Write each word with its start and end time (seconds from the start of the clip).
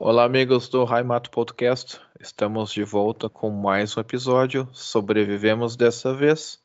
Olá, 0.00 0.22
amigos 0.22 0.68
do 0.68 0.84
Raimato 0.84 1.28
Podcast. 1.28 2.00
Estamos 2.20 2.70
de 2.70 2.84
volta 2.84 3.28
com 3.28 3.50
mais 3.50 3.96
um 3.96 4.00
episódio. 4.00 4.68
Sobrevivemos 4.72 5.74
dessa 5.74 6.14
vez. 6.14 6.60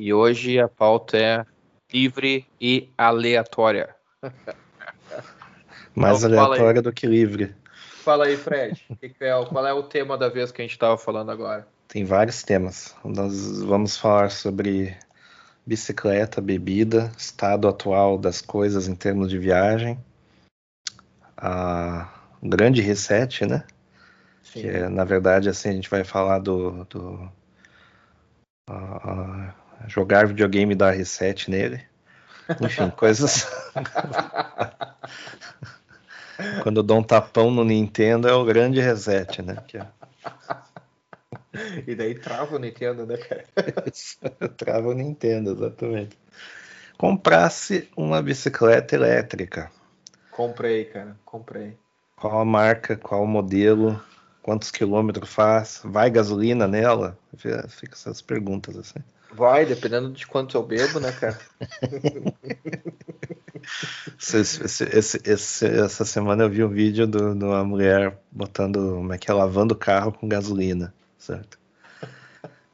E 0.00 0.14
hoje 0.14 0.58
a 0.58 0.66
pauta 0.66 1.18
é 1.18 1.44
livre 1.92 2.46
e 2.58 2.88
aleatória. 2.96 3.94
Mais 5.94 6.24
Então, 6.24 6.42
aleatória 6.42 6.80
do 6.80 6.90
que 6.90 7.06
livre. 7.06 7.54
Fala 8.02 8.24
aí, 8.24 8.36
Fred. 8.38 8.82
É 9.02 9.44
qual 9.44 9.66
é 9.66 9.74
o 9.74 9.82
tema 9.82 10.16
da 10.16 10.30
vez 10.30 10.50
que 10.50 10.62
a 10.62 10.64
gente 10.64 10.72
estava 10.72 10.96
falando 10.96 11.30
agora? 11.30 11.68
Tem 11.86 12.02
vários 12.02 12.42
temas. 12.42 12.96
Nós 13.04 13.62
vamos 13.62 13.98
falar 13.98 14.30
sobre 14.30 14.96
bicicleta, 15.66 16.40
bebida, 16.40 17.12
estado 17.14 17.68
atual 17.68 18.16
das 18.16 18.40
coisas 18.40 18.88
em 18.88 18.94
termos 18.94 19.28
de 19.28 19.36
viagem, 19.38 20.02
a 21.36 22.13
um 22.44 22.48
grande 22.50 22.82
reset, 22.82 23.46
né? 23.46 23.64
Sim. 24.42 24.60
Que 24.60 24.68
é, 24.68 24.88
na 24.88 25.04
verdade, 25.04 25.48
assim, 25.48 25.70
a 25.70 25.72
gente 25.72 25.88
vai 25.88 26.04
falar 26.04 26.38
do, 26.38 26.84
do 26.84 27.32
ah, 28.68 29.54
jogar 29.86 30.26
videogame 30.26 30.74
e 30.74 30.76
dar 30.76 30.90
reset 30.90 31.50
nele. 31.50 31.82
Enfim, 32.60 32.90
coisas. 32.96 33.46
Quando 36.62 36.78
eu 36.80 36.82
dou 36.82 36.98
um 36.98 37.02
tapão 37.02 37.50
no 37.50 37.64
Nintendo 37.64 38.28
é 38.28 38.34
o 38.34 38.44
grande 38.44 38.80
reset, 38.80 39.40
né? 39.40 39.56
Que 39.66 39.78
é- 39.78 39.86
E 41.86 41.94
daí 41.94 42.14
trava 42.16 42.56
o 42.56 42.58
Nintendo, 42.58 43.06
né, 43.06 43.16
cara? 43.16 43.44
Trava 44.56 44.88
o 44.88 44.92
Nintendo, 44.92 45.52
exatamente. 45.52 46.18
Comprasse 46.98 47.88
uma 47.96 48.20
bicicleta 48.20 48.94
elétrica. 48.94 49.70
Comprei, 50.30 50.84
cara. 50.86 51.16
Comprei. 51.24 51.78
Qual 52.24 52.40
a 52.40 52.44
marca, 52.46 52.96
qual 52.96 53.22
o 53.22 53.26
modelo, 53.26 54.00
quantos 54.40 54.70
quilômetros 54.70 55.28
faz, 55.28 55.82
vai 55.84 56.08
gasolina 56.08 56.66
nela? 56.66 57.18
Fica 57.36 57.92
essas 57.92 58.22
perguntas 58.22 58.78
assim. 58.78 58.98
Vai, 59.30 59.66
dependendo 59.66 60.10
de 60.10 60.26
quanto 60.26 60.56
eu 60.56 60.62
bebo, 60.62 60.98
né, 61.00 61.12
cara? 61.12 61.38
Esse- 64.18 64.62
esse- 64.84 65.20
esse- 65.24 65.66
essa 65.66 66.04
semana 66.06 66.44
eu 66.44 66.48
vi 66.48 66.64
um 66.64 66.68
vídeo 66.68 67.06
de 67.06 67.18
uma 67.44 67.62
mulher 67.62 68.18
botando, 68.32 68.94
como 68.96 69.12
é 69.12 69.18
que 69.18 69.30
é, 69.30 69.34
lavando 69.34 69.74
o 69.74 69.76
carro 69.76 70.10
com 70.10 70.26
gasolina, 70.26 70.94
certo? 71.18 71.58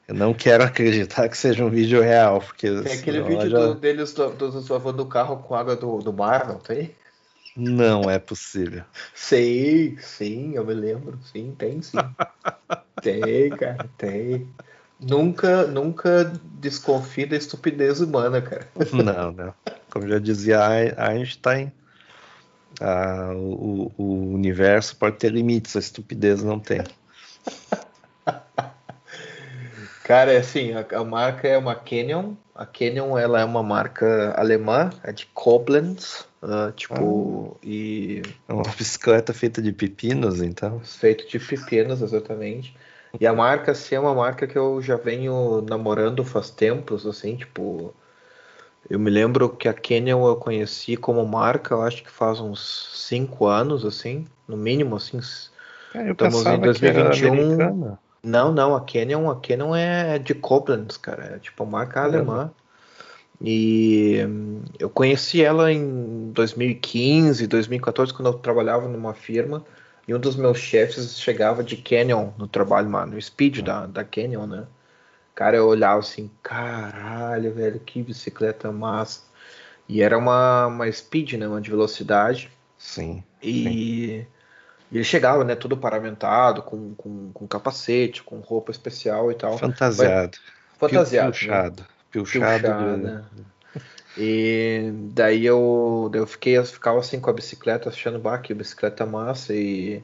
Eu 0.07 0.15
não 0.15 0.33
quero 0.33 0.63
acreditar 0.63 1.29
que 1.29 1.37
seja 1.37 1.65
um 1.65 1.71
vídeo 1.71 2.01
real, 2.01 2.41
porque 2.41 2.69
Tem 2.83 2.93
aquele 2.93 3.21
vídeo 3.23 3.51
já- 3.51 3.67
do- 3.67 3.75
deles 3.75 4.13
do- 4.13 4.31
dos 4.31 4.69
lavando 4.69 5.03
o 5.03 5.07
carro 5.07 5.39
com 5.39 5.55
água 5.57 5.75
do, 5.75 5.99
do 5.99 6.13
mar, 6.13 6.47
não 6.47 6.59
tem? 6.59 6.95
Não 7.57 8.09
é 8.09 8.19
possível. 8.19 8.85
Sei, 9.15 9.97
sim, 9.99 10.55
eu 10.55 10.65
me 10.65 10.75
lembro. 10.75 11.19
Sim, 11.23 11.55
tem 11.57 11.83
sim. 11.83 11.99
tem, 13.01 13.51
cara, 13.51 13.89
tem. 13.97 14.49
Nunca, 15.01 15.67
nunca 15.67 16.25
desconfie 16.61 17.27
da 17.27 17.37
estupidez 17.37 18.01
humana, 18.01 18.43
cara. 18.43 18.69
Não, 18.93 19.33
não. 19.33 19.55
Como 19.91 20.07
já 20.09 20.19
dizia 20.19 20.61
Ein- 20.69 20.95
Einstein, 20.97 21.73
ah, 22.81 23.33
o, 23.35 23.91
o 23.97 24.35
universo 24.35 24.97
pode 24.97 25.17
ter 25.19 25.33
limites, 25.33 25.75
a 25.77 25.79
estupidez 25.81 26.43
não 26.43 26.61
tem. 26.61 26.83
Cara, 30.11 30.33
é 30.33 30.39
assim, 30.39 30.73
a, 30.73 30.85
a 30.99 31.05
marca 31.05 31.47
é 31.47 31.57
uma 31.57 31.73
Canyon. 31.73 32.35
A 32.53 32.67
Canyon, 32.67 33.17
ela 33.17 33.43
é 33.43 33.45
uma 33.45 33.63
marca 33.63 34.35
alemã, 34.37 34.91
é 35.05 35.13
de 35.13 35.25
Koblenz, 35.27 36.27
ah, 36.43 36.73
tipo, 36.75 37.57
e 37.63 38.21
É 38.49 38.53
uma 38.53 38.65
bicicleta 38.77 39.33
feita 39.33 39.63
de 39.63 39.71
pepinos, 39.71 40.43
então. 40.43 40.81
feito 40.81 41.29
de 41.29 41.39
pepinos, 41.39 42.03
exatamente. 42.03 42.77
E 43.21 43.25
a 43.25 43.33
marca, 43.33 43.71
assim, 43.71 43.95
é 43.95 44.01
uma 44.01 44.13
marca 44.13 44.49
que 44.49 44.59
eu 44.59 44.83
já 44.83 44.97
venho 44.97 45.63
namorando 45.63 46.25
faz 46.25 46.51
tempos, 46.51 47.07
assim, 47.07 47.37
tipo... 47.37 47.95
Eu 48.91 48.99
me 48.99 49.11
lembro 49.11 49.49
que 49.49 49.69
a 49.69 49.73
Canyon 49.73 50.27
eu 50.27 50.35
conheci 50.35 50.97
como 50.97 51.25
marca, 51.25 51.73
eu 51.73 51.83
acho 51.83 52.03
que 52.03 52.11
faz 52.11 52.41
uns 52.41 53.07
cinco 53.07 53.47
anos, 53.47 53.85
assim, 53.85 54.27
no 54.49 54.57
mínimo, 54.57 54.97
assim. 54.97 55.21
Cara, 55.93 56.09
eu 56.09 56.13
Estamos 56.15 56.41
em 56.41 56.59
pensava 56.59 56.75
que 56.75 56.85
era 56.85 57.11
2021. 57.11 57.97
Não, 58.23 58.53
não, 58.53 58.75
a 58.75 58.81
Canyon, 58.81 59.31
a 59.31 59.37
Canyon 59.37 59.75
é 59.75 60.19
de 60.19 60.35
Koblenz, 60.35 60.97
cara, 60.97 61.37
é 61.37 61.39
tipo 61.39 61.63
a 61.63 61.67
marca 61.67 61.95
Caramba. 61.95 62.19
alemã. 62.19 62.51
E 63.41 64.23
hum, 64.27 64.63
eu 64.79 64.91
conheci 64.91 65.43
ela 65.43 65.73
em 65.73 66.31
2015, 66.33 67.47
2014, 67.47 68.13
quando 68.13 68.29
eu 68.29 68.35
trabalhava 68.35 68.87
numa 68.87 69.15
firma, 69.15 69.65
e 70.07 70.15
um 70.15 70.19
dos 70.19 70.37
meus 70.37 70.59
chefes 70.59 71.19
chegava 71.19 71.65
de 71.65 71.77
Canyon 71.77 72.31
no 72.37 72.47
trabalho, 72.47 72.91
mano, 72.91 73.15
no 73.15 73.23
speed 73.23 73.61
da, 73.61 73.87
da 73.87 74.05
Canyon, 74.05 74.47
né? 74.47 74.67
Cara, 75.35 75.57
eu 75.57 75.67
olhava 75.67 76.01
assim, 76.01 76.31
caralho, 76.43 77.55
velho, 77.55 77.81
que 77.81 78.03
bicicleta 78.03 78.71
massa. 78.71 79.23
E 79.89 80.03
era 80.03 80.19
uma, 80.19 80.67
uma 80.67 80.93
speed, 80.93 81.35
né? 81.35 81.49
Uma 81.49 81.61
de 81.61 81.71
velocidade. 81.71 82.51
Sim. 82.77 83.25
E, 83.43 84.27
e 84.91 84.97
ele 84.97 85.05
chegava, 85.05 85.45
né? 85.45 85.55
Todo 85.55 85.77
paramentado, 85.77 86.63
com, 86.63 86.95
com, 86.95 87.31
com 87.33 87.47
capacete, 87.47 88.23
com 88.23 88.41
roupa 88.41 88.71
especial 88.71 89.31
e 89.31 89.35
tal. 89.35 89.57
Fantasiado. 89.59 90.39
Fantasiado. 90.79 91.27
né? 91.27 91.33
Pilchado. 91.39 91.85
Pilchado. 92.11 92.63
Pilchado, 92.71 92.97
de- 92.97 93.03
né? 93.03 93.25
E 94.19 94.91
daí 95.13 95.47
eu, 95.47 96.09
daí 96.11 96.21
eu 96.21 96.27
fiquei, 96.27 96.59
eu 96.59 96.65
ficava 96.65 96.99
assim 96.99 97.21
com 97.21 97.31
a 97.31 97.33
bicicleta, 97.33 97.89
achando, 97.89 98.19
bah, 98.19 98.39
que 98.39 98.53
bicicleta 98.53 99.07
massa. 99.07 99.55
E, 99.55 100.03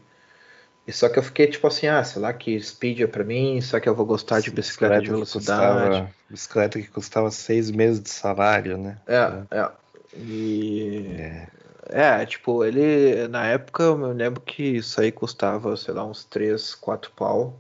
e 0.86 0.92
só 0.92 1.08
que 1.08 1.18
eu 1.18 1.22
fiquei 1.24 1.48
tipo 1.48 1.66
assim, 1.66 1.88
ah, 1.88 2.04
sei 2.04 2.22
lá 2.22 2.32
que 2.32 2.58
speed 2.60 3.00
é 3.00 3.06
pra 3.08 3.24
mim, 3.24 3.60
só 3.60 3.80
que 3.80 3.88
eu 3.88 3.94
vou 3.96 4.06
gostar 4.06 4.40
de 4.40 4.50
bicicleta 4.52 5.00
de 5.00 5.06
que 5.06 5.10
velocidade. 5.10 5.60
custava- 5.88 6.10
bicicleta 6.30 6.80
que 6.80 6.86
custava 6.88 7.30
seis 7.32 7.70
meses 7.72 8.00
de 8.00 8.08
salário, 8.10 8.78
né? 8.78 8.96
É, 9.08 9.32
é. 9.50 9.68
E. 10.16 11.16
É. 11.18 11.48
É, 11.88 12.24
tipo, 12.26 12.64
ele. 12.64 13.28
Na 13.28 13.46
época 13.46 13.84
eu 13.84 13.96
me 13.98 14.12
lembro 14.12 14.40
que 14.40 14.62
isso 14.62 15.00
aí 15.00 15.12
custava, 15.12 15.76
sei 15.76 15.94
lá, 15.94 16.04
uns 16.04 16.24
3, 16.24 16.74
4 16.74 17.10
pau. 17.12 17.58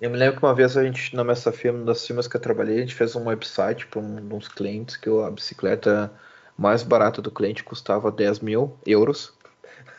Eu 0.00 0.10
me 0.10 0.16
lembro 0.16 0.40
que 0.40 0.44
uma 0.44 0.54
vez 0.54 0.76
a 0.76 0.82
gente, 0.82 1.14
na 1.14 1.22
Messa 1.22 1.52
Firma, 1.52 1.78
uma 1.78 1.86
das 1.86 2.04
firmas 2.04 2.26
que 2.26 2.36
eu 2.36 2.40
trabalhei, 2.40 2.78
a 2.78 2.80
gente 2.80 2.94
fez 2.94 3.14
um 3.14 3.26
website 3.26 3.86
para 3.86 4.00
um, 4.00 4.34
uns 4.34 4.48
clientes 4.48 4.96
que 4.96 5.08
a 5.08 5.30
bicicleta 5.30 6.12
mais 6.58 6.82
barata 6.82 7.22
do 7.22 7.30
cliente 7.30 7.62
custava 7.62 8.10
10 8.10 8.40
mil 8.40 8.76
euros. 8.84 9.32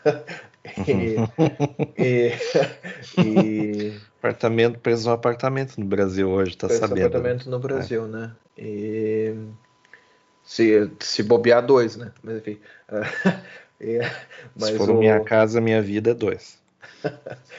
e, 0.87 1.15
e, 1.97 2.31
e 3.17 4.01
Apartamento, 4.23 4.79
preço 4.79 5.03
de 5.03 5.09
um 5.09 5.11
apartamento 5.11 5.77
no 5.77 5.85
Brasil 5.85 6.29
hoje, 6.29 6.55
tá 6.55 6.67
Preço 6.67 6.81
de 6.81 6.87
sabendo? 6.87 7.01
né? 7.01 7.07
apartamento 7.07 7.49
no 7.49 7.59
Brasil, 7.59 8.07
né? 8.07 8.31
E 8.57 9.35
se, 10.43 10.91
se 10.99 11.23
bobear 11.23 11.65
dois, 11.65 11.95
né? 11.95 12.11
Mas 12.23 12.37
enfim. 12.37 12.59
E- 13.79 13.99
mas 14.55 14.69
Se 14.69 14.77
for 14.77 14.89
o- 14.91 14.99
minha 14.99 15.19
casa, 15.21 15.59
minha 15.61 15.81
vida 15.81 16.11
é 16.11 16.13
dois. 16.13 16.59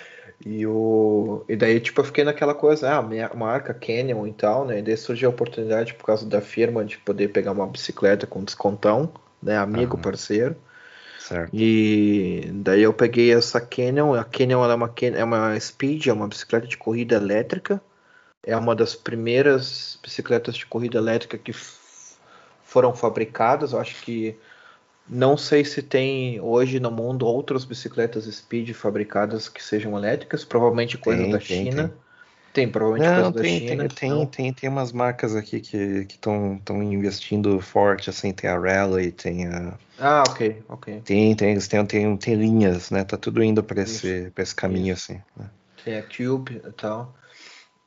E, 0.44 0.66
o, 0.66 1.42
e 1.48 1.56
daí, 1.56 1.80
tipo, 1.80 2.00
eu 2.00 2.04
fiquei 2.04 2.22
naquela 2.22 2.54
coisa, 2.54 2.96
ah, 2.98 3.02
minha 3.02 3.30
marca 3.34 3.72
Canyon 3.72 4.26
e 4.26 4.32
tal, 4.32 4.66
né? 4.66 4.80
E 4.80 4.82
daí 4.82 4.96
surgiu 4.96 5.30
a 5.30 5.32
oportunidade, 5.32 5.94
por 5.94 6.04
causa 6.04 6.26
da 6.26 6.40
firma, 6.40 6.84
de 6.84 6.98
poder 6.98 7.28
pegar 7.28 7.52
uma 7.52 7.66
bicicleta 7.66 8.26
com 8.26 8.44
descontão, 8.44 9.10
né? 9.42 9.56
Amigo, 9.56 9.96
parceiro. 9.96 10.54
Certo. 11.18 11.50
E 11.54 12.50
daí 12.56 12.82
eu 12.82 12.92
peguei 12.92 13.32
essa 13.32 13.58
Canyon. 13.58 14.12
A 14.14 14.24
Canyon 14.24 14.62
é 14.70 14.74
uma, 14.74 14.92
é 15.00 15.24
uma 15.24 15.58
Speed, 15.58 16.08
é 16.08 16.12
uma 16.12 16.28
bicicleta 16.28 16.66
de 16.66 16.76
corrida 16.76 17.14
elétrica. 17.14 17.80
É 18.42 18.54
uma 18.54 18.74
das 18.74 18.94
primeiras 18.94 19.98
bicicletas 20.02 20.56
de 20.56 20.66
corrida 20.66 20.98
elétrica 20.98 21.38
que 21.38 21.54
foram 22.74 22.92
fabricadas. 22.92 23.72
Eu 23.72 23.78
acho 23.78 24.02
que 24.02 24.36
não 25.08 25.36
sei 25.36 25.64
se 25.64 25.80
tem 25.80 26.40
hoje 26.40 26.80
no 26.80 26.90
mundo 26.90 27.24
outras 27.24 27.64
bicicletas 27.64 28.24
Speed 28.24 28.72
fabricadas 28.72 29.48
que 29.48 29.62
sejam 29.62 29.96
elétricas. 29.96 30.44
Provavelmente 30.44 30.98
coisa 30.98 31.22
Tem, 31.22 31.30
da 31.30 31.38
tem, 31.38 31.46
China. 31.46 31.94
Tem, 32.52 32.68
provavelmente 32.68 33.08
Não, 33.08 33.14
coisa 33.14 33.32
da 33.32 33.42
tem, 33.42 33.58
China. 33.60 33.76
tem, 33.76 33.88
tem, 33.88 34.10
não? 34.10 34.26
tem, 34.26 34.52
tem 34.52 34.68
umas 34.68 34.90
marcas 34.90 35.36
aqui 35.36 35.60
que 35.60 35.76
estão 36.08 36.56
estão 36.56 36.82
investindo 36.82 37.60
forte, 37.60 38.10
assim, 38.10 38.32
tem 38.32 38.50
a 38.50 38.58
Rally, 38.58 39.12
tem 39.12 39.46
a. 39.46 39.78
Ah, 40.00 40.24
ok, 40.28 40.60
ok. 40.68 41.00
Tem, 41.04 41.36
tem, 41.36 41.56
têm, 41.56 41.86
tem, 41.86 42.16
tem 42.16 42.34
linhas, 42.34 42.90
né? 42.90 43.04
Tá 43.04 43.16
tudo 43.16 43.40
indo 43.40 43.62
para 43.62 43.82
esse, 43.82 44.32
pra 44.34 44.42
esse 44.42 44.54
caminho, 44.54 44.94
assim. 44.94 45.20
né? 45.36 45.48
Tem 45.84 45.96
a 45.96 46.02
Cube 46.02 46.56
e 46.56 46.72
tal. 46.72 47.14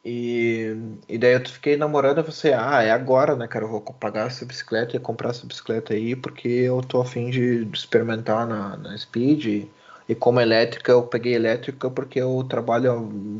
E, 0.09 0.73
e 1.09 1.17
daí 1.17 1.33
eu 1.33 1.45
fiquei 1.45 1.75
namorando 1.75 2.19
e 2.19 2.23
você, 2.23 2.53
ah, 2.53 2.81
é 2.81 2.91
agora, 2.91 3.35
né, 3.35 3.45
cara? 3.45 3.65
Eu 3.65 3.69
vou 3.69 3.81
pagar 3.81 4.27
essa 4.27 4.45
bicicleta 4.45 4.95
e 4.95 4.99
comprar 4.99 5.31
essa 5.31 5.45
bicicleta 5.45 5.93
aí, 5.93 6.15
porque 6.15 6.47
eu 6.47 6.81
tô 6.81 7.01
afim 7.01 7.29
de 7.29 7.67
experimentar 7.73 8.47
na, 8.47 8.77
na 8.77 8.97
Speed. 8.97 9.45
E, 9.45 9.71
e 10.07 10.15
como 10.15 10.39
elétrica, 10.39 10.93
eu 10.93 11.03
peguei 11.03 11.35
elétrica 11.35 11.89
porque 11.91 12.21
eu 12.21 12.45
trabalho 12.49 12.91
a 12.93 12.95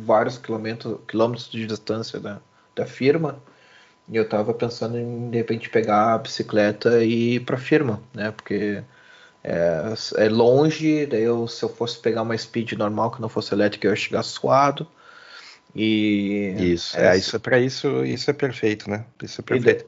vários 0.06 0.38
quilômetros, 0.38 1.00
quilômetros 1.08 1.50
de 1.50 1.66
distância 1.66 2.20
da, 2.20 2.42
da 2.76 2.86
firma. 2.86 3.42
E 4.10 4.18
eu 4.18 4.28
tava 4.28 4.54
pensando 4.54 4.98
em, 4.98 5.30
de 5.32 5.38
repente, 5.38 5.70
pegar 5.70 6.16
a 6.16 6.18
bicicleta 6.20 7.04
e 7.04 7.36
ir 7.36 7.42
pra 7.46 7.58
firma, 7.58 8.02
né? 8.14 8.32
Porque 8.32 8.84
é, 9.44 9.94
é 10.18 10.30
longe, 10.30 11.06
daí 11.08 11.24
eu, 11.24 11.48
se 11.48 11.64
eu 11.64 11.70
fosse 11.70 12.00
pegar 12.00 12.24
uma 12.24 12.38
speed 12.38 12.74
normal 12.74 13.12
que 13.12 13.22
não 13.22 13.30
fosse 13.30 13.54
elétrica, 13.54 13.88
eu 13.88 13.92
ia 13.92 13.96
chegar 13.98 14.24
suado. 14.24 14.88
E 15.78 16.56
isso, 16.74 16.98
é, 16.98 17.16
isso 17.16 17.36
é 17.36 17.40
para 17.40 17.60
isso, 17.60 18.04
isso 18.04 18.30
é 18.30 18.34
perfeito, 18.34 18.90
né? 18.90 19.06
Isso 19.22 19.42
é 19.42 19.44
perfeito. 19.44 19.86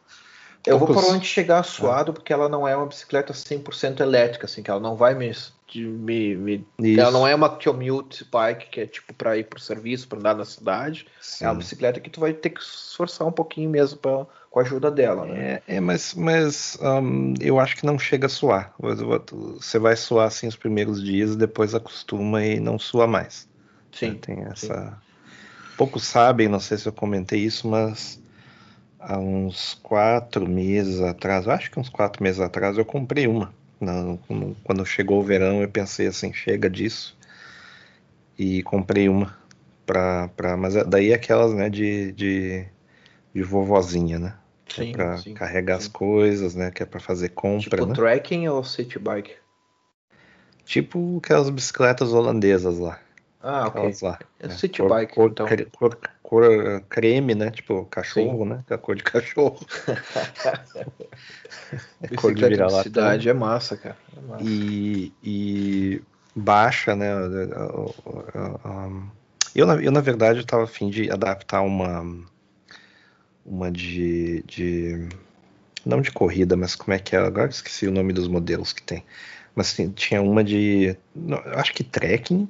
Eu 0.68 0.78
Poucos... 0.78 0.88
vou 0.88 0.88
provavelmente 0.88 1.28
chegar 1.28 1.64
suado 1.64 2.14
porque 2.14 2.34
ela 2.34 2.50
não 2.50 2.68
é 2.68 2.76
uma 2.76 2.86
bicicleta 2.86 3.34
100% 3.34 4.02
elétrica, 4.02 4.46
assim, 4.46 4.62
que 4.62 4.70
ela 4.70 4.80
não 4.80 4.96
vai 4.96 5.16
me 5.16 5.32
me, 5.76 6.36
me 6.36 6.66
ela 6.98 7.12
não 7.12 7.28
é 7.28 7.36
uma 7.36 7.50
commute 7.50 8.26
bike 8.32 8.70
que 8.70 8.82
é 8.82 8.88
tipo 8.88 9.14
para 9.14 9.38
ir 9.38 9.46
pro 9.46 9.60
serviço, 9.60 10.08
para 10.08 10.18
andar 10.18 10.36
na 10.36 10.46
cidade. 10.46 11.06
Sim. 11.22 11.46
É 11.46 11.48
uma 11.48 11.56
bicicleta 11.56 12.00
que 12.00 12.10
tu 12.10 12.20
vai 12.20 12.34
ter 12.34 12.50
que 12.50 12.60
esforçar 12.60 13.28
um 13.28 13.32
pouquinho 13.32 13.70
mesmo 13.70 14.00
pra, 14.00 14.26
com 14.50 14.60
a 14.60 14.64
ajuda 14.64 14.90
dela, 14.90 15.26
né? 15.26 15.62
É, 15.68 15.76
é 15.76 15.80
mas, 15.80 16.16
mas 16.16 16.78
um, 16.82 17.36
eu 17.40 17.60
acho 17.60 17.78
que 17.78 17.86
não 17.86 18.00
chega 18.00 18.26
a 18.26 18.30
suar. 18.30 18.74
Você 18.80 19.78
vai 19.78 19.96
suar 19.96 20.28
assim 20.28 20.48
os 20.48 20.56
primeiros 20.56 21.04
dias, 21.04 21.36
depois 21.36 21.76
acostuma 21.76 22.44
e 22.44 22.60
não 22.60 22.80
sua 22.80 23.06
mais. 23.06 23.48
Sim. 23.92 24.16
Tem 24.16 24.44
essa. 24.46 24.86
Sim. 24.86 25.09
Poucos 25.80 26.04
sabem, 26.04 26.50
não 26.50 26.60
sei 26.60 26.78
se 26.78 26.90
eu 26.90 26.92
comentei 26.92 27.40
isso, 27.40 27.66
mas 27.66 28.22
há 29.00 29.18
uns 29.18 29.76
quatro 29.76 30.46
meses 30.46 31.00
atrás, 31.00 31.48
acho 31.48 31.72
que 31.72 31.80
uns 31.80 31.88
quatro 31.88 32.22
meses 32.22 32.42
atrás, 32.42 32.78
eu 32.78 32.84
comprei 32.84 33.28
uma. 33.28 33.54
Não, 33.80 34.20
quando 34.62 34.86
chegou 34.86 35.22
o 35.22 35.24
verão, 35.24 35.62
eu 35.62 35.70
pensei 35.70 36.08
assim, 36.08 36.34
chega 36.34 36.70
disso. 36.70 37.18
E 38.38 38.62
comprei 38.64 39.08
uma 39.08 39.34
pra. 39.86 40.28
pra 40.36 40.58
mas 40.58 40.76
é, 40.76 40.84
daí 40.84 41.14
aquelas, 41.14 41.54
né, 41.54 41.70
de, 41.70 42.12
de, 42.12 42.66
de 43.34 43.42
vovozinha, 43.42 44.20
né? 44.20 44.36
Que 44.66 44.82
é 44.82 44.84
sim, 44.84 44.90
é 44.90 44.94
pra 44.94 45.18
sim, 45.20 45.34
carregar 45.34 45.76
sim. 45.76 45.84
as 45.84 45.88
coisas, 45.88 46.56
né? 46.56 46.72
Que 46.72 46.84
é 46.84 46.86
pra 46.86 47.00
fazer 47.00 47.30
compra. 47.30 47.78
Tipo 47.78 47.86
né? 47.86 47.96
trekking 47.96 48.50
ou 48.50 48.66
city 48.66 49.00
bike? 49.00 49.34
Tipo 50.66 51.22
aquelas 51.24 51.50
bicicletas 51.50 52.12
holandesas 52.12 52.78
lá. 52.78 53.00
Ah, 53.42 53.68
ok. 53.68 53.96
Lá, 54.02 54.20
é 54.40 54.48
né? 54.48 54.56
city 54.56 54.82
cor, 54.82 54.90
bike, 54.90 55.16
cor, 55.16 55.32
então. 55.32 55.48
Cor, 55.78 55.98
cor, 56.22 56.82
creme, 56.90 57.36
né? 57.36 57.52
Tipo 57.52 57.86
cachorro, 57.86 58.44
Sim. 58.44 58.50
né? 58.50 58.64
Que 58.68 58.74
é 58.74 58.76
a 58.76 58.80
cor 58.80 58.96
de 58.96 59.04
cachorro. 59.04 59.66
é 62.04 62.16
cor 62.16 62.34
de 62.34 62.56
lá. 62.56 62.84
cidade 62.84 63.30
é 63.30 63.34
massa, 63.34 63.78
cara. 63.78 63.98
É 64.18 64.22
massa. 64.22 64.44
E, 64.44 65.14
e 65.24 66.02
baixa, 66.36 66.96
né? 66.96 67.10
Eu, 69.56 69.66
na, 69.66 69.76
eu, 69.76 69.92
na 69.92 70.02
verdade, 70.02 70.42
estava 70.42 70.64
afim 70.64 70.90
de 70.90 71.10
adaptar 71.10 71.62
uma 71.62 72.28
uma 73.46 73.72
de, 73.72 74.44
de 74.44 75.10
não 75.86 76.02
de 76.02 76.12
corrida, 76.12 76.56
mas 76.56 76.76
como 76.76 76.94
é 76.94 77.00
que 77.00 77.16
é? 77.16 77.20
Agora 77.20 77.50
esqueci 77.50 77.88
o 77.88 77.92
nome 77.92 78.14
dos 78.14 78.28
modelos 78.28 78.74
que 78.74 78.84
tem. 78.84 79.04
Mas 79.56 79.76
tinha 79.96 80.22
uma 80.22 80.44
de. 80.44 80.96
Acho 81.56 81.74
que 81.74 81.84
trekking, 81.84 82.48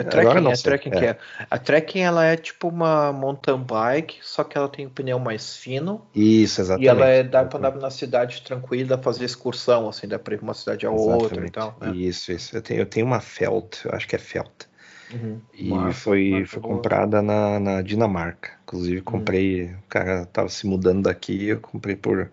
a 0.00 0.04
trekking, 0.04 0.62
trekking 0.62 0.90
é. 0.94 1.04
é. 1.06 1.18
A 1.50 1.58
trekking 1.58 2.00
ela 2.00 2.24
é 2.24 2.36
tipo 2.36 2.68
uma 2.68 3.12
mountain 3.12 3.58
bike, 3.58 4.18
só 4.22 4.44
que 4.44 4.56
ela 4.56 4.68
tem 4.68 4.86
um 4.86 4.90
pneu 4.90 5.18
mais 5.18 5.56
fino. 5.56 6.06
Isso, 6.14 6.60
exatamente. 6.60 6.86
E 6.86 6.88
ela 6.88 7.06
é, 7.06 7.22
dá 7.22 7.44
para 7.44 7.58
andar 7.58 7.76
na 7.76 7.90
cidade 7.90 8.42
tranquila, 8.42 8.98
fazer 8.98 9.24
excursão, 9.24 9.88
assim, 9.88 10.08
dá 10.08 10.18
para 10.18 10.34
ir 10.34 10.40
uma 10.40 10.54
cidade 10.54 10.86
a 10.86 10.92
exatamente. 10.92 11.22
outra 11.22 11.46
e 11.46 11.50
tal. 11.50 11.76
Né? 11.80 11.92
Isso, 11.96 12.32
isso. 12.32 12.56
Eu 12.56 12.62
tenho, 12.62 12.80
eu 12.80 12.86
tenho 12.86 13.06
uma 13.06 13.20
Felt, 13.20 13.84
eu 13.84 13.92
acho 13.92 14.06
que 14.06 14.16
é 14.16 14.18
Felt. 14.18 14.68
Uhum. 15.12 15.40
E 15.52 15.92
foi, 15.92 16.44
foi 16.46 16.62
comprada 16.62 17.20
na, 17.20 17.58
na, 17.58 17.82
Dinamarca. 17.82 18.50
Inclusive, 18.62 18.98
uhum. 18.98 19.04
comprei. 19.04 19.64
Uhum. 19.64 19.74
O 19.78 19.88
cara 19.88 20.26
tava 20.26 20.48
se 20.48 20.66
mudando 20.66 21.02
daqui, 21.02 21.48
eu 21.48 21.60
comprei 21.60 21.96
por, 21.96 22.30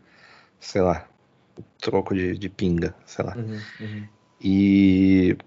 sei 0.60 0.82
lá, 0.82 1.08
troco 1.80 2.14
de, 2.14 2.38
de 2.38 2.50
pinga, 2.50 2.94
sei 3.06 3.26
lá. 3.26 3.36
Uhum, 3.36 3.60
uhum. 3.80 4.08
E 4.42 5.38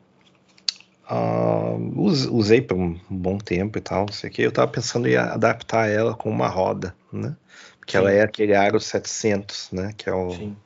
Uh, 1.11 2.01
usei 2.33 2.61
por 2.61 2.77
um 2.77 2.97
bom 3.11 3.37
tempo 3.37 3.77
e 3.77 3.81
tal, 3.81 4.07
não 4.07 4.12
sei 4.12 4.31
o 4.31 4.33
que. 4.33 4.43
Eu 4.43 4.53
tava 4.53 4.71
pensando 4.71 5.09
em 5.09 5.17
adaptar 5.17 5.89
ela 5.89 6.15
com 6.15 6.31
uma 6.31 6.47
roda, 6.47 6.95
né? 7.12 7.37
Porque 7.81 7.93
Sim. 7.93 7.99
ela 7.99 8.12
é 8.12 8.23
aquele 8.23 8.55
aro 8.55 8.79
700, 8.79 9.73
né? 9.73 9.93
Que 9.97 10.09
é 10.09 10.15
o, 10.15 10.31
Sim. 10.31 10.57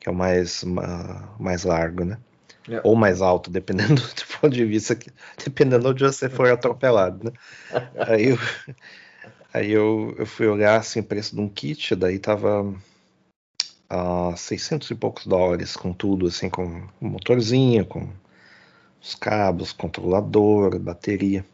que 0.00 0.08
é 0.08 0.12
o 0.12 0.14
mais, 0.14 0.64
mais 1.38 1.62
largo, 1.62 2.04
né? 2.04 2.18
É. 2.68 2.80
Ou 2.82 2.96
mais 2.96 3.22
alto, 3.22 3.50
dependendo 3.50 3.94
do 4.02 4.40
ponto 4.40 4.50
de 4.50 4.64
vista, 4.64 4.98
dependendo 5.44 5.82
de 5.94 6.04
onde 6.04 6.16
você 6.16 6.28
for 6.28 6.50
atropelado, 6.50 7.24
né? 7.24 7.32
aí 7.98 8.30
eu, 8.30 8.38
aí 9.54 9.70
eu, 9.70 10.14
eu 10.18 10.26
fui 10.26 10.48
olhar 10.48 10.80
assim, 10.80 11.00
o 11.00 11.04
preço 11.04 11.36
de 11.36 11.40
um 11.40 11.48
kit, 11.48 11.94
daí 11.94 12.18
tava 12.18 12.62
uh, 13.92 14.36
600 14.36 14.90
e 14.90 14.94
poucos 14.96 15.24
dólares 15.24 15.76
com 15.76 15.92
tudo, 15.92 16.26
assim, 16.26 16.48
com 16.48 16.82
motorzinho, 17.00 17.84
com 17.86 18.08
os 19.02 19.14
cabos, 19.16 19.72
controlador, 19.72 20.78
bateria. 20.78 21.44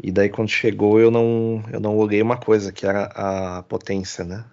E 0.00 0.12
daí 0.12 0.28
quando 0.28 0.48
chegou 0.48 1.00
eu 1.00 1.10
não 1.10 1.64
eu 1.72 1.80
não 1.80 1.96
olhei 1.96 2.22
uma 2.22 2.36
coisa 2.36 2.72
que 2.72 2.86
era 2.86 3.04
a 3.06 3.62
potência, 3.64 4.24
né? 4.24 4.44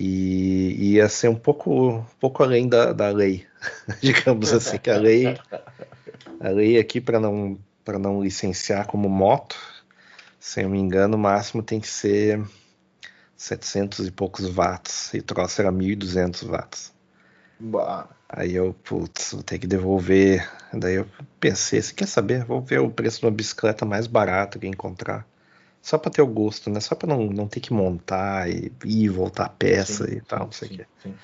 E 0.00 0.94
ia 0.94 1.08
ser 1.08 1.28
um 1.28 1.36
pouco 1.36 1.90
um 1.90 2.04
pouco 2.18 2.42
além 2.42 2.68
da, 2.68 2.92
da 2.92 3.10
lei, 3.10 3.46
digamos 4.02 4.52
assim, 4.52 4.76
que 4.78 4.90
a 4.90 4.98
lei 4.98 5.38
a 6.40 6.48
lei 6.48 6.78
aqui 6.78 7.00
para 7.00 7.20
não 7.20 7.56
para 7.84 7.98
não 7.98 8.22
licenciar 8.22 8.86
como 8.86 9.08
moto, 9.08 9.56
se 10.40 10.62
eu 10.62 10.70
me 10.70 10.78
engano, 10.78 11.16
o 11.16 11.20
máximo 11.20 11.62
tem 11.62 11.78
que 11.78 11.88
ser 11.88 12.42
700 13.36 14.08
e 14.08 14.10
poucos 14.10 14.48
watts 14.48 15.12
e 15.14 15.18
o 15.18 15.22
troço 15.22 15.60
era 15.60 15.70
1200 15.70 16.42
watts. 16.42 16.92
Bah. 17.60 18.08
Aí 18.28 18.54
eu, 18.54 18.74
putz, 18.84 19.32
vou 19.32 19.42
ter 19.42 19.58
que 19.58 19.66
devolver. 19.66 20.48
Daí 20.72 20.94
eu 20.94 21.06
pensei, 21.38 21.80
você 21.80 21.94
quer 21.94 22.06
saber? 22.06 22.44
Vou 22.44 22.60
ver 22.60 22.80
o 22.80 22.90
preço 22.90 23.20
de 23.20 23.26
uma 23.26 23.32
bicicleta 23.32 23.84
mais 23.84 24.06
barata 24.06 24.58
que 24.58 24.66
encontrar. 24.66 25.26
Só 25.80 25.98
para 25.98 26.10
ter 26.10 26.22
o 26.22 26.26
gosto, 26.26 26.70
né? 26.70 26.80
Só 26.80 26.94
para 26.94 27.14
não, 27.14 27.26
não 27.26 27.46
ter 27.46 27.60
que 27.60 27.72
montar 27.72 28.50
e 28.50 28.72
ir 28.84 29.08
voltar 29.10 29.44
a 29.44 29.48
peça 29.50 30.06
sim, 30.06 30.16
e 30.16 30.20
tal, 30.22 30.46
não 30.46 30.52
sei 30.52 30.68
o 30.68 30.70
quê. 30.72 30.86
Sim, 31.02 31.14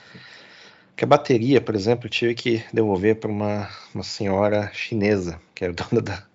que 1.01 1.05
a 1.05 1.07
bateria, 1.07 1.63
por 1.63 1.75
exemplo, 1.75 2.05
eu 2.05 2.11
tive 2.11 2.35
que 2.35 2.63
devolver 2.75 3.17
para 3.17 3.31
uma, 3.31 3.71
uma 3.95 4.05
senhora 4.05 4.71
chinesa, 4.75 5.41
que 5.55 5.65
era 5.65 5.73
dona 5.73 6.03
da, 6.03 6.27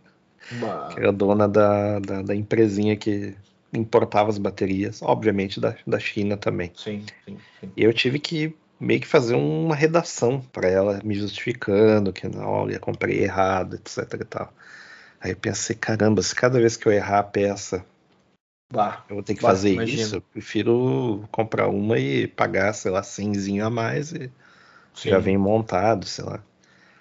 que 0.89 1.00
era 1.00 1.12
dona 1.12 1.47
da, 1.47 2.00
da, 2.00 2.21
da, 2.23 2.35
empresinha 2.35 2.95
que 2.95 3.35
importava 3.71 4.31
as 4.31 4.39
baterias, 4.39 5.03
obviamente 5.03 5.59
da, 5.59 5.75
da 5.85 6.00
China 6.00 6.35
também. 6.35 6.71
Sim, 6.75 7.06
sim, 7.23 7.38
sim. 7.59 7.71
E 7.77 7.83
eu 7.83 7.94
tive 7.94 8.17
que 8.17 8.56
meio 8.80 9.00
que 9.00 9.07
fazer 9.07 9.36
uma 9.36 9.75
redação 9.75 10.42
para 10.42 10.68
ela 10.69 11.01
me 11.04 11.16
justificando 11.16 12.13
que 12.13 12.27
não, 12.27 12.69
eu 12.69 12.80
comprei 12.80 13.24
errado, 13.24 13.75
etc 13.75 14.22
e 14.22 14.25
tal. 14.25 14.54
Aí 15.19 15.31
eu 15.31 15.38
pensei, 15.38 15.75
caramba, 15.75 16.22
se 16.22 16.36
cada 16.36 16.60
vez 16.60 16.77
que 16.77 16.88
eu 16.88 16.91
errar 16.91 17.20
a 17.20 17.24
peça 17.24 17.86
bah, 18.72 19.05
eu 19.10 19.15
vou 19.15 19.24
ter 19.24 19.36
que 19.36 19.41
bah, 19.41 19.50
fazer 19.50 19.82
isso, 19.88 20.17
eu 20.17 20.22
prefiro 20.22 21.27
comprar 21.32 21.67
uma 21.67 21.98
e 21.98 22.27
pagar, 22.27 22.74
sei 22.74 22.91
lá, 22.91 23.01
100 23.01 23.62
a 23.62 23.70
mais 23.70 24.12
e 24.12 24.29
Sim. 24.94 25.10
já 25.10 25.20
vem 25.20 25.38
montado, 25.38 26.05
sei 26.05 26.25
lá. 26.25 26.44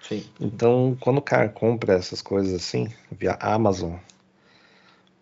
Sim. 0.01 0.23
Então, 0.39 0.95
quando 0.99 1.17
o 1.17 1.21
cara 1.21 1.49
compra 1.49 1.93
essas 1.93 2.21
coisas 2.21 2.53
assim, 2.53 2.93
via 3.11 3.37
Amazon, 3.39 3.95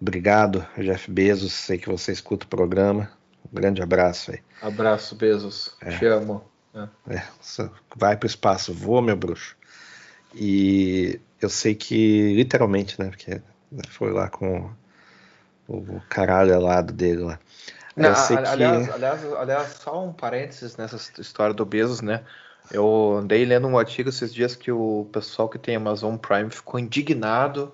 obrigado, 0.01 0.65
Jeff 0.77 1.09
Bezos, 1.09 1.53
sei 1.53 1.77
que 1.77 1.89
você 1.89 2.11
escuta 2.11 2.45
o 2.45 2.49
programa, 2.49 3.09
um 3.51 3.55
grande 3.55 3.81
abraço 3.81 4.31
aí. 4.31 4.39
Abraço, 4.61 5.15
Bezos. 5.15 5.75
É. 5.81 5.97
Te 5.97 6.05
amo. 6.05 6.43
É. 6.73 7.15
É, 7.15 7.23
vai 7.95 8.17
pro 8.17 8.27
espaço, 8.27 8.73
voa, 8.73 9.01
meu 9.01 9.15
bruxo. 9.15 9.55
E 10.33 11.19
eu 11.39 11.49
sei 11.49 11.75
que, 11.75 12.33
literalmente, 12.33 12.99
né? 12.99 13.09
Porque 13.09 13.41
foi 13.89 14.11
lá 14.11 14.29
com 14.29 14.71
o 15.67 16.01
caralho 16.09 16.55
alado 16.55 16.91
dele 16.91 17.21
lá. 17.21 17.39
Não, 17.95 18.09
eu 18.09 18.15
sei 18.15 18.37
aliás, 18.37 18.87
que... 18.87 18.93
aliás, 18.93 19.33
aliás, 19.33 19.67
só 19.73 20.03
um 20.03 20.11
parênteses 20.11 20.75
nessa 20.77 20.97
história 21.21 21.53
do 21.53 21.65
Bezos, 21.65 22.01
né? 22.01 22.23
Eu 22.71 23.17
andei 23.19 23.45
lendo 23.45 23.67
um 23.67 23.77
artigo 23.77 24.09
esses 24.09 24.33
dias 24.33 24.55
que 24.55 24.71
o 24.71 25.07
pessoal 25.11 25.47
que 25.47 25.59
tem 25.59 25.75
Amazon 25.75 26.15
Prime 26.15 26.49
ficou 26.49 26.79
indignado 26.79 27.71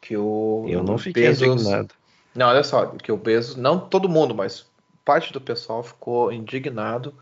que 0.00 0.16
o 0.16 0.64
Eu 0.68 0.82
não 0.82 0.96
fiquei 0.96 1.28
Bezos... 1.28 1.42
indignado. 1.46 1.94
Não, 2.34 2.46
olha 2.46 2.64
só, 2.64 2.86
que 2.86 3.12
o 3.12 3.16
Bezos, 3.16 3.56
não 3.56 3.78
todo 3.78 4.08
mundo, 4.08 4.34
mas 4.34 4.66
parte 5.04 5.32
do 5.32 5.40
pessoal 5.40 5.82
ficou 5.82 6.32
indignado, 6.32 7.14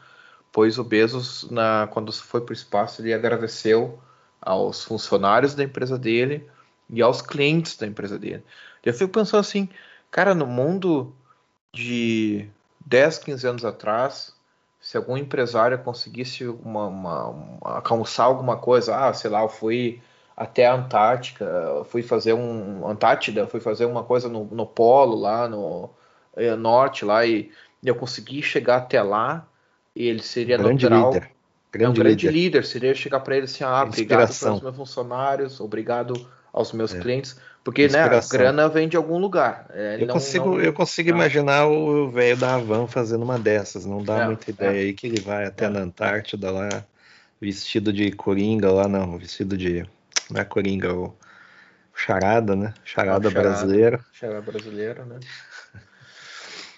pois 0.53 0.79
o 0.79 0.85
Bezos, 0.85 1.49
na, 1.51 1.89
quando 1.93 2.13
foi 2.13 2.41
para 2.41 2.53
o 2.53 2.55
espaço, 2.55 3.03
ele 3.03 3.15
agradeceu 3.15 3.99
aos 4.41 4.85
funcionários 4.85 5.55
da 5.55 5.65
empresa 5.65 5.99
dele 5.99 6.49
e 6.89 7.03
aos 7.03 7.23
clientes 7.23 7.77
da 7.77 7.87
empresa 7.87 8.19
dele. 8.19 8.45
Eu 8.85 8.95
fico 8.95 9.13
pensando 9.13 9.41
assim, 9.41 9.69
cara, 10.11 10.35
no 10.35 10.47
mundo 10.47 11.15
de 11.73 12.49
10, 12.87 13.19
15 13.19 13.47
anos 13.47 13.65
atrás, 13.65 14.35
se 14.81 14.97
algum 14.97 15.17
empresário 15.17 15.79
conseguisse 15.79 16.47
uma, 16.47 16.87
uma, 16.87 17.29
uma, 17.29 17.59
alcançar 17.63 18.25
alguma 18.25 18.57
coisa, 18.57 18.97
ah, 18.97 19.13
sei 19.13 19.31
lá, 19.31 19.43
eu 19.43 19.49
fui 19.49 20.03
até 20.37 20.67
a 20.67 20.75
Antártica, 20.75 21.85
fui 21.85 22.03
fazer 22.03 22.33
um 22.33 22.89
Antártida, 22.89 23.47
fui 23.47 23.61
fazer 23.61 23.85
uma 23.85 24.03
coisa 24.03 24.29
no, 24.29 24.45
no 24.47 24.67
polo 24.67 25.17
lá 25.17 25.47
no 25.47 25.91
eh, 26.35 26.57
norte 26.57 27.05
lá 27.05 27.27
e 27.27 27.53
eu 27.89 27.95
consegui 27.95 28.43
chegar 28.43 28.77
até 28.77 29.03
lá 29.03 29.47
e 29.95 30.07
ele 30.07 30.23
seria 30.23 30.57
Grande 30.57 30.89
natural. 30.89 31.13
Líder. 31.13 31.31
Grande 31.73 31.85
é 31.85 31.89
um 31.89 32.05
grande 32.05 32.27
líder. 32.27 32.33
líder. 32.33 32.65
Seria 32.65 32.95
chegar 32.95 33.21
para 33.21 33.37
ele 33.37 33.45
assim, 33.45 33.65
ah, 33.65 33.83
obrigado 33.85 34.39
pelos 34.39 34.63
meus 34.63 34.77
funcionários, 34.77 35.61
obrigado 35.61 36.15
aos 36.53 36.73
meus 36.73 36.95
é. 36.95 37.01
clientes. 37.01 37.37
Porque 37.63 37.89
né, 37.89 38.01
a 38.01 38.21
grana 38.31 38.69
vem 38.69 38.89
de 38.89 38.97
algum 38.97 39.19
lugar. 39.19 39.67
É, 39.75 39.97
eu, 40.01 40.07
não, 40.07 40.15
consigo, 40.15 40.47
não... 40.53 40.61
eu 40.61 40.73
consigo 40.73 41.11
imaginar 41.11 41.67
o 41.67 42.11
velho 42.11 42.37
da 42.37 42.55
Havan 42.55 42.87
fazendo 42.87 43.23
uma 43.23 43.39
dessas. 43.39 43.85
Não 43.85 44.03
dá 44.03 44.23
é, 44.23 44.27
muita 44.27 44.51
ideia 44.51 44.79
é. 44.79 44.81
aí 44.81 44.95
que 44.95 45.07
ele 45.07 45.21
vai 45.21 45.45
até 45.45 45.69
na 45.69 45.81
Antártida 45.81 46.51
lá, 46.51 46.85
vestido 47.41 47.93
de 47.93 48.11
coringa 48.13 48.73
lá, 48.73 48.89
não, 48.89 49.19
vestido 49.19 49.57
de. 49.59 49.87
Não 50.31 50.41
é 50.41 50.45
coringa, 50.45 50.95
o 50.95 51.15
charada, 51.95 52.57
né? 52.57 52.73
Charada, 52.83 53.29
charada 53.29 53.31
brasileira. 53.31 54.01
Charada 54.13 54.41
brasileira, 54.41 55.05
né? 55.05 55.21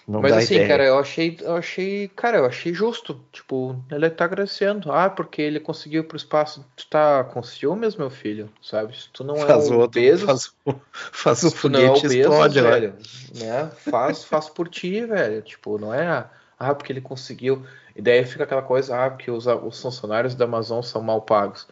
Não 0.07 0.21
Mas 0.21 0.33
assim, 0.33 0.55
ideia. 0.55 0.67
cara, 0.67 0.85
eu 0.85 0.99
achei, 0.99 1.37
eu 1.39 1.55
achei, 1.55 2.07
cara, 2.09 2.37
eu 2.37 2.45
achei 2.45 2.73
justo. 2.73 3.21
Tipo, 3.31 3.81
ele 3.89 4.09
tá 4.09 4.25
agradecendo. 4.25 4.91
Ah, 4.91 5.09
porque 5.09 5.41
ele 5.41 5.61
conseguiu 5.61 6.01
ir 6.01 6.05
pro 6.05 6.17
espaço. 6.17 6.65
Tu 6.75 6.87
tá 6.89 7.23
com 7.23 7.41
ciúmes, 7.41 7.95
meu 7.95 8.09
filho, 8.09 8.49
sabe? 8.61 8.97
Se 8.97 9.09
tu 9.13 9.23
não 9.23 9.35
é 9.35 9.45
faz 9.45 9.69
o 9.69 9.79
outro, 9.79 10.01
Bezos, 10.01 10.25
faz, 10.25 10.53
faz 10.91 11.43
o 11.43 11.51
foguete 11.51 11.83
não 11.83 11.87
é 11.87 11.97
o 11.97 12.01
Bezos, 12.01 12.13
explode, 12.13 12.61
velho, 12.61 12.95
né? 13.35 13.71
Faz, 13.77 14.25
faz 14.25 14.49
por 14.49 14.67
ti, 14.67 15.05
velho. 15.05 15.41
Tipo, 15.41 15.77
não 15.77 15.93
é, 15.93 16.27
ah, 16.59 16.75
porque 16.75 16.91
ele 16.91 17.01
conseguiu. 17.01 17.65
E 17.95 18.01
daí 18.01 18.25
fica 18.25 18.43
aquela 18.43 18.61
coisa, 18.61 19.05
ah, 19.05 19.09
porque 19.09 19.31
os, 19.31 19.47
os 19.47 19.81
funcionários 19.81 20.35
da 20.35 20.43
Amazon 20.43 20.81
são 20.81 21.01
mal 21.01 21.21
pagos. 21.21 21.65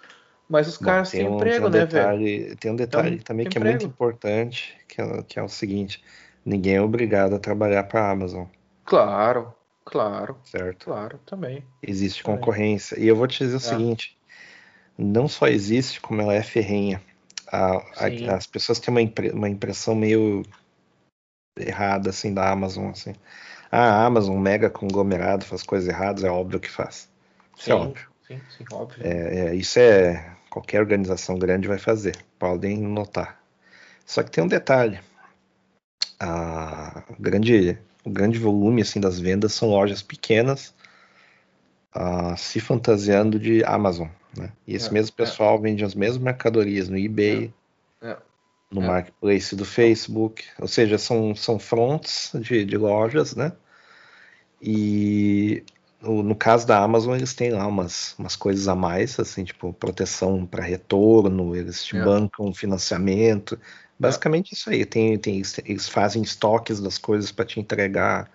Mas 0.48 0.68
os 0.68 0.78
Bom, 0.78 0.86
caras 0.86 1.12
têm 1.12 1.28
um, 1.28 1.36
emprego, 1.36 1.68
um 1.68 1.70
né, 1.70 1.86
detalhe, 1.86 2.40
velho? 2.40 2.58
Tem 2.58 2.72
um 2.72 2.76
detalhe 2.76 3.16
então, 3.16 3.24
também 3.26 3.46
que 3.46 3.58
emprego. 3.58 3.76
é 3.76 3.80
muito 3.80 3.94
importante, 3.94 4.78
que 4.88 5.02
é, 5.02 5.24
que 5.24 5.40
é 5.40 5.44
o 5.44 5.50
seguinte 5.50 6.02
ninguém 6.46 6.76
é 6.76 6.82
obrigado 6.82 7.36
a 7.36 7.40
trabalhar 7.40 7.84
para 7.84 8.02
a 8.02 8.12
Amazon. 8.12 8.46
Claro, 8.86 9.54
claro. 9.86 10.38
Certo. 10.44 10.86
Claro, 10.86 11.20
também. 11.26 11.64
Existe 11.82 12.24
também. 12.24 12.40
concorrência. 12.40 13.00
E 13.00 13.08
eu 13.08 13.16
vou 13.16 13.28
te 13.28 13.40
dizer 13.40 13.56
o 13.56 13.58
é. 13.58 13.60
seguinte: 13.60 14.18
não 14.98 15.28
só 15.28 15.48
existe, 15.48 16.02
como 16.02 16.22
ela 16.22 16.34
é 16.34 16.44
ferrenha. 16.44 17.02
A, 17.52 17.76
a, 17.76 18.36
as 18.36 18.48
pessoas 18.48 18.80
têm 18.80 18.94
uma, 18.94 19.02
impre, 19.02 19.30
uma 19.32 19.50
impressão 19.50 19.94
meio 19.94 20.44
errada 21.60 22.10
assim 22.10 22.34
da 22.34 22.50
Amazon 22.50 22.92
assim. 22.92 23.14
Ah, 23.70 24.02
a 24.02 24.06
Amazon, 24.06 24.38
mega 24.38 24.70
conglomerado, 24.70 25.46
faz 25.46 25.64
coisas 25.64 25.88
erradas, 25.88 26.24
é 26.24 26.30
óbvio 26.30 26.60
que 26.60 26.70
faz. 26.70 27.10
Isso 27.58 27.62
é 27.62 27.64
sim, 27.64 27.72
é 27.72 27.76
óbvio. 27.76 28.08
Sim, 28.28 28.42
sim, 28.58 28.66
óbvio. 28.72 29.06
É, 29.06 29.38
é, 29.48 29.56
isso 29.56 29.80
é 29.80 30.36
qualquer 30.50 30.82
organização 30.82 31.38
grande 31.38 31.68
vai 31.68 31.78
fazer, 31.78 32.18
podem 32.38 32.78
notar. 32.78 33.42
Só 34.06 34.24
que 34.24 34.32
tem 34.32 34.44
um 34.44 34.48
detalhe 34.48 35.00
a 36.22 37.04
grande, 37.20 37.78
o 38.06 38.10
grande 38.10 38.38
volume 38.38 38.84
assim 38.84 39.00
das 39.00 39.20
vendas 39.20 39.54
são 39.54 39.70
lojas 39.70 40.04
pequenas 40.04 40.74
uh, 41.96 42.38
se 42.38 42.60
fantasiando 42.60 43.40
de 43.40 43.64
Amazon. 43.64 44.08
Né? 44.38 44.52
E 44.68 44.76
esse 44.76 44.88
é, 44.90 44.92
mesmo 44.92 45.14
é. 45.18 45.26
pessoal 45.26 45.58
é. 45.58 45.62
vende 45.62 45.84
as 45.84 45.96
mesmas 45.96 46.22
mercadorias 46.22 46.88
no 46.88 46.98
eBay, 46.98 47.52
é, 48.02 48.12
é. 48.12 48.18
no 48.70 48.84
é. 48.84 48.88
marketplace 48.88 49.56
do 49.56 49.66
Facebook, 49.66 50.44
ou 50.60 50.68
seja, 50.68 51.00
são, 51.00 51.36
são 51.36 51.58
fronts 51.58 52.32
de, 52.36 52.64
de 52.66 52.78
lojas, 52.78 53.36
né? 53.36 53.54
E 54.62 55.64
no, 56.00 56.22
no, 56.22 56.36
caso 56.36 56.68
da 56.68 56.78
Amazon, 56.84 57.16
eles 57.16 57.34
têm 57.34 57.50
lá 57.50 57.66
umas, 57.66 58.14
umas 58.20 58.36
coisas 58.36 58.68
a 58.68 58.76
mais, 58.76 59.20
assim, 59.20 59.44
tipo 59.44 59.74
proteção 59.74 60.46
para 60.46 60.64
retorno, 60.64 61.56
eles 61.56 61.84
te 61.84 61.96
bancam 61.96 62.54
financiamento, 62.54 63.60
Basicamente 64.02 64.54
isso 64.54 64.70
aí. 64.70 64.86
Tem, 64.86 65.18
tem, 65.18 65.42
eles 65.66 65.88
fazem 65.88 66.22
estoques 66.22 66.80
das 66.80 66.98
coisas 66.98 67.32
para 67.32 67.46
te 67.46 67.60
entregar 67.60 68.30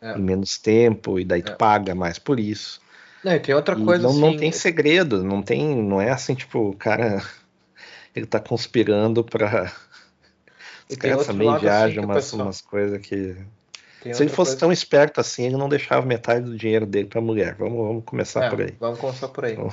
é. 0.00 0.16
em 0.16 0.22
menos 0.22 0.58
tempo 0.58 1.20
e 1.20 1.24
daí 1.24 1.42
tu 1.42 1.52
é. 1.52 1.56
paga 1.56 1.94
mais 1.94 2.18
por 2.18 2.40
isso. 2.40 2.80
Não, 3.22 3.38
tem 3.38 3.54
outra 3.54 3.78
e 3.78 3.84
coisa 3.84 4.02
não, 4.02 4.10
assim... 4.10 4.20
não 4.20 4.36
tem 4.36 4.50
segredo, 4.50 5.22
não 5.22 5.42
tem, 5.42 5.76
não 5.76 6.00
é 6.00 6.10
assim 6.10 6.34
tipo 6.34 6.70
o 6.70 6.76
cara 6.76 7.22
ele 8.16 8.24
tá 8.24 8.40
conspirando 8.40 9.22
para 9.22 9.70
os 10.88 10.96
caras 10.96 11.26
também 11.26 11.58
viajam 11.58 12.04
assim 12.04 12.12
umas, 12.12 12.32
umas 12.32 12.60
coisas 12.62 12.98
que 12.98 13.36
tem 14.02 14.14
Se 14.14 14.22
ele 14.22 14.30
fosse 14.30 14.52
coisa... 14.52 14.60
tão 14.60 14.72
esperto 14.72 15.20
assim, 15.20 15.44
ele 15.44 15.56
não 15.56 15.68
deixava 15.68 16.04
metade 16.06 16.46
do 16.46 16.56
dinheiro 16.56 16.86
dele 16.86 17.06
para 17.06 17.20
mulher. 17.20 17.54
Vamos, 17.56 17.86
vamos 17.86 18.04
começar 18.04 18.44
é, 18.44 18.48
por 18.48 18.62
aí. 18.62 18.74
Vamos 18.80 18.98
começar 18.98 19.28
por 19.28 19.44
aí. 19.44 19.52
Então... 19.52 19.70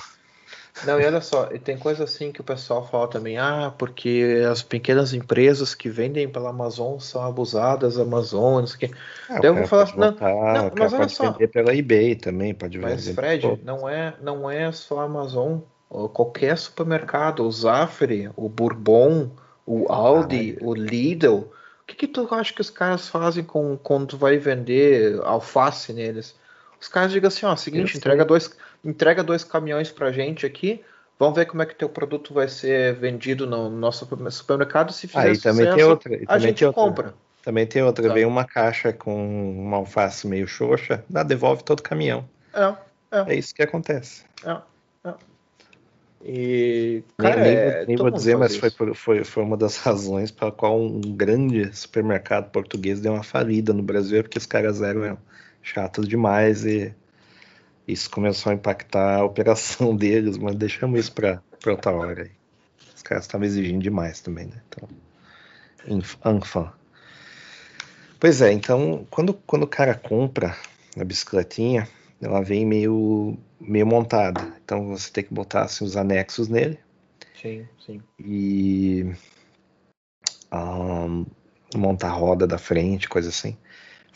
Não, 0.85 0.99
e 0.99 1.05
olha 1.05 1.21
só, 1.21 1.49
e 1.51 1.59
tem 1.59 1.77
coisa 1.77 2.03
assim 2.03 2.31
que 2.31 2.41
o 2.41 2.43
pessoal 2.43 2.87
fala 2.87 3.07
também, 3.07 3.37
ah, 3.37 3.73
porque 3.77 4.43
as 4.49 4.61
pequenas 4.61 5.13
empresas 5.13 5.73
que 5.73 5.89
vendem 5.89 6.27
pela 6.29 6.49
Amazon 6.49 6.99
são 6.99 7.23
abusadas, 7.23 7.97
Amazon, 7.97 8.59
não 8.59 8.67
sei 8.67 8.75
o 8.75 8.79
quê. 8.79 8.91
É, 9.29 9.47
eu 9.47 9.55
vou 9.55 9.67
falar 9.67 9.83
assim, 9.83 9.97
não, 9.97 10.11
não 10.11 10.71
mas 10.77 10.93
olha 10.93 11.09
só. 11.09 11.31
vender 11.31 11.47
pela 11.47 11.75
eBay 11.75 12.15
também, 12.15 12.53
pode 12.53 12.77
vender. 12.77 12.91
Mas 12.91 13.09
Fred, 13.09 13.59
não 13.63 13.89
é, 13.89 14.13
não 14.21 14.49
é 14.49 14.71
só 14.71 14.99
a 14.99 15.03
Amazon, 15.03 15.59
qualquer 16.13 16.57
supermercado, 16.57 17.43
o 17.43 17.51
Zafre, 17.51 18.29
o 18.35 18.47
Bourbon, 18.47 19.31
o 19.65 19.91
Aldi, 19.91 20.57
o 20.61 20.73
Lidl, 20.73 21.35
o 21.81 21.85
que, 21.87 21.95
que 21.95 22.07
tu 22.07 22.27
acha 22.31 22.53
que 22.53 22.61
os 22.61 22.69
caras 22.69 23.07
fazem 23.07 23.43
com, 23.43 23.77
quando 23.77 24.07
tu 24.07 24.17
vai 24.17 24.37
vender 24.37 25.19
alface 25.23 25.93
neles? 25.93 26.35
Os 26.79 26.87
caras 26.87 27.11
digam 27.11 27.27
assim, 27.27 27.45
ó, 27.45 27.55
seguinte, 27.55 27.97
entrega 27.97 28.23
dois, 28.23 28.55
entrega 28.87 29.21
dois 29.21 29.43
caminhões 29.43 29.91
pra 29.91 30.11
gente 30.11 30.45
aqui, 30.45 30.81
vamos 31.19 31.35
ver 31.35 31.45
como 31.45 31.61
é 31.61 31.65
que 31.65 31.75
teu 31.75 31.89
produto 31.89 32.33
vai 32.33 32.47
ser 32.47 32.95
vendido 32.95 33.45
no 33.45 33.69
nosso 33.69 34.07
supermercado, 34.29 34.93
se 34.93 35.07
fizer 35.07 35.19
Aí 35.19 35.37
também 35.37 35.73
tem 35.73 35.83
outra, 35.83 36.19
a 36.27 36.39
gente 36.39 36.65
outra, 36.65 36.81
compra. 36.81 37.13
Também 37.43 37.67
tem 37.67 37.83
outra, 37.83 38.11
vem 38.13 38.25
uma 38.25 38.45
caixa 38.45 38.93
com 38.93 39.59
uma 39.59 39.77
alface 39.77 40.25
meio 40.25 40.47
xoxa, 40.47 41.03
dá, 41.09 41.21
devolve 41.21 41.63
todo 41.63 41.81
o 41.81 41.83
caminhão. 41.83 42.27
É, 42.53 42.75
é. 43.11 43.33
É 43.33 43.35
isso 43.35 43.53
que 43.53 43.61
acontece. 43.61 44.23
É, 44.45 44.57
é. 45.09 45.13
E, 46.23 47.03
cara, 47.17 47.41
nem, 47.41 47.53
é, 47.53 47.85
nem 47.85 47.95
vou 47.95 48.09
dizer, 48.09 48.37
mas 48.37 48.55
foi, 48.55 48.69
foi, 48.95 49.23
foi 49.23 49.43
uma 49.43 49.57
das 49.57 49.77
razões 49.83 50.31
pela 50.31 50.51
qual 50.51 50.81
um 50.81 50.99
grande 51.01 51.75
supermercado 51.75 52.51
português 52.51 53.01
deu 53.01 53.13
uma 53.13 53.23
falida 53.23 53.73
no 53.73 53.83
Brasil, 53.83 54.19
é 54.19 54.21
porque 54.23 54.37
os 54.37 54.45
caras 54.45 54.81
eram 54.81 55.17
chatos 55.61 56.07
demais 56.07 56.65
e 56.65 56.93
isso 57.87 58.09
começou 58.09 58.51
a 58.51 58.55
impactar 58.55 59.19
a 59.19 59.23
operação 59.23 59.95
deles, 59.95 60.37
mas 60.37 60.55
deixamos 60.55 60.99
isso 60.99 61.13
para 61.13 61.41
outra 61.65 61.91
hora 61.91 62.23
aí. 62.23 62.31
Os 62.95 63.01
caras 63.01 63.23
estavam 63.23 63.45
exigindo 63.47 63.81
demais 63.81 64.19
também, 64.19 64.47
né? 64.47 64.61
Então, 64.67 64.89
enfim. 65.87 66.69
Pois 68.19 68.41
é, 68.41 68.51
então 68.51 69.07
quando, 69.09 69.33
quando 69.33 69.63
o 69.63 69.67
cara 69.67 69.93
compra 69.93 70.57
a 70.99 71.03
bicicletinha, 71.03 71.87
ela 72.21 72.41
vem 72.41 72.65
meio, 72.65 73.37
meio 73.61 73.85
montada. 73.85 74.41
Então 74.63 74.89
você 74.89 75.11
tem 75.11 75.23
que 75.23 75.33
botar 75.33 75.63
assim, 75.63 75.85
os 75.85 75.95
anexos 75.95 76.49
nele. 76.49 76.79
Sim, 77.39 77.67
sim. 77.85 78.01
E 78.19 79.05
um, 80.51 81.25
montar 81.75 82.07
a 82.07 82.11
roda 82.11 82.47
da 82.47 82.57
frente, 82.57 83.07
coisa 83.07 83.29
assim 83.29 83.55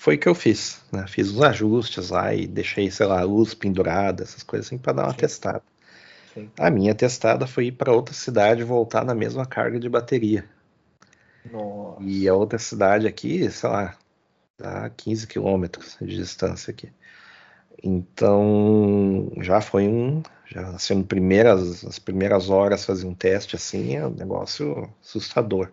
foi 0.01 0.15
o 0.15 0.17
que 0.17 0.27
eu 0.27 0.34
fiz, 0.34 0.81
né? 0.91 1.05
Fiz 1.08 1.29
os 1.29 1.39
ajustes 1.43 2.10
lá 2.10 2.34
e 2.34 2.48
deixei, 2.48 2.89
sei 2.89 3.05
lá, 3.05 3.22
a 3.22 3.24
luz 3.24 3.53
pendurada, 3.53 4.24
essas 4.24 4.41
coisas 4.41 4.65
assim, 4.65 4.79
para 4.79 4.93
dar 4.93 5.03
uma 5.03 5.12
Sim. 5.12 5.17
testada. 5.17 5.62
Sim. 6.34 6.50
A 6.58 6.72
minha 6.72 6.96
testada 6.96 7.46
foi 7.46 7.67
ir 7.67 7.74
para 7.74 7.93
outra 7.93 8.12
cidade 8.12 8.62
e 8.62 8.63
voltar 8.63 9.05
na 9.05 9.13
mesma 9.13 9.46
carga 9.46 9.79
de 9.79 9.88
bateria. 9.88 10.43
Nossa. 11.51 12.01
E 12.01 12.27
a 12.27 12.34
outra 12.34 12.58
cidade 12.58 13.05
aqui, 13.05 13.48
sei 13.51 13.70
lá, 13.70 13.96
a 14.60 14.89
15 14.89 15.27
quilômetros 15.27 15.96
de 16.01 16.15
distância 16.15 16.72
aqui. 16.72 16.89
Então, 17.84 19.31
já 19.39 19.62
foi 19.62 19.88
um, 19.88 20.24
já 20.48 20.67
assim, 20.70 21.03
primeiras, 21.03 21.86
as 21.86 22.00
primeiras 22.00 22.50
horas 22.50 22.86
fazer 22.86 23.05
um 23.05 23.13
teste 23.13 23.55
assim, 23.55 23.98
é 23.98 24.08
um 24.08 24.15
negócio 24.15 24.91
assustador. 25.00 25.72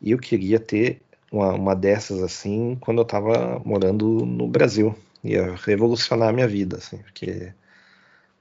E 0.00 0.10
eu 0.10 0.18
queria 0.18 0.58
ter 0.58 1.00
uma, 1.30 1.52
uma 1.54 1.76
dessas 1.76 2.22
assim 2.22 2.76
quando 2.80 2.98
eu 2.98 3.02
estava 3.02 3.60
morando 3.64 4.24
no 4.24 4.48
Brasil. 4.48 4.94
Ia 5.22 5.54
revolucionar 5.54 6.30
a 6.30 6.32
minha 6.32 6.48
vida, 6.48 6.78
assim, 6.78 6.96
porque 6.98 7.52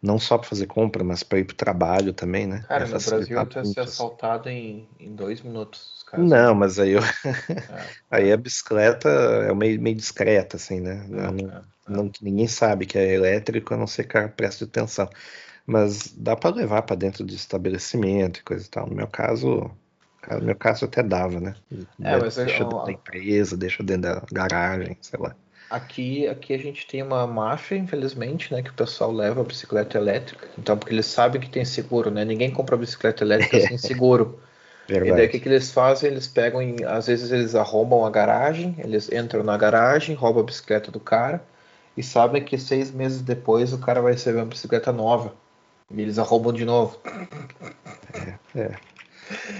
não 0.01 0.17
só 0.17 0.37
para 0.37 0.47
fazer 0.47 0.65
compra, 0.65 1.03
mas 1.03 1.23
para 1.23 1.39
ir 1.39 1.43
para 1.43 1.53
o 1.53 1.57
trabalho 1.57 2.13
também, 2.13 2.47
né? 2.47 2.63
Cara, 2.67 2.85
no 2.85 2.91
Brasil 2.91 3.37
eu 3.37 3.47
ia 3.55 3.65
ser 3.65 3.79
assaltado 3.81 4.49
em, 4.49 4.87
em 4.99 5.13
dois 5.13 5.41
minutos. 5.41 6.05
Não, 6.17 6.55
mas 6.55 6.79
aí 6.79 6.91
eu... 6.91 7.01
é. 7.25 7.85
aí 8.09 8.31
a 8.31 8.37
bicicleta 8.37 9.09
é 9.09 9.53
meio, 9.53 9.79
meio 9.81 9.95
discreta, 9.95 10.55
assim, 10.55 10.79
né? 10.79 11.05
É, 11.05 11.31
não, 11.31 11.49
é, 11.49 11.61
não, 11.87 12.11
ninguém 12.21 12.47
sabe 12.47 12.85
que 12.85 12.97
é 12.97 13.13
elétrico, 13.13 13.73
a 13.73 13.77
não 13.77 13.87
ser 13.87 14.05
que 14.05 14.27
preste 14.29 14.63
atenção. 14.63 15.09
Mas 15.65 16.13
dá 16.15 16.35
para 16.35 16.55
levar 16.55 16.81
para 16.83 16.95
dentro 16.95 17.23
de 17.23 17.35
estabelecimento 17.35 18.39
e 18.39 18.43
coisa 18.43 18.65
e 18.65 18.69
tal. 18.69 18.87
No 18.87 18.95
meu 18.95 19.07
caso, 19.07 19.69
no 20.31 20.41
meu 20.41 20.55
caso 20.55 20.85
até 20.85 21.01
dava, 21.01 21.39
né? 21.39 21.55
É, 22.01 22.17
mas 22.17 22.35
deixa 22.35 22.63
dentro 22.63 22.85
da 22.85 22.91
empresa, 22.91 23.57
deixa 23.57 23.83
dentro 23.83 24.01
da 24.01 24.23
garagem, 24.31 24.97
sei 25.01 25.19
lá. 25.19 25.35
Aqui, 25.69 26.27
aqui 26.27 26.53
a 26.53 26.57
gente 26.57 26.87
tem 26.87 27.03
uma 27.03 27.27
máfia, 27.27 27.75
infelizmente, 27.75 28.51
né? 28.53 28.63
Que 28.63 28.71
o 28.71 28.73
pessoal 28.73 29.11
leva 29.11 29.41
a 29.41 29.43
bicicleta 29.43 29.97
elétrica. 29.97 30.47
Então, 30.57 30.75
porque 30.75 30.93
eles 30.93 31.05
sabem 31.05 31.39
que 31.39 31.49
tem 31.49 31.63
seguro, 31.63 32.09
né? 32.09 32.25
Ninguém 32.25 32.49
compra 32.49 32.75
bicicleta 32.75 33.23
elétrica 33.23 33.57
é. 33.57 33.61
sem 33.67 33.77
seguro. 33.77 34.39
Verdade. 34.87 35.11
E 35.11 35.15
daí 35.15 35.27
o 35.27 35.29
que, 35.29 35.39
que 35.39 35.47
eles 35.47 35.71
fazem? 35.71 36.09
Eles 36.09 36.27
pegam, 36.27 36.59
às 36.87 37.05
vezes 37.05 37.31
eles 37.31 37.53
arrombam 37.53 38.03
a 38.03 38.09
garagem, 38.09 38.75
eles 38.79 39.11
entram 39.11 39.43
na 39.43 39.55
garagem, 39.55 40.15
roubam 40.15 40.41
a 40.41 40.45
bicicleta 40.45 40.89
do 40.89 40.99
cara 40.99 41.43
e 41.95 42.01
sabem 42.01 42.43
que 42.43 42.57
seis 42.57 42.89
meses 42.89 43.21
depois 43.21 43.71
o 43.71 43.77
cara 43.77 44.01
vai 44.01 44.13
receber 44.13 44.39
uma 44.39 44.47
bicicleta 44.47 44.91
nova. 44.91 45.35
E 45.91 46.01
eles 46.01 46.17
arrombam 46.17 46.51
de 46.51 46.65
novo. 46.65 46.99
É. 48.55 48.59
é. 48.59 48.71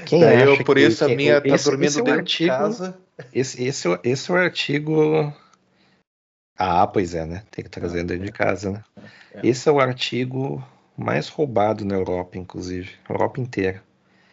Quem 0.06 0.22
Daí 0.22 0.42
eu, 0.42 0.64
por 0.64 0.78
isso 0.78 1.06
que, 1.06 1.14
a 1.14 1.16
minha 1.16 1.42
tá 1.42 1.56
dormindo 1.56 1.88
esse 1.88 2.00
é 2.00 2.04
dentro 2.04 2.20
artigo, 2.20 2.52
de 2.52 2.58
casa. 2.58 2.98
Esse, 3.34 3.64
esse, 3.64 3.88
esse 4.04 4.32
é 4.32 4.34
o 4.34 4.38
artigo. 4.38 5.34
Ah, 6.58 6.88
pois 6.88 7.14
é, 7.14 7.26
né? 7.26 7.44
Tem 7.52 7.64
que 7.64 7.70
trazer 7.70 8.04
dentro 8.04 8.26
de 8.26 8.32
casa, 8.32 8.72
né? 8.72 8.84
É. 9.34 9.48
Esse 9.48 9.70
é 9.70 9.72
o 9.72 9.80
artigo 9.80 10.64
mais 10.98 11.30
roubado 11.30 11.86
na 11.86 11.96
Europa, 11.96 12.38
inclusive. 12.38 12.92
Europa 13.08 13.40
inteira. 13.40 13.84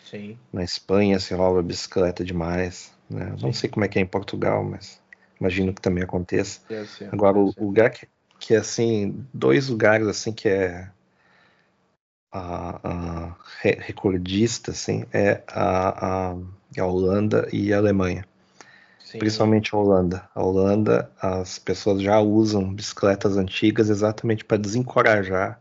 Sim. 0.05 0.39
Na 0.53 0.65
Espanha 0.65 1.19
se 1.19 1.35
rouba 1.35 1.63
bicicleta 1.63 2.25
demais. 2.25 2.93
Né? 3.09 3.35
Não 3.41 3.53
sei 3.53 3.69
como 3.71 3.85
é 3.85 3.89
que 3.89 3.99
é 3.99 4.03
em 4.03 4.07
Portugal, 4.07 4.65
mas 4.65 5.01
imagino 5.41 5.73
que 5.73 5.81
também 5.81 6.03
aconteça. 6.03 6.61
Agora, 7.13 7.39
o 7.39 7.53
lugar 7.59 7.91
que, 7.91 8.09
que 8.39 8.55
é 8.55 8.59
assim, 8.59 9.25
dois 9.33 9.69
lugares 9.69 10.07
assim 10.07 10.33
que 10.33 10.49
é 10.49 10.89
a, 12.33 12.81
a 12.83 13.37
recordista 13.63 14.71
assim, 14.71 15.05
é 15.13 15.43
a, 15.49 16.31
a, 16.31 16.37
a, 16.79 16.85
Holanda 16.85 17.49
e 17.53 17.73
a 17.73 17.79
Alemanha. 17.79 18.27
Sim. 18.99 19.19
Principalmente 19.19 19.75
a 19.75 19.79
Holanda. 19.79 20.29
A 20.35 20.43
Holanda, 20.43 21.11
as 21.21 21.59
pessoas 21.59 22.03
já 22.03 22.21
usam 22.21 22.75
bicicletas 22.75 23.37
antigas 23.37 23.89
exatamente 23.89 24.45
para 24.45 24.57
desencorajar 24.57 25.61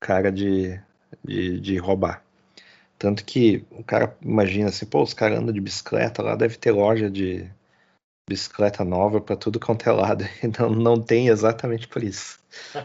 o 0.00 0.06
cara 0.06 0.32
de, 0.32 0.80
de, 1.24 1.60
de 1.60 1.76
roubar. 1.76 2.22
Tanto 2.98 3.24
que 3.24 3.64
o 3.70 3.84
cara 3.84 4.16
imagina 4.20 4.70
assim, 4.70 4.86
pô, 4.86 5.02
os 5.02 5.14
caras 5.14 5.38
andam 5.38 5.52
de 5.52 5.60
bicicleta, 5.60 6.22
lá 6.22 6.34
deve 6.34 6.56
ter 6.56 6.72
loja 6.72 7.08
de 7.08 7.48
bicicleta 8.28 8.84
nova 8.84 9.20
para 9.20 9.36
tudo 9.36 9.60
quanto 9.60 9.88
é 9.88 9.92
lado. 9.92 10.24
E 10.42 10.48
não, 10.58 10.70
não 10.70 11.00
tem 11.02 11.28
exatamente 11.28 11.86
por 11.86 12.02
isso. 12.02 12.38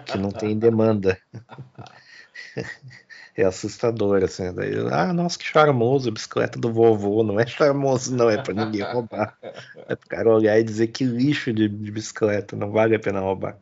Que 0.05 0.17
não 0.17 0.29
tem 0.29 0.57
demanda. 0.57 1.17
é 3.35 3.43
assustador, 3.43 4.23
assim. 4.23 4.53
Daí, 4.53 4.73
ah, 4.91 5.13
nossa, 5.13 5.37
que 5.37 5.45
charmoso, 5.45 6.11
bicicleta 6.11 6.59
do 6.59 6.71
vovô. 6.71 7.23
Não 7.23 7.39
é 7.39 7.45
charmoso, 7.45 8.15
não, 8.15 8.29
é 8.29 8.41
para 8.41 8.53
ninguém 8.53 8.81
roubar. 8.81 9.37
É 9.85 9.95
pro 9.95 10.07
cara 10.07 10.29
olhar 10.29 10.57
e 10.57 10.63
dizer 10.63 10.87
que 10.87 11.03
lixo 11.03 11.51
de, 11.51 11.67
de 11.67 11.91
bicicleta, 11.91 12.55
não 12.55 12.71
vale 12.71 12.95
a 12.95 12.99
pena 12.99 13.19
roubar. 13.19 13.57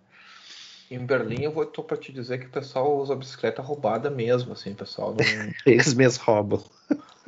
Em 0.92 1.00
Berlim, 1.00 1.44
eu 1.44 1.51
vou 1.51 1.66
tô 1.66 1.82
para 1.82 1.96
te 1.96 2.12
dizer 2.12 2.38
que 2.38 2.48
o 2.48 2.51
pessoal 2.51 2.98
usa 2.98 3.16
bicicleta 3.16 3.62
roubada 3.62 4.10
mesmo, 4.10 4.54
assim, 4.54 4.74
pessoal. 4.74 5.16
Não... 5.16 5.25
eles 5.66 5.94
mesmos 5.94 6.18
roubam. 6.18 6.63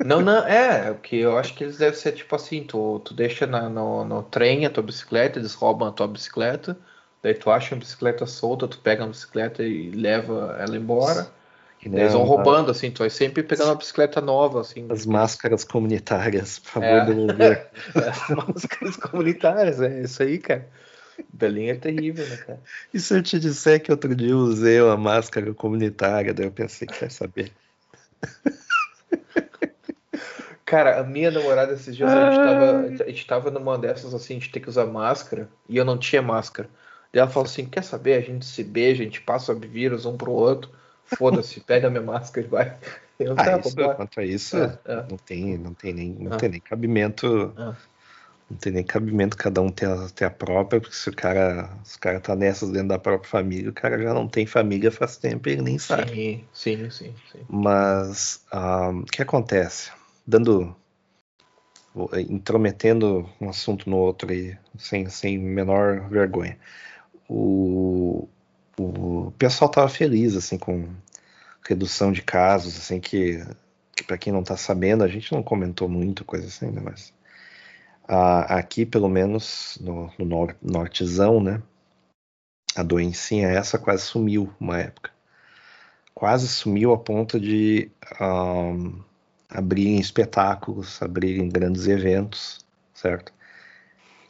Não, 0.04 0.20
não, 0.20 0.46
é, 0.46 0.94
que 1.02 1.16
eu 1.16 1.38
acho 1.38 1.54
que 1.54 1.64
eles 1.64 1.78
devem 1.78 1.98
ser 1.98 2.12
tipo 2.12 2.36
assim, 2.36 2.62
tu, 2.62 3.00
tu 3.00 3.14
deixa 3.14 3.46
na, 3.46 3.68
no, 3.68 4.04
no 4.04 4.22
trem 4.22 4.66
a 4.66 4.70
tua 4.70 4.82
bicicleta, 4.82 5.38
eles 5.38 5.54
roubam 5.54 5.88
a 5.88 5.92
tua 5.92 6.06
bicicleta, 6.06 6.76
daí 7.24 7.32
tu 7.32 7.50
acha 7.50 7.74
uma 7.74 7.80
bicicleta 7.80 8.26
solta, 8.26 8.68
tu 8.68 8.78
pega 8.78 9.02
a 9.02 9.06
bicicleta 9.06 9.62
e 9.62 9.90
leva 9.90 10.58
ela 10.60 10.76
embora. 10.76 11.26
E 11.82 11.88
eles 11.88 12.12
vão 12.12 12.22
roubando, 12.22 12.70
assim, 12.70 12.90
tu 12.90 12.98
vai 12.98 13.08
sempre 13.08 13.42
pegando 13.42 13.68
uma 13.68 13.74
bicicleta 13.74 14.20
nova, 14.20 14.60
assim. 14.60 14.86
As 14.90 15.06
máscaras 15.06 15.64
comunitárias, 15.64 16.58
por 16.58 16.70
favor, 16.72 16.88
é. 16.88 17.04
devolver. 17.06 17.66
As 17.94 18.28
máscaras 18.28 18.96
comunitárias, 18.96 19.80
é 19.80 20.02
isso 20.02 20.22
aí, 20.22 20.38
cara. 20.38 20.68
Berlim 21.32 21.68
é 21.68 21.74
terrível, 21.74 22.26
né, 22.26 22.36
cara? 22.36 22.60
E 22.92 23.00
se 23.00 23.14
eu 23.16 23.22
te 23.22 23.38
disser 23.38 23.80
que 23.82 23.90
outro 23.90 24.14
dia 24.14 24.30
eu 24.30 24.38
usei 24.38 24.80
uma 24.82 24.96
máscara 24.96 25.52
comunitária, 25.54 26.34
daí 26.34 26.46
eu 26.46 26.52
pensei 26.52 26.86
que 26.86 26.98
quer 26.98 27.10
saber. 27.10 27.52
Cara, 30.66 31.00
a 31.00 31.04
minha 31.04 31.30
namorada 31.30 31.72
esses 31.72 31.96
dias 31.96 32.10
a 32.10 32.30
gente, 32.30 32.44
tava, 32.44 33.04
a 33.04 33.08
gente 33.10 33.26
tava 33.26 33.50
numa 33.50 33.78
dessas 33.78 34.12
assim, 34.12 34.38
de 34.38 34.48
ter 34.48 34.60
que 34.60 34.68
usar 34.68 34.86
máscara, 34.86 35.48
e 35.68 35.76
eu 35.76 35.84
não 35.84 35.96
tinha 35.96 36.20
máscara. 36.20 36.68
Daí 37.14 37.20
ela 37.20 37.30
falou 37.30 37.46
assim: 37.46 37.64
quer 37.64 37.84
saber? 37.84 38.14
A 38.14 38.20
gente 38.20 38.44
se 38.44 38.64
beija, 38.64 39.02
a 39.02 39.06
gente 39.06 39.20
passa 39.20 39.54
vírus 39.54 40.04
um 40.04 40.16
pro 40.16 40.32
outro. 40.32 40.70
Foda-se, 41.16 41.60
pega 41.62 41.88
minha 41.88 42.02
máscara 42.02 42.44
e 42.44 42.50
vai. 42.50 42.76
Eu, 43.16 43.36
ah, 43.38 43.60
isso, 43.60 43.76
quanto 43.76 44.18
a 44.18 44.24
isso, 44.24 44.56
é, 44.56 44.76
é. 44.86 44.96
Não, 45.08 45.16
tem, 45.16 45.56
não, 45.56 45.72
tem 45.72 45.94
nem, 45.94 46.10
não 46.18 46.32
ah. 46.32 46.36
tem 46.36 46.48
nem 46.48 46.58
cabimento. 46.58 47.54
Ah. 47.56 47.76
Não 48.50 48.58
tem 48.58 48.72
nem 48.72 48.82
cabimento 48.82 49.36
cada 49.36 49.62
um 49.62 49.70
ter 49.70 49.86
a, 49.86 50.08
ter 50.08 50.24
a 50.24 50.30
própria, 50.30 50.80
porque 50.80 50.96
se 50.96 51.08
o 51.08 51.14
cara, 51.14 51.70
se 51.84 51.96
o 51.96 52.00
cara 52.00 52.18
tá 52.18 52.34
nessas 52.34 52.70
dentro 52.70 52.88
da 52.88 52.98
própria 52.98 53.30
família, 53.30 53.70
o 53.70 53.72
cara 53.72 54.02
já 54.02 54.12
não 54.12 54.26
tem 54.26 54.46
família 54.46 54.90
faz 54.90 55.16
tempo 55.16 55.48
e 55.48 55.52
ele 55.52 55.62
nem 55.62 55.78
sabe. 55.78 56.10
Sim, 56.12 56.44
sim, 56.52 56.90
sim. 56.90 57.14
sim. 57.30 57.38
Mas 57.48 58.44
um, 58.52 58.98
o 58.98 59.04
que 59.04 59.22
acontece? 59.22 59.92
Dando. 60.26 60.74
intrometendo 62.28 63.30
um 63.40 63.48
assunto 63.48 63.88
no 63.88 63.96
outro 63.96 64.32
aí, 64.32 64.58
sem, 64.76 65.08
sem 65.08 65.38
menor 65.38 66.08
vergonha. 66.08 66.58
O, 67.28 68.28
o 68.78 69.32
pessoal 69.38 69.70
tava 69.70 69.88
feliz 69.88 70.36
assim 70.36 70.58
com 70.58 70.88
redução 71.66 72.12
de 72.12 72.22
casos, 72.22 72.76
assim 72.76 73.00
que, 73.00 73.44
que 73.96 74.04
para 74.04 74.18
quem 74.18 74.32
não 74.32 74.42
tá 74.42 74.56
sabendo, 74.56 75.04
a 75.04 75.08
gente 75.08 75.32
não 75.32 75.42
comentou 75.42 75.88
muito 75.88 76.24
coisa 76.24 76.46
assim, 76.46 76.70
né, 76.70 76.80
mas 76.82 77.14
aqui, 78.06 78.84
pelo 78.84 79.08
menos 79.08 79.78
no, 79.80 80.10
no 80.18 80.24
nor 80.24 80.56
nortezão, 80.62 81.42
né? 81.42 81.62
A 82.76 82.82
doencinha 82.82 83.48
essa 83.48 83.78
quase 83.78 84.02
sumiu 84.02 84.52
uma 84.60 84.78
época. 84.78 85.10
Quase 86.14 86.48
sumiu 86.48 86.92
a 86.92 86.98
ponto 86.98 87.40
de 87.40 87.90
um, 88.20 89.00
abrirem 89.48 89.98
espetáculos, 89.98 91.00
abrirem 91.02 91.48
grandes 91.48 91.86
eventos, 91.86 92.64
certo? 92.92 93.32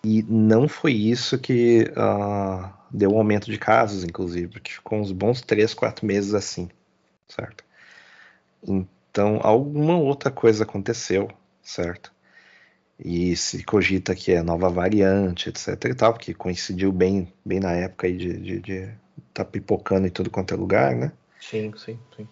E 0.03 0.23
não 0.23 0.69
foi 0.69 0.93
isso 0.93 1.39
que 1.39 1.91
uh, 1.97 2.71
deu 2.95 3.13
um 3.13 3.19
aumento 3.19 3.51
de 3.51 3.59
casos, 3.59 4.05
inclusive, 4.05 4.49
porque 4.49 4.73
ficou 4.73 4.99
uns 4.99 5.13
bons 5.13 5.41
3, 5.43 5.75
4 5.75 6.07
meses 6.07 6.35
assim, 6.35 6.69
certo? 7.29 7.65
Então, 8.63 9.41
alguma 9.43 9.97
outra 9.97 10.31
coisa 10.31 10.65
aconteceu, 10.65 11.29
certo? 11.63 12.15
e 12.99 13.35
se 13.37 13.63
cogita 13.65 14.15
que 14.15 14.33
é 14.33 14.43
nova 14.43 14.69
variante, 14.69 15.49
etc 15.49 15.85
e 15.85 15.95
tal, 15.95 16.13
porque 16.13 16.33
coincidiu 16.33 16.93
bem, 16.93 17.33
bem 17.45 17.61
na 17.61 17.73
época 17.73 18.07
aí 18.07 18.17
de, 18.17 18.39
de, 18.39 18.61
de 18.61 18.89
tá 19.33 19.45
pipocando 19.45 20.07
em 20.07 20.11
tudo 20.11 20.31
quanto 20.31 20.55
é 20.55 20.57
lugar, 20.57 20.95
né? 20.95 21.13
Sim, 21.41 21.73
sim, 21.77 21.99
sim. 22.17 22.29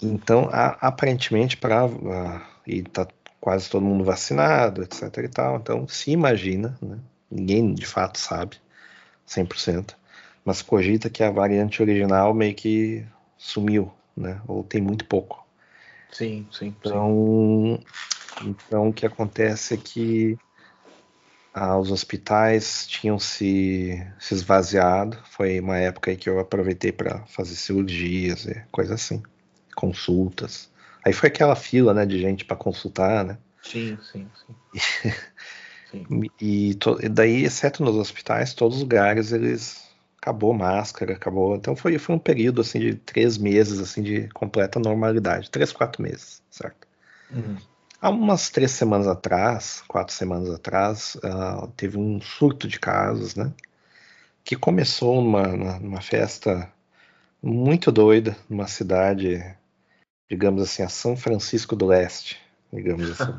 Então, 0.00 0.48
a, 0.52 0.76
aparentemente, 0.80 1.56
para 1.56 1.88
e 2.66 2.82
tá 2.82 3.06
quase 3.40 3.68
todo 3.70 3.84
mundo 3.84 4.04
vacinado, 4.04 4.82
etc 4.82 5.02
e 5.18 5.28
tal, 5.28 5.56
então 5.56 5.86
se 5.86 6.10
imagina, 6.10 6.76
né? 6.80 6.98
Ninguém 7.30 7.74
de 7.74 7.86
fato 7.86 8.18
sabe, 8.18 8.56
100%, 9.28 9.94
mas 10.46 10.62
cogita 10.62 11.10
que 11.10 11.24
a 11.24 11.30
variante 11.30 11.82
original 11.82 12.32
meio 12.32 12.54
que 12.54 13.04
sumiu, 13.36 13.92
né? 14.16 14.40
Ou 14.46 14.62
tem 14.62 14.80
muito 14.80 15.04
pouco. 15.04 15.44
Sim, 16.12 16.46
sim. 16.52 16.68
Então, 16.78 17.80
sim. 18.38 18.50
então 18.50 18.88
o 18.88 18.92
que 18.92 19.04
acontece 19.04 19.74
é 19.74 19.76
que 19.76 20.38
ah, 21.52 21.76
os 21.76 21.90
hospitais 21.90 22.86
tinham 22.86 23.18
se, 23.18 24.00
se 24.20 24.34
esvaziado. 24.34 25.18
Foi 25.24 25.58
uma 25.58 25.78
época 25.78 26.12
aí 26.12 26.16
que 26.16 26.30
eu 26.30 26.38
aproveitei 26.38 26.92
para 26.92 27.26
fazer 27.26 27.56
cirurgias 27.56 28.46
e 28.46 28.54
coisa 28.70 28.94
assim, 28.94 29.20
consultas. 29.74 30.70
Aí 31.04 31.12
foi 31.12 31.28
aquela 31.28 31.56
fila, 31.56 31.92
né, 31.92 32.06
de 32.06 32.20
gente 32.20 32.44
para 32.44 32.56
consultar, 32.56 33.24
né? 33.24 33.36
Sim, 33.62 33.98
sim, 34.00 34.28
sim. 34.46 34.54
sim. 34.78 35.12
E, 36.40 36.74
to, 36.74 36.98
e 37.00 37.08
daí, 37.08 37.44
exceto 37.44 37.82
nos 37.82 37.96
hospitais, 37.96 38.52
todos 38.52 38.76
os 38.76 38.82
lugares 38.82 39.32
eles 39.32 39.85
acabou 40.26 40.52
máscara, 40.52 41.12
acabou. 41.12 41.54
Então 41.54 41.76
foi, 41.76 41.96
foi 41.98 42.16
um 42.16 42.18
período 42.18 42.60
assim 42.60 42.80
de 42.80 42.96
três 42.96 43.38
meses 43.38 43.78
assim 43.78 44.02
de 44.02 44.28
completa 44.30 44.80
normalidade, 44.80 45.48
três, 45.48 45.70
quatro 45.70 46.02
meses, 46.02 46.42
certo? 46.50 46.88
Uhum. 47.30 47.56
Há 48.02 48.10
umas 48.10 48.50
três 48.50 48.72
semanas 48.72 49.06
atrás, 49.06 49.84
quatro 49.86 50.12
semanas 50.12 50.50
atrás, 50.50 51.14
uh, 51.16 51.68
teve 51.76 51.96
um 51.96 52.20
surto 52.20 52.66
de 52.66 52.80
casos, 52.80 53.36
né? 53.36 53.52
Que 54.44 54.56
começou 54.56 55.22
numa, 55.22 55.46
numa 55.78 56.00
festa 56.00 56.68
muito 57.40 57.92
doida, 57.92 58.36
numa 58.50 58.66
cidade, 58.66 59.44
digamos 60.28 60.60
assim, 60.60 60.82
a 60.82 60.88
São 60.88 61.16
Francisco 61.16 61.76
do 61.76 61.86
Leste, 61.86 62.40
digamos 62.72 63.12
assim. 63.12 63.32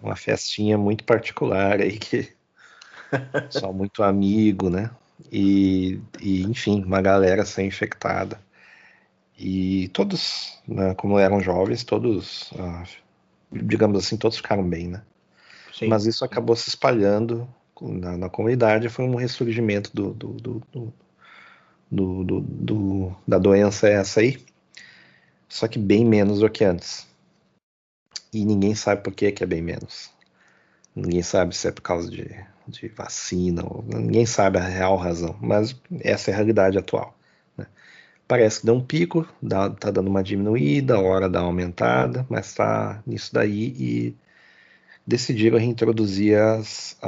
uma 0.00 0.14
festinha 0.14 0.78
muito 0.78 1.02
particular 1.02 1.80
aí 1.80 1.98
que 1.98 2.37
só 3.50 3.72
muito 3.72 4.02
amigo, 4.02 4.70
né? 4.70 4.90
E, 5.32 6.00
e, 6.20 6.42
enfim, 6.42 6.82
uma 6.84 7.00
galera 7.00 7.44
ser 7.44 7.64
infectada. 7.64 8.40
E 9.38 9.88
todos, 9.88 10.58
né, 10.66 10.94
como 10.94 11.18
eram 11.18 11.40
jovens, 11.40 11.84
todos, 11.84 12.52
ah, 12.58 12.84
digamos 13.52 14.04
assim, 14.04 14.16
todos 14.16 14.36
ficaram 14.36 14.68
bem, 14.68 14.88
né? 14.88 15.02
Sim. 15.72 15.88
Mas 15.88 16.06
isso 16.06 16.24
acabou 16.24 16.56
se 16.56 16.68
espalhando 16.68 17.48
na, 17.80 18.16
na 18.16 18.28
comunidade, 18.28 18.88
foi 18.88 19.04
um 19.04 19.14
ressurgimento 19.14 19.94
do, 19.94 20.12
do, 20.12 20.62
do, 21.90 22.40
do, 22.40 23.16
da 23.26 23.38
doença 23.38 23.88
essa 23.88 24.20
aí, 24.20 24.44
só 25.48 25.68
que 25.68 25.78
bem 25.78 26.04
menos 26.04 26.40
do 26.40 26.50
que 26.50 26.64
antes. 26.64 27.06
E 28.32 28.44
ninguém 28.44 28.74
sabe 28.74 29.02
por 29.02 29.14
que, 29.14 29.32
que 29.32 29.42
é 29.42 29.46
bem 29.46 29.62
menos. 29.62 30.10
Ninguém 30.94 31.22
sabe 31.22 31.56
se 31.56 31.68
é 31.68 31.72
por 31.72 31.80
causa 31.80 32.10
de 32.10 32.44
de 32.68 32.88
vacina, 32.88 33.62
ninguém 33.86 34.26
sabe 34.26 34.58
a 34.58 34.62
real 34.62 34.96
razão, 34.96 35.36
mas 35.40 35.74
essa 36.00 36.30
é 36.30 36.34
a 36.34 36.36
realidade 36.36 36.78
atual. 36.78 37.16
Né? 37.56 37.66
Parece 38.26 38.60
que 38.60 38.66
deu 38.66 38.74
um 38.74 38.84
pico, 38.84 39.26
dá, 39.42 39.70
tá 39.70 39.90
dando 39.90 40.08
uma 40.08 40.22
diminuída, 40.22 40.96
a 40.96 41.00
hora 41.00 41.28
dá 41.28 41.40
uma 41.40 41.48
aumentada, 41.48 42.26
mas 42.28 42.46
está 42.46 43.02
nisso 43.06 43.32
daí 43.32 43.74
e 43.78 44.16
decidiram 45.06 45.58
reintroduzir 45.58 46.38
as, 46.38 46.98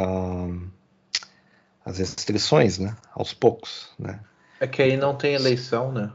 as 1.84 1.98
restrições, 1.98 2.78
né? 2.78 2.96
Aos 3.14 3.34
poucos, 3.34 3.90
né? 3.98 4.20
É 4.58 4.66
que 4.66 4.80
aí 4.80 4.96
não 4.96 5.14
tem 5.14 5.34
eleição, 5.34 5.92
né? 5.92 6.10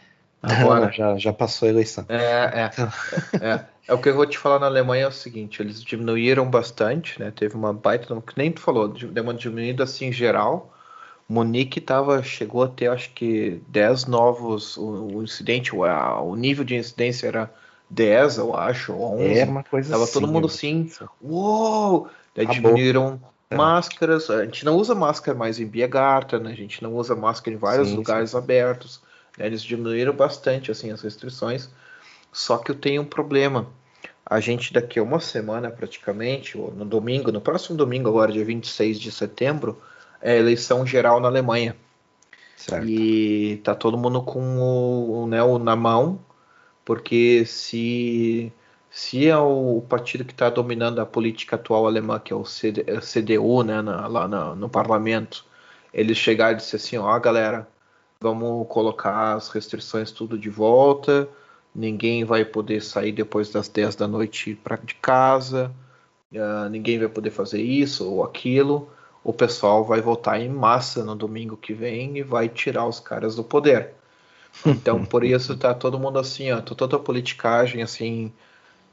Agora 0.42 0.86
não, 0.86 0.92
já, 0.92 1.16
já 1.18 1.32
passou 1.32 1.66
a 1.66 1.70
eleição. 1.70 2.06
É, 2.08 2.16
é, 2.16 3.46
é, 3.46 3.64
é. 3.88 3.94
O 3.94 3.98
que 3.98 4.08
eu 4.08 4.14
vou 4.14 4.26
te 4.26 4.38
falar 4.38 4.58
na 4.58 4.66
Alemanha 4.66 5.04
é 5.04 5.08
o 5.08 5.12
seguinte, 5.12 5.62
eles 5.62 5.82
diminuíram 5.82 6.48
bastante, 6.48 7.18
né? 7.18 7.32
Teve 7.34 7.56
uma 7.56 7.72
baita, 7.72 8.14
que 8.20 8.36
nem 8.36 8.52
tu 8.52 8.60
falou, 8.60 8.88
deu 8.88 9.22
uma 9.22 9.34
diminuída 9.34 9.84
assim 9.84 10.06
em 10.06 10.12
geral. 10.12 10.74
Munique 11.28 11.80
tava, 11.80 12.22
chegou 12.22 12.62
a 12.62 12.68
ter 12.68 12.88
acho 12.88 13.10
que 13.12 13.60
10 13.68 14.06
novos, 14.06 14.76
o, 14.76 15.16
o 15.16 15.22
incidente, 15.22 15.74
o, 15.74 15.80
o 15.82 16.36
nível 16.36 16.64
de 16.64 16.74
incidência 16.74 17.26
era 17.26 17.52
10, 17.90 18.38
eu 18.38 18.56
acho, 18.56 18.94
ou 18.94 19.20
11. 19.20 19.38
É 19.38 19.44
uma 19.44 19.64
coisa 19.64 19.90
Tava 19.90 20.04
assim, 20.04 20.12
todo 20.14 20.28
mundo 20.28 20.46
assim, 20.46 20.90
uou! 21.20 22.08
Daí 22.34 22.46
diminuíram 22.46 23.20
é. 23.50 23.56
máscaras, 23.56 24.30
a 24.30 24.44
gente 24.44 24.64
não 24.64 24.76
usa 24.76 24.94
máscara 24.94 25.36
mais 25.36 25.58
em 25.58 25.66
Biergarten, 25.66 26.40
né? 26.40 26.52
a 26.52 26.56
gente 26.56 26.82
não 26.82 26.94
usa 26.94 27.16
máscara 27.16 27.54
em 27.54 27.58
vários 27.58 27.88
sim, 27.88 27.96
lugares 27.96 28.30
sim. 28.30 28.38
abertos. 28.38 29.00
Né? 29.36 29.46
Eles 29.46 29.62
diminuíram 29.62 30.14
bastante 30.14 30.70
assim 30.70 30.90
as 30.90 31.02
restrições. 31.02 31.68
Só 32.32 32.58
que 32.58 32.70
eu 32.70 32.74
tenho 32.74 33.02
um 33.02 33.06
problema. 33.06 33.66
A 34.30 34.40
gente 34.40 34.74
daqui 34.74 34.98
a 34.98 35.02
uma 35.02 35.20
semana 35.20 35.70
praticamente, 35.70 36.58
ou 36.58 36.70
no 36.72 36.84
domingo, 36.84 37.32
no 37.32 37.40
próximo 37.40 37.78
domingo, 37.78 38.10
agora 38.10 38.30
dia 38.30 38.44
26 38.44 39.00
de 39.00 39.10
setembro, 39.10 39.80
é 40.20 40.36
eleição 40.36 40.84
geral 40.84 41.18
na 41.18 41.28
Alemanha. 41.28 41.74
Certo. 42.54 42.86
E 42.86 43.56
tá 43.64 43.74
todo 43.74 43.96
mundo 43.96 44.20
com 44.20 44.58
o, 44.58 45.26
né, 45.26 45.42
o 45.42 45.58
na 45.58 45.74
mão, 45.74 46.20
porque 46.84 47.44
se 47.46 48.52
se 48.90 49.28
é 49.28 49.36
o 49.36 49.82
partido 49.88 50.24
que 50.24 50.32
está 50.32 50.50
dominando 50.50 50.98
a 50.98 51.06
política 51.06 51.56
atual 51.56 51.86
alemã, 51.86 52.18
que 52.18 52.32
é 52.32 52.36
o 52.36 52.42
CDU, 52.42 53.62
né, 53.62 53.80
na, 53.80 54.06
lá 54.06 54.26
na, 54.26 54.54
no 54.54 54.68
parlamento, 54.68 55.44
eles 55.92 56.18
chegarem 56.18 56.54
e 56.54 56.60
dizer 56.60 56.76
assim, 56.76 56.98
ó, 56.98 57.18
galera, 57.18 57.68
vamos 58.20 58.66
colocar 58.68 59.34
as 59.34 59.48
restrições 59.48 60.10
tudo 60.10 60.38
de 60.38 60.50
volta, 60.50 61.28
ninguém 61.78 62.24
vai 62.24 62.44
poder 62.44 62.82
sair 62.82 63.12
depois 63.12 63.50
das 63.50 63.68
10 63.68 63.94
da 63.94 64.08
noite 64.08 64.58
para 64.62 64.76
de 64.76 64.94
casa, 64.96 65.72
uh, 66.32 66.68
ninguém 66.68 66.98
vai 66.98 67.08
poder 67.08 67.30
fazer 67.30 67.62
isso 67.62 68.10
ou 68.10 68.24
aquilo. 68.24 68.90
O 69.22 69.32
pessoal 69.32 69.84
vai 69.84 70.00
votar 70.00 70.40
em 70.40 70.48
massa 70.48 71.04
no 71.04 71.14
domingo 71.14 71.56
que 71.56 71.72
vem 71.72 72.18
e 72.18 72.22
vai 72.22 72.48
tirar 72.48 72.86
os 72.86 72.98
caras 72.98 73.36
do 73.36 73.44
poder. 73.44 73.90
Então, 74.66 75.04
por 75.04 75.22
isso 75.24 75.56
tá 75.56 75.72
todo 75.72 75.98
mundo 75.98 76.18
assim, 76.18 76.50
ó, 76.50 76.60
toda 76.60 76.96
a 76.96 76.98
politicagem 76.98 77.80
assim, 77.80 78.32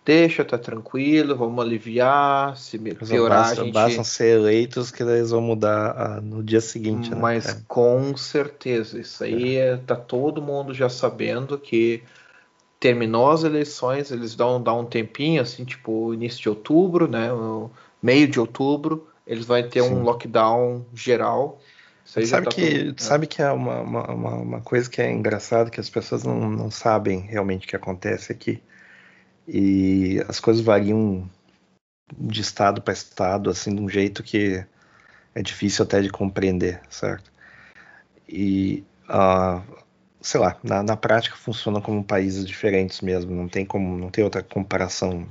deixa, 0.06 0.46
tá 0.46 0.58
tranquilo, 0.58 1.36
vamos 1.36 1.66
aliviar, 1.66 2.56
se 2.56 2.78
piorar 2.78 3.40
basta, 3.40 3.62
a 3.62 3.66
gente... 3.66 3.74
Bastam 3.74 4.04
ser 4.04 4.38
eleitos 4.38 4.92
que 4.92 5.02
eles 5.02 5.32
vão 5.32 5.42
mudar 5.42 5.96
ah, 5.98 6.22
no 6.22 6.44
dia 6.44 6.62
seguinte, 6.62 7.10
né? 7.10 7.18
Mas 7.20 7.48
é. 7.48 7.58
com 7.68 8.16
certeza, 8.16 9.00
isso 9.00 9.24
aí 9.24 9.56
é. 9.56 9.78
tá 9.78 9.96
todo 9.96 10.40
mundo 10.40 10.72
já 10.72 10.90
sabendo 10.90 11.58
que 11.58 12.04
terminou 12.80 13.32
as 13.32 13.44
eleições, 13.44 14.12
eles 14.12 14.36
dão, 14.36 14.62
dão 14.62 14.82
um 14.82 14.86
tempinho, 14.86 15.42
assim, 15.42 15.66
tipo 15.66 16.14
início 16.14 16.42
de 16.42 16.50
outubro, 16.50 17.08
né? 17.08 17.30
Meio 18.02 18.28
de 18.28 18.40
outubro, 18.40 19.08
eles 19.26 19.46
vão 19.46 19.62
ter 19.68 19.82
Sim. 19.82 19.94
um 19.94 20.04
lockdown 20.04 20.86
geral. 20.94 21.60
sabe, 22.06 22.46
tá 22.46 22.52
que, 22.52 22.78
tudo, 22.78 22.88
né? 22.88 22.94
sabe 22.98 23.28
que 23.28 23.42
é 23.42 23.52
uma, 23.52 23.82
uma, 23.82 24.36
uma, 24.36 24.62
coisa 24.62 24.90
que 24.90 25.02
é 25.02 25.12
engraçada, 25.12 25.70
que 25.70 25.80
as 25.80 25.90
pessoas 25.90 26.24
não, 26.24 26.50
não 26.50 26.70
sabem 26.70 27.20
realmente 27.22 27.66
o 27.66 27.70
que 27.70 27.76
acontece 27.76 28.32
aqui. 28.32 28.62
E 29.48 30.24
as 30.28 30.40
coisas 30.40 30.64
variam 30.64 31.30
de 32.18 32.42
estado 32.42 32.82
para 32.82 32.94
estado, 32.94 33.50
assim, 33.50 33.76
de 33.76 33.82
um 33.82 33.90
jeito 33.90 34.22
que 34.22 34.64
é 35.34 35.42
difícil 35.42 35.84
até 35.84 36.02
de 36.02 36.10
compreender, 36.10 36.82
certo? 36.90 37.32
E 38.28 38.84
uh, 39.10 39.85
sei 40.26 40.40
lá, 40.40 40.58
na, 40.64 40.82
na 40.82 40.98
prática 40.98 41.36
funciona 41.36 41.80
como 41.80 42.04
países 42.04 42.46
diferentes 42.46 43.00
mesmo, 43.00 43.32
não 43.32 43.48
tem 43.48 43.64
como, 43.64 43.96
não 43.96 44.10
tem 44.10 44.24
outra 44.24 44.42
comparação 44.42 45.28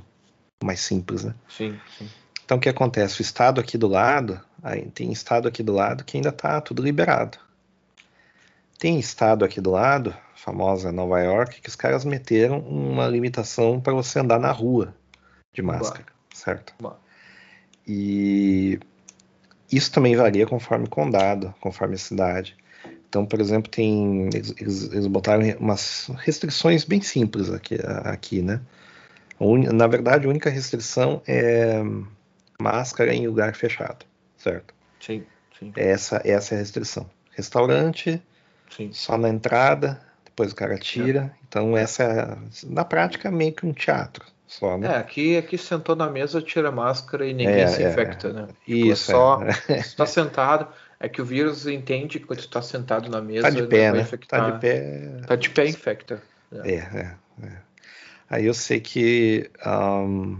mais 0.63 0.79
simples, 0.79 1.25
né? 1.25 1.35
Sim, 1.49 1.77
sim. 1.97 2.09
Então 2.45 2.57
o 2.57 2.61
que 2.61 2.69
acontece? 2.69 3.19
O 3.19 3.21
estado 3.21 3.59
aqui 3.59 3.77
do 3.77 3.89
lado, 3.89 4.39
aí 4.63 4.85
tem 4.91 5.11
estado 5.11 5.49
aqui 5.49 5.61
do 5.61 5.73
lado 5.73 6.05
que 6.05 6.15
ainda 6.15 6.31
tá 6.31 6.61
tudo 6.61 6.81
liberado. 6.81 7.37
Tem 8.79 8.97
estado 8.97 9.43
aqui 9.43 9.59
do 9.59 9.71
lado, 9.71 10.15
famosa 10.33 10.93
Nova 10.93 11.19
York, 11.19 11.59
que 11.59 11.67
os 11.67 11.75
caras 11.75 12.05
meteram 12.05 12.59
uma 12.59 13.05
limitação 13.05 13.81
para 13.81 13.93
você 13.93 14.19
andar 14.19 14.39
na 14.39 14.51
rua 14.51 14.95
de 15.53 15.61
máscara, 15.61 16.05
Boa. 16.05 16.15
certo? 16.33 16.73
Boa. 16.79 16.97
E 17.85 18.79
isso 19.69 19.91
também 19.91 20.15
varia 20.15 20.47
conforme 20.47 20.87
condado, 20.87 21.53
conforme 21.59 21.97
cidade. 21.97 22.55
Então, 23.15 23.25
por 23.25 23.39
exemplo, 23.39 23.71
tem 23.71 24.27
eles, 24.33 24.53
eles 24.59 25.07
botaram 25.07 25.41
umas 25.57 26.11
restrições 26.17 26.83
bem 26.83 26.99
simples 26.99 27.49
aqui, 27.49 27.77
aqui 28.03 28.41
né? 28.41 28.59
Na 29.73 29.87
verdade, 29.87 30.27
a 30.27 30.29
única 30.29 30.49
restrição 30.49 31.21
é 31.25 31.81
máscara 32.59 33.15
em 33.15 33.25
lugar 33.25 33.55
fechado, 33.55 34.05
certo? 34.35 34.73
Sim, 34.99 35.23
sim. 35.57 35.71
Essa, 35.77 36.21
essa 36.25 36.55
é 36.55 36.57
a 36.57 36.59
restrição. 36.59 37.09
Restaurante, 37.31 38.21
sim. 38.69 38.91
só 38.91 39.17
na 39.17 39.29
entrada, 39.29 40.01
depois 40.25 40.51
o 40.51 40.55
cara 40.55 40.77
tira. 40.77 41.33
É. 41.33 41.45
Então, 41.47 41.77
essa 41.77 42.03
é, 42.03 42.37
na 42.65 42.83
prática, 42.83 43.31
meio 43.31 43.53
que 43.53 43.65
um 43.65 43.71
teatro. 43.71 44.25
Só, 44.45 44.77
né? 44.77 44.87
É, 44.87 44.97
aqui, 44.97 45.37
aqui 45.37 45.57
sentou 45.57 45.95
na 45.95 46.09
mesa, 46.09 46.41
tira 46.41 46.67
a 46.67 46.71
máscara 46.71 47.25
e 47.25 47.33
ninguém 47.33 47.61
é, 47.61 47.67
se 47.67 47.81
é, 47.81 47.89
infecta, 47.89 48.33
né? 48.33 48.47
Tipo, 48.47 48.59
é 48.67 48.73
Isso. 48.91 49.11
Só 49.11 49.39
está 49.71 50.05
sentado. 50.05 50.67
É 50.99 51.09
que 51.09 51.21
o 51.21 51.25
vírus 51.25 51.67
entende 51.67 52.19
que 52.19 52.25
quando 52.25 52.39
está 52.39 52.61
sentado 52.61 53.09
na 53.09 53.21
mesa, 53.21 53.43
tá 53.43 53.49
de 53.49 53.67
pé, 53.67 53.91
né? 53.91 54.01
Infectar. 54.01 54.39
Tá 54.39 54.51
de 54.51 54.61
pé. 54.61 55.21
Tá 55.27 55.35
de 55.35 55.49
pé 55.49 55.67
infecta. 55.67 56.23
É, 56.63 56.71
é, 56.71 57.15
é. 57.43 57.57
Aí 58.29 58.45
eu 58.45 58.53
sei 58.53 58.79
que 58.79 59.49
um, 59.65 60.37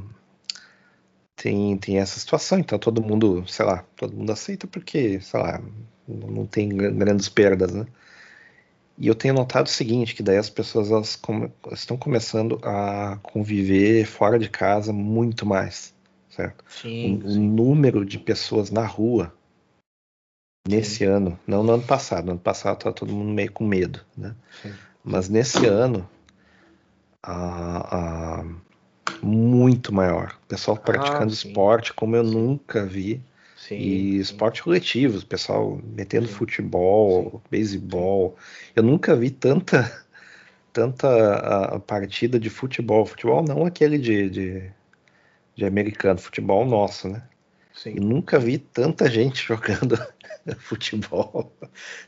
tem, 1.35 1.77
tem 1.77 1.99
essa 1.99 2.19
situação, 2.19 2.57
então 2.57 2.79
todo 2.79 3.01
mundo, 3.01 3.45
sei 3.47 3.65
lá, 3.65 3.83
todo 3.95 4.15
mundo 4.15 4.31
aceita 4.31 4.65
porque, 4.65 5.19
sei 5.19 5.39
lá, 5.39 5.61
não 6.07 6.45
tem 6.45 6.69
grandes 6.69 7.29
perdas, 7.29 7.73
né? 7.73 7.85
E 8.97 9.07
eu 9.07 9.15
tenho 9.15 9.33
notado 9.33 9.67
o 9.67 9.69
seguinte, 9.69 10.15
que 10.15 10.23
daí 10.23 10.37
as 10.37 10.49
pessoas 10.49 10.89
elas 10.89 11.17
come, 11.17 11.51
estão 11.73 11.97
começando 11.97 12.59
a 12.63 13.19
conviver 13.21 14.05
fora 14.05 14.39
de 14.39 14.49
casa 14.49 14.93
muito 14.93 15.45
mais, 15.45 15.93
certo? 16.29 16.63
Sim, 16.67 17.21
o, 17.23 17.29
sim. 17.29 17.37
o 17.37 17.41
número 17.41 18.05
de 18.05 18.17
pessoas 18.17 18.71
na 18.71 18.85
rua 18.85 19.33
nesse 20.67 20.97
Sim. 20.97 21.05
ano, 21.05 21.39
não 21.45 21.63
no 21.63 21.73
ano 21.73 21.83
passado, 21.83 22.25
no 22.25 22.31
ano 22.31 22.39
passado 22.39 22.79
tá 22.79 22.91
todo 22.91 23.13
mundo 23.13 23.31
meio 23.31 23.51
com 23.51 23.65
medo, 23.65 24.01
né? 24.17 24.35
Sim. 24.61 24.73
Mas 25.03 25.29
nesse 25.29 25.65
ano, 25.65 26.09
a, 27.21 28.39
a, 28.41 28.45
muito 29.21 29.93
maior. 29.93 30.37
O 30.43 30.47
pessoal 30.47 30.77
praticando 30.77 31.31
ah, 31.31 31.33
esporte 31.33 31.93
como 31.93 32.15
eu 32.15 32.23
nunca 32.23 32.85
vi. 32.85 33.21
Sim, 33.55 33.75
e 33.75 34.19
esporte 34.19 34.61
coletivo, 34.61 35.17
o 35.17 35.25
pessoal 35.25 35.79
metendo 35.83 36.27
futebol, 36.27 37.41
beisebol. 37.49 38.35
Eu 38.75 38.83
nunca 38.83 39.15
vi 39.15 39.31
tanta 39.31 40.05
tanta 40.75 41.75
a, 41.75 41.79
partida 41.79 42.37
de 42.37 42.49
futebol. 42.49 43.05
Futebol 43.05 43.41
não 43.41 43.65
aquele 43.65 43.97
de, 43.97 44.29
de, 44.29 44.71
de 45.55 45.65
americano, 45.65 46.19
futebol 46.19 46.65
nosso, 46.65 47.07
né? 47.07 47.23
Sim. 47.75 47.95
Eu 47.97 48.03
nunca 48.03 48.39
vi 48.39 48.57
tanta 48.57 49.09
gente 49.09 49.43
jogando 49.45 49.99
futebol. 50.59 51.51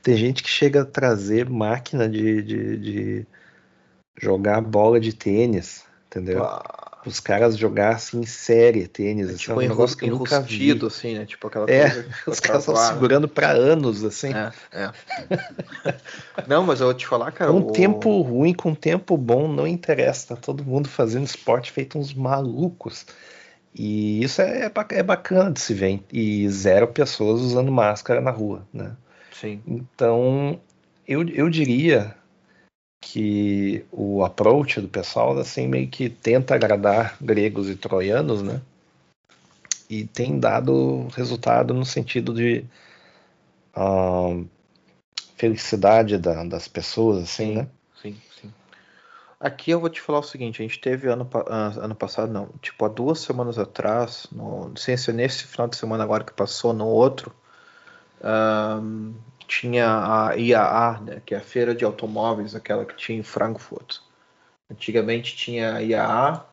Tem 0.01 0.15
gente 0.15 0.43
que 0.43 0.49
chega 0.49 0.81
a 0.81 0.85
trazer 0.85 1.49
máquina 1.49 2.07
de, 2.07 2.41
de, 2.41 2.77
de 2.77 3.27
jogar 4.19 4.61
bola 4.61 4.99
de 4.99 5.13
tênis, 5.13 5.83
entendeu? 6.07 6.43
Ah. 6.43 6.83
Os 7.05 7.21
caras 7.21 7.57
jogar 7.57 7.95
assim 7.95 8.19
em 8.19 8.25
série 8.25 8.85
tênis. 8.85 9.27
É, 9.27 9.29
assim, 9.29 9.37
tipo, 9.37 9.53
é 9.53 9.65
um 9.65 9.69
negócio 9.69 9.95
que 9.97 10.05
eu 10.05 10.09
nunca 10.09 10.41
vi. 10.41 10.77
assim, 10.85 11.17
né? 11.17 11.25
Tipo 11.25 11.47
aquela 11.47 11.69
é, 11.69 11.89
coisa. 11.89 12.05
Os 12.27 12.39
caras 12.41 12.67
estão 12.67 12.75
segurando 12.75 13.29
para 13.29 13.49
anos, 13.51 14.03
assim. 14.03 14.33
É, 14.33 14.51
é. 14.73 14.91
não, 16.47 16.63
mas 16.63 16.81
eu 16.81 16.87
vou 16.87 16.93
te 16.93 17.07
falar, 17.07 17.31
cara. 17.31 17.53
Um 17.53 17.67
o... 17.67 17.71
tempo 17.71 18.21
ruim 18.21 18.53
com 18.53 18.71
um 18.71 18.75
tempo 18.75 19.15
bom 19.15 19.47
não 19.47 19.65
interessa. 19.65 20.35
Tá 20.35 20.41
todo 20.41 20.65
mundo 20.65 20.89
fazendo 20.89 21.25
esporte 21.25 21.71
feito 21.71 21.97
uns 21.97 22.13
malucos. 22.13 23.05
E 23.77 24.23
isso 24.23 24.41
é, 24.41 24.71
é 24.91 25.03
bacana 25.03 25.51
de 25.51 25.59
se 25.59 25.73
ver. 25.73 26.03
E 26.11 26.49
zero 26.49 26.87
pessoas 26.87 27.41
usando 27.41 27.71
máscara 27.71 28.19
na 28.21 28.31
rua, 28.31 28.67
né? 28.73 28.95
Sim. 29.31 29.61
Então, 29.67 30.59
eu, 31.07 31.27
eu 31.29 31.49
diria 31.49 32.15
que 32.99 33.85
o 33.91 34.23
approach 34.23 34.81
do 34.81 34.87
pessoal, 34.87 35.37
assim, 35.37 35.67
meio 35.67 35.87
que 35.87 36.09
tenta 36.09 36.55
agradar 36.55 37.15
gregos 37.21 37.69
e 37.69 37.75
troianos, 37.75 38.41
né? 38.41 38.61
e 39.89 40.05
tem 40.05 40.39
dado 40.39 41.07
resultado 41.15 41.73
no 41.73 41.85
sentido 41.85 42.33
de 42.33 42.65
uh, 43.75 44.45
felicidade 45.35 46.17
da, 46.17 46.43
das 46.43 46.67
pessoas, 46.67 47.23
assim, 47.23 47.47
sim, 47.47 47.55
né? 47.55 47.67
Aqui 49.39 49.69
eu 49.69 49.79
vou 49.79 49.89
te 49.89 50.01
falar 50.01 50.19
o 50.19 50.23
seguinte, 50.23 50.61
a 50.61 50.65
gente 50.65 50.79
teve 50.81 51.07
ano, 51.07 51.29
ah, 51.47 51.71
ano 51.77 51.93
passado, 51.93 52.31
não, 52.31 52.49
tipo 52.59 52.83
há 52.83 52.87
duas 52.87 53.19
semanas 53.19 53.59
atrás, 53.59 54.27
no, 54.31 54.75
sem 54.75 54.97
ser 54.97 55.13
nesse 55.13 55.43
final 55.45 55.67
de 55.67 55.75
semana 55.75 56.03
agora 56.03 56.23
que 56.23 56.33
passou, 56.33 56.73
no 56.73 56.87
outro, 56.87 57.31
um, 58.23 59.13
tinha 59.47 59.87
a 59.87 60.33
IAA, 60.35 61.01
né, 61.01 61.21
que 61.23 61.35
é 61.35 61.37
a 61.37 61.41
feira 61.41 61.75
de 61.75 61.85
automóveis, 61.85 62.55
aquela 62.55 62.83
que 62.83 62.95
tinha 62.95 63.19
em 63.19 63.23
Frankfurt. 63.23 63.99
Antigamente 64.71 65.35
tinha 65.35 65.75
a 65.75 65.83
IAA, 65.83 66.45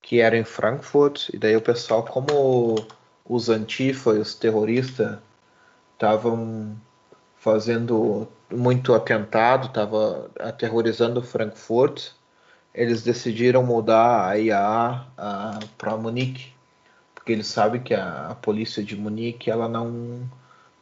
que 0.00 0.20
era 0.20 0.36
em 0.36 0.44
Frankfurt, 0.44 1.30
e 1.34 1.38
daí 1.38 1.56
o 1.56 1.60
pessoal, 1.60 2.04
como 2.04 2.76
os 3.24 3.48
antifa 3.48 4.10
e 4.12 4.18
os 4.18 4.36
terroristas 4.36 5.18
estavam 5.94 6.76
fazendo 7.36 8.28
muito 8.50 8.94
atentado, 8.94 9.66
estava 9.66 10.30
aterrorizando 10.38 11.22
Frankfurt, 11.22 12.12
eles 12.74 13.02
decidiram 13.02 13.62
mudar 13.64 14.28
a 14.28 14.34
IAA 14.34 15.06
para 15.78 15.96
Munique, 15.96 16.52
porque 17.14 17.32
eles 17.32 17.46
sabem 17.46 17.82
que 17.82 17.94
a, 17.94 18.28
a, 18.30 18.34
polícia 18.34 18.82
de 18.82 18.96
Munique 18.96 19.50
ela 19.50 19.68
não 19.68 20.28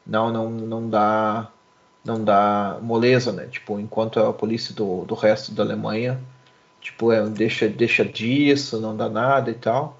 não 0.07 0.33
não 0.33 0.51
não 0.51 0.91
dá 0.91 1.49
não 2.05 2.25
dá 2.25 2.79
moleza, 2.83 3.33
né? 3.33 3.47
Tipo, 3.47 3.79
enquanto 3.81 4.21
a 4.21 4.33
polícia 4.33 4.75
do, 4.75 5.05
do 5.05 5.15
resto 5.15 5.53
da 5.53 5.63
Alemanha 5.63 6.21
tipo, 6.81 7.13
é, 7.13 7.27
deixa, 7.29 7.69
deixa 7.69 8.05
disso, 8.05 8.81
não 8.81 8.97
dá 8.97 9.09
nada 9.09 9.51
e 9.51 9.55
tal. 9.55 9.99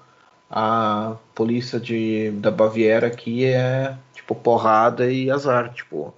A 0.49 1.17
polícia 1.35 1.79
de, 1.79 2.31
da 2.31 2.51
Baviera 2.51 3.07
aqui 3.07 3.45
é 3.45 3.97
tipo 4.13 4.35
porrada 4.35 5.11
e 5.11 5.29
azar, 5.29 5.73
tipo, 5.73 6.13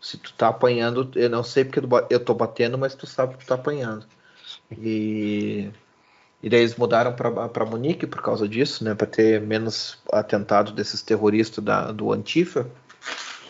se 0.00 0.18
tu 0.18 0.32
tá 0.34 0.48
apanhando, 0.48 1.10
eu 1.16 1.30
não 1.30 1.44
sei 1.44 1.64
porque 1.64 1.80
eu 2.10 2.20
tô 2.20 2.34
batendo, 2.34 2.78
mas 2.78 2.94
tu 2.94 3.06
sabe 3.06 3.34
que 3.34 3.44
tu 3.44 3.48
tá 3.48 3.54
apanhando. 3.56 4.06
E, 4.70 5.70
e 6.42 6.50
daí 6.50 6.60
eles 6.60 6.76
mudaram 6.76 7.12
para 7.12 7.64
Munique 7.64 8.06
por 8.06 8.22
causa 8.22 8.48
disso, 8.48 8.84
né, 8.84 8.94
para 8.94 9.06
ter 9.06 9.40
menos 9.40 9.98
atentado 10.12 10.72
desses 10.72 11.02
terroristas 11.02 11.62
da, 11.62 11.92
do 11.92 12.12
Antifa. 12.12 12.68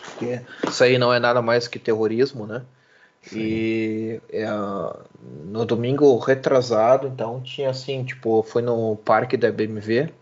Porque 0.03 0.41
isso 0.67 0.83
aí 0.83 0.97
não 0.97 1.13
é 1.13 1.19
nada 1.19 1.41
mais 1.41 1.67
que 1.67 1.79
terrorismo, 1.79 2.45
né? 2.47 2.63
E 3.33 4.21
é, 4.29 4.45
no 5.45 5.65
domingo 5.65 6.17
retrasado, 6.19 7.07
então 7.07 7.41
tinha 7.41 7.69
assim, 7.69 8.03
tipo, 8.03 8.43
foi 8.43 8.61
no 8.61 8.95
parque 8.97 9.35
da 9.35 9.51
BMW. 9.51 10.13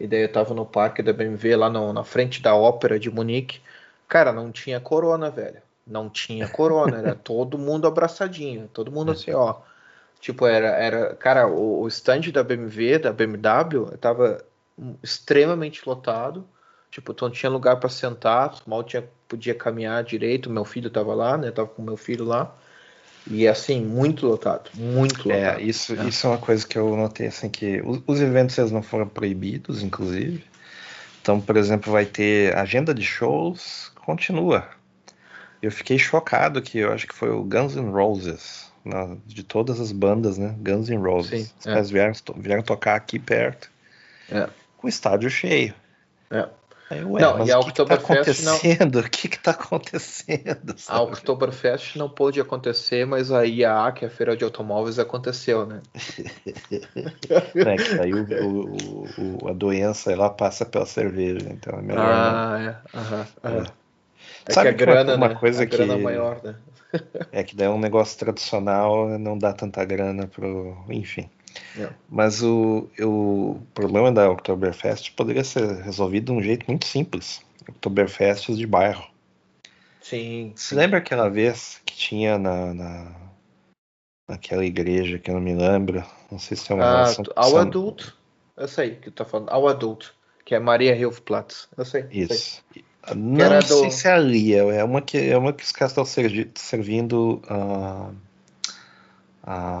E 0.00 0.06
daí 0.08 0.22
eu 0.22 0.32
tava 0.32 0.52
no 0.54 0.66
parque 0.66 1.02
da 1.02 1.12
BMW 1.12 1.56
lá 1.56 1.70
no, 1.70 1.92
na 1.92 2.02
frente 2.02 2.42
da 2.42 2.54
ópera 2.54 2.98
de 2.98 3.10
Munique. 3.10 3.60
Cara, 4.08 4.32
não 4.32 4.50
tinha 4.50 4.80
corona, 4.80 5.30
velho. 5.30 5.62
Não 5.86 6.10
tinha 6.10 6.48
corona, 6.48 6.98
era 6.98 7.14
todo 7.22 7.56
mundo 7.56 7.86
abraçadinho, 7.86 8.68
todo 8.72 8.90
mundo 8.90 9.12
assim, 9.12 9.32
ó. 9.32 9.56
Tipo, 10.24 10.46
era, 10.46 10.68
era 10.68 11.14
cara, 11.16 11.46
o, 11.46 11.82
o 11.82 11.88
stand 11.88 12.30
da 12.32 12.42
BMW, 12.42 12.98
da 12.98 13.12
BMW, 13.12 13.94
tava 14.00 14.42
extremamente 15.02 15.86
lotado. 15.86 16.48
Tipo, 16.90 17.14
não 17.20 17.30
tinha 17.30 17.50
lugar 17.50 17.76
para 17.76 17.90
sentar, 17.90 18.54
mal 18.66 18.82
tinha 18.82 19.04
podia 19.28 19.54
caminhar 19.54 20.02
direito. 20.02 20.48
Meu 20.48 20.64
filho 20.64 20.88
estava 20.88 21.14
lá, 21.14 21.36
né? 21.36 21.50
Tava 21.50 21.68
com 21.68 21.82
meu 21.82 21.98
filho 21.98 22.24
lá. 22.24 22.56
E 23.26 23.46
assim, 23.46 23.84
muito 23.84 24.26
lotado, 24.26 24.70
muito 24.72 25.30
é, 25.30 25.36
lotado. 25.36 25.60
É, 25.60 25.62
isso, 25.62 25.94
é. 25.94 26.04
isso 26.06 26.26
é 26.26 26.30
uma 26.30 26.38
coisa 26.38 26.66
que 26.66 26.78
eu 26.78 26.96
notei 26.96 27.26
assim 27.26 27.50
que 27.50 27.82
os, 27.84 28.00
os 28.06 28.18
eventos 28.22 28.56
eles 28.56 28.70
não 28.70 28.82
foram 28.82 29.06
proibidos, 29.06 29.82
inclusive. 29.82 30.42
Então, 31.20 31.38
por 31.38 31.58
exemplo, 31.58 31.92
vai 31.92 32.06
ter 32.06 32.56
agenda 32.56 32.94
de 32.94 33.02
shows, 33.02 33.92
continua. 34.06 34.66
Eu 35.60 35.70
fiquei 35.70 35.98
chocado 35.98 36.62
que 36.62 36.78
eu 36.78 36.94
acho 36.94 37.06
que 37.06 37.14
foi 37.14 37.28
o 37.28 37.44
Guns 37.44 37.76
N' 37.76 37.90
Roses, 37.90 38.63
na, 38.84 39.16
de 39.26 39.42
todas 39.42 39.80
as 39.80 39.92
bandas, 39.92 40.38
né? 40.38 40.54
Guns 40.58 40.88
N' 40.88 41.02
Roses. 41.02 41.54
Sim, 41.58 41.70
é. 41.70 41.72
Eles 41.72 41.90
vieram, 41.90 42.12
vieram 42.36 42.62
tocar 42.62 42.96
aqui 42.96 43.18
perto, 43.18 43.70
é. 44.30 44.48
com 44.76 44.86
o 44.86 44.90
estádio 44.90 45.30
cheio. 45.30 45.74
É. 46.30 46.48
Aí, 46.90 47.02
ué, 47.02 47.22
não, 47.22 47.46
e 47.46 47.50
a 47.50 47.58
o 47.58 47.64
que 47.64 47.82
está 47.82 47.94
acontecendo? 47.94 48.94
Não... 48.94 49.00
O 49.04 49.10
que 49.10 49.26
está 49.26 49.52
acontecendo? 49.52 50.74
Sabe? 50.76 50.98
A 50.98 51.02
Oktoberfest 51.02 51.96
não 51.96 52.10
pôde 52.10 52.40
acontecer, 52.40 53.06
mas 53.06 53.32
a 53.32 53.42
IAA, 53.46 53.92
que 53.92 54.04
é 54.04 54.08
a 54.08 54.10
feira 54.10 54.36
de 54.36 54.44
automóveis, 54.44 54.98
aconteceu, 54.98 55.64
né? 55.64 55.80
é 57.54 57.76
que 57.76 57.94
daí 57.96 58.12
o, 58.12 58.26
o, 58.44 59.44
o, 59.44 59.48
a 59.48 59.52
doença 59.54 60.12
ela 60.12 60.28
passa 60.28 60.66
pela 60.66 60.84
cerveja, 60.84 61.48
então 61.50 61.78
é 61.78 61.82
melhor. 61.82 62.06
Ah, 62.06 62.78
não. 62.92 63.50
é. 63.50 63.56
Uhum. 63.56 63.66
É. 64.46 64.52
Sabe 64.52 64.74
que 64.74 64.82
a 64.82 64.86
grana, 64.86 65.14
uma, 65.14 65.26
uma 65.26 65.28
né? 65.28 65.34
coisa 65.34 65.62
a 65.62 65.66
grana 65.66 65.96
que 65.96 66.02
maior, 66.02 66.42
né? 66.42 66.56
é 67.32 67.42
que 67.42 67.56
daí 67.56 67.66
é 67.66 67.70
um 67.70 67.78
negócio 67.78 68.18
tradicional, 68.18 69.18
não 69.18 69.36
dá 69.36 69.52
tanta 69.52 69.84
grana 69.84 70.26
pro, 70.26 70.76
enfim. 70.88 71.28
É. 71.78 71.88
Mas 72.08 72.42
o, 72.42 72.88
o 73.00 73.60
problema 73.72 74.10
da 74.12 74.30
Oktoberfest 74.30 75.12
poderia 75.12 75.44
ser 75.44 75.82
resolvido 75.82 76.32
de 76.32 76.38
um 76.38 76.42
jeito 76.42 76.66
muito 76.66 76.86
simples. 76.86 77.42
Oktoberfest 77.68 78.48
de 78.48 78.66
bairro. 78.66 79.04
Sim. 80.00 80.52
Você 80.54 80.74
lembra 80.74 80.98
aquela 80.98 81.28
vez 81.28 81.80
que 81.84 81.96
tinha 81.96 82.38
na, 82.38 82.74
na, 82.74 83.16
naquela 84.28 84.64
igreja 84.64 85.18
que 85.18 85.30
eu 85.30 85.34
não 85.34 85.40
me 85.40 85.54
lembro? 85.54 86.04
Não 86.30 86.38
sei 86.38 86.56
se 86.56 86.70
é 86.70 86.74
uma 86.74 87.04
ah. 87.04 87.14
Ao 87.36 87.56
adulto. 87.56 88.16
Eu 88.56 88.68
sei 88.68 88.96
que 88.96 89.10
tu 89.10 89.12
tá 89.12 89.24
falando. 89.24 89.48
Ao 89.48 89.66
adulto. 89.66 90.14
Que 90.44 90.54
é 90.54 90.58
Maria 90.58 90.94
Hilfplatz. 90.94 91.68
Eu 91.76 91.84
sei. 91.84 92.06
Isso. 92.10 92.62
Sei. 92.72 92.84
Não 93.14 93.60
sei 93.60 93.86
do... 93.86 93.90
se 93.90 94.08
é 94.08 94.12
ali. 94.12 94.54
É 94.54 94.84
uma 94.84 95.02
que, 95.02 95.18
é 95.18 95.36
uma 95.36 95.52
que 95.52 95.64
os 95.64 95.72
caras 95.72 95.92
estão 95.92 96.04
servindo. 96.54 97.42
Uh, 97.50 98.14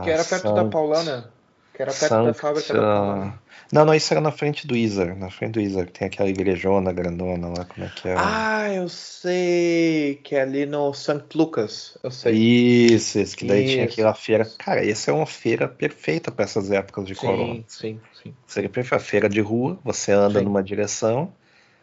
que 0.02 0.10
era 0.10 0.24
perto 0.24 0.52
da 0.52 0.64
Paulana. 0.66 1.30
Que 1.72 1.82
era 1.82 1.92
perto 1.92 2.24
da 2.24 2.34
fábrica 2.34 2.72
da 2.74 3.34
Não, 3.72 3.84
não, 3.84 3.94
isso 3.94 4.12
era 4.12 4.20
na 4.20 4.30
frente 4.30 4.66
do 4.66 4.76
Isar. 4.76 5.16
Na 5.16 5.30
frente 5.30 5.52
do 5.54 5.60
Isar, 5.60 5.86
tem 5.86 6.06
aquela 6.06 6.28
igrejona 6.28 6.92
grandona 6.92 7.48
lá, 7.48 7.64
como 7.64 7.86
é 7.86 7.90
que 7.90 8.08
é? 8.08 8.14
Ah, 8.16 8.72
eu 8.72 8.88
sei. 8.88 10.20
Que 10.22 10.36
é 10.36 10.42
ali 10.42 10.66
no 10.66 10.92
St. 10.92 11.24
Lucas. 11.34 11.96
Eu 12.02 12.10
sei. 12.10 12.34
Isso, 12.34 13.18
isso, 13.18 13.36
que 13.36 13.46
daí 13.46 13.64
isso. 13.64 13.72
tinha 13.72 13.84
aquela 13.86 14.14
feira. 14.14 14.48
Cara, 14.58 14.86
essa 14.88 15.10
é 15.10 15.14
uma 15.14 15.26
feira 15.26 15.66
perfeita 15.66 16.30
para 16.30 16.44
essas 16.44 16.70
épocas 16.70 17.06
de 17.06 17.14
sim, 17.14 17.26
corona. 17.26 17.64
Sim, 17.66 18.00
sim. 18.22 18.34
Seria 18.46 18.68
perfeita. 18.68 19.02
Feira 19.02 19.28
de 19.28 19.40
rua, 19.40 19.78
você 19.82 20.12
anda 20.12 20.38
sim. 20.38 20.44
numa 20.44 20.62
direção. 20.62 21.32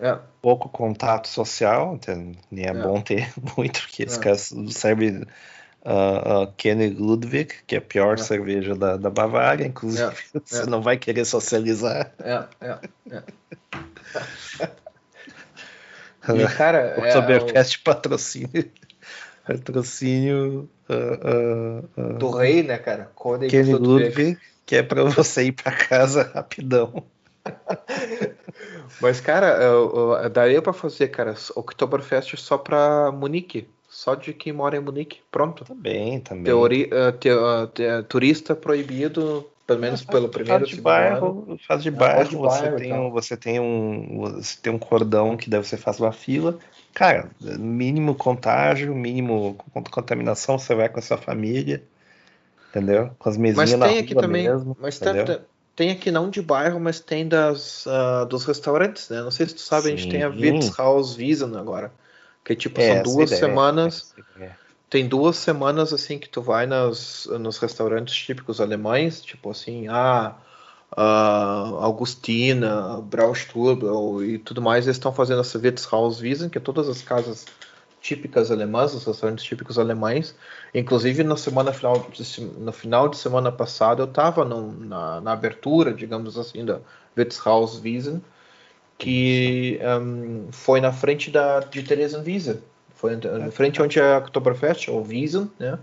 É. 0.02 0.18
Pouco 0.42 0.68
contato 0.68 1.28
social, 1.28 1.94
então, 1.94 2.32
nem 2.50 2.66
é, 2.66 2.70
é, 2.70 2.74
bom 2.74 3.00
ter 3.00 3.32
muito, 3.56 3.80
porque 3.82 4.02
esse 4.02 4.18
é. 4.18 4.22
cara 4.22 4.36
serve 4.36 5.28
uh, 5.86 6.44
uh, 6.44 6.54
Kenny 6.58 6.90
Ludwig, 6.90 7.54
que 7.68 7.76
é 7.76 7.78
a 7.78 7.82
pior 7.82 8.16
é. 8.16 8.18
cerveja 8.18 8.76
da, 8.76 8.98
da 8.98 9.12
Bavária, 9.12 9.64
inclusive 9.66 10.04
é. 10.04 10.14
você 10.44 10.64
é. 10.64 10.66
não 10.66 10.82
vai 10.82 10.98
querer 10.98 11.24
socializar. 11.24 12.12
É, 12.20 12.44
é, 12.60 12.78
é. 13.12 13.24
e, 16.34 16.48
cara, 16.56 16.96
o 16.98 17.02
Oktoberfest 17.02 17.76
o... 17.76 17.84
patrocínio. 17.84 18.72
Patrocínio 19.46 20.68
uh, 20.90 22.14
do 22.18 22.32
rei, 22.32 22.64
né, 22.64 22.80
cara? 22.80 23.12
Kenny 23.50 23.74
Ludwig, 23.74 24.40
que 24.66 24.78
é 24.78 24.84
para 24.84 25.04
você 25.04 25.44
ir 25.44 25.52
para 25.52 25.72
casa 25.72 26.32
rapidão. 26.34 27.06
Mas, 29.02 29.20
cara, 29.20 29.58
daria 30.30 30.62
para 30.62 30.74
fazer, 30.74 31.08
cara, 31.08 31.36
Oktoberfest 31.56 32.36
só 32.38 32.58
para 32.58 33.12
Munique 33.12 33.68
só 33.92 34.16
de 34.16 34.34
quem 34.34 34.54
mora 34.54 34.78
em 34.78 34.80
Munique. 34.80 35.20
Pronto. 35.30 35.66
Também, 35.66 36.22
também. 36.22 36.46
Teoria, 36.46 36.88
uh, 36.88 37.12
te, 37.12 37.30
uh, 37.30 37.68
te, 37.68 37.84
turista 38.08 38.56
proibido, 38.56 39.46
pelo 39.68 39.82
menos 39.82 40.02
pelo 40.02 40.30
primeiro 40.30 40.66
de 40.66 40.80
bairro. 40.80 41.60
Faz 41.68 41.84
de 41.84 41.90
é, 41.90 41.92
bairro, 41.92 42.30
de 42.30 42.36
você, 42.38 42.62
bairro 42.62 42.78
tem 42.78 42.94
um, 42.94 43.12
você 43.12 43.38
tem 43.38 43.60
um 43.60 44.18
você 44.22 44.58
tem 44.62 44.74
um 44.74 44.80
cordão 44.80 45.36
que 45.36 45.50
daí 45.50 45.62
você 45.62 45.76
faz 45.76 46.00
uma 46.00 46.14
fila. 46.14 46.58
Cara, 46.94 47.30
mínimo 47.42 48.16
contágio, 48.16 48.96
mínimo 48.96 49.58
contaminação, 49.92 50.58
você 50.58 50.74
vai 50.74 50.88
com 50.88 51.00
a 51.00 51.02
sua 51.02 51.18
família. 51.18 51.84
Entendeu? 52.70 53.12
Com 53.20 53.28
as 53.28 53.36
mesinhas 53.36 53.74
mas 53.74 53.90
tem 53.90 54.00
aqui 54.00 54.16
também, 54.16 54.46
mesmo, 54.46 54.78
Mas 54.80 54.98
tem 55.76 55.92
aqui 55.92 56.12
não 56.12 56.30
de 56.30 56.42
bairro, 56.42 56.80
mas 56.80 57.00
tem 57.00 57.28
das, 57.28 57.86
uh, 57.86 58.26
dos 58.26 58.46
restaurantes, 58.46 59.10
né? 59.10 59.22
Não 59.22 59.32
sei 59.32 59.48
se 59.48 59.56
tu 59.56 59.62
sabe, 59.62 59.84
Sim. 59.84 59.94
a 59.94 59.96
gente 59.96 60.10
tem 60.10 60.24
a 60.24 60.30
Wirtshaus 60.30 61.16
Wiesen 61.16 61.56
agora. 61.58 61.92
Que 62.44 62.56
tipo, 62.56 62.82
é, 62.82 62.96
são 62.96 63.14
duas 63.14 63.30
semanas. 63.30 64.16
Tem 64.90 65.08
duas 65.08 65.38
semanas 65.38 65.94
assim 65.94 66.20
que 66.20 66.28
tu 66.28 66.42
vai 66.42 66.66
nas, 66.66 67.26
nos 67.40 67.58
restaurantes 67.58 68.14
típicos 68.14 68.60
alemães, 68.60 69.22
tipo 69.22 69.50
assim, 69.50 69.88
ah, 69.88 70.36
uh, 70.98 71.78
Augustina, 71.78 73.00
Braustubel 73.02 74.24
e 74.24 74.38
tudo 74.38 74.62
mais, 74.62 74.86
eles 74.86 74.98
estão 74.98 75.14
fazendo 75.14 75.42
essa 75.42 75.58
Wirtshauswiesen, 75.58 76.50
que 76.50 76.58
é 76.58 76.62
todas 76.62 76.90
as 76.90 77.02
casas 77.02 77.46
típicas 78.02 78.52
alemãs, 78.52 78.94
os 78.94 79.06
restaurantes 79.06 79.46
típicos 79.46 79.78
alemães. 79.78 80.36
Inclusive 80.74 81.24
na 81.24 81.38
semana 81.38 81.72
final 81.72 82.06
no 82.58 82.72
final 82.74 83.08
de 83.08 83.18
semana 83.18 83.52
passada 83.52 84.02
eu 84.02 84.08
estava 84.08 84.44
na, 84.44 85.22
na, 85.22 85.32
abertura, 85.32 85.94
digamos 85.94 86.38
assim, 86.38 86.66
da 86.66 86.80
Wirtshauswiesen 87.16 88.22
que 88.98 89.80
um, 90.00 90.52
foi 90.52 90.82
na 90.82 90.92
frente 90.92 91.32
da, 91.32 91.60
de 91.60 91.84
Teresa 91.84 92.22
Visa. 92.22 92.62
Foi 92.94 93.16
na 93.16 93.50
frente 93.50 93.82
onde 93.82 94.00
é 94.00 94.14
a 94.14 94.20
Oktoberfest, 94.20 94.88
ou 94.90 95.04
Wiesen, 95.04 95.50
né? 95.58 95.80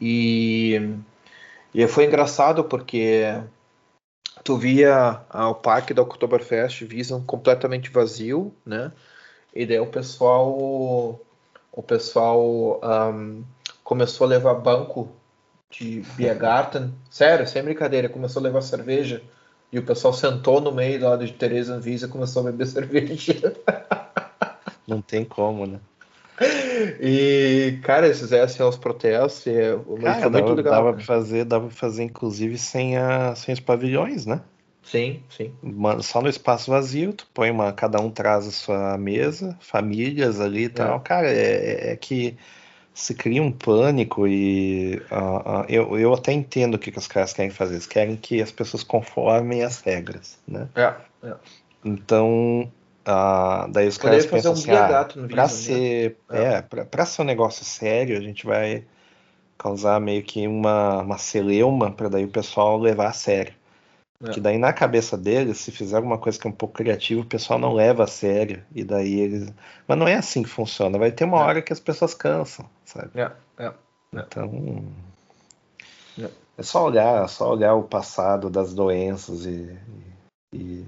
E, 0.00 0.80
e 1.74 1.86
foi 1.88 2.04
engraçado 2.04 2.62
porque 2.62 3.24
tu 4.44 4.56
via 4.56 5.20
o 5.32 5.54
parque 5.54 5.92
da 5.92 6.02
Oktoberfest 6.02 6.82
Wiesen 6.82 7.24
completamente 7.24 7.90
vazio, 7.90 8.54
né? 8.64 8.92
E 9.52 9.66
daí 9.66 9.80
o 9.80 9.86
pessoal 9.86 11.20
o 11.74 11.82
pessoal 11.82 12.80
um, 13.12 13.42
começou 13.82 14.26
a 14.26 14.30
levar 14.30 14.54
banco 14.54 15.08
de 15.70 16.02
Biergarten, 16.16 16.94
sério, 17.10 17.46
sem 17.46 17.62
brincadeira, 17.62 18.08
começou 18.08 18.40
a 18.40 18.44
levar 18.44 18.62
cerveja 18.62 19.20
e 19.72 19.78
o 19.78 19.82
pessoal 19.82 20.14
sentou 20.14 20.60
no 20.60 20.70
meio 20.70 21.02
lá 21.02 21.16
de 21.16 21.32
Teresa 21.32 21.74
Anvisa 21.74 22.06
e 22.06 22.08
começou 22.08 22.42
a 22.42 22.44
beber 22.52 22.66
cerveja. 22.68 23.56
Não 24.86 25.02
tem 25.02 25.24
como, 25.24 25.66
né? 25.66 25.80
E, 27.00 27.78
cara, 27.82 28.06
eles 28.06 28.20
fizessem 28.20 28.64
os 28.64 28.76
protestos, 28.76 29.46
e, 29.46 29.52
cara, 30.02 30.20
foi 30.20 30.30
muito 30.30 30.44
dava, 30.44 30.54
legal. 30.54 30.72
Dava 30.72 30.92
pra 30.92 31.04
fazer, 31.04 31.44
dava 31.44 31.66
pra 31.66 31.76
fazer, 31.76 32.04
inclusive, 32.04 32.58
sem, 32.58 32.96
a, 32.96 33.34
sem 33.34 33.52
os 33.52 33.60
pavilhões, 33.60 34.26
né? 34.26 34.40
Sim, 34.84 35.22
sim. 35.30 35.52
Só 36.02 36.20
no 36.20 36.28
espaço 36.28 36.70
vazio, 36.70 37.12
tu 37.12 37.26
põe 37.32 37.50
uma, 37.50 37.72
cada 37.72 38.00
um 38.00 38.10
traz 38.10 38.46
a 38.46 38.50
sua 38.50 38.98
mesa, 38.98 39.56
famílias 39.60 40.40
ali 40.40 40.64
e 40.64 40.68
tal. 40.68 40.98
É. 40.98 41.00
Cara, 41.00 41.30
é, 41.30 41.92
é 41.92 41.96
que 41.96 42.36
se 42.92 43.12
cria 43.14 43.42
um 43.42 43.50
pânico 43.50 44.26
e 44.26 45.02
uh, 45.10 45.62
uh, 45.62 45.64
eu, 45.68 45.98
eu 45.98 46.14
até 46.14 46.32
entendo 46.32 46.74
o 46.74 46.78
que, 46.78 46.92
que 46.92 46.98
os 46.98 47.08
caras 47.08 47.32
querem 47.32 47.50
fazer. 47.50 47.74
Eles 47.74 47.86
querem 47.86 48.16
que 48.16 48.40
as 48.40 48.52
pessoas 48.52 48.84
conformem 48.84 49.64
as 49.64 49.80
regras, 49.80 50.38
né? 50.46 50.68
É, 50.76 50.94
é. 51.24 51.34
Então, 51.84 52.70
uh, 53.06 53.68
daí 53.70 53.88
os 53.88 53.98
caras 53.98 54.26
pensam 54.26 54.52
um 54.52 54.54
assim, 54.54 54.70
ah, 54.70 55.08
para 55.28 55.48
ser, 55.48 56.16
né? 56.30 56.56
é, 56.56 56.62
para 56.62 57.04
ser 57.04 57.22
um 57.22 57.24
negócio 57.24 57.64
sério, 57.64 58.16
a 58.16 58.20
gente 58.20 58.46
vai 58.46 58.84
causar 59.58 60.00
meio 60.00 60.22
que 60.22 60.46
uma, 60.46 61.02
uma 61.02 61.18
celeuma 61.18 61.90
para 61.90 62.08
daí 62.08 62.24
o 62.24 62.28
pessoal 62.28 62.78
levar 62.78 63.08
a 63.08 63.12
sério. 63.12 63.54
É. 64.24 64.30
Que 64.30 64.40
daí 64.40 64.56
na 64.56 64.72
cabeça 64.72 65.16
deles, 65.18 65.58
se 65.58 65.70
fizer 65.70 65.96
alguma 65.96 66.16
coisa 66.16 66.38
que 66.38 66.46
é 66.46 66.50
um 66.50 66.54
pouco 66.54 66.74
criativa, 66.74 67.20
o 67.20 67.26
pessoal 67.26 67.58
não 67.58 67.74
leva 67.74 68.04
a 68.04 68.06
sério. 68.06 68.64
E 68.74 68.82
daí 68.82 69.20
eles. 69.20 69.52
Mas 69.86 69.98
não 69.98 70.08
é 70.08 70.14
assim 70.14 70.42
que 70.42 70.48
funciona. 70.48 70.98
Vai 70.98 71.12
ter 71.12 71.24
uma 71.24 71.38
é. 71.38 71.40
hora 71.40 71.62
que 71.62 71.72
as 71.72 71.80
pessoas 71.80 72.14
cansam, 72.14 72.68
sabe? 72.84 73.10
É, 73.14 73.30
é, 73.58 73.66
é. 73.66 73.72
Então. 74.14 74.84
É. 76.18 76.30
é 76.58 76.62
só 76.62 76.84
olhar, 76.84 77.28
só 77.28 77.52
olhar 77.52 77.74
o 77.74 77.82
passado 77.82 78.48
das 78.48 78.72
doenças 78.72 79.44
e, 79.44 79.76
e, 80.54 80.86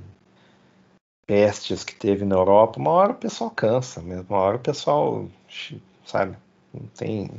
pestes 1.26 1.84
que 1.84 1.94
teve 1.94 2.24
na 2.24 2.36
Europa. 2.36 2.78
Uma 2.78 2.92
hora 2.92 3.12
o 3.12 3.16
pessoal 3.16 3.50
cansa 3.50 4.00
mesmo. 4.00 4.26
Uma 4.30 4.38
hora 4.38 4.56
o 4.56 4.60
pessoal, 4.60 5.28
sabe? 6.04 6.36
Não 6.72 6.86
tem 6.96 7.30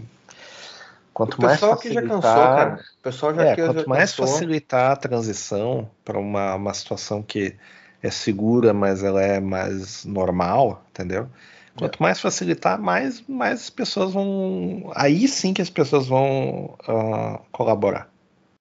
Quanto 1.17 1.41
mais 1.41 1.59
facilitar, 1.59 1.81
que 1.81 1.93
já 1.93 2.01
cansou, 2.03 2.21
cara. 2.21 2.85
Pessoal 3.07 3.33
já, 3.33 3.45
é, 3.45 3.55
que 3.55 3.61
quanto 3.61 3.79
já 3.79 3.87
mais 3.87 4.11
cansou. 4.11 4.27
facilitar 4.27 4.91
a 4.91 4.95
transição 4.97 5.89
para 6.03 6.19
uma, 6.19 6.55
uma 6.55 6.73
situação 6.73 7.23
que 7.23 7.55
é 8.03 8.11
segura, 8.11 8.73
mas 8.73 9.01
ela 9.01 9.21
é 9.21 9.39
mais 9.39 10.03
normal, 10.03 10.83
entendeu? 10.89 11.29
Quanto 11.77 11.99
é. 11.99 12.03
mais 12.03 12.19
facilitar, 12.19 12.77
mais, 12.77 13.23
mais 13.25 13.61
as 13.61 13.69
pessoas 13.69 14.11
vão. 14.11 14.91
Aí 14.93 15.25
sim 15.25 15.53
que 15.53 15.61
as 15.61 15.69
pessoas 15.69 16.05
vão 16.05 16.77
uh, 16.85 17.39
colaborar. 17.49 18.09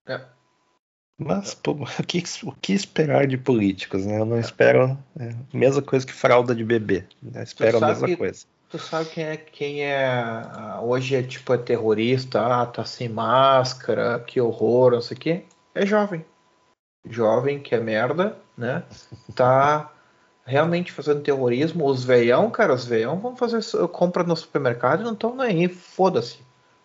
É. 0.06 0.20
Mas 1.18 1.52
pô, 1.52 1.72
o, 1.98 2.02
que, 2.06 2.22
o 2.44 2.52
que 2.52 2.72
esperar 2.72 3.26
de 3.26 3.36
políticos? 3.36 4.06
Né? 4.06 4.20
Eu 4.20 4.24
não 4.24 4.36
é. 4.36 4.40
espero 4.40 4.96
é, 5.18 5.30
a 5.30 5.56
mesma 5.56 5.82
coisa 5.82 6.06
que 6.06 6.12
fralda 6.12 6.54
de 6.54 6.62
bebê. 6.62 7.02
Né? 7.20 7.42
espero 7.42 7.82
a 7.82 7.88
mesma 7.88 8.16
coisa. 8.16 8.46
Tu 8.76 8.82
sabe 8.82 9.08
quem 9.08 9.24
é 9.24 9.36
quem 9.38 9.84
é 9.84 10.42
hoje 10.82 11.16
é 11.16 11.22
tipo 11.22 11.54
é 11.54 11.56
terrorista, 11.56 12.42
ah, 12.42 12.66
tá 12.66 12.84
sem 12.84 13.08
máscara, 13.08 14.20
que 14.20 14.38
horror, 14.38 14.92
não 14.92 15.00
sei 15.00 15.16
o 15.16 15.20
quê. 15.20 15.44
É 15.74 15.86
jovem. 15.86 16.22
Jovem 17.08 17.58
que 17.58 17.74
é 17.74 17.80
merda, 17.80 18.36
né? 18.56 18.82
Tá 19.34 19.90
realmente 20.44 20.92
fazendo 20.92 21.22
terrorismo. 21.22 21.86
Os 21.86 22.04
veião, 22.04 22.50
cara, 22.50 22.74
os 22.74 22.84
veião 22.84 23.18
vão 23.18 23.34
fazer 23.34 23.62
compra 23.88 24.22
no 24.22 24.36
supermercado 24.36 25.00
e 25.00 25.04
não 25.04 25.14
estão 25.14 25.34
nem 25.34 25.66
foda-se, 25.70 26.40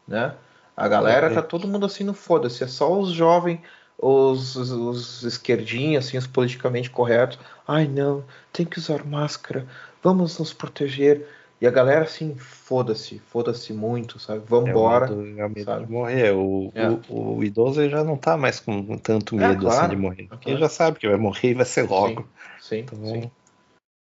né? 0.07 0.33
A 0.77 0.87
galera 0.87 1.33
tá 1.33 1.41
todo 1.41 1.67
mundo 1.67 1.85
assim 1.85 2.05
no 2.05 2.13
foda-se. 2.13 2.63
É 2.63 2.67
só 2.67 2.97
os 2.97 3.11
jovens, 3.11 3.59
os, 3.97 4.55
os, 4.55 4.71
os 4.71 5.23
esquerdinhos, 5.23 6.05
assim, 6.05 6.17
os 6.17 6.25
politicamente 6.25 6.89
corretos. 6.89 7.37
Ai 7.67 7.85
não, 7.85 8.23
tem 8.53 8.65
que 8.65 8.79
usar 8.79 9.05
máscara. 9.05 9.67
Vamos 10.01 10.39
nos 10.39 10.53
proteger 10.53 11.27
e 11.61 11.67
a 11.67 11.69
galera, 11.69 12.05
assim, 12.05 12.35
foda-se, 12.35 13.19
foda-se 13.19 13.71
muito, 13.71 14.17
sabe? 14.17 14.41
Vambora. 14.47 15.05
É, 15.05 15.11
o 15.11 15.17
medo, 15.17 15.39
é 15.39 15.47
medo 15.47 15.63
sabe? 15.63 15.85
de 15.85 15.91
morrer. 15.91 16.31
O, 16.31 16.71
é. 16.73 16.89
o, 17.07 17.35
o, 17.37 17.43
idoso 17.43 17.87
já 17.87 18.03
não 18.03 18.17
tá 18.17 18.35
mais 18.35 18.59
com 18.59 18.97
tanto 18.97 19.35
é, 19.35 19.47
medo 19.47 19.67
é, 19.67 19.69
claro, 19.69 19.81
assim, 19.81 19.89
de 19.91 19.95
morrer. 19.95 20.27
Porque 20.27 20.45
claro. 20.45 20.49
ele 20.49 20.59
já 20.59 20.69
sabe 20.69 20.97
que 20.97 21.07
vai 21.07 21.17
morrer 21.17 21.51
e 21.51 21.53
vai 21.53 21.65
ser 21.65 21.87
logo. 21.87 22.27
Sim, 22.59 22.67
sim, 22.67 22.79
então, 22.79 23.05
sim. 23.05 23.31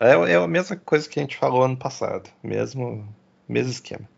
É, 0.01 0.12
é 0.12 0.37
a 0.37 0.47
mesma 0.47 0.77
coisa 0.77 1.09
que 1.09 1.18
a 1.18 1.23
gente 1.23 1.37
falou 1.37 1.64
ano 1.64 1.77
passado. 1.77 2.31
Mesmo, 2.44 3.12
mesmo 3.49 3.73
esquema. 3.73 4.09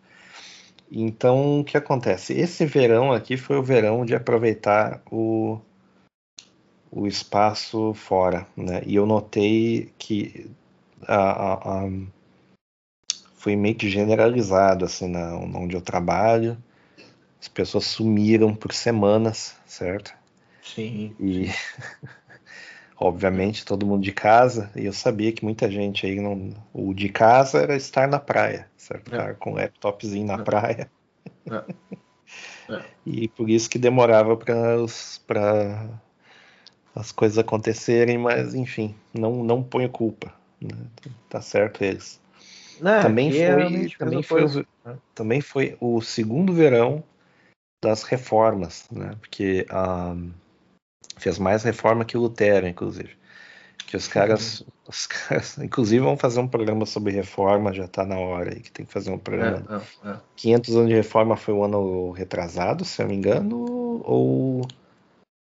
Então, 0.92 1.60
o 1.60 1.64
que 1.64 1.78
acontece? 1.78 2.34
Esse 2.34 2.66
verão 2.66 3.10
aqui 3.10 3.38
foi 3.38 3.56
o 3.56 3.62
verão 3.62 4.04
de 4.04 4.14
aproveitar 4.14 5.00
o, 5.10 5.58
o 6.90 7.06
espaço 7.06 7.94
fora, 7.94 8.46
né? 8.54 8.82
E 8.84 8.96
eu 8.96 9.06
notei 9.06 9.90
que 9.96 10.50
a, 11.08 11.14
a, 11.14 11.84
a 11.84 11.90
foi 13.40 13.56
meio 13.56 13.74
que 13.74 13.88
generalizado 13.88 14.84
assim 14.84 15.08
na 15.08 15.34
onde 15.34 15.74
eu 15.74 15.80
trabalho. 15.80 16.58
As 17.40 17.48
pessoas 17.48 17.86
sumiram 17.86 18.54
por 18.54 18.74
semanas, 18.74 19.56
certo? 19.64 20.12
Sim. 20.62 21.16
E 21.18 21.48
obviamente 22.98 23.64
todo 23.64 23.86
mundo 23.86 24.02
de 24.02 24.12
casa, 24.12 24.70
e 24.76 24.84
eu 24.84 24.92
sabia 24.92 25.32
que 25.32 25.42
muita 25.42 25.70
gente 25.70 26.04
aí 26.04 26.20
não, 26.20 26.54
o 26.74 26.92
de 26.92 27.08
casa 27.08 27.62
era 27.62 27.74
estar 27.74 28.06
na 28.06 28.18
praia, 28.18 28.68
certo? 28.76 29.14
É. 29.14 29.32
com 29.32 29.52
um 29.52 29.54
laptopzinho 29.54 30.26
na 30.26 30.34
é. 30.34 30.42
praia. 30.44 30.90
É. 31.50 31.64
é. 32.76 32.84
e 33.06 33.26
por 33.28 33.48
isso 33.48 33.70
que 33.70 33.78
demorava 33.78 34.36
para 34.36 34.84
para 35.26 35.88
as 36.94 37.10
coisas 37.10 37.38
acontecerem, 37.38 38.18
mas 38.18 38.54
enfim, 38.54 38.94
não 39.14 39.42
não 39.42 39.62
ponho 39.62 39.88
culpa, 39.88 40.30
né? 40.60 40.76
tá 41.30 41.40
certo 41.40 41.82
eles. 41.82 42.20
Não, 42.80 43.02
também 43.02 43.30
foi, 43.30 43.40
é 43.40 43.88
também, 43.98 44.22
foi 44.22 44.44
o, 44.44 44.66
né? 44.84 44.98
também 45.14 45.40
foi 45.40 45.76
o 45.80 46.00
segundo 46.00 46.52
verão 46.52 47.04
das 47.82 48.02
reformas, 48.02 48.86
né? 48.90 49.16
Porque 49.20 49.66
um, 49.72 50.32
fez 51.16 51.38
mais 51.38 51.62
reforma 51.62 52.04
que 52.04 52.16
o 52.16 52.20
Lutero, 52.20 52.66
inclusive. 52.66 53.18
Que 53.86 53.96
os 53.96 54.06
caras, 54.06 54.60
uhum. 54.60 54.66
os 54.88 55.06
caras, 55.06 55.58
inclusive, 55.58 56.04
vão 56.04 56.16
fazer 56.16 56.40
um 56.40 56.48
programa 56.48 56.86
sobre 56.86 57.12
reforma, 57.12 57.72
já 57.72 57.84
está 57.84 58.04
na 58.04 58.18
hora 58.18 58.52
aí, 58.52 58.60
que 58.60 58.70
tem 58.70 58.86
que 58.86 58.92
fazer 58.92 59.10
um 59.10 59.18
programa. 59.18 59.82
É, 60.04 60.08
é, 60.08 60.12
é. 60.12 60.16
500 60.36 60.76
anos 60.76 60.88
de 60.88 60.94
reforma 60.94 61.36
foi 61.36 61.54
o 61.54 61.64
ano 61.64 62.10
retrasado, 62.12 62.84
se 62.84 63.00
eu 63.00 63.04
não 63.04 63.10
me 63.10 63.18
engano, 63.18 64.02
ou 64.04 64.66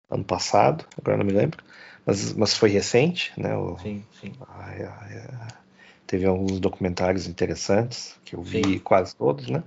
ano 0.09 0.23
passado, 0.23 0.85
agora 0.97 1.17
não 1.17 1.25
me 1.25 1.33
lembro. 1.33 1.63
Mas, 2.05 2.33
mas 2.33 2.55
foi 2.55 2.69
recente, 2.69 3.33
né? 3.37 3.55
O, 3.57 3.77
sim, 3.79 4.03
sim. 4.21 4.31
Ai, 4.47 4.83
ai, 4.83 5.27
ai 5.41 5.66
Teve 6.07 6.25
alguns 6.25 6.59
documentários 6.59 7.27
interessantes, 7.27 8.15
que 8.23 8.35
eu 8.35 8.41
vi 8.41 8.63
Sim. 8.63 8.79
quase 8.79 9.15
todos, 9.15 9.49
né? 9.49 9.61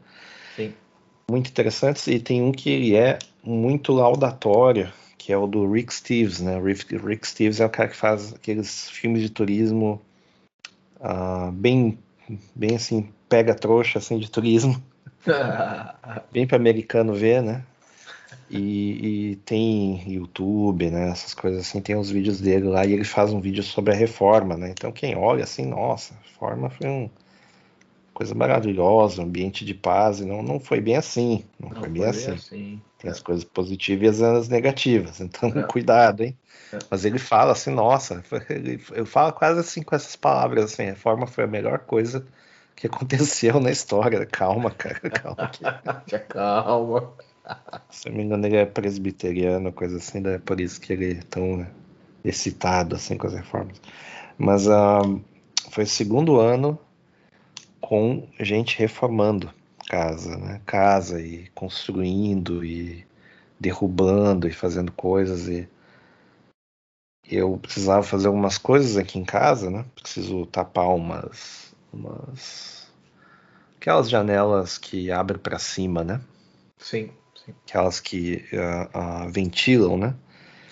Sim. 0.57 0.73
Muito 1.31 1.51
interessantes, 1.51 2.07
e 2.07 2.19
tem 2.19 2.43
um 2.43 2.51
que 2.51 2.97
é 2.97 3.19
muito 3.45 3.93
laudatório, 3.93 4.91
que 5.19 5.33
é 5.33 5.37
o 5.37 5.47
do 5.47 5.71
Rick 5.71 5.93
Steves, 5.93 6.41
né? 6.41 6.59
Rick, 6.59 6.97
Rick 6.97 7.29
Steves 7.29 7.61
é 7.61 7.67
o 7.67 7.71
cara 7.71 7.91
que 7.91 7.97
faz 7.97 8.33
aqueles 8.33 8.89
filmes 8.89 9.21
de 9.21 9.29
turismo 9.29 10.01
uh, 10.97 11.53
bem, 11.53 11.99
bem 12.55 12.75
assim, 12.75 13.09
pega 13.29 13.55
trouxa 13.55 13.99
assim 13.99 14.19
de 14.19 14.31
turismo. 14.31 14.83
bem 16.33 16.47
para 16.47 16.57
americano 16.57 17.13
ver, 17.13 17.43
né? 17.43 17.63
E, 18.51 19.31
e, 19.31 19.37
tem 19.37 20.03
YouTube, 20.13 20.91
né? 20.91 21.11
Essas 21.11 21.35
coisas 21.35 21.61
assim, 21.61 21.81
tem 21.81 21.95
os 21.97 22.11
vídeos 22.11 22.41
dele 22.41 22.67
lá 22.67 22.85
e 22.85 22.93
ele 22.93 23.05
faz 23.05 23.33
um 23.33 23.41
vídeo 23.41 23.63
sobre 23.63 23.93
a 23.93 23.97
reforma, 23.97 24.57
né? 24.57 24.71
Então 24.71 24.91
quem 24.91 25.17
olha 25.17 25.45
assim, 25.45 25.65
nossa, 25.65 26.15
a 26.15 26.27
reforma 26.27 26.69
foi 26.69 26.89
uma 26.89 27.11
coisa 28.13 28.35
maravilhosa, 28.35 29.23
um 29.23 29.25
ambiente 29.25 29.65
de 29.65 29.73
paz, 29.73 30.19
e 30.19 30.25
não, 30.25 30.43
não 30.43 30.59
foi 30.59 30.81
bem 30.81 30.97
assim. 30.97 31.45
Não, 31.61 31.69
não 31.69 31.81
foi 31.81 31.89
bem 31.89 32.03
foi 32.03 32.11
assim. 32.11 32.33
assim. 32.33 32.83
Tem 32.99 33.09
é. 33.09 33.13
as 33.13 33.21
coisas 33.21 33.45
positivas 33.45 34.19
e 34.19 34.25
as 34.25 34.49
negativas, 34.49 35.21
então 35.21 35.49
é. 35.51 35.63
cuidado, 35.63 36.25
hein? 36.25 36.37
É. 36.73 36.79
Mas 36.91 37.05
ele 37.05 37.21
fala 37.21 37.53
assim, 37.53 37.71
nossa, 37.71 38.23
ele, 38.51 38.83
eu 38.93 39.07
falo 39.07 39.33
quase 39.33 39.61
assim 39.61 39.81
com 39.83 39.95
essas 39.95 40.17
palavras, 40.17 40.65
assim, 40.65 40.83
a 40.83 40.87
reforma 40.87 41.27
foi 41.27 41.45
a 41.45 41.47
melhor 41.47 41.79
coisa 41.79 42.27
que 42.75 42.89
aconteceu 42.89 43.61
na 43.61 43.71
história. 43.71 44.27
Calma, 44.27 44.71
cara, 44.71 45.09
calma. 45.09 45.51
calma. 46.29 47.13
Se 47.91 48.09
não 48.09 48.17
me 48.17 48.25
engano, 48.25 48.47
ele 48.47 48.57
é 48.57 48.67
presbiteriano, 48.67 49.73
coisa 49.73 49.97
assim, 49.99 50.23
é 50.27 50.39
por 50.39 50.61
isso 50.61 50.81
que 50.81 50.93
ele 50.93 51.13
é 51.19 51.23
tão 51.23 51.67
excitado 52.25 52.97
assim 52.97 53.17
com 53.17 53.27
as 53.27 53.35
reformas. 53.35 53.81
Mas 54.39 54.67
uh, 54.67 55.21
foi 55.71 55.85
o 55.85 55.87
segundo 55.87 56.39
ano 56.41 56.79
com 57.81 58.29
gente 58.39 58.79
reformando 58.79 59.53
casa, 59.89 60.37
né? 60.37 60.61
Casa 60.67 61.21
e 61.21 61.49
construindo 61.55 62.65
e 62.65 63.07
derrubando 63.59 64.47
e 64.49 64.53
fazendo 64.53 64.93
coisas 64.93 65.49
e 65.49 65.69
eu 67.29 67.57
precisava 67.59 68.03
fazer 68.03 68.27
algumas 68.27 68.59
coisas 68.59 68.97
aqui 68.97 69.19
em 69.19 69.25
casa, 69.25 69.71
né? 69.71 69.85
Preciso 69.95 70.47
tapar 70.47 70.89
umas, 70.89 71.75
umas 71.93 72.91
aquelas 73.77 74.11
janelas 74.11 74.79
que 74.79 75.11
abrem 75.11 75.39
para 75.39 75.59
cima, 75.59 76.03
né? 76.03 76.21
Sim, 76.79 77.07
sim. 77.07 77.20
Aquelas 77.67 78.01
que 78.01 78.45
uh, 78.53 79.27
uh, 79.27 79.31
ventilam, 79.31 79.97
né? 79.97 80.15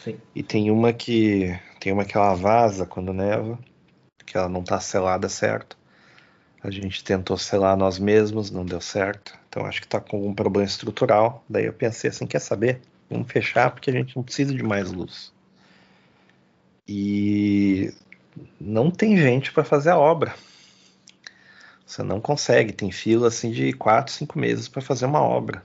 Sim. 0.02 0.18
E 0.34 0.42
tem 0.42 0.70
uma 0.70 0.92
que 0.92 1.58
tem 1.80 1.92
uma 1.92 2.04
que 2.04 2.16
ela 2.16 2.34
vaza 2.34 2.86
quando 2.86 3.12
neva, 3.12 3.58
que 4.24 4.36
ela 4.36 4.48
não 4.48 4.60
está 4.60 4.80
selada 4.80 5.28
certo. 5.28 5.76
A 6.62 6.70
gente 6.70 7.04
tentou 7.04 7.36
selar 7.36 7.76
nós 7.76 7.98
mesmos, 7.98 8.50
não 8.50 8.64
deu 8.64 8.80
certo. 8.80 9.38
Então 9.48 9.64
acho 9.64 9.80
que 9.80 9.86
está 9.86 10.00
com 10.00 10.26
um 10.26 10.34
problema 10.34 10.66
estrutural. 10.66 11.44
Daí 11.48 11.66
eu 11.66 11.72
pensei 11.72 12.10
assim, 12.10 12.26
quer 12.26 12.40
saber? 12.40 12.80
Vamos 13.08 13.30
fechar 13.30 13.70
porque 13.70 13.90
a 13.90 13.92
gente 13.92 14.16
não 14.16 14.22
precisa 14.22 14.54
de 14.54 14.62
mais 14.62 14.90
luz. 14.90 15.32
E 16.86 17.92
não 18.60 18.90
tem 18.90 19.16
gente 19.16 19.52
para 19.52 19.64
fazer 19.64 19.90
a 19.90 19.98
obra. 19.98 20.34
Você 21.86 22.02
não 22.02 22.20
consegue, 22.20 22.72
tem 22.72 22.90
fila 22.90 23.28
assim 23.28 23.50
de 23.50 23.72
4, 23.72 24.12
5 24.12 24.38
meses 24.38 24.68
para 24.68 24.82
fazer 24.82 25.06
uma 25.06 25.22
obra. 25.22 25.62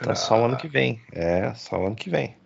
Então 0.00 0.14
só 0.14 0.40
o 0.40 0.44
ano 0.44 0.56
que 0.56 0.68
vem. 0.68 1.00
É, 1.12 1.52
só 1.54 1.78
o 1.78 1.86
ano 1.86 1.96
que 1.96 2.10
vem. 2.10 2.36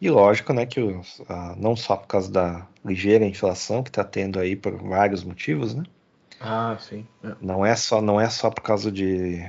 E 0.00 0.10
lógico, 0.10 0.52
né, 0.52 0.64
que 0.64 0.80
os, 0.80 1.20
ah, 1.28 1.54
não 1.56 1.74
só 1.74 1.96
por 1.96 2.06
causa 2.06 2.30
da 2.30 2.66
ligeira 2.84 3.24
inflação 3.24 3.82
que 3.82 3.90
está 3.90 4.04
tendo 4.04 4.38
aí 4.38 4.54
por 4.54 4.76
vários 4.76 5.24
motivos, 5.24 5.74
né? 5.74 5.82
Ah, 6.40 6.76
sim. 6.78 7.04
É. 7.24 7.34
Não 7.40 7.66
é 7.66 7.74
só 7.74 8.00
não 8.00 8.20
é 8.20 8.28
só 8.30 8.48
por 8.48 8.62
causa 8.62 8.92
de 8.92 9.44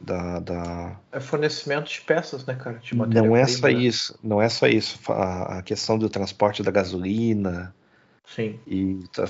da, 0.00 0.38
da... 0.38 1.00
É 1.10 1.18
fornecimento 1.18 1.90
de 1.90 2.00
peças, 2.02 2.46
né, 2.46 2.54
cara? 2.54 2.78
De 2.78 2.94
não 2.94 3.36
é 3.36 3.44
só 3.46 3.66
né? 3.66 3.72
isso, 3.72 4.16
não 4.22 4.40
é 4.40 4.48
só 4.48 4.68
isso. 4.68 5.00
A, 5.10 5.58
a, 5.58 5.62
questão 5.62 5.98
do 5.98 6.08
transporte 6.08 6.62
da 6.62 6.70
gasolina. 6.70 7.74
Sim. 8.24 8.60
E 8.64 9.02
tá, 9.12 9.24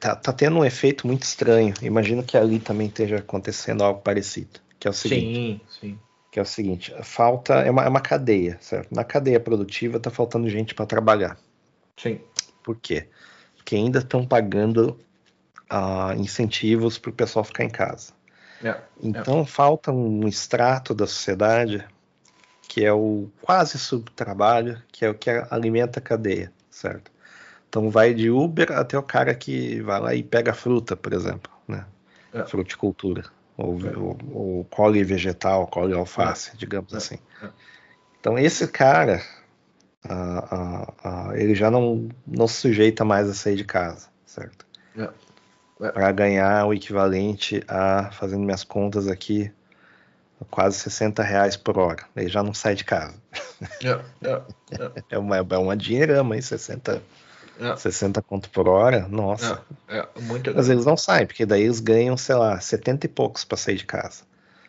tá, 0.00 0.16
tá, 0.16 0.32
tendo 0.32 0.58
um 0.58 0.64
efeito 0.64 1.06
muito 1.06 1.22
estranho. 1.22 1.74
Imagino 1.82 2.24
que 2.24 2.36
ali 2.36 2.58
também 2.58 2.88
esteja 2.88 3.18
acontecendo 3.18 3.84
algo 3.84 4.00
parecido. 4.00 4.58
Que 4.80 4.88
é 4.88 4.90
o 4.90 4.94
seguinte. 4.94 5.34
Sim, 5.36 5.60
sim 5.68 5.98
que 6.30 6.38
é 6.38 6.42
o 6.42 6.46
seguinte: 6.46 6.94
falta 7.02 7.54
é 7.54 7.70
uma, 7.70 7.84
é 7.84 7.88
uma 7.88 8.00
cadeia, 8.00 8.56
certo? 8.60 8.94
Na 8.94 9.04
cadeia 9.04 9.40
produtiva 9.40 9.96
está 9.96 10.10
faltando 10.10 10.48
gente 10.48 10.74
para 10.74 10.86
trabalhar. 10.86 11.36
Sim. 11.96 12.20
Por 12.62 12.76
quê? 12.76 13.08
Porque 13.56 13.74
ainda 13.74 13.98
estão 13.98 14.26
pagando 14.26 14.98
uh, 15.70 16.12
incentivos 16.18 16.98
para 16.98 17.10
o 17.10 17.14
pessoal 17.14 17.44
ficar 17.44 17.64
em 17.64 17.70
casa. 17.70 18.12
Yeah, 18.62 18.82
então 19.02 19.36
yeah. 19.36 19.50
falta 19.50 19.90
um 19.90 20.28
extrato 20.28 20.94
da 20.94 21.06
sociedade 21.06 21.86
que 22.68 22.84
é 22.84 22.92
o 22.92 23.28
quase 23.40 23.78
subtrabalho, 23.78 24.80
que 24.92 25.04
é 25.04 25.10
o 25.10 25.14
que 25.14 25.30
alimenta 25.50 25.98
a 25.98 26.02
cadeia, 26.02 26.52
certo? 26.70 27.10
Então 27.68 27.90
vai 27.90 28.14
de 28.14 28.30
Uber 28.30 28.70
até 28.72 28.96
o 28.98 29.02
cara 29.02 29.34
que 29.34 29.80
vai 29.80 30.00
lá 30.00 30.14
e 30.14 30.22
pega 30.22 30.52
fruta, 30.52 30.94
por 30.94 31.12
exemplo, 31.12 31.50
né? 31.66 31.84
Yeah. 32.32 32.48
Fruticultura 32.48 33.24
ou, 33.60 33.78
ou, 33.96 34.18
ou 34.32 34.64
cole 34.64 35.02
vegetal, 35.04 35.66
cole 35.66 35.94
alface, 35.94 36.50
é. 36.50 36.56
digamos 36.56 36.92
é. 36.92 36.96
assim. 36.96 37.18
Então 38.18 38.38
esse 38.38 38.66
cara, 38.68 39.22
ele 41.34 41.54
já 41.54 41.70
não, 41.70 42.08
não 42.26 42.46
se 42.46 42.54
sujeita 42.54 43.04
mais 43.04 43.28
a 43.28 43.34
sair 43.34 43.56
de 43.56 43.64
casa, 43.64 44.08
certo? 44.26 44.66
É. 44.96 45.08
Para 45.92 46.12
ganhar 46.12 46.66
o 46.66 46.74
equivalente 46.74 47.62
a, 47.66 48.10
fazendo 48.12 48.42
minhas 48.42 48.64
contas 48.64 49.08
aqui, 49.08 49.50
quase 50.50 50.78
60 50.78 51.22
reais 51.22 51.56
por 51.56 51.78
hora. 51.78 52.04
Ele 52.16 52.28
já 52.28 52.42
não 52.42 52.52
sai 52.52 52.74
de 52.74 52.84
casa. 52.84 53.14
é, 55.10 55.16
uma, 55.18 55.36
é 55.36 55.58
uma 55.58 55.76
dinheirama, 55.76 56.34
hein? 56.36 56.42
60 56.42 57.02
é. 57.60 57.76
60 57.76 58.22
conto 58.22 58.48
por 58.50 58.68
hora, 58.68 59.06
nossa. 59.08 59.62
É, 59.88 59.98
é 59.98 60.20
muito 60.20 60.52
Mas 60.54 60.68
eles 60.68 60.84
não 60.86 60.96
saem, 60.96 61.26
porque 61.26 61.44
daí 61.44 61.62
eles 61.62 61.80
ganham, 61.80 62.16
sei 62.16 62.34
lá, 62.34 62.58
70 62.58 63.06
e 63.06 63.08
poucos 63.08 63.44
para 63.44 63.56
sair 63.58 63.76
de 63.76 63.86
casa. 63.86 64.24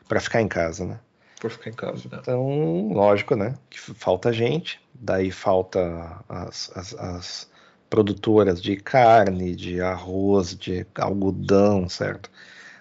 para 0.08 0.20
ficar 0.20 0.42
em 0.42 0.48
casa, 0.48 0.86
né? 0.86 1.00
Pra 1.40 1.50
ficar 1.50 1.70
em 1.70 1.74
casa, 1.74 2.10
né? 2.12 2.18
Então, 2.22 2.90
lógico, 2.92 3.36
né? 3.36 3.56
Que 3.70 3.80
falta 3.80 4.34
gente, 4.34 4.80
daí 4.94 5.32
falta 5.32 5.80
as, 6.28 6.72
as, 6.76 6.94
as 6.96 7.52
produtoras 7.90 8.62
de 8.62 8.76
carne, 8.76 9.56
de 9.56 9.82
arroz, 9.82 10.56
de 10.56 10.86
algodão, 10.96 11.88
certo? 11.88 12.30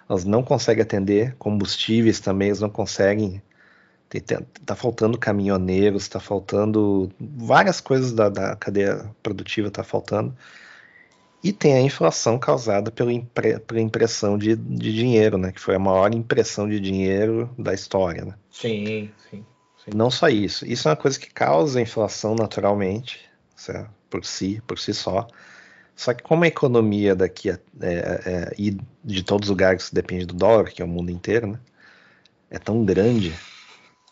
Elas 0.09 0.25
não 0.25 0.43
conseguem 0.43 0.83
atender, 0.83 1.35
combustíveis 1.39 2.19
também, 2.19 2.49
eles 2.49 2.59
não 2.59 2.69
conseguem 2.69 3.41
Tá 4.65 4.75
faltando 4.75 5.17
caminhoneiros, 5.17 6.03
está 6.03 6.19
faltando 6.19 7.09
várias 7.19 7.79
coisas 7.79 8.11
da, 8.11 8.27
da 8.27 8.55
cadeia 8.55 9.09
produtiva, 9.23 9.69
está 9.69 9.83
faltando. 9.83 10.35
E 11.43 11.51
tem 11.51 11.73
a 11.73 11.81
inflação 11.81 12.37
causada 12.37 12.91
pela, 12.91 13.11
impre, 13.11 13.59
pela 13.59 13.79
impressão 13.79 14.37
de, 14.37 14.55
de, 14.55 14.93
dinheiro, 14.93 15.37
né? 15.37 15.51
Que 15.51 15.59
foi 15.59 15.75
a 15.75 15.79
maior 15.79 16.13
impressão 16.13 16.69
de 16.69 16.79
dinheiro 16.79 17.49
da 17.57 17.73
história, 17.73 18.25
né? 18.25 18.35
Sim, 18.51 19.09
sim, 19.29 19.45
sim. 19.83 19.91
Não 19.95 20.11
só 20.11 20.29
isso. 20.29 20.65
Isso 20.65 20.87
é 20.87 20.91
uma 20.91 20.97
coisa 20.97 21.19
que 21.19 21.31
causa 21.31 21.81
inflação 21.81 22.35
naturalmente, 22.35 23.21
certo? 23.55 23.89
por 24.11 24.25
si, 24.25 24.61
por 24.67 24.77
si 24.77 24.93
só. 24.93 25.25
Só 25.95 26.13
que 26.13 26.21
como 26.21 26.43
a 26.43 26.47
economia 26.47 27.15
daqui 27.15 27.49
é, 27.49 27.59
é, 27.79 28.21
é, 28.25 28.51
e 28.57 28.77
de 29.03 29.23
todos 29.23 29.47
os 29.47 29.49
lugares 29.49 29.89
depende 29.91 30.25
do 30.25 30.33
dólar, 30.33 30.65
que 30.69 30.81
é 30.81 30.85
o 30.85 30.87
mundo 30.87 31.09
inteiro, 31.09 31.47
né? 31.47 31.59
É 32.49 32.59
tão 32.59 32.83
grande 32.83 33.33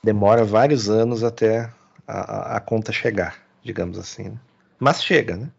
demora 0.03 0.43
vários 0.43 0.89
anos 0.89 1.23
até 1.23 1.71
a, 2.07 2.57
a 2.57 2.59
conta 2.59 2.91
chegar, 2.91 3.37
digamos 3.63 3.97
assim. 3.97 4.29
Né? 4.29 4.39
Mas 4.79 5.03
chega, 5.03 5.35
né? 5.35 5.51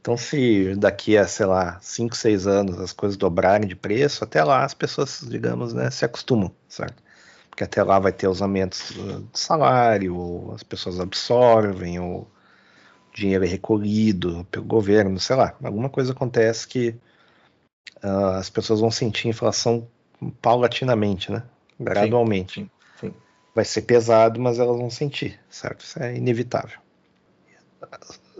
Então, 0.00 0.16
se 0.16 0.74
daqui 0.76 1.16
a, 1.16 1.26
sei 1.26 1.46
lá, 1.46 1.80
5, 1.80 2.16
6 2.16 2.46
anos 2.46 2.80
as 2.80 2.92
coisas 2.92 3.16
dobrarem 3.16 3.66
de 3.66 3.74
preço, 3.74 4.22
até 4.22 4.44
lá 4.44 4.64
as 4.64 4.72
pessoas, 4.72 5.26
digamos, 5.28 5.72
né, 5.72 5.90
se 5.90 6.04
acostumam, 6.04 6.52
certo? 6.68 7.02
Porque 7.50 7.64
até 7.64 7.82
lá 7.82 7.98
vai 7.98 8.12
ter 8.12 8.28
os 8.28 8.40
aumentos 8.40 8.92
de 8.92 9.38
salário, 9.38 10.14
ou 10.14 10.54
as 10.54 10.62
pessoas 10.62 11.00
absorvem, 11.00 11.98
ou 11.98 12.30
dinheiro 13.12 13.44
é 13.44 13.48
recolhido 13.48 14.46
pelo 14.50 14.64
governo, 14.64 15.18
sei 15.18 15.34
lá. 15.34 15.56
Alguma 15.60 15.88
coisa 15.88 16.12
acontece 16.12 16.68
que 16.68 16.94
uh, 18.04 18.36
as 18.38 18.48
pessoas 18.48 18.78
vão 18.78 18.90
sentir 18.90 19.26
inflação 19.26 19.88
paulatinamente, 20.40 21.32
né? 21.32 21.42
Gradualmente. 21.80 22.60
Sim, 22.60 22.60
sim, 22.66 22.70
vai 23.56 23.64
ser 23.64 23.82
pesado, 23.82 24.38
mas 24.38 24.58
elas 24.58 24.76
vão 24.76 24.90
sentir, 24.90 25.40
certo? 25.48 25.80
Isso 25.80 25.98
é 25.98 26.14
inevitável. 26.14 26.78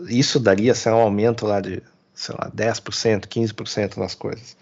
Isso 0.07 0.39
daria 0.39 0.75
sei 0.75 0.91
lá, 0.91 0.99
um 0.99 1.01
aumento 1.01 1.47
lá 1.47 1.59
de, 1.59 1.81
sei 2.13 2.35
lá, 2.37 2.51
10%, 2.51 3.25
15% 3.25 3.97
nas 3.97 4.13
coisas. 4.13 4.55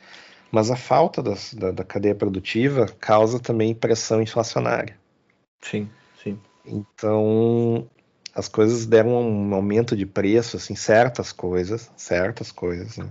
Mas 0.50 0.72
a 0.72 0.78
falta 0.78 1.22
das, 1.22 1.54
da, 1.54 1.72
da, 1.72 1.84
cadeia 1.84 2.16
produtiva 2.16 2.86
causa 3.02 3.38
também 3.38 3.76
pressão 3.76 4.22
inflacionária. 4.22 4.98
Sim, 5.62 5.90
sim. 6.24 6.40
Então, 6.66 7.86
as 8.34 8.48
coisas 8.48 8.86
deram 8.86 9.10
um 9.10 9.54
aumento 9.54 9.94
de 9.94 10.06
preço, 10.06 10.56
assim, 10.56 10.74
certas 10.74 11.34
coisas, 11.34 11.92
certas 11.98 12.50
coisas, 12.50 12.96
né? 12.96 13.10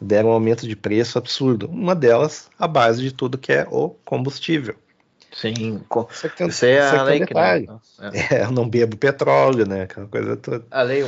deram 0.00 0.28
um 0.28 0.32
aumento 0.32 0.68
de 0.68 0.76
preço 0.76 1.18
absurdo. 1.18 1.66
Uma 1.66 1.96
delas, 1.96 2.48
a 2.56 2.68
base 2.68 3.02
de 3.02 3.12
tudo 3.12 3.36
que 3.36 3.52
é 3.52 3.66
o 3.68 3.90
combustível. 4.04 4.76
Sim, 5.32 5.84
isso 6.48 6.64
é 6.64 6.80
a 6.80 7.02
lei 7.02 7.24
que 7.24 7.34
não, 7.34 7.40
é. 7.40 7.64
é. 8.34 8.44
eu 8.44 8.50
não 8.50 8.68
bebo 8.68 8.96
petróleo, 8.96 9.66
né? 9.66 9.82
Aquela 9.82 10.06
coisa 10.06 10.36
toda. 10.36 10.64
A 10.70 10.82
lei 10.82 11.02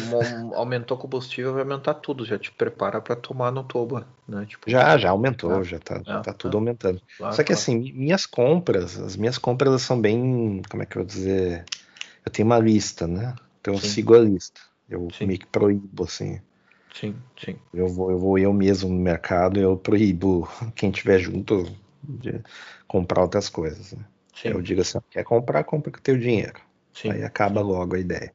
aumentou 0.54 0.96
o 0.96 1.00
combustível, 1.00 1.54
vai 1.54 1.62
aumentar 1.62 1.94
tudo, 1.94 2.24
já 2.24 2.38
te 2.38 2.52
prepara 2.52 3.00
para 3.00 3.16
tomar 3.16 3.50
no 3.50 3.64
toba, 3.64 4.06
né? 4.28 4.44
Tipo, 4.46 4.70
já, 4.70 4.96
já 4.98 5.10
aumentou, 5.10 5.60
é. 5.60 5.64
já 5.64 5.78
tá, 5.78 6.02
já 6.04 6.20
tá 6.20 6.32
tudo 6.32 6.58
aumentando. 6.58 7.00
Claro, 7.16 7.34
Só 7.34 7.42
que 7.42 7.48
claro. 7.48 7.60
assim, 7.60 7.92
minhas 7.92 8.26
compras, 8.26 8.98
as 8.98 9.16
minhas 9.16 9.38
compras 9.38 9.82
são 9.82 10.00
bem, 10.00 10.60
como 10.70 10.82
é 10.82 10.86
que 10.86 10.96
eu 10.96 11.02
vou 11.02 11.06
dizer? 11.06 11.64
Eu 12.24 12.30
tenho 12.30 12.46
uma 12.46 12.58
lista, 12.58 13.06
né? 13.06 13.34
Então 13.60 13.74
eu 13.74 13.80
sigo 13.80 14.14
a 14.14 14.18
lista. 14.18 14.60
Eu 14.88 15.08
sim. 15.16 15.26
meio 15.26 15.38
que 15.38 15.46
proíbo, 15.46 16.04
assim. 16.04 16.40
Sim, 16.94 17.14
sim. 17.42 17.56
Eu 17.72 17.88
vou, 17.88 18.10
eu 18.10 18.18
vou 18.18 18.38
eu 18.38 18.52
mesmo 18.52 18.90
no 18.90 18.98
mercado, 18.98 19.60
eu 19.60 19.76
proíbo 19.76 20.48
quem 20.74 20.90
tiver 20.90 21.18
junto 21.18 21.66
de 22.02 22.42
comprar 22.86 23.22
outras 23.22 23.48
coisas. 23.48 23.92
Né? 23.92 24.04
Eu 24.44 24.62
digo 24.62 24.80
assim, 24.80 24.98
quer 25.10 25.24
comprar, 25.24 25.64
compra 25.64 25.92
com 25.92 25.98
o 25.98 26.02
teu 26.02 26.18
dinheiro. 26.18 26.60
Sim. 26.92 27.10
Aí 27.10 27.22
acaba 27.22 27.60
logo 27.60 27.94
a 27.94 27.98
ideia. 27.98 28.32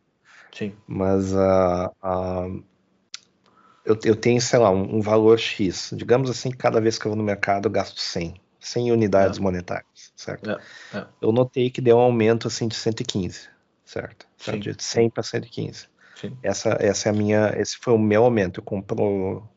Sim. 0.51 0.74
Mas 0.88 1.34
uh, 1.34 1.91
uh, 2.03 2.63
eu, 3.84 3.99
eu, 4.03 4.16
tenho, 4.16 4.39
sei 4.39 4.59
lá, 4.59 4.70
um, 4.70 4.97
um, 4.97 5.01
valor 5.01 5.38
X. 5.38 5.91
Digamos 5.95 6.30
assim, 6.30 6.49
cada 6.49 6.80
vez 6.80 6.97
que 6.97 7.05
eu 7.05 7.11
vou 7.11 7.18
no 7.18 7.24
mercado 7.24 7.68
eu 7.68 7.72
gasto 7.72 7.99
100. 7.99 8.36
100 8.59 8.91
unidades 8.91 9.38
é. 9.38 9.41
monetárias, 9.41 10.11
certo? 10.16 10.49
É. 10.49 10.57
É. 10.97 11.05
Eu 11.22 11.32
notei 11.32 11.70
que 11.70 11.82
deu 11.82 11.97
um 11.97 11.99
aumento 11.99 12.47
assim 12.47 12.68
de 12.68 12.76
115, 12.76 13.47
certo? 13.84 14.26
Sim. 14.38 14.59
De 14.59 14.76
100 14.78 15.09
para 15.11 15.22
115. 15.22 15.88
Sim. 16.16 16.38
Essa, 16.41 16.78
essa 16.80 17.09
é 17.09 17.11
a 17.11 17.13
minha, 17.13 17.53
esse 17.57 17.78
foi 17.78 17.93
o 17.93 17.99
meu 17.99 18.24
aumento. 18.24 18.59
Eu 18.59 18.63
compro 18.63 19.47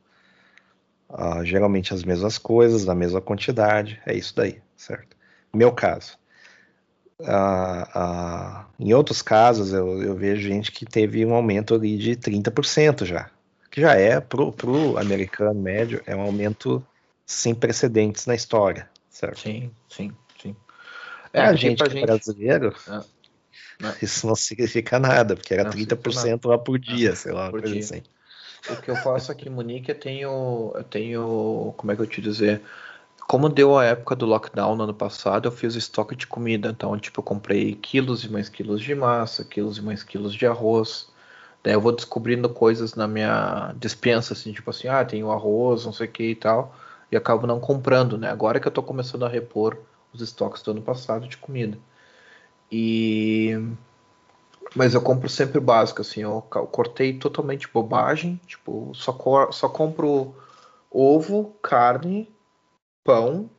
uh, 1.09 1.45
geralmente 1.45 1.95
as 1.95 2.05
mesmas 2.05 2.39
coisas, 2.39 2.85
na 2.85 2.95
mesma 2.95 3.21
quantidade, 3.21 4.01
é 4.07 4.15
isso 4.15 4.35
daí, 4.35 4.61
certo? 4.77 5.17
Meu 5.55 5.73
caso. 5.73 6.19
Uh, 7.21 7.99
uh, 7.99 8.65
em 8.79 8.93
outros 8.95 9.23
casos, 9.23 9.73
eu, 9.73 10.03
eu, 10.03 10.15
vejo 10.15 10.47
gente 10.47 10.71
que 10.71 10.87
teve 10.87 11.27
um 11.27 11.35
aumento 11.35 11.75
ali 11.75 11.99
de 11.99 12.15
30% 12.15 13.05
já, 13.05 13.29
que 13.71 13.81
já 13.81 13.95
é, 13.95 14.21
para 14.21 14.41
o 14.41 14.97
americano 14.97 15.61
médio, 15.61 16.01
é 16.07 16.15
um 16.15 16.21
aumento 16.21 16.85
sem 17.27 17.55
precedentes 17.55 18.25
na 18.25 18.37
história, 18.37 18.89
certo? 19.11 19.41
Sim, 19.41 19.73
sim, 19.89 20.13
sim. 20.41 20.55
É, 21.33 21.41
a 21.41 21.55
gente, 21.55 21.83
gente 21.91 22.03
brasileiro, 22.03 22.73
é. 22.89 23.19
Isso 24.03 24.27
não 24.27 24.35
significa 24.35 24.99
nada, 24.99 25.37
porque 25.37 25.55
era 25.55 25.65
não, 25.65 25.71
30% 25.71 26.47
lá 26.47 26.59
por 26.59 26.79
dia, 26.79 27.15
sei 27.15 27.33
lá, 27.33 27.51
por 27.51 27.63
dia. 27.63 27.81
assim. 27.81 28.03
O 28.71 28.77
que 28.81 28.91
eu 28.91 28.97
faço 28.97 29.31
aqui 29.33 29.49
em 29.49 29.53
Munique, 29.53 29.91
eu 29.91 29.99
tenho, 29.99 30.73
eu 30.75 30.85
tenho, 30.85 31.75
como 31.77 31.93
é 31.93 31.97
que 31.97 32.03
eu 32.03 32.07
te 32.07 32.21
dizer? 32.21 32.63
Como 33.27 33.49
deu 33.49 33.77
a 33.79 33.85
época 33.85 34.17
do 34.17 34.27
lockdown 34.27 34.75
no 34.77 34.85
ano 34.85 34.95
passado, 34.95 35.47
eu 35.49 35.53
fiz 35.53 35.75
estoque 35.75 36.17
de 36.17 36.27
comida. 36.27 36.71
Então, 36.71 36.99
tipo, 36.99 37.21
eu 37.21 37.25
comprei 37.25 37.75
quilos 37.75 38.25
e 38.25 38.29
mais 38.31 38.49
quilos 38.49 38.81
de 38.81 38.95
massa, 38.95 39.45
quilos 39.45 39.79
e 39.79 39.83
mais 39.83 40.03
quilos 40.03 40.35
de 40.35 40.47
arroz. 40.47 41.09
Daí 41.63 41.75
eu 41.75 41.81
vou 41.81 41.93
descobrindo 41.93 42.49
coisas 42.49 42.95
na 42.95 43.07
minha 43.09 43.75
dispensa, 43.77 44.33
assim, 44.33 44.53
tipo 44.53 44.71
assim, 44.71 44.89
ah, 44.89 45.05
tem 45.05 45.23
o 45.23 45.31
arroz, 45.33 45.85
não 45.85 45.93
sei 45.93 46.07
o 46.07 46.11
que 46.11 46.31
e 46.31 46.35
tal. 46.35 46.75
E 47.11 47.17
acabo 47.17 47.47
não 47.47 47.61
comprando, 47.61 48.19
né? 48.19 48.31
Agora 48.31 48.61
que 48.61 48.69
eu 48.69 48.73
tô 48.73 48.83
começando 48.83 49.25
a 49.25 49.29
repor 49.29 49.79
os 50.13 50.21
estoques 50.21 50.63
do 50.63 50.71
ano 50.73 50.83
passado 50.83 51.29
de 51.29 51.37
comida. 51.37 51.79
E 52.71 53.59
mas 54.75 54.95
eu 54.95 55.03
compro 55.03 55.29
sempre 55.29 55.59
o 55.59 55.62
básico, 55.62 56.03
assim, 56.03 56.23
eu 56.23 56.43
cortei 56.43 57.19
totalmente 57.19 57.69
bobagem, 57.69 58.41
tipo, 58.47 58.93
só, 58.95 59.51
só 59.51 59.69
compro 59.69 60.35
ovo, 60.91 61.57
carne, 61.62 62.29
pão 63.05 63.51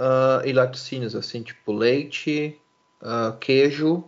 uh, 0.00 0.44
e 0.44 0.52
laticínios, 0.52 1.14
assim, 1.14 1.42
tipo 1.42 1.72
leite, 1.72 2.60
uh, 3.02 3.36
queijo 3.38 4.04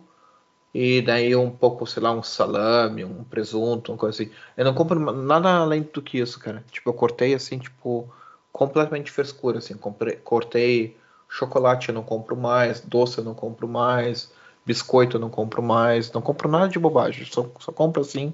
e 0.73 1.01
daí 1.01 1.33
um 1.35 1.49
pouco, 1.49 1.87
sei 1.87 2.03
lá, 2.03 2.11
um 2.11 2.21
salame, 2.21 3.05
um 3.05 3.23
presunto, 3.23 3.93
uma 3.93 3.97
coisa 3.97 4.21
assim. 4.21 4.31
Eu 4.57 4.65
não 4.65 4.73
compro 4.73 4.99
nada 4.99 5.49
além 5.55 5.83
do 5.83 6.01
que 6.01 6.19
isso, 6.19 6.37
cara. 6.37 6.65
Tipo, 6.69 6.89
eu 6.89 6.93
cortei 6.93 7.33
assim, 7.33 7.57
tipo, 7.57 8.13
completamente 8.51 9.09
frescura, 9.09 9.59
assim, 9.59 9.75
comprei, 9.75 10.17
cortei 10.17 10.97
Chocolate 11.29 11.89
eu 11.89 11.95
não 11.95 12.03
compro 12.03 12.35
mais, 12.35 12.81
doce 12.81 13.17
eu 13.17 13.23
não 13.23 13.33
compro 13.33 13.67
mais, 13.67 14.31
biscoito 14.65 15.17
eu 15.17 15.21
não 15.21 15.29
compro 15.29 15.61
mais, 15.61 16.11
não 16.11 16.21
compro 16.21 16.49
nada 16.49 16.67
de 16.67 16.79
bobagem, 16.79 17.25
só, 17.25 17.49
só 17.59 17.71
compro 17.71 18.01
assim 18.01 18.33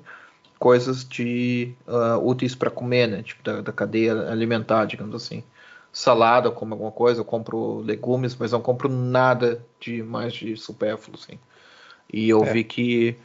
coisas 0.61 1.03
de 1.03 1.73
uh, 1.87 2.23
úteis 2.23 2.53
para 2.53 2.69
comer, 2.69 3.07
né? 3.07 3.23
Tipo 3.23 3.41
da, 3.41 3.61
da, 3.61 3.71
cadeia 3.71 4.29
alimentar, 4.29 4.85
digamos 4.85 5.15
assim. 5.15 5.43
Salada, 5.91 6.49
eu 6.49 6.51
como 6.51 6.75
alguma 6.75 6.91
coisa, 6.91 7.21
eu 7.21 7.25
compro 7.25 7.79
legumes, 7.79 8.35
mas 8.35 8.51
não 8.51 8.61
compro 8.61 8.87
nada 8.87 9.65
de 9.79 10.03
mais 10.03 10.33
de 10.33 10.55
supérfluo, 10.55 11.17
assim. 11.19 11.39
E 12.13 12.29
eu 12.29 12.43
é. 12.43 12.53
vi 12.53 12.63
que 12.63 13.17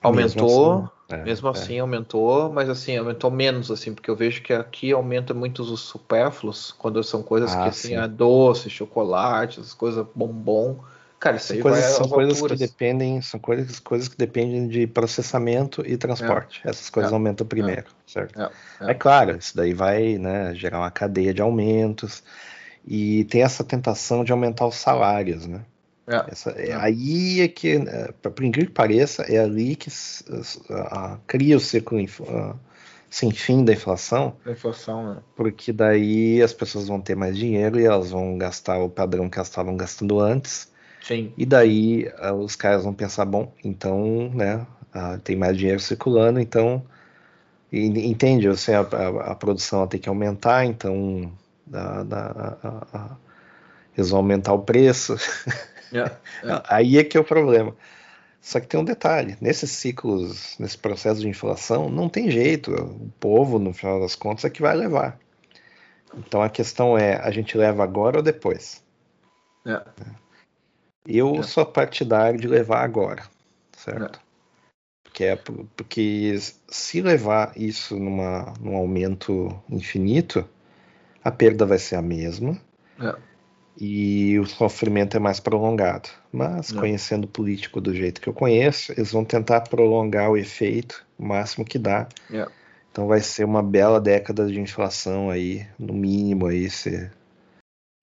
aumentou, 0.00 0.72
mesmo 0.72 0.92
assim, 1.08 1.20
é, 1.20 1.24
mesmo 1.24 1.48
assim 1.48 1.76
é. 1.78 1.80
aumentou, 1.80 2.52
mas 2.52 2.70
assim, 2.70 2.96
aumentou 2.96 3.28
menos, 3.28 3.68
assim, 3.68 3.92
porque 3.92 4.08
eu 4.08 4.14
vejo 4.14 4.40
que 4.40 4.52
aqui 4.52 4.92
aumenta 4.92 5.34
muito 5.34 5.62
os 5.62 5.80
supérfluos, 5.80 6.72
quando 6.78 7.02
são 7.02 7.24
coisas 7.24 7.52
ah, 7.56 7.64
que 7.64 7.68
assim, 7.70 7.96
é 7.96 8.06
doce, 8.06 8.70
chocolate, 8.70 9.58
essas 9.58 9.74
coisas 9.74 10.06
bombom. 10.14 10.78
Cara, 11.26 11.38
isso 11.38 11.52
aí 11.52 11.60
coisas, 11.60 11.84
são 11.84 12.08
coisas 12.08 12.34
alturas. 12.34 12.58
que 12.58 12.66
dependem, 12.66 13.20
são 13.20 13.40
coisas, 13.40 13.80
coisas 13.80 14.06
que 14.06 14.16
dependem 14.16 14.68
de 14.68 14.86
processamento 14.86 15.82
e 15.84 15.96
transporte. 15.96 16.60
É. 16.64 16.70
Essas 16.70 16.88
coisas 16.88 17.10
é. 17.10 17.14
aumentam 17.14 17.44
primeiro, 17.44 17.82
é. 17.82 18.10
certo? 18.10 18.40
É. 18.40 18.50
é. 18.92 18.94
claro, 18.94 19.36
isso 19.36 19.56
daí 19.56 19.74
vai 19.74 20.18
né, 20.18 20.54
gerar 20.54 20.78
uma 20.78 20.90
cadeia 20.90 21.34
de 21.34 21.42
aumentos 21.42 22.22
e 22.86 23.24
tem 23.24 23.42
essa 23.42 23.64
tentação 23.64 24.22
de 24.22 24.30
aumentar 24.30 24.66
os 24.68 24.76
salários, 24.76 25.48
né? 25.48 25.62
É, 26.06 26.24
Essa, 26.30 26.50
é. 26.50 26.72
Aí 26.72 27.40
é 27.40 27.48
que, 27.48 27.72
é, 27.72 28.12
por 28.12 28.44
incrível 28.44 28.68
que 28.68 28.76
pareça, 28.76 29.22
é 29.22 29.38
ali 29.38 29.74
que 29.74 29.90
cria 31.26 31.56
o 31.56 31.60
ciclo 31.60 31.98
sem 33.10 33.32
fim 33.32 33.64
da 33.64 33.72
inflação. 33.72 34.36
Da 34.44 34.52
inflação, 34.52 35.14
né? 35.14 35.20
Porque 35.34 35.72
daí 35.72 36.40
as 36.40 36.52
pessoas 36.52 36.86
vão 36.86 37.00
ter 37.00 37.16
mais 37.16 37.36
dinheiro 37.36 37.80
e 37.80 37.84
elas 37.84 38.12
vão 38.12 38.38
gastar 38.38 38.78
o 38.78 38.88
padrão 38.88 39.28
que 39.28 39.36
elas 39.36 39.48
estavam 39.48 39.76
gastando 39.76 40.20
antes. 40.20 40.75
Sim. 41.06 41.32
E 41.38 41.46
daí 41.46 42.10
os 42.42 42.56
caras 42.56 42.82
vão 42.82 42.92
pensar, 42.92 43.24
bom, 43.24 43.52
então, 43.62 44.28
né, 44.34 44.66
tem 45.22 45.36
mais 45.36 45.56
dinheiro 45.56 45.78
circulando, 45.78 46.40
então, 46.40 46.84
entende? 47.72 48.48
Assim, 48.48 48.72
a, 48.72 48.80
a, 48.80 49.32
a 49.32 49.34
produção 49.36 49.86
tem 49.86 50.00
que 50.00 50.08
aumentar, 50.08 50.64
então 50.64 51.32
da, 51.64 52.02
a, 52.92 53.16
eles 53.96 54.10
vão 54.10 54.18
aumentar 54.18 54.52
o 54.52 54.58
preço. 54.58 55.14
É, 55.92 55.98
é. 56.42 56.62
Aí 56.68 56.98
é 56.98 57.04
que 57.04 57.16
é 57.16 57.20
o 57.20 57.24
problema. 57.24 57.72
Só 58.40 58.58
que 58.58 58.66
tem 58.66 58.78
um 58.78 58.84
detalhe: 58.84 59.36
nesses 59.40 59.70
ciclos, 59.70 60.56
nesse 60.58 60.76
processo 60.76 61.20
de 61.20 61.28
inflação, 61.28 61.88
não 61.88 62.08
tem 62.08 62.30
jeito. 62.32 62.72
O 62.72 63.12
povo, 63.20 63.60
no 63.60 63.72
final 63.72 64.00
das 64.00 64.16
contas, 64.16 64.44
é 64.44 64.50
que 64.50 64.60
vai 64.60 64.74
levar. 64.76 65.18
Então 66.16 66.42
a 66.42 66.48
questão 66.48 66.98
é: 66.98 67.16
a 67.16 67.30
gente 67.30 67.56
leva 67.56 67.84
agora 67.84 68.16
ou 68.16 68.22
depois? 68.22 68.84
É. 69.64 69.80
Eu 71.06 71.36
é. 71.36 71.42
sou 71.42 71.64
partidário 71.64 72.40
de 72.40 72.48
levar 72.48 72.82
agora, 72.82 73.24
certo? 73.76 74.18
É. 74.18 74.26
Porque, 75.04 75.24
é, 75.24 75.36
porque 75.76 76.36
se 76.68 77.00
levar 77.00 77.52
isso 77.56 77.98
numa, 77.98 78.52
num 78.60 78.76
aumento 78.76 79.48
infinito, 79.70 80.46
a 81.24 81.30
perda 81.30 81.64
vai 81.64 81.78
ser 81.78 81.96
a 81.96 82.02
mesma. 82.02 82.60
É 83.00 83.14
e 83.78 84.38
o 84.38 84.46
sofrimento 84.46 85.16
é 85.16 85.20
mais 85.20 85.38
prolongado. 85.38 86.08
Mas, 86.32 86.72
Não. 86.72 86.80
conhecendo 86.80 87.24
o 87.24 87.28
político 87.28 87.80
do 87.80 87.94
jeito 87.94 88.20
que 88.20 88.28
eu 88.28 88.32
conheço, 88.32 88.92
eles 88.92 89.12
vão 89.12 89.24
tentar 89.24 89.62
prolongar 89.62 90.30
o 90.30 90.36
efeito 90.36 91.04
o 91.18 91.26
máximo 91.26 91.64
que 91.64 91.78
dá. 91.78 92.08
Yeah. 92.30 92.50
Então 92.90 93.06
vai 93.06 93.20
ser 93.20 93.44
uma 93.44 93.62
bela 93.62 94.00
década 94.00 94.46
de 94.46 94.60
inflação 94.60 95.30
aí, 95.30 95.66
no 95.78 95.92
mínimo 95.92 96.46
aí, 96.46 96.70
se 96.70 97.10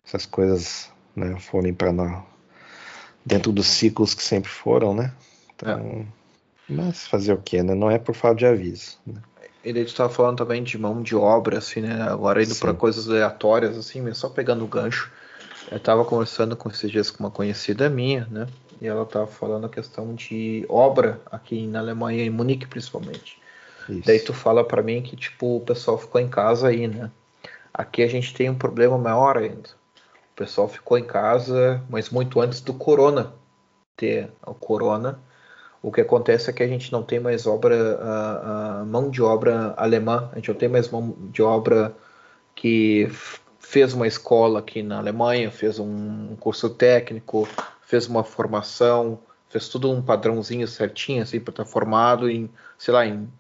essas 0.06 0.26
coisas 0.26 0.92
né, 1.16 1.36
forem 1.40 1.74
para 1.74 1.92
dentro 3.26 3.52
dos 3.52 3.68
ciclos 3.68 4.14
que 4.14 4.24
sempre 4.24 4.50
foram, 4.50 4.94
né? 4.94 5.14
Então, 5.56 6.06
mas 6.68 7.06
fazer 7.08 7.34
o 7.34 7.38
que, 7.38 7.62
né? 7.62 7.74
Não 7.74 7.90
é 7.90 7.98
por 7.98 8.16
falta 8.16 8.38
de 8.38 8.46
aviso. 8.46 8.98
Né? 9.06 9.22
Ele 9.64 9.82
estava 9.82 10.10
falando 10.10 10.38
também 10.38 10.64
de 10.64 10.78
mão 10.78 11.02
de 11.02 11.16
obra, 11.16 11.58
assim, 11.58 11.82
né? 11.82 12.02
Agora 12.02 12.44
indo 12.44 12.56
para 12.56 12.74
coisas 12.74 13.10
aleatórias, 13.10 13.78
assim, 13.78 14.14
só 14.14 14.30
pegando 14.30 14.64
o 14.64 14.68
gancho. 14.68 15.12
Eu 15.72 15.78
estava 15.78 16.04
conversando 16.04 16.56
com 16.56 16.70
esses 16.70 16.92
dias 16.92 17.10
com 17.10 17.24
uma 17.24 17.32
conhecida 17.32 17.90
minha, 17.90 18.28
né? 18.30 18.48
E 18.82 18.88
ela 18.88 19.04
estava 19.04 19.28
falando 19.28 19.66
a 19.66 19.70
questão 19.70 20.14
de 20.14 20.66
obra 20.68 21.22
aqui 21.32 21.66
na 21.68 21.80
Alemanha, 21.80 22.26
em 22.26 22.30
Munique 22.30 22.68
principalmente. 22.68 23.42
Isso. 23.88 24.04
Daí 24.06 24.20
tu 24.20 24.34
fala 24.34 24.64
para 24.64 24.82
mim 24.82 25.02
que 25.02 25.16
tipo 25.16 25.58
o 25.58 25.62
pessoal 25.62 25.98
ficou 25.98 26.20
em 26.20 26.28
casa 26.28 26.68
aí, 26.68 26.88
né? 26.88 27.10
Aqui 27.74 28.04
a 28.04 28.08
gente 28.08 28.34
tem 28.34 28.50
um 28.50 28.56
problema 28.56 28.98
maior 28.98 29.38
ainda. 29.38 29.70
O 30.34 30.36
pessoal 30.36 30.68
ficou 30.68 30.98
em 30.98 31.06
casa, 31.06 31.82
mas 31.88 32.10
muito 32.10 32.42
antes 32.42 32.60
do 32.60 32.74
corona 32.74 33.34
ter 33.96 34.32
o 34.46 34.54
corona. 34.54 35.20
O 35.82 35.92
que 35.92 36.02
acontece 36.02 36.50
é 36.50 36.54
que 36.54 36.64
a 36.64 36.68
gente 36.68 36.92
não 36.92 37.04
tem 37.04 37.20
mais 37.20 37.46
obra, 37.46 38.00
a, 38.02 38.86
mão 38.86 39.12
de 39.12 39.22
obra 39.22 39.76
alemã, 39.78 40.30
a 40.32 40.36
gente 40.38 40.50
não 40.50 40.56
tem 40.56 40.70
mais 40.70 40.90
mão 40.90 41.16
de 41.32 41.44
obra 41.44 41.96
que 42.56 43.08
fez 43.60 43.94
uma 43.94 44.08
escola 44.08 44.60
aqui 44.60 44.82
na 44.82 44.98
Alemanha, 44.98 45.52
fez 45.52 45.78
um 45.80 46.36
curso 46.38 46.70
técnico, 46.70 47.48
fez 47.82 48.08
uma 48.08 48.24
formação, 48.24 49.20
fez 49.50 49.68
tudo 49.70 49.92
um 49.92 50.02
padrãozinho 50.02 50.68
certinho 50.68 51.22
assim 51.22 51.40
para 51.40 51.52
estar 51.52 51.66
tá 51.66 51.70
formado 51.70 52.30
em, 52.30 52.50
sei 52.78 52.94
lá, 52.94 53.06
em 53.06 53.32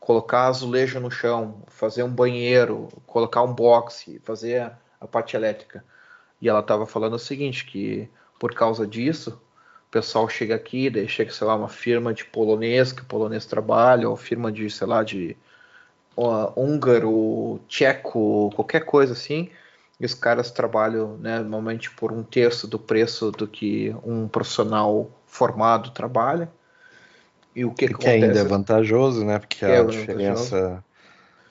colocar 0.00 0.46
azulejo 0.46 0.98
no 1.00 1.10
chão, 1.10 1.62
fazer 1.66 2.02
um 2.04 2.10
banheiro, 2.10 2.88
colocar 3.06 3.42
um 3.42 3.52
boxe, 3.52 4.18
fazer 4.20 4.72
a 5.00 5.06
parte 5.06 5.36
elétrica. 5.36 5.84
E 6.40 6.48
ela 6.48 6.60
estava 6.60 6.86
falando 6.86 7.14
o 7.14 7.18
seguinte, 7.18 7.64
que 7.64 8.08
por 8.38 8.54
causa 8.54 8.86
disso, 8.86 9.40
o 9.88 9.90
pessoal 9.90 10.28
chega 10.28 10.54
aqui, 10.54 10.88
daí 10.88 11.08
chega, 11.08 11.32
sei 11.32 11.46
lá, 11.46 11.56
uma 11.56 11.68
firma 11.68 12.14
de 12.14 12.24
polonês, 12.24 12.92
que 12.92 13.02
o 13.02 13.06
polonês 13.06 13.46
trabalha, 13.46 14.08
ou 14.08 14.16
firma 14.16 14.52
de, 14.52 14.70
sei 14.70 14.86
lá, 14.86 15.02
de 15.02 15.36
uh, 16.16 16.52
húngaro, 16.56 17.60
tcheco, 17.68 18.50
qualquer 18.54 18.84
coisa 18.84 19.12
assim, 19.12 19.50
e 20.00 20.06
os 20.06 20.14
caras 20.14 20.50
trabalham 20.50 21.16
né, 21.18 21.40
normalmente 21.40 21.90
por 21.90 22.12
um 22.12 22.22
terço 22.22 22.68
do 22.68 22.78
preço 22.78 23.30
do 23.32 23.48
que 23.48 23.94
um 24.04 24.28
profissional 24.28 25.10
formado 25.26 25.90
trabalha. 25.90 26.48
E 27.54 27.64
o 27.64 27.72
que, 27.72 27.88
que, 27.88 27.94
que 27.94 28.08
ainda 28.08 28.38
é 28.38 28.44
vantajoso, 28.44 29.24
né? 29.24 29.38
Porque 29.38 29.64
a 29.64 29.68
é 29.70 29.84
diferença, 29.84 30.84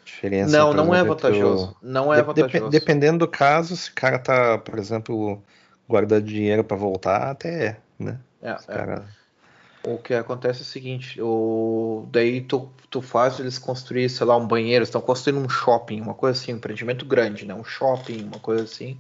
diferença. 0.08 0.58
Não, 0.58 0.74
não 0.74 0.96
é 0.96 1.04
vantajoso. 1.04 1.76
Não 1.82 2.14
é 2.14 2.22
vantajoso. 2.22 2.70
dependendo 2.70 3.20
do 3.20 3.28
caso, 3.28 3.76
se 3.76 3.92
o 3.92 3.94
cara 3.94 4.18
tá, 4.18 4.58
por 4.58 4.80
exemplo, 4.80 5.42
guardando 5.88 6.26
dinheiro 6.26 6.64
para 6.64 6.76
voltar, 6.76 7.30
até 7.30 7.66
é, 7.66 7.78
né? 8.00 8.20
É, 8.42 8.52
é. 8.52 8.56
cara... 8.56 9.06
o 9.84 9.98
que 9.98 10.14
acontece 10.14 10.60
é 10.60 10.64
o 10.64 10.66
seguinte, 10.66 11.22
o, 11.22 12.08
daí 12.12 12.42
tu, 12.42 12.72
tu 12.90 13.02
faz 13.02 13.40
eles 13.40 13.60
construir, 13.60 14.10
sei 14.10 14.26
lá, 14.26 14.36
um 14.36 14.48
banheiro, 14.48 14.84
estão 14.84 15.02
construindo 15.02 15.44
um 15.44 15.50
shopping, 15.50 16.02
uma 16.02 16.14
coisa 16.14 16.40
assim, 16.40 16.54
um 16.54 16.58
empreendimento 16.58 17.06
grande, 17.06 17.46
né? 17.46 17.54
Um 17.54 17.64
shopping, 17.64 18.24
uma 18.24 18.40
coisa 18.40 18.64
assim. 18.64 18.98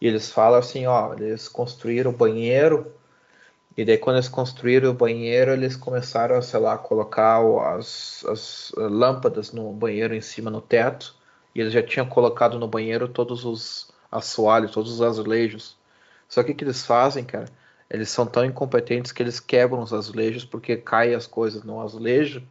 E 0.00 0.06
eles 0.06 0.30
falam 0.30 0.58
assim, 0.58 0.86
ó, 0.86 1.14
eles 1.14 1.48
construíram 1.48 2.10
o 2.10 2.16
banheiro, 2.16 2.92
e 3.76 3.84
daí 3.84 3.98
quando 3.98 4.16
eles 4.16 4.28
construíram 4.28 4.90
o 4.90 4.94
banheiro, 4.94 5.52
eles 5.52 5.76
começaram, 5.76 6.40
sei 6.42 6.60
lá, 6.60 6.74
a 6.74 6.78
colocar 6.78 7.40
as, 7.76 8.24
as 8.28 8.72
lâmpadas 8.76 9.52
no 9.52 9.72
banheiro 9.72 10.14
em 10.14 10.20
cima 10.20 10.50
no 10.50 10.60
teto, 10.60 11.16
e 11.54 11.60
eles 11.60 11.72
já 11.72 11.82
tinham 11.82 12.06
colocado 12.06 12.58
no 12.58 12.68
banheiro 12.68 13.08
todos 13.08 13.44
os 13.44 13.92
assoalhos, 14.10 14.72
todos 14.72 14.92
os 14.92 15.02
azulejos. 15.02 15.76
Só 16.28 16.42
que 16.42 16.52
o 16.52 16.54
que 16.54 16.64
eles 16.64 16.84
fazem, 16.84 17.24
cara? 17.24 17.46
Eles 17.90 18.08
são 18.10 18.26
tão 18.26 18.44
incompetentes 18.44 19.12
que 19.12 19.22
eles 19.22 19.38
quebram 19.40 19.82
os 19.82 19.92
azulejos 19.92 20.44
porque 20.44 20.76
caem 20.76 21.14
as 21.14 21.26
coisas 21.26 21.62
no 21.62 21.80
azulejo 21.80 22.42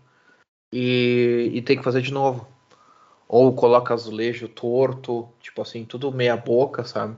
e, 0.72 1.52
e 1.54 1.62
tem 1.62 1.78
que 1.78 1.84
fazer 1.84 2.02
de 2.02 2.14
novo. 2.14 2.48
Ou 3.32 3.54
coloca 3.54 3.94
azulejo 3.94 4.50
torto, 4.50 5.26
tipo 5.40 5.62
assim, 5.62 5.86
tudo 5.86 6.12
meia 6.12 6.36
boca, 6.36 6.84
sabe? 6.84 7.16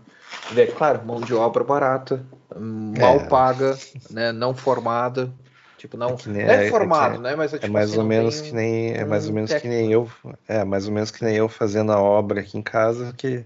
E 0.56 0.62
é 0.62 0.68
claro, 0.68 1.04
mão 1.04 1.20
de 1.20 1.34
obra 1.34 1.64
barata, 1.64 2.24
mal 2.56 3.16
é. 3.16 3.26
paga, 3.26 3.76
né, 4.12 4.32
não 4.32 4.54
formada. 4.54 5.34
Tipo, 5.76 5.98
não 5.98 6.10
é, 6.10 6.18
nem, 6.28 6.42
é, 6.44 6.68
é 6.68 6.70
formado, 6.70 7.16
é, 7.16 7.18
né? 7.18 7.36
Mas 7.36 7.52
é, 7.52 7.58
tipo 7.58 7.66
é 7.66 7.74
mais 7.74 7.90
assim, 7.90 8.00
ou 8.00 8.06
menos 8.06 8.42
que 8.42 8.54
nem 8.54 8.94
é 8.94 9.04
mais 9.04 9.28
ou 9.28 9.34
menos 9.34 9.50
técnico. 9.50 9.76
que 9.76 9.82
nem 9.82 9.92
eu, 9.92 10.08
é 10.48 10.64
mais 10.64 10.86
ou 10.86 10.94
menos 10.94 11.10
que 11.10 11.26
nem 11.26 11.36
eu 11.36 11.50
fazendo 11.50 11.92
a 11.92 12.00
obra 12.00 12.42
aqui 12.42 12.60
em 12.60 12.62
casa 12.62 13.12
que 13.18 13.44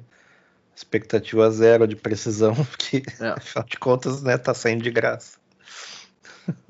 expectativa 0.76 1.50
zero 1.50 1.88
de 1.88 1.96
precisão, 1.96 2.54
porque 2.68 3.02
é. 3.22 3.30
afinal 3.30 3.66
de 3.66 3.78
contas, 3.78 4.22
né, 4.22 4.38
tá 4.38 4.54
saindo 4.54 4.84
de 4.84 4.92
graça. 4.92 5.38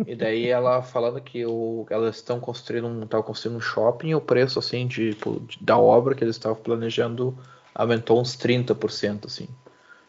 E 0.06 0.16
daí 0.16 0.48
ela 0.48 0.82
falando 0.82 1.20
que 1.22 1.46
o, 1.46 1.86
elas 1.90 2.16
estão 2.16 2.40
construindo 2.40 2.88
um, 2.88 3.06
construindo 3.22 3.58
um 3.58 3.62
shopping, 3.62 4.14
o 4.14 4.22
preço 4.22 4.60
assim 4.60 4.88
de, 4.88 5.14
de 5.14 5.58
da 5.62 5.78
obra 5.78 6.16
que 6.16 6.24
eles 6.24 6.36
estavam 6.36 6.58
planejando 6.58 7.38
aumentou 7.74 8.20
uns 8.20 8.36
30%, 8.36 9.26
assim. 9.26 9.48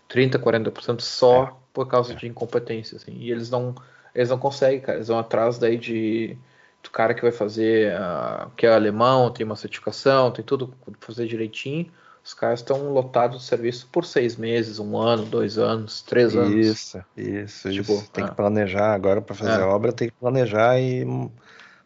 30, 0.08 0.38
40% 0.38 1.00
só 1.00 1.44
é. 1.44 1.52
por 1.72 1.86
causa 1.86 2.12
é. 2.12 2.16
de 2.16 2.26
incompetência, 2.26 2.96
assim. 2.96 3.12
E 3.12 3.30
eles 3.30 3.50
não 3.50 3.74
eles 4.14 4.30
não 4.30 4.38
conseguem, 4.38 4.80
cara. 4.80 4.98
Eles 4.98 5.08
vão 5.08 5.18
atrás 5.18 5.58
daí 5.58 5.76
de 5.76 6.36
do 6.82 6.90
cara 6.90 7.12
que 7.12 7.22
vai 7.22 7.32
fazer, 7.32 7.92
uh, 7.94 8.50
que 8.56 8.66
é 8.66 8.72
alemão, 8.72 9.30
tem 9.32 9.44
uma 9.44 9.56
certificação, 9.56 10.30
tem 10.30 10.44
tudo 10.44 10.72
fazer 11.00 11.26
direitinho 11.26 11.90
os 12.28 12.34
caras 12.34 12.60
estão 12.60 12.92
lotados 12.92 13.38
de 13.38 13.44
serviço 13.46 13.88
por 13.90 14.04
seis 14.04 14.36
meses, 14.36 14.78
um 14.78 14.98
ano, 14.98 15.24
dois 15.24 15.56
anos, 15.56 16.02
três 16.02 16.36
anos. 16.36 16.54
Isso, 16.54 17.02
isso, 17.16 17.70
tipo, 17.70 17.92
isso. 17.94 18.10
Tem 18.10 18.26
que 18.26 18.34
planejar 18.34 18.92
agora 18.92 19.22
para 19.22 19.34
fazer 19.34 19.52
é. 19.52 19.62
a 19.62 19.66
obra, 19.66 19.94
tem 19.94 20.10
que 20.10 20.14
planejar 20.14 20.78
e 20.78 21.06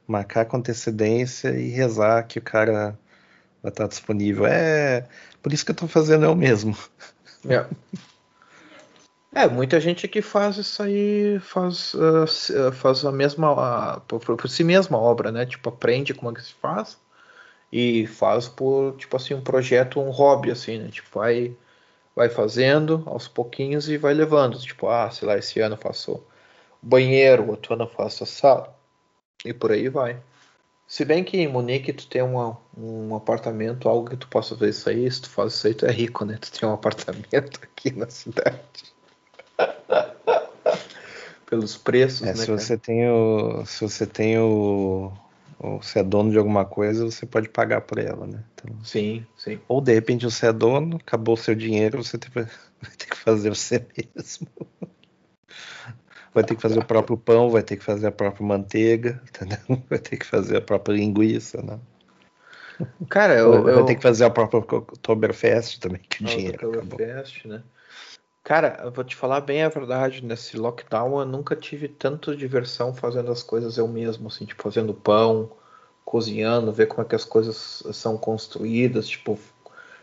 marcar 0.04 0.44
com 0.46 0.56
antecedência 0.56 1.50
e 1.50 1.68
rezar 1.68 2.24
que 2.24 2.40
o 2.40 2.42
cara 2.42 2.98
vai 3.62 3.70
estar 3.70 3.86
disponível. 3.86 4.44
É 4.44 5.06
por 5.40 5.52
isso 5.52 5.64
que 5.64 5.70
eu 5.70 5.74
estou 5.74 5.88
fazendo 5.88 6.24
eu 6.24 6.34
mesmo. 6.34 6.76
É. 7.48 7.64
É, 9.32 9.48
muita 9.48 9.78
gente 9.78 10.08
que 10.08 10.20
faz 10.20 10.56
isso 10.56 10.82
aí, 10.82 11.38
faz, 11.38 11.94
uh, 11.94 12.72
faz 12.72 13.04
a 13.04 13.12
mesma, 13.12 13.96
uh, 13.96 14.00
por, 14.00 14.18
por, 14.36 14.48
si 14.48 14.64
mesma 14.64 14.98
obra, 14.98 15.30
né? 15.30 15.46
Tipo, 15.46 15.68
aprende 15.68 16.12
como 16.12 16.32
é 16.32 16.34
que 16.34 16.42
se 16.42 16.52
faz 16.54 16.98
e 17.72 18.06
faz 18.06 18.48
por, 18.48 18.94
tipo 18.98 19.16
assim, 19.16 19.32
um 19.34 19.40
projeto, 19.40 19.98
um 19.98 20.10
hobby, 20.10 20.50
assim, 20.50 20.78
né? 20.78 20.88
Tipo, 20.90 21.18
vai, 21.18 21.56
vai 22.14 22.28
fazendo 22.28 23.02
aos 23.06 23.26
pouquinhos 23.26 23.88
e 23.88 23.96
vai 23.96 24.12
levando. 24.12 24.58
Tipo, 24.58 24.88
ah, 24.88 25.10
sei 25.10 25.26
lá, 25.26 25.38
esse 25.38 25.58
ano 25.60 25.74
eu 25.76 25.80
faço 25.80 26.22
banheiro, 26.82 27.48
outro 27.48 27.72
ano 27.74 27.84
eu 27.84 27.88
faço 27.88 28.24
a 28.24 28.26
sala. 28.26 28.76
E 29.44 29.54
por 29.54 29.72
aí 29.72 29.88
vai. 29.88 30.20
Se 30.86 31.04
bem 31.06 31.24
que 31.24 31.38
em 31.38 31.48
Munique 31.48 31.92
tu 31.92 32.06
tem 32.06 32.20
uma, 32.20 32.58
um 32.76 33.16
apartamento, 33.16 33.88
algo 33.88 34.10
que 34.10 34.16
tu 34.16 34.28
possa 34.28 34.54
ver 34.54 34.68
isso 34.70 34.90
aí, 34.90 35.10
se 35.10 35.22
tu 35.22 35.30
faz 35.30 35.54
isso 35.54 35.66
aí, 35.66 35.74
tu 35.74 35.86
é 35.86 35.90
rico, 35.90 36.26
né? 36.26 36.36
Tu 36.38 36.52
tem 36.52 36.68
um 36.68 36.74
apartamento 36.74 37.58
aqui 37.64 37.92
na 37.92 38.10
cidade. 38.10 38.60
Pelos 41.48 41.78
preços, 41.78 42.22
é, 42.22 42.34
né? 42.34 42.34
Se 42.34 42.50
você 42.50 42.76
tem 42.76 43.08
o. 43.08 43.64
Se 43.64 43.80
você 43.80 44.06
tem 44.06 44.38
o 44.38 45.12
ou 45.62 45.80
se 45.80 46.00
é 46.00 46.02
dono 46.02 46.30
de 46.32 46.38
alguma 46.38 46.64
coisa, 46.64 47.04
você 47.04 47.24
pode 47.24 47.48
pagar 47.48 47.82
por 47.82 47.98
ela, 47.98 48.26
né? 48.26 48.42
Então, 48.52 48.84
sim, 48.84 49.24
sim. 49.36 49.60
Ou 49.68 49.80
de 49.80 49.94
repente 49.94 50.24
você 50.24 50.46
é 50.46 50.52
dono, 50.52 50.96
acabou 50.96 51.34
o 51.34 51.38
seu 51.38 51.54
dinheiro, 51.54 52.02
você 52.02 52.18
vai 52.34 52.44
ter 52.98 53.06
que 53.06 53.16
fazer 53.16 53.48
você 53.50 53.86
mesmo. 54.16 54.48
Vai 56.34 56.42
ter 56.42 56.56
que 56.56 56.62
fazer 56.62 56.78
o 56.80 56.84
próprio 56.84 57.16
pão, 57.16 57.48
vai 57.48 57.62
ter 57.62 57.76
que 57.76 57.84
fazer 57.84 58.08
a 58.08 58.12
própria 58.12 58.44
manteiga, 58.44 59.22
entendeu? 59.28 59.82
Vai 59.88 59.98
ter 60.00 60.16
que 60.16 60.26
fazer 60.26 60.56
a 60.56 60.60
própria 60.60 60.94
linguiça, 60.94 61.62
né? 61.62 61.78
Cara, 63.08 63.34
eu, 63.34 63.62
vai 63.62 63.74
eu... 63.74 63.84
ter 63.84 63.94
que 63.94 64.02
fazer 64.02 64.24
a 64.24 64.30
própria 64.30 64.58
Oktoberfest 64.58 65.78
também, 65.78 66.00
que 66.08 66.24
o 66.24 66.26
dinheiro 66.26 66.68
Oktoberfest, 66.68 67.46
né? 67.46 67.62
Cara, 68.44 68.80
eu 68.82 68.90
vou 68.90 69.04
te 69.04 69.14
falar 69.14 69.40
bem 69.40 69.62
a 69.62 69.68
verdade, 69.68 70.24
nesse 70.24 70.56
lockdown 70.56 71.20
eu 71.20 71.26
nunca 71.26 71.54
tive 71.54 71.88
tanto 71.88 72.36
diversão 72.36 72.92
fazendo 72.92 73.30
as 73.30 73.42
coisas 73.42 73.78
eu 73.78 73.86
mesmo, 73.86 74.26
assim, 74.28 74.44
tipo, 74.44 74.62
fazendo 74.62 74.92
pão, 74.92 75.50
cozinhando, 76.04 76.72
ver 76.72 76.86
como 76.86 77.02
é 77.02 77.04
que 77.04 77.14
as 77.14 77.24
coisas 77.24 77.82
são 77.92 78.18
construídas, 78.18 79.06
tipo, 79.06 79.38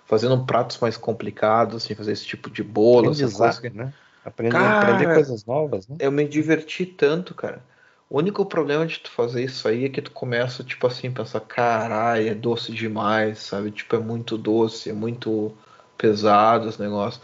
fazendo 0.05 0.45
pratos 0.45 0.79
mais 0.79 0.95
complicados, 0.95 1.83
assim, 1.83 1.93
fazer 1.95 2.13
esse 2.13 2.25
tipo 2.25 2.49
de 2.49 2.63
bolo, 2.63 3.11
essas 3.11 3.33
coisas. 3.33 3.61
Né? 3.73 3.93
Aprender, 4.23 4.57
cara, 4.57 4.71
aprender 4.71 5.13
coisas 5.13 5.45
novas, 5.45 5.87
né? 5.87 5.97
Eu 5.99 6.11
me 6.11 6.27
diverti 6.27 6.85
tanto, 6.85 7.35
cara. 7.35 7.61
O 8.09 8.17
único 8.17 8.43
problema 8.45 8.87
de 8.87 8.99
tu 8.99 9.11
fazer 9.11 9.43
isso 9.43 9.67
aí 9.67 9.85
é 9.85 9.89
que 9.89 10.01
tu 10.01 10.11
começa, 10.11 10.63
tipo 10.63 10.87
assim, 10.87 11.11
pensar, 11.11 11.41
caralho, 11.41 12.27
é 12.27 12.33
doce 12.33 12.71
demais, 12.71 13.39
sabe? 13.39 13.69
Tipo, 13.69 13.97
é 13.97 13.99
muito 13.99 14.37
doce, 14.37 14.89
é 14.89 14.93
muito 14.93 15.55
pesado 15.97 16.67
os 16.67 16.77
negócios. 16.79 17.21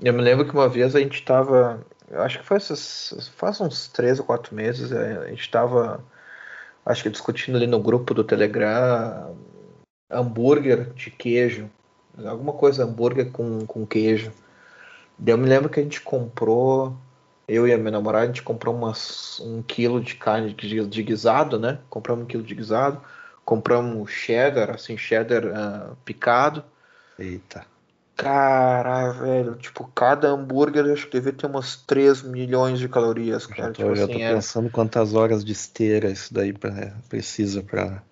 Eu 0.00 0.12
me 0.12 0.22
lembro 0.22 0.46
que 0.46 0.54
uma 0.54 0.68
vez 0.68 0.94
a 0.94 1.00
gente 1.00 1.14
estava, 1.14 1.84
acho 2.12 2.38
que 2.38 2.44
foi 2.44 2.56
essas, 2.56 3.30
faz 3.34 3.60
uns 3.60 3.88
três 3.88 4.20
ou 4.20 4.24
quatro 4.24 4.54
meses, 4.54 4.92
a 4.92 5.26
gente 5.28 5.40
estava, 5.40 6.04
acho 6.86 7.02
que 7.02 7.10
discutindo 7.10 7.56
ali 7.56 7.66
no 7.66 7.80
grupo 7.80 8.14
do 8.14 8.22
Telegram 8.22 9.36
hambúrguer 10.10 10.92
de 10.94 11.10
queijo, 11.10 11.68
alguma 12.24 12.52
coisa 12.52 12.84
hambúrguer 12.84 13.30
com, 13.32 13.66
com 13.66 13.86
queijo. 13.86 14.32
Daí 15.18 15.34
eu 15.34 15.38
me 15.38 15.48
lembro 15.48 15.68
que 15.68 15.80
a 15.80 15.82
gente 15.82 16.00
comprou, 16.00 16.96
eu 17.48 17.66
e 17.66 17.72
a 17.72 17.78
minha 17.78 17.90
namorada, 17.90 18.24
a 18.24 18.28
gente 18.28 18.42
comprou 18.42 18.74
umas, 18.74 19.40
um 19.40 19.62
quilo 19.62 20.00
de 20.00 20.14
carne 20.14 20.54
de, 20.54 20.86
de 20.86 21.02
guisado, 21.02 21.58
né? 21.58 21.80
Compramos 21.90 22.24
um 22.24 22.26
quilo 22.28 22.44
de 22.44 22.54
guisado, 22.54 23.00
compramos 23.44 24.10
cheddar, 24.12 24.70
assim, 24.70 24.96
cheddar 24.96 25.44
uh, 25.44 25.96
picado. 26.04 26.64
Eita. 27.18 27.66
Cara, 28.18 29.12
velho, 29.12 29.54
tipo, 29.54 29.86
cada 29.94 30.26
hambúrguer 30.28 30.84
eu 30.84 30.92
acho 30.92 31.06
que 31.06 31.12
deve 31.12 31.30
ter 31.30 31.46
umas 31.46 31.76
3 31.76 32.20
milhões 32.20 32.80
de 32.80 32.88
calorias, 32.88 33.46
cara. 33.46 33.68
Já 33.68 33.72
tô, 33.72 33.72
tipo 33.74 33.94
já 33.94 34.02
assim, 34.02 34.12
tô 34.12 34.18
é 34.18 34.34
pensando 34.34 34.66
é... 34.66 34.70
quantas 34.70 35.14
horas 35.14 35.44
de 35.44 35.52
esteira 35.52 36.10
isso 36.10 36.34
daí 36.34 36.52
pra, 36.52 36.92
precisa 37.08 37.62
pra. 37.62 38.02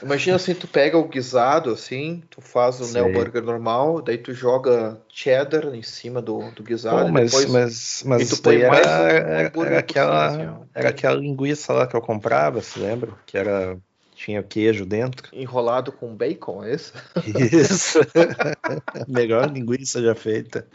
Imagina 0.00 0.36
assim, 0.36 0.54
tu 0.54 0.68
pega 0.68 0.96
o 0.96 1.08
guisado, 1.08 1.72
assim, 1.72 2.22
tu 2.30 2.40
faz 2.40 2.80
o 2.80 2.92
Neo 2.92 3.12
Burger 3.12 3.42
normal, 3.42 4.00
daí 4.00 4.18
tu 4.18 4.32
joga 4.32 5.00
cheddar 5.08 5.66
em 5.74 5.82
cima 5.82 6.22
do, 6.22 6.52
do 6.52 6.62
guisado. 6.62 7.06
Pô, 7.06 7.12
mas, 7.12 7.32
depois, 7.32 7.50
mas, 7.50 8.02
mas 8.06 8.22
e 8.22 8.36
tu 8.36 8.42
põe 8.42 8.68
mais 8.68 8.86
era, 8.86 9.52
um 9.56 9.64
era, 9.64 9.78
aquela, 9.80 10.30
cima, 10.30 10.52
assim, 10.52 10.68
era 10.72 10.88
aquela 10.90 11.16
linguiça 11.16 11.72
lá 11.72 11.88
que 11.88 11.96
eu 11.96 12.00
comprava, 12.00 12.62
se 12.62 12.78
lembra? 12.78 13.12
Que 13.26 13.36
era 13.36 13.76
tinha 14.18 14.42
queijo 14.42 14.84
dentro. 14.84 15.28
Enrolado 15.32 15.92
com 15.92 16.14
bacon, 16.14 16.64
é 16.64 16.74
isso? 16.74 16.92
Isso. 17.24 18.00
Melhor 19.06 19.50
linguiça 19.50 20.02
já 20.02 20.14
feita. 20.14 20.66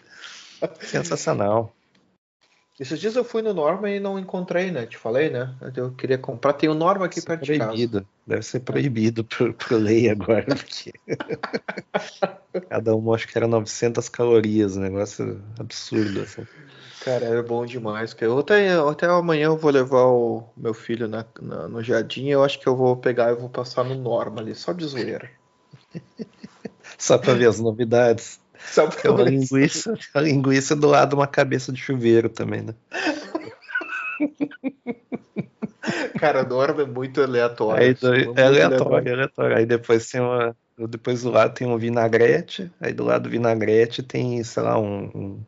Sensacional. 0.79 1.75
Esses 2.79 2.99
dias 2.99 3.15
eu 3.15 3.23
fui 3.23 3.41
no 3.41 3.53
Norma 3.53 3.89
e 3.89 3.99
não 3.99 4.17
encontrei, 4.17 4.71
né? 4.71 4.85
Te 4.85 4.97
falei, 4.97 5.29
né? 5.29 5.53
Eu 5.75 5.91
queria 5.91 6.17
comprar. 6.17 6.53
Tem 6.53 6.69
o 6.69 6.73
Norma 6.73 7.05
aqui 7.05 7.21
perto 7.21 7.45
proibido. 7.45 7.99
de 7.99 8.05
casa. 8.05 8.07
Deve 8.25 8.41
ser 8.41 8.61
proibido 8.61 9.23
por, 9.25 9.53
por 9.53 9.73
lei 9.73 10.09
agora, 10.09 10.55
porque 10.55 10.93
cada 12.69 12.95
um 12.95 13.13
acho 13.13 13.27
que 13.27 13.37
era 13.37 13.47
900 13.47 14.07
calorias, 14.07 14.77
um 14.77 14.81
negócio 14.81 15.43
absurdo. 15.59 16.21
Assim. 16.21 16.47
Cara, 17.03 17.25
é 17.25 17.41
bom 17.41 17.65
demais. 17.65 18.15
Eu 18.21 18.39
até, 18.39 18.71
até 18.71 19.07
amanhã 19.07 19.47
eu 19.47 19.57
vou 19.57 19.69
levar 19.69 20.05
o 20.05 20.45
meu 20.55 20.73
filho 20.73 21.05
na, 21.05 21.25
na, 21.41 21.67
no 21.67 21.83
jardim. 21.83 22.29
Eu 22.29 22.41
acho 22.41 22.57
que 22.57 22.67
eu 22.67 22.77
vou 22.77 22.95
pegar 22.95 23.31
e 23.31 23.35
vou 23.35 23.49
passar 23.49 23.83
no 23.83 23.95
Norma 23.95 24.39
ali, 24.39 24.55
só 24.55 24.71
de 24.71 24.85
zoeira. 24.85 25.29
só 26.97 27.17
pra 27.17 27.33
ver 27.33 27.49
as 27.49 27.59
novidades. 27.59 28.39
Só 28.71 28.87
pra 28.87 29.11
ver. 29.11 29.31
linguiça, 29.31 29.93
a 30.13 30.21
linguiça 30.21 30.77
do 30.77 30.87
lado 30.87 31.13
uma 31.13 31.27
cabeça 31.27 31.73
de 31.73 31.81
chuveiro 31.81 32.29
também, 32.29 32.61
né? 32.61 32.73
Cara, 36.17 36.43
Norma 36.43 36.83
é 36.83 36.85
muito 36.85 37.21
aleatório. 37.21 37.83
Aí, 37.83 37.97
é, 38.37 38.41
é 38.41 38.45
aleatório, 38.45 39.09
é 39.09 39.13
aleatório. 39.13 39.57
Aí 39.57 39.65
depois 39.65 40.09
tem 40.09 40.21
uma. 40.21 40.55
Depois 40.87 41.23
do 41.23 41.31
lado 41.31 41.53
tem 41.53 41.67
um 41.67 41.77
vinagrete, 41.77 42.71
aí 42.79 42.93
do 42.93 43.03
lado 43.03 43.23
do 43.23 43.29
vinagrete 43.29 44.01
tem, 44.01 44.41
sei 44.43 44.63
lá, 44.63 44.79
um, 44.79 45.11
um 45.13 45.43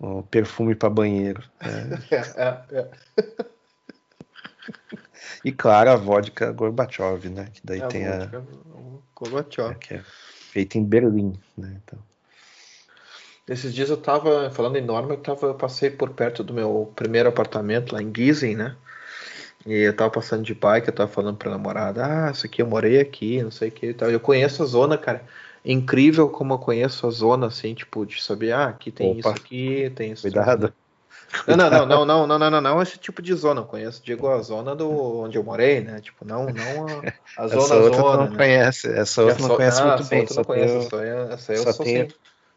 um 0.00 0.22
perfume 0.22 0.74
para 0.74 0.90
banheiro. 0.90 1.42
É. 1.60 2.14
é, 2.14 2.78
é, 2.78 2.88
e 5.44 5.52
claro, 5.52 5.90
a 5.90 5.96
vodka 5.96 6.52
Gorbachev, 6.52 7.28
né? 7.28 7.48
Que 7.52 7.60
daí 7.64 7.80
É, 7.80 7.86
tem 7.86 8.06
a. 8.06 8.30
Gorbachev. 9.14 9.74
Que 9.78 9.94
é 9.94 10.02
feita 10.02 10.78
em 10.78 10.84
Berlim, 10.84 11.38
né? 11.56 11.80
Então. 11.84 11.98
Esses 13.48 13.72
dias 13.74 13.88
eu 13.88 13.96
tava, 13.96 14.50
falando 14.50 14.76
em 14.76 14.84
Norma, 14.84 15.14
eu, 15.14 15.18
tava, 15.18 15.46
eu 15.46 15.54
passei 15.54 15.88
por 15.88 16.10
perto 16.10 16.44
do 16.44 16.52
meu 16.52 16.92
primeiro 16.94 17.30
apartamento 17.30 17.94
lá 17.94 18.02
em 18.02 18.12
Gießen, 18.14 18.54
né? 18.54 18.76
E 19.66 19.74
eu 19.74 19.96
tava 19.96 20.10
passando 20.10 20.42
de 20.42 20.54
bike, 20.54 20.88
eu 20.88 20.94
tava 20.94 21.10
falando 21.10 21.36
pra 21.36 21.50
namorada, 21.50 22.04
ah, 22.04 22.30
isso 22.30 22.46
aqui 22.46 22.62
eu 22.62 22.66
morei 22.66 23.00
aqui, 23.00 23.42
não 23.42 23.50
sei 23.50 23.68
o 23.68 23.72
que 23.72 23.86
e 23.86 23.94
tal. 23.94 24.10
Eu 24.10 24.20
conheço 24.20 24.62
a 24.62 24.66
zona, 24.66 24.98
cara. 24.98 25.24
Incrível 25.70 26.30
como 26.30 26.54
eu 26.54 26.58
conheço 26.58 27.06
a 27.06 27.10
zona, 27.10 27.46
assim, 27.48 27.74
tipo, 27.74 28.06
de 28.06 28.22
saber, 28.22 28.52
ah, 28.52 28.68
aqui 28.68 28.90
tem 28.90 29.10
Opa. 29.10 29.18
isso 29.20 29.28
aqui, 29.28 29.92
tem 29.94 30.12
isso. 30.12 30.22
Cuidado. 30.22 30.72
Não, 31.46 31.56
não, 31.56 31.68
não, 31.70 31.86
não, 31.86 32.06
não, 32.06 32.26
não, 32.26 32.38
não, 32.38 32.50
não, 32.50 32.60
não, 32.62 32.82
esse 32.82 32.96
tipo 32.98 33.20
de 33.20 33.34
zona. 33.34 33.60
Eu 33.60 33.66
conheço, 33.66 34.02
digo, 34.02 34.26
a 34.28 34.40
zona 34.40 34.74
do 34.74 34.90
onde 35.20 35.36
eu 35.36 35.44
morei, 35.44 35.82
né? 35.82 36.00
Tipo, 36.00 36.24
não, 36.24 36.46
não 36.46 37.00
a, 37.36 37.42
a 37.42 37.44
Essa 37.44 37.58
zona, 37.60 37.74
outra 37.82 37.90
tu 37.90 37.96
zona, 37.96 38.16
não 38.24 38.30
né? 38.30 38.36
conhece. 38.38 38.88
Essa 38.88 39.22
outra 39.24 39.38
não 39.40 39.46
Essa- 39.46 39.56
conhece 39.56 39.80
ah, 39.82 39.86
muito 39.86 40.00
essa 40.00 40.08
bem. 40.10 40.20
outra 40.20 40.34
Só 40.34 40.40
não 40.40 40.44
conheço, 40.46 40.88
tem, 40.88 40.98
essa, 41.00 41.34
essa 41.34 41.52
eu 41.52 41.62
só 41.64 41.72
sou 41.74 41.84
tem- 41.84 42.08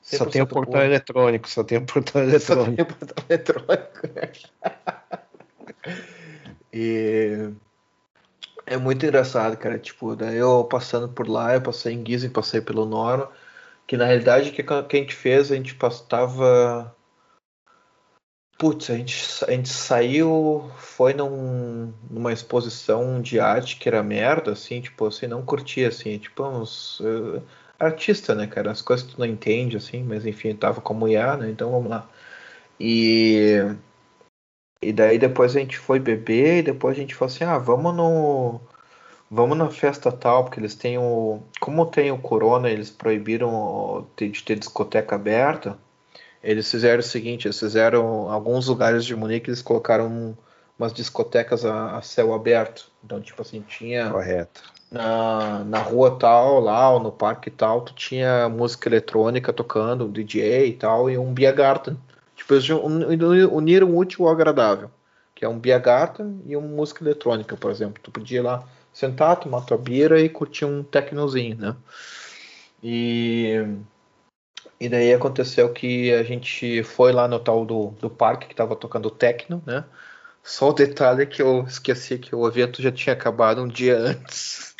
só 0.02 0.26
tem 0.26 0.42
o 0.42 0.46
100% 0.46 0.50
portão 0.50 0.72
puro. 0.72 0.84
eletrônico. 0.86 1.50
Só 1.50 1.64
tem 1.66 1.78
o 1.80 1.86
portão 1.86 2.22
Só 2.40 2.54
eletrônico. 2.54 2.76
tem 2.76 2.84
o 2.84 2.88
portão 2.88 3.26
eletrônico. 3.30 4.08
e 6.74 7.50
é 8.74 8.78
muito 8.78 9.06
engraçado, 9.06 9.58
cara. 9.58 9.78
Tipo, 9.80 10.16
daí 10.16 10.38
eu 10.38 10.64
passando 10.66 11.10
por 11.10 11.28
lá, 11.28 11.54
eu 11.54 11.62
passei 11.62 11.94
em 11.94 12.06
Gießen, 12.06 12.30
passei 12.30 12.62
pelo 12.62 12.86
Norma, 12.86 13.30
que 13.88 13.98
na 13.98 14.06
realidade 14.06 14.50
o 14.50 14.54
que, 14.54 14.64
que 14.64 14.74
a 14.98 15.00
gente 15.00 15.16
fez, 15.16 15.52
a 15.52 15.56
gente 15.56 15.76
passava. 15.76 16.96
Putz, 18.58 18.90
a 18.92 18.96
gente, 18.96 19.44
a 19.48 19.52
gente 19.52 19.70
saiu, 19.70 20.72
foi 20.78 21.14
num, 21.14 21.92
numa 22.10 22.32
exposição 22.32 23.20
de 23.22 23.40
arte 23.40 23.78
que 23.78 23.90
era 23.90 24.04
merda, 24.04 24.52
assim, 24.52 24.80
tipo, 24.82 25.08
assim, 25.08 25.26
não 25.28 25.44
curtia, 25.44 25.88
assim, 25.88 26.18
tipo, 26.20 26.44
uns. 26.44 27.02
eh, 27.02 27.42
artista, 27.80 28.36
né, 28.36 28.48
cara? 28.48 28.72
As 28.72 28.82
coisas 28.82 29.06
que 29.06 29.16
tu 29.16 29.20
não 29.20 29.26
entende, 29.26 29.78
assim, 29.78 30.04
mas 30.04 30.26
enfim, 30.26 30.56
tava 30.56 30.82
com 30.82 30.94
a 30.94 30.98
mulher, 30.98 31.38
né? 31.38 31.50
Então 31.50 31.72
vamos 31.72 31.90
lá. 31.90 32.08
E, 32.80 33.76
e 34.82 34.92
daí 34.92 35.20
depois 35.20 35.56
a 35.56 35.60
gente 35.60 35.78
foi 35.78 36.00
beber 36.00 36.60
e 36.60 36.64
depois 36.64 36.98
a 36.98 37.00
gente 37.00 37.14
falou 37.14 37.34
assim, 37.34 37.44
ah, 37.44 37.58
vamos 37.58 37.96
no. 37.96 38.60
Vamos 39.30 39.58
na 39.58 39.70
festa 39.70 40.12
tal, 40.12 40.44
porque 40.44 40.60
eles 40.60 40.76
têm 40.76 40.98
o. 40.98 41.42
Como 41.60 41.86
tem 41.86 42.12
o 42.12 42.18
corona, 42.18 42.70
eles 42.70 42.90
proibiram 42.90 44.08
de 44.18 44.44
ter 44.44 44.58
discoteca 44.58 45.16
aberta. 45.16 45.78
Eles 46.44 46.70
fizeram 46.70 47.00
o 47.00 47.04
seguinte, 47.04 47.48
eles 47.48 47.60
fizeram 47.60 48.30
alguns 48.30 48.68
lugares 48.68 49.06
de 49.06 49.16
Munique, 49.16 49.50
eles 49.50 49.62
colocaram 49.62 50.36
umas 50.78 50.92
discotecas 50.92 51.64
a, 51.64 51.98
a 51.98 52.02
céu 52.02 52.34
aberto. 52.34 52.92
Então, 53.04 53.22
tipo 53.22 53.42
assim, 53.42 53.62
tinha 53.62 54.10
Correto. 54.10 54.64
na, 54.92 55.64
na 55.64 55.80
rua 55.80 56.18
tal, 56.18 56.60
lá, 56.60 56.90
ou 56.90 57.00
no 57.00 57.12
parque 57.12 57.52
tal, 57.52 57.82
tu 57.82 57.94
tinha 57.94 58.50
música 58.50 58.90
eletrônica 58.90 59.54
tocando, 59.54 60.10
DJ 60.10 60.70
e 60.70 60.74
tal, 60.74 61.10
e 61.10 61.18
um 61.18 61.32
Biergarten. 61.32 61.98
Tipo, 62.42 62.56
eles 62.56 62.68
uni- 62.70 63.46
uniram 63.46 63.92
o 63.92 63.98
útil 63.98 64.26
ao 64.26 64.34
agradável, 64.34 64.90
que 65.36 65.46
é 65.46 65.48
um 65.48 65.60
Biergarten 65.60 66.42
e 66.48 66.58
uma 66.58 66.68
música 66.68 67.04
eletrônica, 67.04 67.56
por 67.56 67.70
exemplo. 67.70 68.02
Tu 68.02 68.10
podia 68.10 68.40
ir 68.40 68.42
lá 68.42 68.68
sentar, 68.92 69.40
tomar 69.40 69.62
tua 69.62 69.78
bira 69.78 70.20
e 70.20 70.28
curtir 70.28 70.66
um 70.66 70.82
tecnozinho, 70.84 71.56
né? 71.56 71.76
E, 72.84 73.78
e 74.80 74.90
daí 74.90 75.14
aconteceu 75.14 75.72
que 75.72 76.12
a 76.14 76.24
gente 76.24 76.84
foi 76.84 77.12
lá 77.14 77.26
no 77.28 77.40
tal 77.40 77.66
do, 77.66 77.92
do 77.92 78.10
parque 78.10 78.48
que 78.48 78.56
tava 78.56 78.76
tocando 78.76 79.10
techno, 79.10 79.64
né? 79.66 79.86
Só 80.44 80.70
o 80.70 80.74
detalhe 80.74 81.24
é 81.24 81.26
que 81.28 81.42
eu 81.42 81.64
esqueci 81.66 82.20
que 82.20 82.36
o 82.36 82.48
evento 82.48 82.82
já 82.82 82.92
tinha 82.92 83.14
acabado 83.14 83.62
um 83.64 83.68
dia 83.68 83.98
antes. 83.98 84.71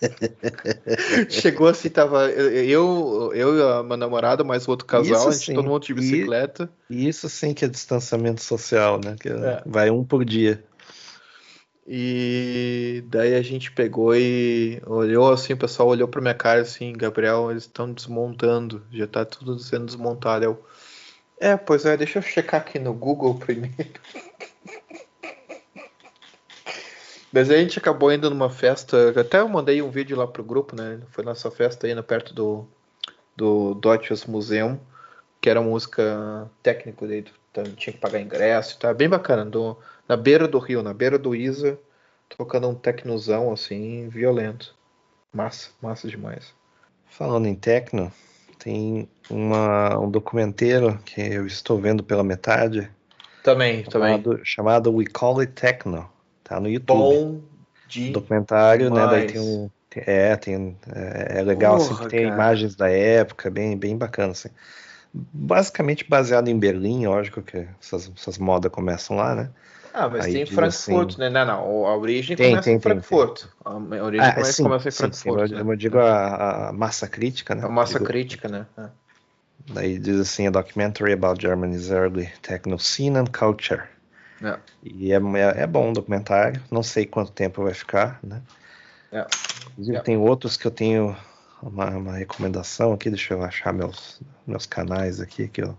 Chegou 1.28 1.68
assim, 1.68 1.88
tava 1.88 2.30
eu, 2.30 3.32
eu 3.34 3.58
e 3.58 3.62
a 3.62 3.82
minha 3.82 3.96
namorada, 3.96 4.44
mais 4.44 4.66
o 4.66 4.70
outro 4.70 4.86
casal, 4.86 5.28
a 5.28 5.32
gente 5.32 5.54
todo 5.54 5.68
mundo 5.68 5.84
de 5.84 5.94
bicicleta. 5.94 6.70
E 6.88 7.08
isso 7.08 7.28
sim 7.28 7.54
que 7.54 7.64
é 7.64 7.68
distanciamento 7.68 8.42
social, 8.42 9.00
né? 9.02 9.16
Que 9.20 9.28
É. 9.28 9.62
vai 9.66 9.90
um 9.90 10.04
por 10.04 10.24
dia. 10.24 10.62
E 11.90 13.02
daí 13.06 13.34
a 13.34 13.40
gente 13.40 13.72
pegou 13.72 14.14
e 14.14 14.78
olhou 14.84 15.32
assim, 15.32 15.54
o 15.54 15.56
pessoal 15.56 15.88
olhou 15.88 16.06
pra 16.06 16.20
minha 16.20 16.34
cara 16.34 16.60
assim, 16.60 16.92
Gabriel, 16.92 17.50
eles 17.50 17.62
estão 17.62 17.90
desmontando, 17.90 18.84
já 18.92 19.06
tá 19.06 19.24
tudo 19.24 19.58
sendo 19.58 19.86
desmontado. 19.86 20.44
Eu, 20.44 20.66
é, 21.40 21.56
pois 21.56 21.86
é, 21.86 21.96
deixa 21.96 22.18
eu 22.18 22.22
checar 22.22 22.60
aqui 22.60 22.78
no 22.78 22.92
Google 22.92 23.34
primeiro. 23.36 23.74
Mas 27.32 27.50
a 27.50 27.56
gente 27.56 27.78
acabou 27.78 28.12
indo 28.12 28.30
numa 28.30 28.48
festa, 28.48 29.18
até 29.18 29.40
eu 29.40 29.48
mandei 29.48 29.82
um 29.82 29.90
vídeo 29.90 30.16
lá 30.16 30.26
pro 30.26 30.42
grupo, 30.42 30.74
né? 30.74 31.00
Foi 31.10 31.24
nessa 31.24 31.50
festa 31.50 31.86
aí, 31.86 32.02
perto 32.02 32.32
do, 32.32 32.66
do 33.36 33.74
Deutsches 33.74 34.24
Museum, 34.24 34.80
que 35.40 35.50
era 35.50 35.60
música 35.60 36.50
técnica, 36.62 37.06
daí 37.06 37.22
tu 37.22 37.32
tinha 37.76 37.92
que 37.92 38.00
pagar 38.00 38.20
ingresso, 38.20 38.78
tá 38.78 38.94
bem 38.94 39.08
bacana, 39.08 39.44
do, 39.44 39.76
na 40.08 40.16
beira 40.16 40.48
do 40.48 40.58
rio, 40.58 40.82
na 40.82 40.94
beira 40.94 41.18
do 41.18 41.34
Isa, 41.34 41.78
tocando 42.36 42.68
um 42.68 42.74
tecnozão 42.74 43.52
assim, 43.52 44.08
violento. 44.08 44.74
Massa, 45.32 45.70
massa 45.82 46.08
demais. 46.08 46.54
Falando 47.06 47.46
em 47.46 47.54
techno, 47.54 48.12
tem 48.58 49.08
uma, 49.30 49.98
um 49.98 50.10
documentário 50.10 50.98
que 51.04 51.20
eu 51.20 51.46
estou 51.46 51.78
vendo 51.78 52.02
pela 52.02 52.24
metade, 52.24 52.90
Também, 53.42 53.84
também. 53.84 54.16
chamado, 54.16 54.40
chamado 54.44 54.94
We 54.94 55.04
Call 55.06 55.40
It 55.40 55.52
Techno. 55.52 56.10
Tá 56.48 56.58
no 56.60 56.68
YouTube. 56.68 56.98
Bom 56.98 57.40
de 57.88 58.10
documentário, 58.10 58.90
né? 58.90 59.06
Daí 59.06 59.26
demais. 59.26 59.32
tem 59.32 59.40
um. 59.40 59.70
tem- 59.90 60.02
É, 60.06 60.36
tem, 60.36 60.76
é, 60.94 61.38
é 61.40 61.42
legal, 61.42 61.76
assim, 61.76 61.88
Porra, 61.88 62.04
que 62.04 62.08
tem 62.08 62.22
cara. 62.24 62.34
imagens 62.34 62.74
da 62.76 62.88
época, 62.90 63.50
bem, 63.50 63.76
bem 63.76 63.96
bacana, 63.96 64.32
assim. 64.32 64.48
Basicamente 65.12 66.08
baseado 66.08 66.48
em 66.48 66.58
Berlim, 66.58 67.06
lógico 67.06 67.42
que 67.42 67.66
essas, 67.80 68.10
essas 68.16 68.38
modas 68.38 68.70
começam 68.70 69.16
lá, 69.16 69.34
né? 69.34 69.50
Ah, 69.92 70.08
mas 70.08 70.26
Aí 70.26 70.32
tem 70.34 70.44
diz 70.44 70.54
Frankfurt, 70.54 71.10
assim- 71.12 71.20
né? 71.20 71.30
Não, 71.30 71.44
não. 71.46 71.86
A 71.86 71.96
origem 71.96 72.36
Tem, 72.36 72.50
começa 72.50 72.64
tem, 72.68 72.76
em 72.76 72.78
tem, 72.78 72.92
Frankfurt. 72.92 73.44
A 73.64 73.74
origem 74.04 74.28
Ah, 74.28 74.32
começa, 74.32 74.52
sim, 74.52 74.62
começa 74.62 74.88
em 74.88 74.90
sim, 74.92 74.98
sim, 75.12 75.22
Frankfurt. 75.30 75.50
eu, 75.52 75.64
né? 75.64 75.72
eu 75.72 75.76
digo 75.76 75.98
a, 75.98 76.68
a 76.68 76.72
massa 76.72 77.08
crítica, 77.08 77.54
né? 77.54 77.64
A 77.64 77.68
massa 77.68 77.94
Digo- 77.94 78.04
crítica, 78.04 78.48
né? 78.48 78.66
É. 78.76 78.86
Daí 79.72 79.98
diz 79.98 80.20
assim, 80.20 80.46
a 80.46 80.50
documentary 80.50 81.12
about 81.12 81.40
Germany's 81.42 81.90
early 81.90 82.30
techno 82.42 82.78
scene 82.78 83.18
and 83.18 83.26
culture. 83.32 83.82
É. 84.42 84.58
E 84.82 85.12
é, 85.12 85.16
é, 85.16 85.62
é 85.62 85.66
bom 85.66 85.90
o 85.90 85.92
documentário, 85.92 86.62
não 86.70 86.82
sei 86.82 87.04
quanto 87.04 87.32
tempo 87.32 87.62
vai 87.64 87.74
ficar, 87.74 88.20
né? 88.22 88.42
É. 89.10 89.26
Inclusive 89.72 89.96
É. 89.98 90.00
tem 90.00 90.16
outros 90.16 90.56
que 90.56 90.66
eu 90.66 90.70
tenho 90.70 91.16
uma, 91.62 91.90
uma 91.90 92.12
recomendação 92.16 92.92
aqui, 92.92 93.10
deixa 93.10 93.34
eu 93.34 93.42
achar 93.42 93.72
meus, 93.72 94.20
meus 94.46 94.66
canais 94.66 95.20
aqui, 95.20 95.48
que 95.48 95.62
eu 95.62 95.76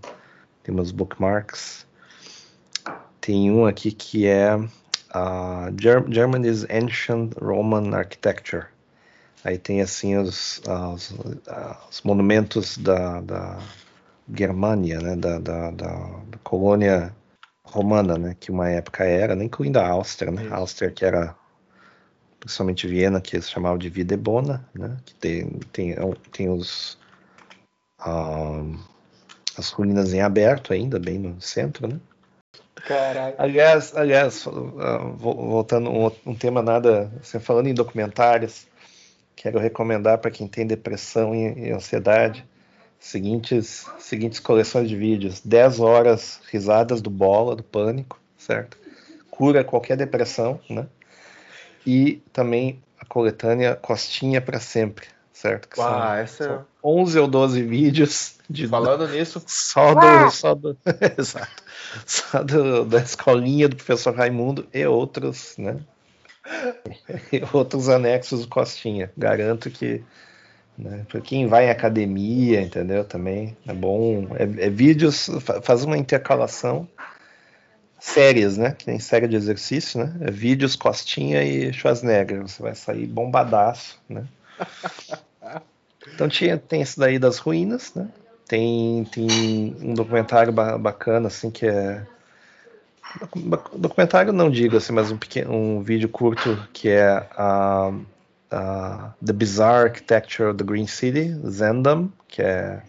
tenho 0.64 0.76
meus 0.76 0.91
bookmarks. 0.91 1.86
Tem 3.22 3.51
um 3.51 3.66
aqui 3.66 3.91
que 3.91 4.26
é 4.28 4.57
Ger- 5.80 6.05
Germany's 6.10 6.66
Ancient 6.70 7.34
Roman 7.41 7.95
Architecture. 7.95 8.66
Aí 9.43 9.57
tem 9.57 9.82
assim 9.82 10.18
os, 10.18 10.62
os, 10.95 11.14
os 11.89 12.01
monumentos 12.01 12.78
da, 12.78 13.22
da 13.22 13.60
Germânia, 14.34 14.99
né? 14.99 15.16
Da, 15.16 15.39
da, 15.39 15.72
da, 15.72 15.95
da 16.28 16.38
colônia 16.43 17.16
romana, 17.72 18.18
né? 18.18 18.36
Que 18.40 18.52
uma 18.52 18.70
época 18.70 19.04
era, 19.04 19.36
né, 19.36 19.46
incluindo 19.46 19.80
a 19.80 19.88
Áustria, 19.88 20.32
né? 20.32 20.48
A 20.52 20.58
Áustria 20.58 20.92
que 20.92 21.06
era 21.06 21.36
principalmente 22.40 22.88
Viena, 22.88 23.20
que 23.20 23.36
eles 23.36 23.50
chamavam 23.50 23.78
de 23.78 23.90
Videbona, 23.90 24.68
né? 24.74 24.98
Que 25.06 25.14
tem, 25.16 25.50
tem, 25.72 25.96
tem 26.32 26.50
os 26.50 26.98
ah, 28.00 28.64
as 29.58 29.70
ruínas 29.72 30.14
em 30.14 30.22
aberto 30.22 30.72
ainda, 30.74 30.98
bem 31.00 31.20
no 31.20 31.42
centro, 31.42 31.88
né? 31.88 32.00
Caralho. 32.76 33.36
Aliás, 33.38 33.96
aliás, 33.96 34.48
ah, 34.48 34.98
vo- 35.16 35.36
voltando 35.36 35.90
um, 35.90 36.12
um 36.26 36.36
tema 36.36 36.62
nada, 36.62 37.12
assim, 37.20 37.40
falando 37.40 37.68
em 37.68 37.74
documentários, 37.74 38.68
quero 39.36 39.60
recomendar 39.60 40.18
para 40.18 40.32
quem 40.32 40.48
tem 40.48 40.66
depressão 40.66 41.36
e, 41.36 41.68
e 41.68 41.72
ansiedade, 41.72 42.46
seguintes, 43.00 43.86
seguintes 44.00 44.39
coleções 44.39 44.89
de 44.89 44.95
vídeos: 44.95 45.39
10 45.41 45.80
horas 45.80 46.39
risadas 46.52 47.02
do 47.02 47.10
bola, 47.10 47.56
do 47.56 47.64
pânico, 47.64 48.20
certo? 48.38 48.78
Cura 49.32 49.64
qualquer 49.64 49.95
depressão, 49.97 50.60
né? 50.70 50.86
E 51.88 52.22
também 52.34 52.82
a 53.00 53.06
coletânea 53.06 53.76
Costinha 53.76 54.41
para 54.41 54.60
sempre, 54.60 55.08
certo? 55.32 55.68
Que 55.70 55.78
são- 55.78 55.86
Ah, 56.02 56.18
essa. 56.18 56.43
são 56.43 56.66
11 56.84 57.18
ou 57.18 57.28
12 57.28 57.64
vídeos 57.64 58.36
de 58.50 58.68
Falando 58.68 59.08
nisso, 59.08 59.41
só 59.47 59.93
do, 59.93 60.30
só 60.32 60.54
do, 60.56 60.78
exato, 61.18 61.64
só 62.06 62.43
do, 62.43 62.84
da 62.84 63.00
escolinha 63.00 63.70
do 63.70 63.76
professor 63.76 64.14
Raimundo 64.14 64.68
e 64.74 64.86
outros, 64.86 65.56
né? 65.58 65.78
E 67.32 67.41
outros 67.54 67.89
anexos 67.89 68.41
do 68.41 68.47
Costinha. 68.47 69.12
Garanto 69.16 69.70
que, 69.70 70.04
né, 70.80 71.06
para 71.10 71.20
quem 71.22 71.48
vai 71.48 71.68
em 71.68 71.70
academia, 71.70 72.62
entendeu? 72.62 73.04
Também 73.04 73.56
é 73.68 73.74
bom. 73.74 74.28
É, 74.36 74.66
é 74.66 74.70
vídeos, 74.70 75.30
fa- 75.42 75.62
faz 75.62 75.84
uma 75.84 75.98
intercalação 75.98 76.88
séries, 78.00 78.58
né? 78.58 78.72
Que 78.78 78.88
nem 78.88 78.98
série 79.00 79.28
de 79.28 79.36
exercício, 79.36 80.00
né? 80.00 80.14
É 80.22 80.32
vídeos, 80.32 80.76
Costinha 80.76 81.44
e 81.44 81.74
Schwarzenegger. 81.74 82.42
Você 82.42 82.62
vai 82.62 82.74
sair 82.74 83.06
bombadaço, 83.06 84.00
né? 84.08 84.24
Então 86.16 86.28
tinha, 86.30 86.58
tem 86.58 86.82
esse 86.82 86.98
daí 86.98 87.20
das 87.20 87.38
ruínas, 87.38 87.94
né? 87.94 88.08
Tem, 88.48 89.04
tem 89.06 89.76
um 89.82 89.94
documentário 89.94 90.52
bacana, 90.52 91.28
assim, 91.28 91.52
que 91.52 91.66
é. 91.68 92.02
Documentário 93.76 94.32
não 94.34 94.50
digo 94.50 94.78
assim, 94.78 94.94
mas 94.94 95.12
um, 95.12 95.18
pequeno, 95.18 95.54
um 95.54 95.82
vídeo 95.82 96.10
curto 96.10 96.58
que 96.74 96.90
é 96.90 97.06
a, 97.38 97.92
a 98.52 99.14
The 99.24 99.34
Bizarre 99.34 99.89
Architecture 99.89 100.50
of 100.50 100.58
the 100.58 100.64
Green 100.64 100.88
City, 100.88 101.34
Zendam, 101.47 102.12
que 102.28 102.41
é 102.41 102.82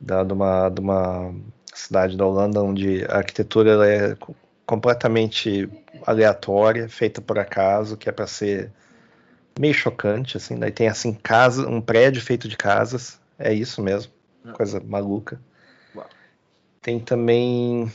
da, 0.00 0.24
de, 0.24 0.32
uma, 0.32 0.68
de 0.68 0.80
uma 0.80 1.34
cidade 1.72 2.16
da 2.16 2.26
Holanda 2.26 2.62
onde 2.62 3.04
a 3.04 3.18
arquitetura 3.18 3.86
é 3.86 4.16
completamente 4.66 5.68
aleatória, 6.06 6.88
feita 6.88 7.20
por 7.20 7.38
acaso, 7.38 7.96
que 7.96 8.08
é 8.08 8.12
para 8.12 8.26
ser 8.26 8.72
meio 9.58 9.74
chocante, 9.74 10.36
assim. 10.36 10.58
Daí 10.58 10.72
tem 10.72 10.88
assim 10.88 11.12
casa, 11.12 11.68
um 11.68 11.80
prédio 11.80 12.22
feito 12.22 12.48
de 12.48 12.56
casas, 12.56 13.20
é 13.38 13.52
isso 13.52 13.82
mesmo, 13.82 14.12
coisa 14.54 14.80
maluca. 14.80 15.40
Uau. 15.94 16.06
Tem 16.80 16.98
também 16.98 17.92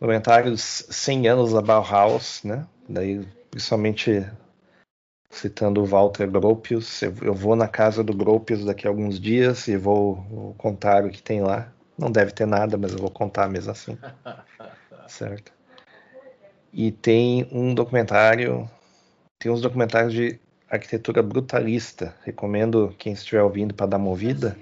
comentários 0.00 0.86
100 0.90 1.28
anos 1.28 1.52
da 1.52 1.62
Bauhaus, 1.62 2.42
né? 2.42 2.66
Daí 2.88 3.26
principalmente 3.50 4.26
citando 5.32 5.80
o 5.80 5.86
Walter 5.86 6.30
Gropius, 6.30 7.02
eu 7.02 7.34
vou 7.34 7.56
na 7.56 7.66
casa 7.66 8.04
do 8.04 8.12
Gropius 8.12 8.64
daqui 8.66 8.86
a 8.86 8.90
alguns 8.90 9.18
dias 9.18 9.66
e 9.66 9.76
vou, 9.76 10.16
vou 10.30 10.54
contar 10.54 11.04
o 11.04 11.10
que 11.10 11.22
tem 11.22 11.40
lá. 11.40 11.72
Não 11.98 12.10
deve 12.10 12.32
ter 12.32 12.46
nada, 12.46 12.76
mas 12.76 12.92
eu 12.92 12.98
vou 12.98 13.10
contar 13.10 13.48
mesmo 13.48 13.72
assim. 13.72 13.98
certo? 15.08 15.50
E 16.72 16.92
tem 16.92 17.48
um 17.50 17.74
documentário, 17.74 18.68
tem 19.38 19.50
uns 19.50 19.62
documentários 19.62 20.12
de 20.12 20.38
arquitetura 20.70 21.22
brutalista. 21.22 22.14
Recomendo 22.24 22.94
quem 22.98 23.14
estiver 23.14 23.42
ouvindo 23.42 23.74
para 23.74 23.86
dar 23.86 23.96
uma 23.96 24.10
ouvida, 24.10 24.56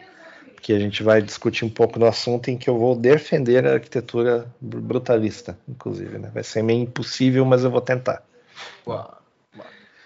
porque 0.54 0.72
a 0.72 0.78
gente 0.78 1.02
vai 1.02 1.20
discutir 1.20 1.64
um 1.64 1.70
pouco 1.70 1.98
no 1.98 2.06
assunto 2.06 2.48
em 2.48 2.56
que 2.56 2.70
eu 2.70 2.78
vou 2.78 2.94
defender 2.94 3.66
a 3.66 3.74
arquitetura 3.74 4.46
brutalista, 4.60 5.58
inclusive. 5.68 6.16
Né? 6.18 6.30
Vai 6.32 6.44
ser 6.44 6.62
meio 6.62 6.82
impossível, 6.82 7.44
mas 7.44 7.64
eu 7.64 7.70
vou 7.70 7.80
tentar. 7.80 8.22
Uau. 8.86 9.19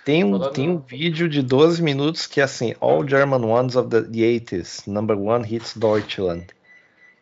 Tem 0.04 0.22
um, 0.22 0.50
tem 0.50 0.68
um 0.68 0.78
vídeo 0.78 1.28
de 1.28 1.40
12 1.42 1.82
minutos 1.82 2.26
que 2.26 2.40
é 2.40 2.44
assim: 2.44 2.74
All 2.80 3.06
German 3.06 3.44
Ones 3.44 3.76
of 3.76 3.88
the, 3.88 4.02
the 4.02 4.20
80s, 4.20 4.86
number 4.86 5.18
one 5.18 5.46
hits 5.46 5.76
Deutschland 5.76 6.46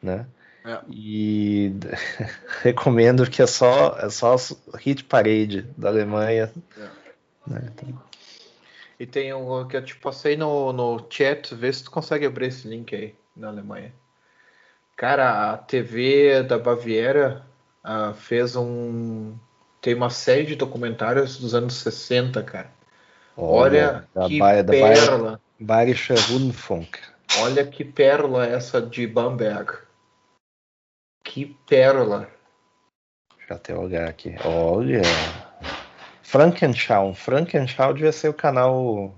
né? 0.03 0.27
É. 0.65 0.81
E 0.91 1.73
recomendo 2.63 3.29
que 3.31 3.41
é 3.41 3.47
só 3.47 3.97
é 3.99 4.09
só 4.11 4.37
hit 4.79 5.05
parade 5.05 5.63
da 5.77 5.89
Alemanha. 5.89 6.53
É. 6.77 6.89
Né? 7.47 7.73
Então... 7.73 8.03
E 8.99 9.07
tem 9.07 9.33
um 9.35 9.67
que 9.67 9.77
eu 9.77 9.85
te 9.85 9.97
passei 9.97 10.37
no, 10.37 10.73
no 10.73 11.05
chat, 11.11 11.55
vê 11.55 11.73
se 11.73 11.85
tu 11.85 11.91
consegue 11.91 12.27
abrir 12.27 12.47
esse 12.47 12.69
link 12.69 12.95
aí 12.95 13.15
na 13.35 13.49
Alemanha. 13.49 13.93
Cara, 14.97 15.53
a 15.53 15.57
TV 15.57 16.45
da 16.45 16.59
Baviera 16.59 17.45
uh, 17.85 18.15
fez 18.15 18.55
um. 18.55 19.35
Tem 19.83 19.95
uma 19.95 20.11
série 20.11 20.47
de 20.47 20.55
documentários 20.55 21.37
dos 21.39 21.57
anos 21.57 21.75
60, 21.75 22.41
cara. 22.45 22.71
Olha, 23.37 24.09
Olha 24.15 24.29
que 24.29 24.39
Baia, 24.39 24.63
pérola. 24.63 25.41
Bayerischer 25.59 26.17
Rundfunk. 26.31 27.01
Olha 27.41 27.67
que 27.67 27.85
pérola 27.85 28.47
essa 28.47 28.81
de 28.81 29.09
Bamberg. 29.09 29.73
Que 31.25 31.47
pérola. 31.67 32.29
Deixa 33.37 33.53
eu 33.53 33.57
até 33.57 33.77
olhar 33.77 34.09
aqui. 34.09 34.37
Olha. 34.45 35.03
Frankenschau. 36.23 37.13
Frankenschau 37.13 37.93
devia 37.93 38.13
ser 38.13 38.29
o 38.29 38.35
canal. 38.35 39.13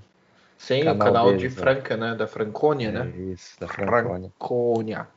Sim, 0.56 0.84
canal 0.84 0.94
o 0.94 0.98
canal 0.98 1.26
deles, 1.26 1.42
de 1.42 1.48
né? 1.48 1.54
Franca, 1.62 1.96
né? 1.98 2.14
Da 2.14 2.26
Franconia, 2.26 2.90
né? 2.90 3.12
Isso, 3.30 3.60
da 3.60 3.68
Franconia. 3.68 4.32
Franconia. 4.38 5.08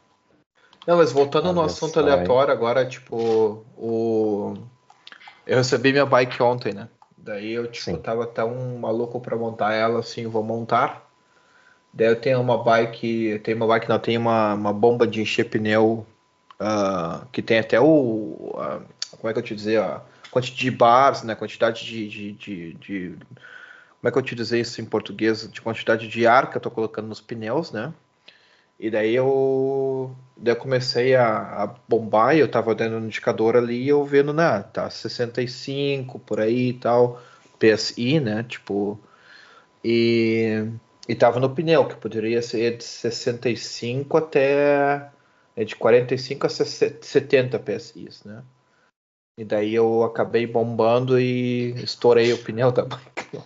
Não, 0.86 0.98
mas 0.98 1.14
voltando 1.14 1.46
Olha 1.46 1.56
no 1.56 1.62
assunto 1.62 2.00
aleatório 2.00 2.52
agora, 2.52 2.86
tipo, 2.86 3.66
o. 3.78 4.56
Eu 5.48 5.58
recebi 5.58 5.94
minha 5.94 6.06
bike 6.06 6.44
ontem, 6.44 6.74
né? 6.74 6.90
Daí 7.18 7.54
eu, 7.54 7.68
tipo, 7.68 7.86
Sim. 7.86 7.98
tava 7.98 8.28
tão 8.28 8.78
maluco 8.78 9.20
pra 9.20 9.36
montar 9.36 9.74
ela, 9.74 10.00
assim, 10.00 10.28
vou 10.28 10.44
montar. 10.44 11.10
Daí 11.94 12.08
eu 12.08 12.20
tenho 12.20 12.42
uma 12.42 12.62
bike, 12.62 13.40
tenho 13.44 13.58
uma 13.58 13.66
bike, 13.66 13.90
não, 13.90 13.98
tem 13.98 14.18
uma, 14.18 14.54
uma 14.54 14.74
bomba 14.74 15.08
de 15.08 15.22
encher 15.22 15.46
pneu 15.46 16.06
uh, 16.62 17.26
que 17.32 17.42
tem 17.42 17.60
até 17.60 17.80
o. 17.80 17.86
Uh, 17.86 18.86
como 19.18 19.30
é 19.30 19.34
que 19.34 19.40
eu 19.40 19.44
te 19.44 19.56
dizer? 19.56 19.80
A 19.80 20.02
quantidade 20.30 20.60
de 20.60 20.72
bars, 20.72 21.24
né? 21.24 21.34
Quantidade 21.34 21.86
de, 21.86 22.08
de, 22.08 22.32
de, 22.34 22.74
de, 22.74 23.16
Como 24.00 24.10
é 24.10 24.12
que 24.12 24.18
eu 24.18 24.22
te 24.22 24.36
dizer 24.36 24.60
isso 24.60 24.82
em 24.82 24.86
português? 24.86 25.50
De 25.50 25.62
quantidade 25.62 26.08
de 26.08 26.28
ar 26.28 26.50
que 26.50 26.58
eu 26.58 26.62
tô 26.62 26.70
colocando 26.70 27.08
nos 27.08 27.22
pneus, 27.22 27.72
né? 27.72 27.94
E 28.80 28.90
daí 28.92 29.16
eu, 29.16 30.16
daí 30.36 30.54
eu 30.54 30.60
comecei 30.60 31.16
a, 31.16 31.64
a 31.64 31.68
bombar 31.88 32.36
eu 32.38 32.50
tava 32.50 32.76
dando 32.76 32.98
um 32.98 33.06
indicador 33.06 33.56
ali 33.58 33.84
e 33.84 33.90
eu 33.90 34.04
vendo, 34.06 34.34
né, 34.34 34.64
tá 34.74 34.90
65 34.90 36.20
por 36.20 36.40
aí 36.40 36.70
e 36.70 36.74
tal, 36.74 37.22
PSI, 37.60 38.20
né, 38.20 38.44
tipo, 38.44 39.00
e, 39.84 40.70
e 41.08 41.16
tava 41.16 41.40
no 41.40 41.54
pneu, 41.56 41.88
que 41.88 41.96
poderia 41.96 42.42
ser 42.42 42.78
de 42.78 42.84
65 42.84 44.18
até 44.18 45.10
é 45.58 45.64
de 45.64 45.76
45 45.76 46.46
a 46.46 46.50
70 46.50 47.58
PSI, 47.58 48.10
né? 48.26 48.44
E 49.40 49.44
daí 49.44 49.74
eu 49.74 50.04
acabei 50.04 50.46
bombando 50.46 51.20
e 51.20 51.72
estourei 51.84 52.32
o 52.32 52.44
pneu 52.44 52.72
da 52.72 52.86
bike. 52.86 53.40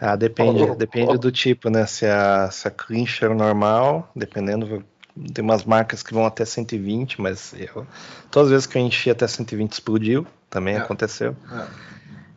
Ah, 0.00 0.16
depende, 0.16 0.62
oh, 0.62 0.74
depende 0.74 1.12
oh. 1.12 1.18
do 1.18 1.32
tipo, 1.32 1.70
né? 1.70 1.86
Se 1.86 2.06
a, 2.06 2.50
se 2.50 2.68
a 2.68 2.70
clincher 2.70 3.34
normal, 3.34 4.10
dependendo, 4.14 4.84
tem 5.32 5.42
umas 5.42 5.64
marcas 5.64 6.02
que 6.02 6.12
vão 6.12 6.26
até 6.26 6.44
120, 6.44 7.20
mas 7.20 7.54
eu, 7.54 7.86
todas 8.30 8.48
as 8.48 8.50
vezes 8.52 8.66
que 8.66 8.76
eu 8.76 8.82
enchi 8.82 9.10
até 9.10 9.26
120 9.26 9.72
explodiu, 9.72 10.26
também 10.50 10.74
é. 10.74 10.78
aconteceu. 10.78 11.34
É. 11.50 11.66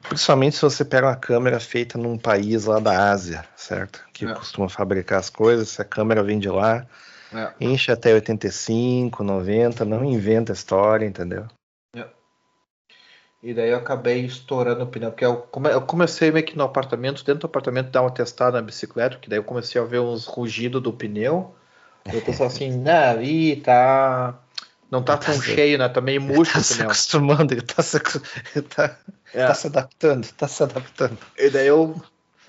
Principalmente 0.07 0.55
se 0.55 0.61
você 0.61 0.85
pega 0.85 1.07
uma 1.07 1.15
câmera 1.15 1.59
feita 1.59 1.97
num 1.97 2.17
país 2.17 2.65
lá 2.65 2.79
da 2.79 3.11
Ásia, 3.11 3.43
certo? 3.55 4.03
Que 4.13 4.25
é. 4.25 4.33
costuma 4.33 4.69
fabricar 4.69 5.19
as 5.19 5.29
coisas, 5.29 5.69
se 5.69 5.81
a 5.81 5.85
câmera 5.85 6.23
vem 6.23 6.39
de 6.39 6.49
lá, 6.49 6.87
é. 7.33 7.53
Enche 7.61 7.91
até 7.91 8.13
85, 8.13 9.23
90, 9.23 9.85
não 9.85 10.03
inventa 10.03 10.51
história, 10.51 11.05
entendeu? 11.05 11.45
E 13.41 13.53
daí 13.53 13.69
eu 13.69 13.77
acabei 13.77 14.25
estourando 14.25 14.83
o 14.83 14.87
pneu, 14.87 15.11
porque 15.11 15.25
eu, 15.25 15.37
come, 15.37 15.69
eu 15.71 15.81
comecei 15.81 16.29
meio 16.29 16.45
que 16.45 16.57
no 16.57 16.63
apartamento, 16.63 17.23
dentro 17.23 17.41
do 17.41 17.45
apartamento, 17.45 17.89
dar 17.89 18.01
uma 18.01 18.11
testada 18.11 18.59
na 18.59 18.61
bicicleta, 18.61 19.17
que 19.17 19.29
daí 19.29 19.39
eu 19.39 19.43
comecei 19.43 19.79
a 19.79 19.85
ver 19.85 19.99
uns 19.99 20.25
rugidos 20.25 20.81
do 20.81 20.91
pneu. 20.91 21.55
Eu 22.11 22.21
pensei 22.21 22.45
assim, 22.45 22.71
né, 22.77 23.23
ih, 23.23 23.55
tá. 23.57 24.37
Não 24.91 25.03
tá 25.03 25.15
tão 25.15 25.39
cheio, 25.39 25.77
né? 25.77 25.87
Tá 25.87 26.01
meio 26.01 26.19
murcho 26.19 26.39
ele 26.39 26.45
tá 26.45 26.59
o 26.59 26.63
pneu. 26.63 26.63
Se 26.63 26.81
acostumando, 26.83 27.53
ele 27.53 27.61
tá 27.61 27.81
se, 27.81 27.97
ele 28.55 28.65
tá, 28.67 28.97
é. 29.33 29.45
tá 29.45 29.53
se 29.53 29.67
adaptando, 29.67 30.27
tá 30.33 30.47
se 30.47 30.63
adaptando. 30.63 31.17
E 31.37 31.49
daí 31.49 31.67
eu 31.67 31.95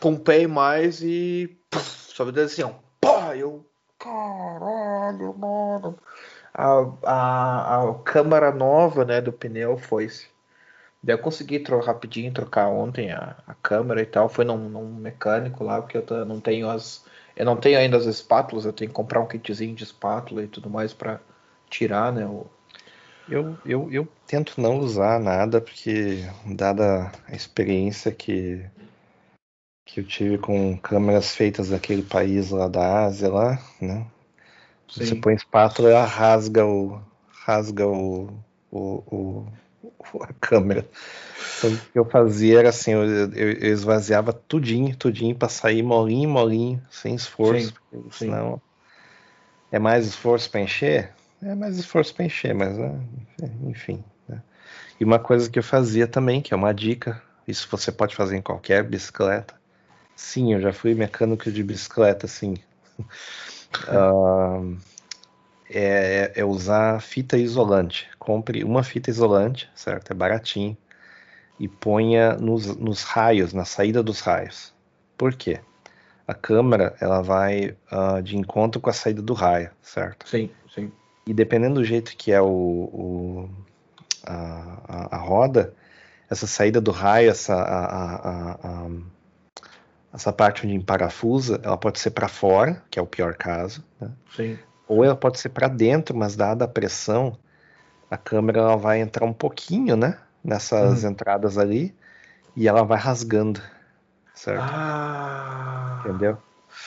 pompei 0.01 0.47
mais 0.47 1.03
e. 1.03 1.57
Puf, 1.71 1.85
só 2.15 2.25
me 2.25 2.41
assim, 2.41 2.63
ó. 2.63 2.71
Pá, 3.01 3.37
eu 3.37 3.65
caralho, 3.99 5.35
mano. 5.39 5.97
A, 6.53 6.87
a, 7.05 7.91
a 7.91 7.95
câmara 8.03 8.51
nova, 8.51 9.05
né, 9.05 9.21
do 9.21 9.33
pneu 9.33 9.77
foi-se. 9.77 10.27
Daí 11.03 11.15
eu 11.15 11.19
consegui 11.19 11.59
trocar 11.61 11.87
rapidinho, 11.87 12.33
trocar 12.33 12.69
ontem 12.69 13.11
a, 13.11 13.37
a 13.47 13.55
câmera 13.55 14.03
e 14.03 14.07
tal. 14.07 14.29
Foi 14.29 14.45
num, 14.45 14.69
num 14.69 14.95
mecânico 14.95 15.65
lá, 15.65 15.81
porque 15.81 15.97
eu 15.97 16.03
tô, 16.03 16.25
não 16.25 16.41
tenho 16.41 16.69
as. 16.69 17.05
Eu 17.35 17.47
não 17.47 17.57
tenho 17.57 17.79
ainda 17.79 17.97
as 17.97 18.05
espátulas, 18.05 18.67
eu 18.67 18.73
tenho 18.73 18.91
que 18.91 18.95
comprar 18.95 19.21
um 19.21 19.27
kitzinho 19.27 19.75
de 19.75 19.85
espátula 19.85 20.43
e 20.43 20.49
tudo 20.49 20.69
mais 20.69 20.93
para 20.93 21.21
tirar, 21.71 22.13
né? 22.13 22.27
O... 22.27 22.47
Eu, 23.29 23.57
eu, 23.65 23.91
eu 23.91 24.09
tento 24.27 24.61
não 24.61 24.79
usar 24.79 25.19
nada, 25.21 25.61
porque 25.61 26.25
dada 26.45 27.11
a 27.27 27.35
experiência 27.35 28.13
que 28.13 28.65
que 29.87 29.99
eu 29.99 30.05
tive 30.05 30.39
com 30.39 30.77
câmeras 30.79 31.35
feitas 31.35 31.71
daquele 31.71 32.03
país 32.03 32.51
lá 32.51 32.69
da 32.69 33.07
Ásia 33.07 33.29
lá, 33.29 33.59
né? 33.81 34.07
Sim. 34.89 35.05
Você 35.05 35.15
põe 35.17 35.35
espátula, 35.35 35.91
ela 35.91 36.05
rasga 36.05 36.65
o 36.65 37.01
rasga 37.29 37.87
o, 37.89 38.29
o, 38.71 38.79
o 39.11 39.47
a 40.23 40.33
câmera. 40.41 40.87
Então, 41.59 41.73
o 41.73 41.79
que 41.79 41.99
eu 41.99 42.05
fazia 42.05 42.59
era 42.59 42.69
assim, 42.69 42.93
eu, 42.93 43.05
eu, 43.05 43.53
eu 43.53 43.73
esvaziava 43.73 44.33
tudinho, 44.33 44.97
tudinho 44.97 45.35
para 45.35 45.49
sair 45.49 45.83
molinho, 45.83 46.29
molinho, 46.29 46.83
sem 46.91 47.15
esforço, 47.15 47.75
sim, 47.91 48.05
senão 48.11 48.55
sim. 48.55 48.61
é 49.73 49.79
mais 49.79 50.07
esforço 50.07 50.51
para 50.51 50.61
encher, 50.61 51.13
é 51.43 51.55
mais 51.55 51.79
esforço 51.79 52.15
para 52.15 52.25
encher, 52.25 52.55
mas 52.55 52.77
né? 52.77 53.01
enfim. 53.65 54.05
Né? 54.29 54.43
E 54.99 55.05
uma 55.05 55.19
coisa 55.19 55.49
que 55.49 55.59
eu 55.59 55.63
fazia 55.63 56.07
também, 56.07 56.41
que 56.41 56.53
é 56.53 56.57
uma 56.57 56.73
dica, 56.73 57.23
isso 57.47 57.69
você 57.71 57.91
pode 57.91 58.15
fazer 58.15 58.37
em 58.37 58.43
qualquer 58.43 58.83
bicicleta, 58.85 59.61
Sim, 60.21 60.53
eu 60.53 60.61
já 60.61 60.71
fui 60.71 60.95
mecânico 60.95 61.51
de 61.51 61.63
bicicleta, 61.63 62.27
sim. 62.29 62.55
uh, 63.89 64.77
é, 65.71 66.33
é 66.35 66.45
usar 66.45 67.01
fita 67.01 67.39
isolante. 67.39 68.09
Compre 68.19 68.65
uma 68.65 68.83
fita 68.83 69.09
isolante, 69.09 69.71
certo? 69.75 70.11
É 70.11 70.15
baratinho. 70.15 70.77
E 71.59 71.69
ponha 71.69 72.35
nos, 72.35 72.77
nos 72.77 73.03
raios, 73.03 73.53
na 73.53 73.65
saída 73.65 74.03
dos 74.03 74.21
raios. 74.21 74.75
Por 75.17 75.35
quê? 75.35 75.61
A 76.27 76.35
câmera 76.35 76.95
ela 77.01 77.23
vai 77.23 77.77
uh, 77.93 78.23
de 78.23 78.37
encontro 78.37 78.81
com 78.81 78.91
a 78.91 78.93
saída 78.93 79.23
do 79.23 79.35
raio, 79.35 79.71
certo? 79.83 80.29
Sim, 80.29 80.51
sim. 80.75 80.91
E 81.27 81.35
dependendo 81.35 81.75
do 81.75 81.85
jeito 81.85 82.17
que 82.17 82.33
é 82.33 82.41
o, 82.41 82.47
o 82.47 83.51
a, 84.27 84.79
a, 84.89 85.17
a, 85.17 85.19
roda, 85.19 85.75
essa 86.29 86.47
saída 86.47 86.81
do 86.81 86.91
raio, 86.91 87.31
essa, 87.31 87.55
a, 87.55 88.89
essa 90.13 90.33
parte 90.33 90.67
onde 90.67 90.79
parafusa, 90.85 91.61
ela 91.63 91.77
pode 91.77 91.99
ser 92.01 92.11
para 92.11 92.29
fora, 92.29 92.83
que 92.91 92.99
é 92.99 93.03
o 93.03 93.07
pior 93.07 93.35
caso, 93.35 93.85
né? 94.01 94.11
Sim. 94.35 94.59
Ou 94.91 95.05
ela 95.05 95.15
pode 95.15 95.39
ser 95.39 95.51
para 95.51 95.69
dentro, 95.69 96.17
mas 96.17 96.35
dada 96.35 96.65
a 96.65 96.69
pressão, 96.69 97.39
a 98.11 98.17
câmera 98.17 98.59
ela 98.59 98.77
vai 98.77 99.01
entrar 99.01 99.25
um 99.25 99.33
pouquinho, 99.33 99.97
né, 99.97 100.19
nessas 100.43 101.05
hum. 101.05 101.11
entradas 101.11 101.57
ali, 101.57 101.95
e 102.57 102.67
ela 102.67 102.83
vai 102.83 102.99
rasgando, 102.99 103.63
certo? 104.35 104.65
Ah. 104.65 106.03
Entendeu? 106.05 106.39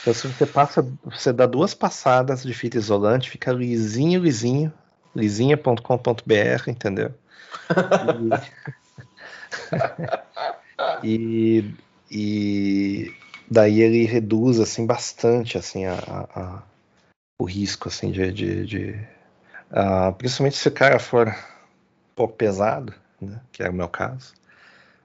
Então 0.02 0.14
se 0.14 0.28
você 0.28 0.46
passa, 0.46 0.86
você 1.06 1.32
dá 1.32 1.46
duas 1.46 1.74
passadas 1.74 2.44
de 2.44 2.54
fita 2.54 2.78
isolante, 2.78 3.30
fica 3.30 3.54
lisinho, 3.54 4.22
lisinho, 4.22 4.74
lisinha.com.br, 5.16 6.68
entendeu? 6.68 7.14
e, 11.02 11.74
e 12.12 13.14
daí 13.50 13.80
ele 13.80 14.04
reduz 14.04 14.60
assim 14.60 14.86
bastante 14.86 15.58
assim 15.58 15.86
a, 15.86 16.28
a 16.36 16.64
o 17.40 17.46
risco 17.46 17.88
assim 17.88 18.12
de, 18.12 18.32
de, 18.32 18.66
de 18.66 19.08
uh, 19.72 20.14
principalmente 20.18 20.58
se 20.58 20.68
o 20.68 20.72
cara 20.72 21.00
for 21.00 21.28
um 21.28 22.16
pouco 22.16 22.36
pesado, 22.36 22.94
né, 23.20 23.42
que 23.52 23.64
é 23.64 23.70
o 23.70 23.74
meu 23.74 23.90
caso, 23.90 24.34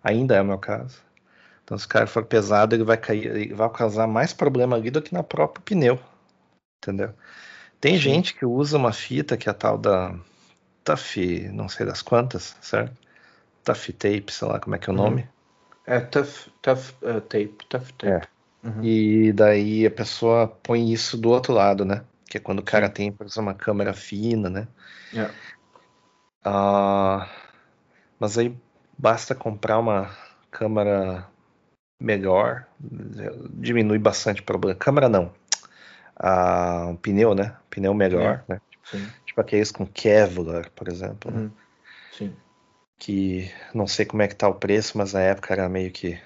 ainda 0.03 0.37
é 0.37 0.43
o 0.43 0.45
meu 0.45 0.59
caso. 0.59 1.01
Então 1.65 1.77
se 1.77 1.87
o 1.87 1.89
cara 1.89 2.07
for 2.07 2.25
pesado 2.25 2.75
ele 2.75 2.85
vai 2.85 2.97
cair, 2.97 3.27
ele 3.27 3.55
vai 3.55 3.69
causar 3.71 4.07
mais 4.07 4.33
problema 4.33 4.77
ali 4.77 4.91
do 4.91 5.03
que 5.03 5.13
na 5.13 5.23
própria 5.23 5.63
pneu, 5.65 5.99
entendeu? 6.83 7.13
Tem 7.81 7.95
Sim. 7.95 8.01
gente 8.01 8.35
que 8.35 8.45
usa 8.45 8.77
uma 8.77 8.93
fita 8.93 9.37
que 9.37 9.49
é 9.49 9.53
a 9.53 9.55
tal 9.55 9.79
da 9.79 10.15
Tough, 10.89 11.53
não 11.53 11.69
sei 11.69 11.85
das 11.85 12.01
quantas, 12.01 12.57
certo? 12.63 12.97
Tough 13.63 13.93
tape, 13.99 14.33
sei 14.33 14.49
lá 14.49 14.59
como 14.59 14.75
é 14.75 14.79
que 14.79 14.89
é 14.89 14.93
o 14.93 14.97
uhum. 14.97 15.03
nome. 15.03 15.29
É 15.87 16.01
tough, 16.01 16.49
tough 16.63 16.95
uh, 17.03 17.21
tape, 17.21 17.59
tough 17.69 17.91
tape. 17.99 18.07
É. 18.07 18.23
Uhum. 18.67 18.83
E 18.83 19.33
daí 19.33 19.87
a 19.87 19.91
pessoa 19.91 20.49
põe 20.49 20.91
isso 20.91 21.19
do 21.19 21.29
outro 21.29 21.53
lado, 21.53 21.85
né? 21.85 22.03
Que 22.29 22.37
é 22.37 22.41
quando 22.41 22.61
o 22.61 22.65
cara 22.65 22.89
tem, 22.89 23.11
por 23.11 23.27
exemplo, 23.27 23.43
uma 23.43 23.55
câmera 23.55 23.93
fina, 23.93 24.49
né? 24.51 24.69
É. 25.15 25.25
Uh, 26.47 27.27
mas 28.21 28.39
aí 28.39 28.55
basta 28.97 29.35
comprar 29.35 29.79
uma 29.79 30.15
câmera 30.51 31.27
melhor, 32.01 32.67
diminui 32.81 33.99
bastante 33.99 34.41
o 34.41 34.45
problema. 34.45 34.79
Câmera 34.79 35.09
não. 35.09 35.33
Uh, 36.21 36.91
um 36.91 36.97
pneu, 36.97 37.35
né? 37.35 37.57
Pneu 37.71 37.95
melhor, 37.95 38.45
é. 38.49 38.55
né? 38.55 38.61
Sim. 38.85 39.09
Tipo 39.27 39.41
aqueles 39.41 39.73
com 39.73 39.87
Kevlar, 39.87 40.71
por 40.73 40.89
exemplo. 40.89 41.33
Uhum. 41.33 41.45
Né? 41.45 41.51
Sim 42.13 42.37
que 42.99 43.51
não 43.73 43.87
sei 43.87 44.05
como 44.05 44.23
é 44.23 44.29
que 44.29 44.35
tá 44.35 44.49
o 44.49 44.55
preço, 44.55 44.99
mas 44.99 45.13
na 45.13 45.21
época 45.21 45.55
era 45.55 45.69
meio 45.69 45.91
que 45.93 46.21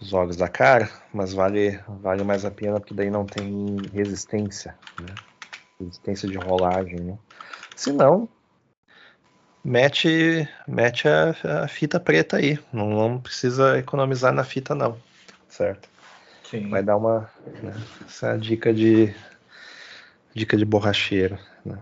os 0.00 0.12
olhos 0.12 0.36
da 0.36 0.48
cara, 0.48 0.90
mas 1.12 1.32
vale, 1.32 1.78
vale 1.86 2.24
mais 2.24 2.44
a 2.44 2.50
pena 2.50 2.80
porque 2.80 2.94
daí 2.94 3.10
não 3.10 3.26
tem 3.26 3.76
resistência, 3.92 4.76
né? 4.98 5.14
resistência 5.78 6.28
de 6.28 6.36
rolagem, 6.36 6.98
né? 7.00 7.18
Se 7.76 7.92
não, 7.92 8.28
mete, 9.62 10.48
mete 10.66 11.06
a, 11.06 11.64
a, 11.64 11.68
fita 11.68 12.00
preta 12.00 12.38
aí, 12.38 12.58
não, 12.72 12.88
não, 12.88 13.20
precisa 13.20 13.78
economizar 13.78 14.32
na 14.32 14.44
fita 14.44 14.74
não, 14.74 14.96
certo? 15.48 15.88
Sim. 16.44 16.68
Vai 16.68 16.82
dar 16.82 16.96
uma, 16.96 17.30
né? 17.62 17.72
essa 18.06 18.36
dica 18.36 18.72
de 18.72 19.14
dica 20.34 20.56
de 20.56 20.64
borracheiro, 20.64 21.38
né? 21.64 21.78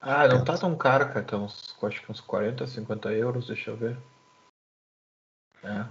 Ah, 0.00 0.28
não 0.28 0.44
tá 0.44 0.58
tão 0.58 0.76
caro, 0.76 1.08
cara. 1.08 1.22
Tá 1.22 1.38
uns, 1.38 1.74
acho 1.82 2.02
que 2.02 2.12
uns 2.12 2.20
40, 2.20 2.66
50 2.66 3.10
euros, 3.12 3.46
deixa 3.46 3.70
eu 3.70 3.76
ver. 3.76 3.96
É. 5.62 5.86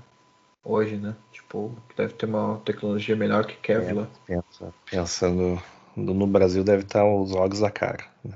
Hoje, 0.64 0.95
né? 0.95 1.14
Tipo, 1.32 1.76
deve 1.95 2.14
ter 2.14 2.26
uma 2.26 2.57
tecnologia 2.64 3.16
melhor 3.16 3.45
que 3.45 3.55
Kevlar. 3.57 4.07
É, 4.30 4.36
pensa, 4.36 4.74
pensando 4.89 5.61
no 5.95 6.26
Brasil 6.26 6.64
deve 6.64 6.84
estar 6.84 7.05
os 7.05 7.34
olhos 7.34 7.59
da 7.59 7.70
cara. 7.70 8.05
Né? 8.24 8.36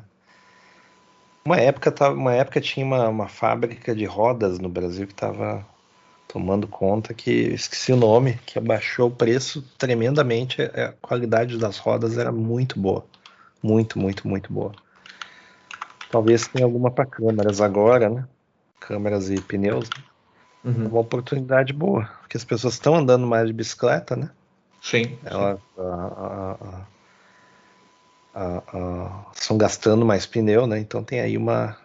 Uma 1.45 1.57
época 1.57 1.91
tava, 1.91 2.13
uma 2.13 2.33
época 2.33 2.59
tinha 2.59 2.85
uma, 2.85 3.07
uma 3.07 3.27
fábrica 3.27 3.95
de 3.95 4.05
rodas 4.05 4.59
no 4.59 4.67
Brasil 4.67 5.07
que 5.07 5.13
estava 5.13 5.65
tomando 6.27 6.67
conta 6.67 7.13
que 7.13 7.31
esqueci 7.31 7.93
o 7.93 7.95
nome, 7.95 8.37
que 8.45 8.59
abaixou 8.59 9.07
o 9.07 9.15
preço 9.15 9.61
tremendamente. 9.77 10.61
A 10.61 10.93
qualidade 11.01 11.57
das 11.57 11.77
rodas 11.77 12.17
era 12.17 12.31
muito 12.31 12.79
boa, 12.79 13.05
muito, 13.63 13.97
muito, 13.97 14.27
muito 14.27 14.51
boa. 14.51 14.73
Talvez 16.11 16.47
tenha 16.47 16.65
alguma 16.65 16.91
para 16.91 17.05
câmeras 17.05 17.61
agora, 17.61 18.09
né? 18.09 18.27
Câmeras 18.79 19.29
e 19.29 19.39
pneus. 19.41 19.89
Né? 19.89 20.03
Uhum. 20.67 20.87
Uma 20.87 20.99
oportunidade 20.99 21.73
boa, 21.73 22.05
porque 22.19 22.37
as 22.37 22.43
pessoas 22.43 22.73
estão 22.73 22.95
andando 22.95 23.25
mais 23.25 23.47
de 23.47 23.53
bicicleta, 23.53 24.15
né? 24.15 24.29
Sim. 24.81 25.17
Elas 25.23 25.59
estão 29.35 29.57
gastando 29.57 30.05
mais 30.05 30.25
pneu, 30.25 30.67
né? 30.67 30.77
Então 30.79 31.03
tem 31.03 31.21
aí 31.21 31.37
uma 31.37 31.77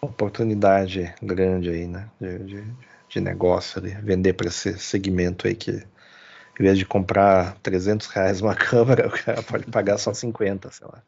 oportunidade 0.00 1.14
grande 1.22 1.70
aí, 1.70 1.86
né? 1.86 2.10
De, 2.20 2.38
de, 2.38 2.74
de 3.08 3.20
negócio 3.20 3.80
ali, 3.80 3.90
vender 4.02 4.32
para 4.32 4.48
esse 4.48 4.78
segmento 4.78 5.46
aí 5.46 5.54
que 5.54 5.70
em 5.70 6.62
vez 6.62 6.78
de 6.78 6.86
comprar 6.86 7.56
300 7.62 8.06
reais 8.08 8.40
uma 8.40 8.54
câmera, 8.56 9.08
o 9.08 9.10
cara 9.10 9.42
pode 9.42 9.66
pagar 9.66 9.98
só 9.98 10.14
50, 10.14 10.70
sei 10.70 10.86
lá 10.86 11.02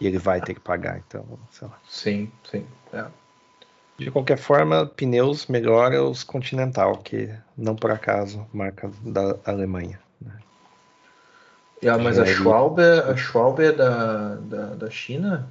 e 0.00 0.06
ele 0.06 0.18
vai 0.18 0.40
ter 0.40 0.54
que 0.54 0.60
pagar, 0.60 0.98
então, 1.06 1.38
sei 1.50 1.68
lá. 1.68 1.78
Sim, 1.86 2.32
sim. 2.50 2.66
É. 2.92 3.04
De 4.00 4.10
qualquer 4.10 4.38
forma, 4.38 4.86
pneus 4.86 5.46
melhora 5.46 6.02
os 6.02 6.24
Continental, 6.24 6.96
que 6.96 7.28
não 7.54 7.76
por 7.76 7.90
acaso 7.90 8.46
marca 8.50 8.90
da 9.02 9.36
Alemanha. 9.44 10.00
Né? 10.18 10.32
Yeah, 11.82 12.02
mas 12.02 12.18
a 12.18 12.24
Schwalbe, 12.24 12.82
a 12.82 13.14
Schwalbe 13.14 13.64
é 13.64 13.72
da, 13.72 14.36
da, 14.36 14.74
da 14.74 14.90
China? 14.90 15.50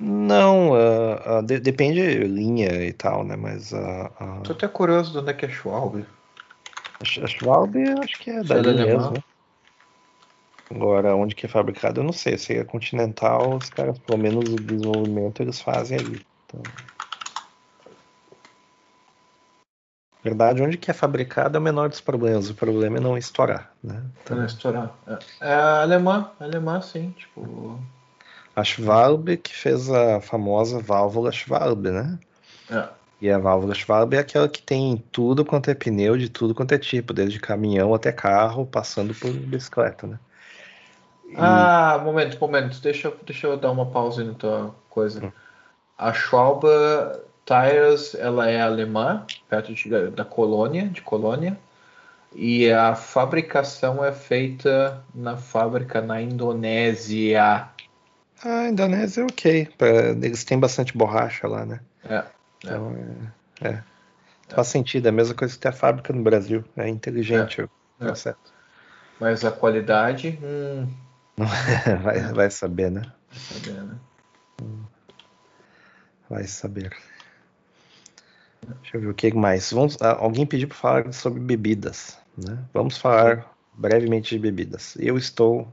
Não, 0.00 0.70
uh, 0.70 1.40
uh, 1.40 1.42
de, 1.42 1.60
depende 1.60 2.00
linha 2.24 2.86
e 2.86 2.92
tal, 2.94 3.22
né? 3.22 3.36
Mas 3.36 3.70
uh, 3.72 3.76
uh... 4.18 4.42
Tô 4.44 4.52
até 4.52 4.66
curioso 4.66 5.12
de 5.12 5.18
onde 5.18 5.30
é 5.30 5.34
que 5.34 5.44
é 5.44 5.48
Schwalbe. 5.50 6.06
A 7.00 7.26
Schwalbe 7.26 7.84
acho 8.02 8.18
que 8.18 8.30
é, 8.30 8.38
é 8.38 8.42
da 8.42 8.62
mesmo. 8.62 9.10
Né? 9.10 9.22
Agora, 10.70 11.14
onde 11.14 11.34
que 11.34 11.44
é 11.44 11.48
fabricado, 11.50 12.00
eu 12.00 12.04
não 12.04 12.14
sei. 12.14 12.38
Se 12.38 12.56
é 12.56 12.64
continental, 12.64 13.56
os 13.56 13.68
caras, 13.68 13.98
pelo 13.98 14.18
menos 14.18 14.48
o 14.48 14.56
desenvolvimento, 14.56 15.42
eles 15.42 15.60
fazem 15.60 15.98
ali. 15.98 16.26
Então... 16.46 16.62
verdade, 20.22 20.62
onde 20.62 20.76
que 20.76 20.90
é 20.90 20.94
fabricado 20.94 21.56
é 21.56 21.60
o 21.60 21.62
menor 21.62 21.88
dos 21.88 22.00
problemas. 22.00 22.48
O 22.48 22.54
problema 22.54 22.98
é 22.98 23.00
não 23.00 23.18
estourar, 23.18 23.72
né? 23.82 24.02
Então... 24.22 24.36
Não 24.36 24.46
estourar. 24.46 24.92
É, 25.06 25.18
é 25.40 25.54
alemã, 25.54 26.30
alemã, 26.38 26.80
sim. 26.80 27.14
Tipo... 27.16 27.78
A 28.54 28.62
Schwalbe 28.62 29.38
que 29.38 29.54
fez 29.54 29.90
a 29.90 30.20
famosa 30.20 30.78
válvula 30.78 31.32
Schwalbe, 31.32 31.90
né? 31.90 32.18
É. 32.70 32.86
E 33.20 33.30
a 33.30 33.38
válvula 33.38 33.74
Schwalbe 33.74 34.16
é 34.16 34.20
aquela 34.20 34.48
que 34.48 34.60
tem 34.60 35.02
tudo 35.10 35.44
quanto 35.44 35.70
é 35.70 35.74
pneu, 35.74 36.18
de 36.18 36.28
tudo 36.28 36.54
quanto 36.54 36.72
é 36.72 36.78
tipo, 36.78 37.12
desde 37.12 37.40
caminhão 37.40 37.94
até 37.94 38.12
carro, 38.12 38.66
passando 38.66 39.14
por 39.14 39.32
bicicleta, 39.32 40.06
né? 40.06 40.18
Ah, 41.36 42.00
momento, 42.04 42.38
momento. 42.38 42.80
Deixa, 42.82 43.12
deixa 43.24 43.46
eu 43.46 43.56
dar 43.56 43.70
uma 43.70 43.86
pausa 43.86 44.22
na 44.22 44.34
tua 44.34 44.74
coisa. 44.90 45.24
Hum. 45.24 45.32
A 45.96 46.12
Schwalbe 46.12 46.68
Tires, 47.44 48.14
ela 48.14 48.48
é 48.48 48.60
alemã, 48.60 49.26
perto 49.48 49.74
de, 49.74 50.10
da 50.10 50.24
Colônia, 50.24 50.88
de 50.88 51.02
Colônia. 51.02 51.58
E 52.34 52.70
a 52.70 52.94
fabricação 52.94 54.02
é 54.02 54.12
feita 54.12 55.02
na 55.14 55.36
fábrica 55.36 56.00
na 56.00 56.22
Indonésia. 56.22 57.68
Ah, 58.42 58.68
Indonésia 58.68 59.22
é 59.22 59.24
ok. 59.24 59.68
Eles 60.22 60.44
têm 60.44 60.58
bastante 60.58 60.96
borracha 60.96 61.46
lá, 61.46 61.66
né? 61.66 61.80
É. 62.04 62.14
é. 62.16 62.24
Então, 62.64 62.96
é. 63.60 63.68
é. 63.68 63.82
Faz 64.48 64.68
sentido, 64.68 65.06
é 65.06 65.08
a 65.08 65.12
mesma 65.12 65.34
coisa 65.34 65.54
que 65.54 65.60
ter 65.60 65.68
a 65.68 65.72
fábrica 65.72 66.12
no 66.12 66.22
Brasil. 66.22 66.64
É 66.76 66.88
inteligente 66.88 67.60
é. 67.60 67.64
o 67.64 67.70
é. 68.04 68.34
Mas 69.20 69.44
a 69.44 69.52
qualidade, 69.52 70.38
hum, 70.42 70.88
vai, 72.02 72.20
vai 72.32 72.50
saber, 72.50 72.90
né? 72.90 73.02
Vai 73.30 73.38
saber, 73.38 73.82
né? 73.82 73.98
Vai 76.28 76.44
saber. 76.44 76.96
Deixa 78.66 78.96
eu 78.96 79.00
ver 79.00 79.08
o 79.08 79.14
que 79.14 79.32
mais. 79.34 79.72
Vamos, 79.72 79.96
ah, 80.00 80.16
alguém 80.18 80.46
pediu 80.46 80.68
para 80.68 80.76
falar 80.76 81.12
sobre 81.12 81.40
bebidas. 81.40 82.18
Né? 82.36 82.58
Vamos 82.72 82.96
falar 82.96 83.52
brevemente 83.74 84.34
de 84.34 84.38
bebidas. 84.38 84.96
Eu 84.98 85.16
estou 85.18 85.66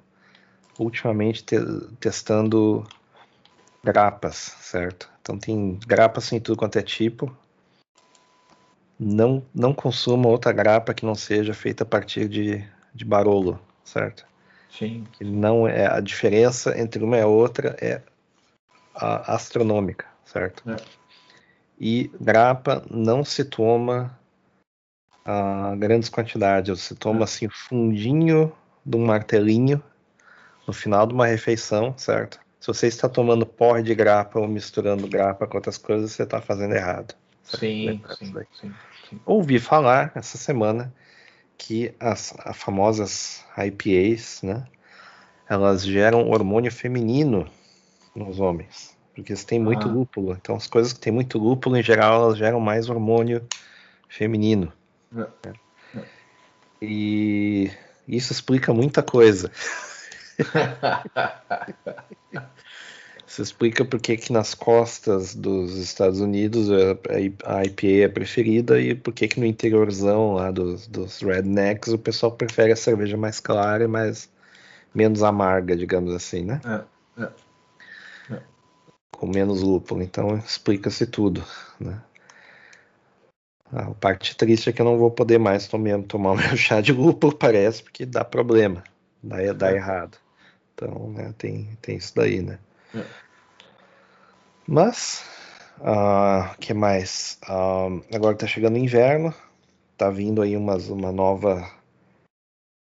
ultimamente 0.78 1.44
te 1.44 1.56
testando 2.00 2.88
grapas, 3.84 4.56
certo? 4.62 5.10
Então 5.22 5.38
tem 5.38 5.80
grapas 5.86 6.32
em 6.32 6.40
tudo 6.40 6.58
quanto 6.58 6.78
é 6.78 6.82
tipo. 6.82 7.36
Não, 9.00 9.46
não 9.54 9.74
consuma 9.74 10.28
outra 10.28 10.52
grapa 10.52 10.94
que 10.94 11.06
não 11.06 11.16
seja 11.16 11.54
feita 11.54 11.84
a 11.84 11.88
partir 11.88 12.28
de, 12.28 12.66
de 12.94 13.06
barolo, 13.06 13.60
certo? 13.84 14.26
Sim. 14.70 15.06
Não 15.22 15.68
é 15.68 15.88
a 15.88 16.00
diferença 16.00 16.78
entre 16.78 17.04
uma 17.04 17.18
e 17.18 17.22
a 17.22 17.28
outra 17.28 17.76
é 17.82 18.02
a 18.94 19.36
astronômica, 19.36 20.06
certo? 20.26 20.70
É. 20.70 20.99
E 21.80 22.12
grapa 22.20 22.84
não 22.90 23.24
se 23.24 23.46
toma 23.46 24.20
a 25.24 25.76
grandes 25.78 26.10
quantidades, 26.10 26.82
você 26.82 26.96
toma 26.96 27.24
assim 27.24 27.48
o 27.48 27.52
fundinho 27.52 28.52
de 28.86 28.98
um 28.98 29.06
martelinho 29.06 29.82
no 30.68 30.74
final 30.74 31.08
de 31.08 31.14
uma 31.14 31.26
refeição, 31.26 31.98
certo? 31.98 32.40
Se 32.60 32.68
você 32.68 32.88
está 32.88 33.08
tomando 33.08 33.46
porre 33.46 33.82
de 33.82 33.96
grapa 33.96 34.40
ou 34.40 34.48
misturando 34.48 35.08
grapa 35.08 35.48
com 35.48 35.58
outras 35.58 35.78
coisas, 35.78 36.12
você 36.12 36.24
está 36.24 36.42
fazendo 36.42 36.76
errado. 36.76 37.16
Sim, 37.44 38.02
sim, 38.18 38.34
sim, 38.60 38.74
sim, 39.10 39.20
Ouvi 39.26 39.60
falar 39.60 40.12
essa 40.14 40.38
semana 40.38 40.94
que 41.58 41.94
as, 42.00 42.34
as 42.40 42.58
famosas 42.58 43.46
IPAs, 43.58 44.42
né? 44.44 44.66
Elas 45.50 45.84
geram 45.84 46.30
hormônio 46.30 46.72
feminino 46.72 47.50
nos 48.16 48.40
homens, 48.40 48.96
porque 49.20 49.32
eles 49.34 49.44
têm 49.44 49.60
muito 49.60 49.88
Ah. 49.88 49.92
lúpulo. 49.92 50.34
Então, 50.34 50.56
as 50.56 50.68
coisas 50.68 50.94
que 50.94 51.00
têm 51.00 51.14
muito 51.14 51.38
lúpulo, 51.38 51.78
em 51.78 51.84
geral, 51.84 52.24
elas 52.24 52.38
geram 52.38 52.60
mais 52.60 52.90
hormônio 52.90 53.46
feminino. 54.08 54.72
É. 55.46 55.54
E 56.82 57.70
isso 58.08 58.32
explica 58.32 58.74
muita 58.74 59.04
coisa. 59.04 59.52
Isso 63.28 63.44
explica 63.44 63.86
por 63.86 64.00
que 64.00 64.18
que 64.18 64.34
nas 64.34 64.56
costas 64.56 65.36
dos 65.36 65.78
Estados 65.78 66.20
Unidos 66.20 66.68
é- 66.72 66.98
a 67.46 67.64
IPA 67.64 68.06
é 68.06 68.08
preferida 68.08 68.82
e 68.82 68.96
por 68.96 69.14
que 69.14 69.28
que 69.28 69.40
no 69.40 69.46
interiorzão 69.46 70.34
lá 70.34 70.50
dos, 70.50 70.88
dos 70.88 71.22
rednecks 71.22 71.94
o 71.94 72.00
pessoal 72.00 72.32
prefere 72.32 72.72
a 72.72 72.76
cerveja 72.76 73.16
mais 73.16 73.40
clara 73.40 73.84
e 73.84 73.88
mais 73.88 74.28
menos 74.96 75.22
amarga, 75.22 75.78
digamos 75.78 76.12
assim, 76.12 76.44
né? 76.44 76.60
É, 76.66 77.24
é. 77.24 77.30
Com 79.20 79.28
menos 79.28 79.62
lúpulo. 79.62 80.02
Então 80.02 80.38
explica-se 80.38 81.06
tudo, 81.06 81.44
né? 81.78 82.02
A 83.70 83.94
parte 83.94 84.34
triste 84.36 84.70
é 84.70 84.74
que 84.74 84.82
eu 84.82 84.86
não 84.86 84.98
vou 84.98 85.12
poder 85.12 85.38
mais 85.38 85.68
tomar, 85.68 86.02
tomar 86.04 86.32
o 86.34 86.38
meu 86.38 86.56
chá 86.56 86.80
de 86.80 86.94
lúpulo, 86.94 87.36
parece, 87.36 87.84
porque 87.84 88.06
dá 88.06 88.24
problema, 88.24 88.82
dá, 89.22 89.38
dá 89.52 89.72
É. 89.72 89.76
errado. 89.76 90.18
Então, 90.74 91.12
né, 91.12 91.34
tem, 91.38 91.78
tem 91.82 91.98
isso 91.98 92.16
daí, 92.16 92.42
né? 92.42 92.58
É. 92.96 93.04
Mas, 94.66 95.26
o 95.82 96.58
que 96.58 96.74
mais? 96.74 97.38
Ah, 97.44 97.90
agora 98.14 98.38
tá 98.38 98.48
chegando 98.48 98.76
o 98.76 98.80
inverno, 98.80 99.34
tá 99.98 100.10
vindo 100.10 100.42
aí 100.42 100.56
umas, 100.56 100.88
uma 100.88 101.12
nova 101.12 101.70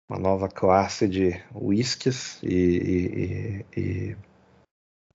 uma 0.09 0.19
nova 0.19 0.49
classe 0.49 1.07
de 1.07 1.41
whiskies 1.53 2.37
e, 2.43 2.53
e- 2.53 3.65
e- 3.79 3.79
e 4.11 4.17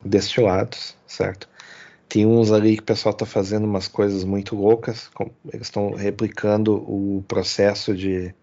destilados, 0.04 0.96
certo? 1.06 1.48
Tem 2.08 2.26
uns 2.26 2.50
ali 2.50 2.76
que 2.76 2.82
o 2.82 2.86
pessoal 2.86 3.14
tá 3.14 3.24
fazendo 3.24 3.64
umas 3.64 3.86
coisas 3.86 4.24
muito 4.24 4.56
loucas, 4.56 5.08
com- 5.08 5.30
eles 5.52 5.66
estão 5.68 5.94
replicando 5.94 6.74
o 6.74 7.24
processo 7.28 7.94
de 7.94 8.34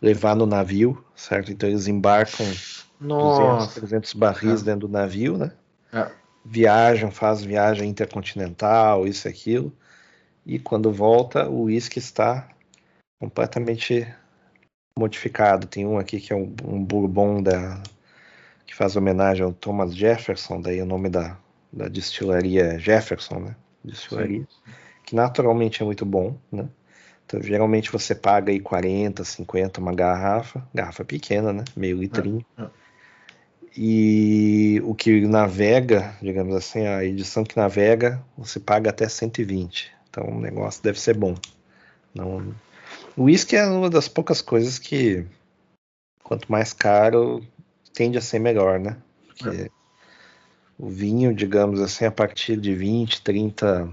levar 0.00 0.36
no 0.36 0.46
navio, 0.46 1.04
certo? 1.16 1.50
Então 1.50 1.68
eles 1.68 1.88
embarcam 1.88 2.46
200, 2.46 2.78
Nossa. 3.00 3.80
300 3.80 4.14
barris 4.14 4.62
É. 4.62 4.64
dentro 4.64 4.86
do 4.86 4.88
navio, 4.88 5.36
né? 5.36 5.52
É. 5.92 6.10
Viajam, 6.44 7.10
fazem 7.10 7.48
viagem 7.48 7.88
intercontinental, 7.88 9.06
isso 9.06 9.26
e 9.26 9.30
aquilo. 9.30 9.72
E 10.46 10.58
quando 10.58 10.92
volta, 10.92 11.48
o 11.48 11.64
uísque 11.64 11.98
está 11.98 12.48
completamente 13.20 14.06
modificado. 14.98 15.66
Tem 15.66 15.84
um 15.86 15.98
aqui 15.98 16.20
que 16.20 16.32
é 16.32 16.36
um, 16.36 16.54
um 16.64 16.82
bourbon 16.82 17.42
da, 17.42 17.82
que 18.70 18.76
faz 18.76 18.94
homenagem 18.94 19.44
ao 19.44 19.52
Thomas 19.52 19.94
Jefferson, 19.94 20.60
daí 20.60 20.80
o 20.80 20.86
nome 20.86 21.08
da, 21.08 21.36
da 21.72 21.88
destilaria 21.88 22.74
é 22.74 22.78
Jefferson, 22.78 23.40
né? 23.40 23.56
Destilaria 23.84 24.46
que 25.04 25.16
naturalmente 25.16 25.82
é 25.82 25.84
muito 25.84 26.06
bom, 26.06 26.36
né? 26.52 26.68
Então, 27.26 27.42
geralmente 27.42 27.90
você 27.90 28.14
paga 28.14 28.52
aí 28.52 28.60
40, 28.60 29.24
50 29.24 29.80
uma 29.80 29.92
garrafa, 29.92 30.64
garrafa 30.72 31.04
pequena, 31.04 31.52
né? 31.52 31.64
Meio 31.76 31.98
litrinho. 31.98 32.46
é. 32.56 32.66
E 33.76 34.80
o 34.84 34.94
que 34.94 35.20
navega, 35.26 36.14
digamos 36.22 36.54
assim, 36.54 36.86
a 36.86 37.04
edição 37.04 37.44
que 37.44 37.56
navega, 37.56 38.22
você 38.36 38.58
paga 38.60 38.90
até 38.90 39.08
120. 39.08 39.92
Então 40.08 40.28
o 40.28 40.40
negócio 40.40 40.82
deve 40.82 41.00
ser 41.00 41.16
bom. 41.16 41.34
Não... 42.14 42.54
O 43.16 43.24
uísque 43.24 43.56
é 43.56 43.66
uma 43.66 43.90
das 43.90 44.06
poucas 44.06 44.40
coisas 44.40 44.78
que, 44.78 45.24
quanto 46.22 46.50
mais 46.50 46.72
caro, 46.72 47.44
tende 48.00 48.16
a 48.16 48.22
ser 48.22 48.38
melhor, 48.38 48.80
né? 48.80 48.96
Porque 49.28 49.70
o 50.78 50.88
vinho, 50.88 51.34
digamos 51.34 51.82
assim, 51.82 52.06
a 52.06 52.10
partir 52.10 52.56
de 52.56 52.74
20, 52.74 53.20
30 53.20 53.90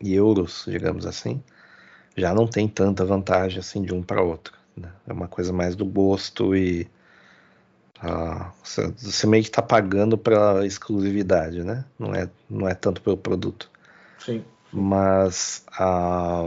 euros, 0.00 0.64
digamos 0.66 1.06
assim, 1.06 1.40
já 2.16 2.34
não 2.34 2.44
tem 2.44 2.66
tanta 2.66 3.04
vantagem 3.04 3.60
assim 3.60 3.82
de 3.82 3.94
um 3.94 4.02
para 4.02 4.20
outro. 4.20 4.52
né? 4.76 4.90
É 5.06 5.12
uma 5.12 5.28
coisa 5.28 5.52
mais 5.52 5.76
do 5.76 5.84
gosto 5.84 6.56
e 6.56 6.88
ah, 8.00 8.50
você, 8.64 8.88
você 8.88 9.28
meio 9.28 9.44
que 9.44 9.48
está 9.48 9.62
pagando 9.62 10.18
pela 10.18 10.66
exclusividade, 10.66 11.62
né? 11.62 11.84
Não 11.96 12.12
é, 12.12 12.28
não 12.50 12.68
é 12.68 12.74
tanto 12.74 13.00
pelo 13.00 13.16
produto. 13.16 13.70
Sim. 14.18 14.44
Mas 14.72 15.64
a, 15.70 16.46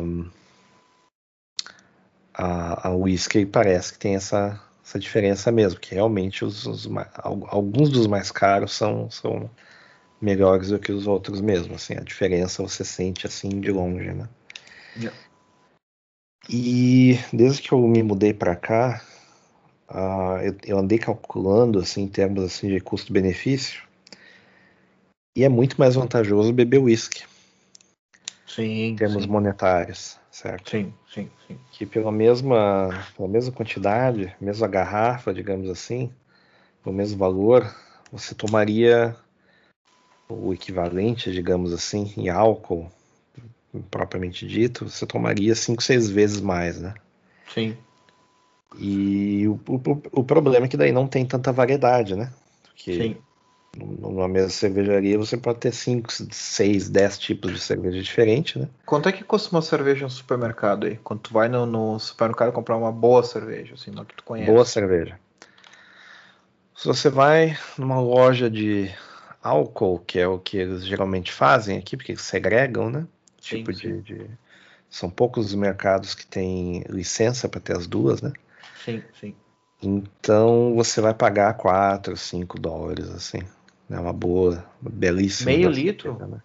a, 2.33 2.89
a 2.89 2.91
whisky 2.93 3.45
parece 3.45 3.93
que 3.93 3.99
tem 3.99 4.15
essa, 4.15 4.61
essa 4.91 4.99
diferença 4.99 5.51
mesmo, 5.51 5.79
que 5.79 5.95
realmente 5.95 6.43
os, 6.43 6.65
os 6.65 6.89
alguns 7.23 7.89
dos 7.89 8.07
mais 8.07 8.29
caros 8.29 8.73
são, 8.73 9.09
são 9.09 9.49
melhores 10.19 10.67
do 10.69 10.79
que 10.79 10.91
os 10.91 11.07
outros 11.07 11.39
mesmo. 11.39 11.75
Assim, 11.75 11.93
a 11.93 12.01
diferença 12.01 12.61
você 12.61 12.83
sente 12.83 13.25
assim 13.25 13.61
de 13.61 13.71
longe, 13.71 14.11
né? 14.11 14.27
Yeah. 14.97 15.17
E 16.49 17.17
desde 17.31 17.61
que 17.61 17.71
eu 17.71 17.79
me 17.79 18.03
mudei 18.03 18.33
para 18.33 18.55
cá, 18.55 19.01
ah, 19.87 20.39
eu, 20.43 20.57
eu 20.65 20.77
andei 20.77 20.97
calculando 20.97 21.79
assim, 21.79 22.03
em 22.03 22.09
termos 22.09 22.43
assim, 22.43 22.67
de 22.67 22.81
custo-benefício, 22.81 23.83
e 25.37 25.45
é 25.45 25.49
muito 25.49 25.79
mais 25.79 25.95
vantajoso 25.95 26.51
beber 26.51 26.79
whisky 26.79 27.23
Sim. 28.45 28.87
em 28.87 28.95
termos 28.97 29.23
sim. 29.23 29.29
monetários, 29.29 30.19
certo? 30.31 30.71
Sim, 30.71 30.93
sim, 31.13 31.29
sim. 31.47 31.59
Que 31.71 31.85
pela 31.85 32.11
mesma, 32.11 32.89
pela 33.15 33.27
mesma 33.27 33.51
quantidade, 33.51 34.33
mesma 34.39 34.67
garrafa, 34.67 35.33
digamos 35.33 35.69
assim, 35.69 36.11
pelo 36.83 36.95
mesmo 36.95 37.17
valor, 37.17 37.69
você 38.11 38.33
tomaria 38.33 39.15
o 40.29 40.53
equivalente, 40.53 41.31
digamos 41.31 41.73
assim, 41.73 42.13
em 42.17 42.29
álcool, 42.29 42.89
propriamente 43.89 44.47
dito, 44.47 44.89
você 44.89 45.05
tomaria 45.05 45.53
5, 45.53 45.83
6 45.83 46.09
vezes 46.09 46.39
mais, 46.39 46.79
né? 46.79 46.93
Sim. 47.53 47.77
E 48.79 49.45
o, 49.47 49.59
o, 49.67 50.19
o 50.21 50.23
problema 50.23 50.65
é 50.65 50.69
que 50.69 50.77
daí 50.77 50.93
não 50.93 51.07
tem 51.07 51.25
tanta 51.25 51.51
variedade, 51.51 52.15
né? 52.15 52.31
Porque 52.63 52.95
Sim. 52.95 53.17
Numa 53.77 54.27
mesma 54.27 54.49
cervejaria 54.49 55.17
você 55.17 55.37
pode 55.37 55.59
ter 55.59 55.71
5, 55.71 56.11
6, 56.31 56.89
10 56.89 57.17
tipos 57.17 57.51
de 57.53 57.59
cerveja 57.59 58.01
diferente, 58.01 58.59
né? 58.59 58.67
Quanto 58.85 59.07
é 59.07 59.11
que 59.11 59.23
custa 59.23 59.55
uma 59.55 59.61
cerveja 59.61 60.03
no 60.03 60.09
supermercado 60.09 60.85
aí? 60.85 60.97
Quando 60.97 61.21
tu 61.21 61.33
vai 61.33 61.47
no, 61.47 61.65
no 61.65 61.99
supermercado 61.99 62.51
comprar 62.51 62.75
uma 62.75 62.91
boa 62.91 63.23
cerveja, 63.23 63.75
assim, 63.75 63.91
uma 63.91 64.05
que 64.05 64.15
tu 64.15 64.23
conhece. 64.23 64.51
Boa 64.51 64.65
cerveja. 64.65 65.17
Se 66.75 66.87
você 66.87 67.09
vai 67.09 67.57
numa 67.77 68.01
loja 68.01 68.49
de 68.49 68.91
álcool, 69.41 69.99
que 69.99 70.19
é 70.19 70.27
o 70.27 70.39
que 70.39 70.57
eles 70.57 70.85
geralmente 70.85 71.31
fazem 71.31 71.77
aqui, 71.77 71.95
porque 71.95 72.11
eles 72.11 72.21
segregam, 72.23 72.89
né? 72.89 73.07
Sim, 73.39 73.57
Tipo 73.57 73.73
sim. 73.73 74.01
de, 74.01 74.01
de- 74.01 74.29
São 74.89 75.09
poucos 75.09 75.47
os 75.47 75.55
mercados 75.55 76.13
que 76.13 76.25
têm 76.25 76.83
licença 76.89 77.47
para 77.47 77.61
ter 77.61 77.77
as 77.77 77.87
duas, 77.87 78.21
né? 78.21 78.33
Sim, 78.83 79.01
sim. 79.19 79.35
Então 79.81 80.75
você 80.75 80.99
vai 81.01 81.13
pagar 81.13 81.53
4, 81.55 82.17
5 82.17 82.59
dólares, 82.59 83.09
assim. 83.09 83.39
É 83.91 83.99
uma 83.99 84.13
boa, 84.13 84.63
uma 84.81 84.91
belíssima. 84.91 85.51
Meio 85.51 85.69
litro? 85.69 86.17
né? 86.27 86.41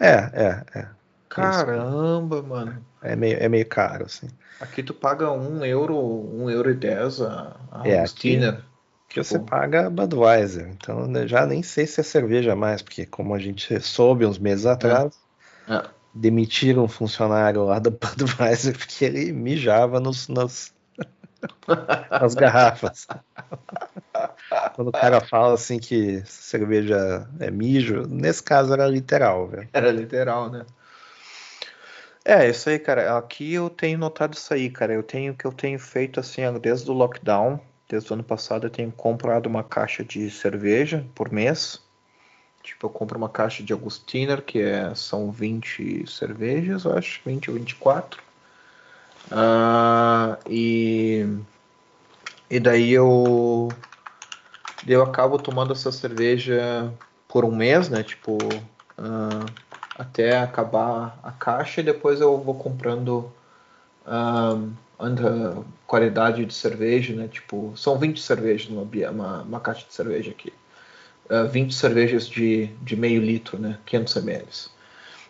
É, 0.00 0.14
é, 0.44 0.64
é. 0.80 0.86
Caramba, 1.28 2.42
mano. 2.42 2.84
É 3.02 3.16
meio, 3.16 3.36
é 3.38 3.48
meio 3.48 3.66
caro, 3.66 4.04
assim. 4.06 4.28
Aqui 4.60 4.82
tu 4.82 4.94
paga 4.94 5.30
um 5.30 5.64
euro, 5.64 5.96
um 5.96 6.48
euro 6.50 6.70
e 6.70 6.74
dez 6.74 7.20
a, 7.20 7.56
a 7.70 7.88
É, 7.88 7.96
Augustiner. 7.96 8.60
Que 9.08 9.22
você 9.22 9.38
paga 9.38 9.90
Budweiser. 9.90 10.68
Então 10.70 11.06
né, 11.06 11.26
já 11.26 11.44
nem 11.44 11.62
sei 11.62 11.86
se 11.86 12.00
é 12.00 12.02
cerveja 12.02 12.56
mais, 12.56 12.80
porque 12.80 13.04
como 13.04 13.34
a 13.34 13.38
gente 13.38 13.78
soube 13.80 14.24
uns 14.24 14.38
meses 14.38 14.64
atrás, 14.66 15.18
É. 15.68 15.82
demitiram 16.14 16.84
um 16.84 16.88
funcionário 16.88 17.64
lá 17.64 17.78
da 17.78 17.90
Budweiser 17.92 18.76
porque 18.76 19.04
ele 19.04 19.32
mijava 19.32 20.00
nos, 20.00 20.28
nas, 20.28 20.72
nas 22.10 22.34
garrafas. 22.34 23.06
quando 24.74 24.88
o 24.88 24.92
cara 24.92 25.20
fala 25.20 25.54
assim 25.54 25.78
que 25.78 26.22
cerveja 26.26 27.28
é 27.40 27.50
mijo, 27.50 28.02
nesse 28.08 28.42
caso 28.42 28.72
era 28.72 28.86
literal, 28.86 29.46
velho. 29.48 29.68
Era 29.72 29.90
literal, 29.90 30.50
né? 30.50 30.64
É, 32.24 32.48
isso 32.48 32.68
aí, 32.70 32.78
cara. 32.78 33.18
Aqui 33.18 33.54
eu 33.54 33.68
tenho 33.68 33.98
notado 33.98 34.34
isso 34.34 34.52
aí, 34.54 34.70
cara. 34.70 34.92
Eu 34.92 35.02
tenho 35.02 35.34
que 35.34 35.44
eu 35.44 35.52
tenho 35.52 35.78
feito 35.78 36.20
assim 36.20 36.42
desde 36.60 36.90
o 36.90 36.94
lockdown, 36.94 37.60
desde 37.88 38.10
o 38.10 38.14
ano 38.14 38.24
passado, 38.24 38.66
eu 38.66 38.70
tenho 38.70 38.92
comprado 38.92 39.46
uma 39.46 39.64
caixa 39.64 40.04
de 40.04 40.30
cerveja 40.30 41.04
por 41.14 41.32
mês. 41.32 41.80
Tipo, 42.62 42.86
eu 42.86 42.90
compro 42.90 43.18
uma 43.18 43.28
caixa 43.28 43.62
de 43.62 43.72
Augustiner, 43.72 44.40
que 44.40 44.60
é, 44.60 44.94
são 44.94 45.32
20 45.32 46.08
cervejas, 46.08 46.84
eu 46.84 46.96
acho, 46.96 47.20
20 47.26 47.50
ou 47.50 47.56
24. 47.56 48.22
Uh, 49.30 50.36
e, 50.48 51.26
e 52.48 52.60
daí 52.60 52.92
eu, 52.92 53.68
eu 54.86 55.02
acabo 55.02 55.38
tomando 55.38 55.72
essa 55.72 55.92
cerveja 55.92 56.92
por 57.28 57.44
um 57.44 57.54
mês, 57.54 57.88
né? 57.88 58.02
Tipo, 58.02 58.36
uh, 58.98 59.46
até 59.96 60.38
acabar 60.38 61.18
a 61.22 61.30
caixa 61.30 61.80
e 61.80 61.84
depois 61.84 62.20
eu 62.20 62.38
vou 62.38 62.54
comprando 62.54 63.32
um, 64.06 65.64
qualidade 65.86 66.44
de 66.44 66.54
cerveja, 66.54 67.14
né? 67.14 67.28
Tipo, 67.28 67.72
são 67.76 67.98
20 67.98 68.20
cervejas 68.20 68.68
numa 68.68 68.82
uma, 69.10 69.42
uma 69.42 69.60
caixa 69.60 69.86
de 69.86 69.94
cerveja 69.94 70.30
aqui. 70.30 70.52
Uh, 71.30 71.48
20 71.48 71.74
cervejas 71.74 72.26
de, 72.26 72.66
de 72.82 72.96
meio 72.96 73.22
litro, 73.22 73.58
né? 73.58 73.78
500 73.86 74.16
ml. 74.16 74.46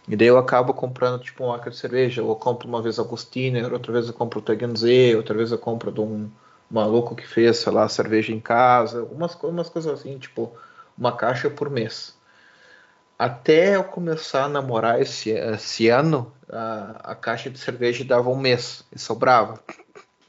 E 0.08 0.16
daí 0.16 0.26
eu 0.26 0.38
acabo 0.38 0.74
comprando 0.74 1.22
tipo 1.22 1.44
uma 1.44 1.52
marca 1.52 1.70
de 1.70 1.76
cerveja. 1.76 2.22
Eu 2.22 2.34
compro 2.34 2.68
uma 2.68 2.82
vez 2.82 2.98
Agostiner, 2.98 3.72
outra 3.72 3.92
vez 3.92 4.08
eu 4.08 4.14
compro 4.14 4.40
o 4.40 4.42
Teganzé, 4.42 5.16
outra 5.16 5.36
vez 5.36 5.52
eu 5.52 5.58
compro 5.58 5.92
de 5.92 6.00
um 6.00 6.28
maluco 6.72 7.14
que 7.14 7.26
fez, 7.26 7.58
sei 7.58 7.72
lá, 7.72 7.88
cerveja 7.88 8.32
em 8.32 8.40
casa. 8.40 9.04
Umas, 9.04 9.34
umas 9.42 9.68
coisas 9.68 10.00
assim, 10.00 10.18
tipo, 10.18 10.52
uma 10.96 11.16
caixa 11.16 11.50
por 11.50 11.70
mês 11.70 12.16
até 13.22 13.76
eu 13.76 13.84
começar 13.84 14.46
a 14.46 14.48
namorar 14.48 15.00
esse, 15.00 15.30
esse 15.30 15.88
ano, 15.88 16.32
a, 16.50 17.12
a 17.12 17.14
caixa 17.14 17.48
de 17.48 17.56
cerveja 17.56 18.04
dava 18.04 18.28
um 18.28 18.36
mês 18.36 18.84
e 18.92 18.98
sobrava. 18.98 19.62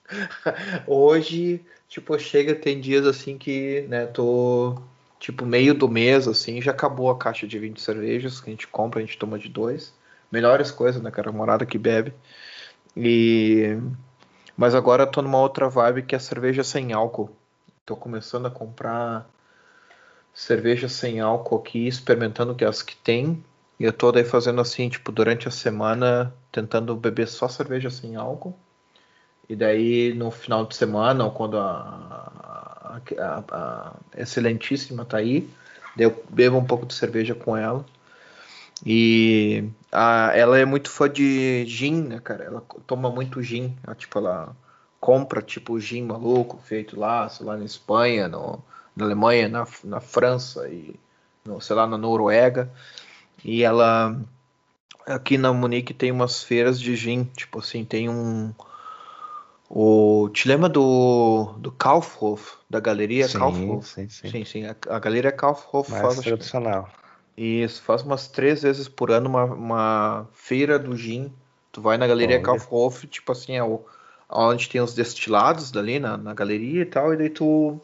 Hoje, 0.85 1.65
tipo, 1.89 2.17
chega, 2.19 2.53
tem 2.53 2.79
dias 2.79 3.07
assim 3.07 3.35
que, 3.35 3.81
né, 3.89 4.05
tô, 4.05 4.79
tipo, 5.19 5.43
meio 5.43 5.73
do 5.73 5.89
mês, 5.89 6.27
assim, 6.27 6.61
já 6.61 6.69
acabou 6.69 7.09
a 7.09 7.17
caixa 7.17 7.47
de 7.47 7.57
20 7.57 7.81
cervejas 7.81 8.39
que 8.39 8.51
a 8.51 8.53
gente 8.53 8.67
compra, 8.67 8.99
a 8.99 9.03
gente 9.03 9.17
toma 9.17 9.39
de 9.39 9.49
dois. 9.49 9.91
Melhores 10.31 10.69
coisas, 10.69 11.01
né, 11.01 11.09
cara, 11.09 11.31
morada 11.31 11.65
que 11.65 11.79
bebe. 11.79 12.13
E... 12.95 13.75
Mas 14.55 14.75
agora 14.75 15.07
tô 15.07 15.21
numa 15.21 15.39
outra 15.39 15.67
vibe 15.67 16.03
que 16.03 16.15
é 16.15 16.19
cerveja 16.19 16.63
sem 16.63 16.93
álcool. 16.93 17.29
Tô 17.85 17.95
começando 17.95 18.45
a 18.45 18.51
comprar 18.51 19.27
cerveja 20.33 20.87
sem 20.87 21.19
álcool 21.19 21.57
aqui, 21.57 21.87
experimentando 21.87 22.55
as 22.65 22.81
que 22.81 22.95
tem. 22.95 23.43
E 23.79 23.83
eu 23.83 23.91
tô 23.91 24.11
daí 24.11 24.23
fazendo 24.23 24.61
assim, 24.61 24.89
tipo, 24.89 25.11
durante 25.11 25.47
a 25.47 25.51
semana, 25.51 26.33
tentando 26.51 26.95
beber 26.95 27.27
só 27.27 27.47
cerveja 27.47 27.89
sem 27.89 28.15
álcool. 28.15 28.55
E 29.49 29.55
daí 29.55 30.13
no 30.13 30.31
final 30.31 30.65
de 30.65 30.75
semana, 30.75 31.25
ou 31.25 31.31
quando 31.31 31.57
a, 31.57 33.01
a, 33.17 33.43
a, 33.51 33.93
excelentíssima 34.15 35.03
tá 35.03 35.17
aí, 35.17 35.49
eu 35.97 36.23
bebo 36.29 36.57
um 36.57 36.65
pouco 36.65 36.85
de 36.85 36.93
cerveja 36.93 37.35
com 37.35 37.57
ela. 37.57 37.85
E 38.85 39.65
a, 39.93 40.31
ela 40.35 40.57
é 40.57 40.65
muito 40.65 40.89
fã 40.89 41.09
de 41.09 41.63
gin, 41.67 42.01
né, 42.01 42.19
cara? 42.19 42.45
Ela 42.45 42.61
toma 42.87 43.11
muito 43.11 43.41
gin. 43.41 43.77
Ela, 43.85 43.95
tipo, 43.95 44.17
ela 44.17 44.55
compra, 44.99 45.41
tipo, 45.41 45.79
gin 45.79 46.03
maluco, 46.03 46.57
feito 46.57 46.99
lá, 46.99 47.29
sei 47.29 47.45
lá, 47.45 47.55
na 47.55 47.63
Espanha, 47.63 48.27
no, 48.27 48.63
na 48.95 49.05
Alemanha, 49.05 49.47
na, 49.47 49.67
na 49.83 49.99
França 49.99 50.67
e, 50.67 50.99
no, 51.45 51.61
sei 51.61 51.75
lá, 51.75 51.85
na 51.85 51.97
Noruega. 51.97 52.71
E 53.45 53.63
ela, 53.63 54.19
aqui 55.05 55.37
na 55.37 55.53
Munique 55.53 55.93
tem 55.93 56.11
umas 56.11 56.41
feiras 56.41 56.79
de 56.79 56.95
gin, 56.95 57.25
tipo 57.25 57.59
assim, 57.59 57.85
tem 57.85 58.09
um... 58.09 58.53
O, 59.69 60.29
te 60.29 60.47
lembra 60.47 60.69
do, 60.69 61.55
do 61.57 61.71
Kaufhof, 61.71 62.57
da 62.69 62.79
galeria 62.79 63.27
sim, 63.27 63.39
Kaufhof? 63.39 63.87
Sim, 63.87 64.09
sim. 64.09 64.29
sim, 64.29 64.45
sim. 64.45 64.65
A, 64.65 64.75
a 64.89 64.99
galeria 64.99 65.31
Kaufhof 65.31 65.89
Mais 65.89 66.01
faz, 66.01 66.19
tradicional. 66.19 66.89
Isso, 67.35 67.81
faz 67.81 68.03
umas 68.03 68.27
três 68.27 68.61
vezes 68.61 68.87
por 68.87 69.11
ano 69.11 69.27
uma, 69.27 69.45
uma 69.45 70.27
feira 70.33 70.77
do 70.77 70.95
gin. 70.95 71.31
Tu 71.71 71.81
vai 71.81 71.97
na 71.97 72.05
galeria. 72.05 72.39
Kaufhof, 72.39 73.07
tipo 73.07 73.31
assim, 73.31 73.55
é 73.55 73.63
o, 73.63 73.83
onde 74.29 74.69
tem 74.69 74.81
os 74.81 74.93
destilados 74.93 75.71
dali 75.71 75.99
na, 75.99 76.17
na 76.17 76.33
galeria 76.33 76.81
e 76.81 76.85
tal, 76.85 77.13
e 77.13 77.17
daí 77.17 77.29
tu 77.29 77.79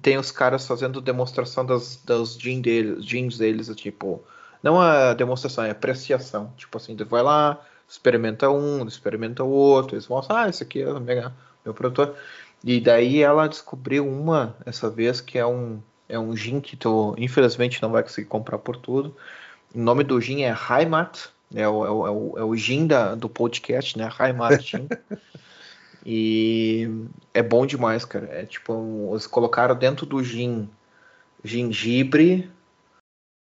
tem 0.00 0.18
os 0.18 0.30
caras 0.30 0.66
fazendo 0.66 1.00
demonstração 1.00 1.64
das, 1.64 1.96
dos 1.96 2.38
gin 2.38 2.60
deles, 2.60 3.04
jeans 3.04 3.38
deles, 3.38 3.68
tipo, 3.74 4.22
não 4.62 4.80
a 4.80 5.14
demonstração, 5.14 5.64
é 5.64 5.70
apreciação. 5.70 6.52
Tipo 6.56 6.76
assim, 6.76 6.94
tu 6.94 7.04
vai 7.06 7.22
lá, 7.22 7.60
experimenta 7.88 8.50
um, 8.50 8.86
experimenta 8.86 9.42
o 9.42 9.48
outro, 9.48 9.96
eles 9.96 10.06
mostram, 10.06 10.36
ah, 10.36 10.48
esse 10.48 10.62
aqui 10.62 10.82
é 10.82 11.00
meu, 11.00 11.32
meu 11.64 11.74
produtor. 11.74 12.14
E 12.64 12.80
daí 12.80 13.22
ela 13.22 13.48
descobriu 13.48 14.06
uma, 14.06 14.56
essa 14.64 14.88
vez, 14.88 15.20
que 15.20 15.38
é 15.38 15.44
um, 15.44 15.80
é 16.12 16.18
um 16.18 16.36
gin 16.36 16.60
que 16.60 16.76
tu, 16.76 17.14
infelizmente, 17.18 17.80
não 17.82 17.90
vai 17.90 18.02
conseguir 18.02 18.28
comprar 18.28 18.58
por 18.58 18.76
tudo. 18.76 19.16
O 19.74 19.78
nome 19.78 20.04
do 20.04 20.20
gin 20.20 20.42
é 20.42 20.54
Heimat, 20.54 21.28
é 21.54 21.66
o, 21.68 21.86
é 21.86 21.90
o, 21.90 22.06
é 22.06 22.10
o, 22.10 22.38
é 22.38 22.44
o 22.44 22.56
gin 22.56 22.86
da, 22.86 23.14
do 23.14 23.28
podcast, 23.28 23.96
né? 23.98 24.08
Heimat 24.20 24.60
Gin. 24.62 24.88
E 26.04 26.88
é 27.32 27.42
bom 27.42 27.64
demais, 27.64 28.04
cara. 28.04 28.26
É 28.30 28.44
tipo, 28.44 28.72
um, 28.74 29.10
eles 29.12 29.26
colocaram 29.26 29.74
dentro 29.74 30.04
do 30.04 30.22
gin 30.22 30.68
gengibre, 31.44 32.50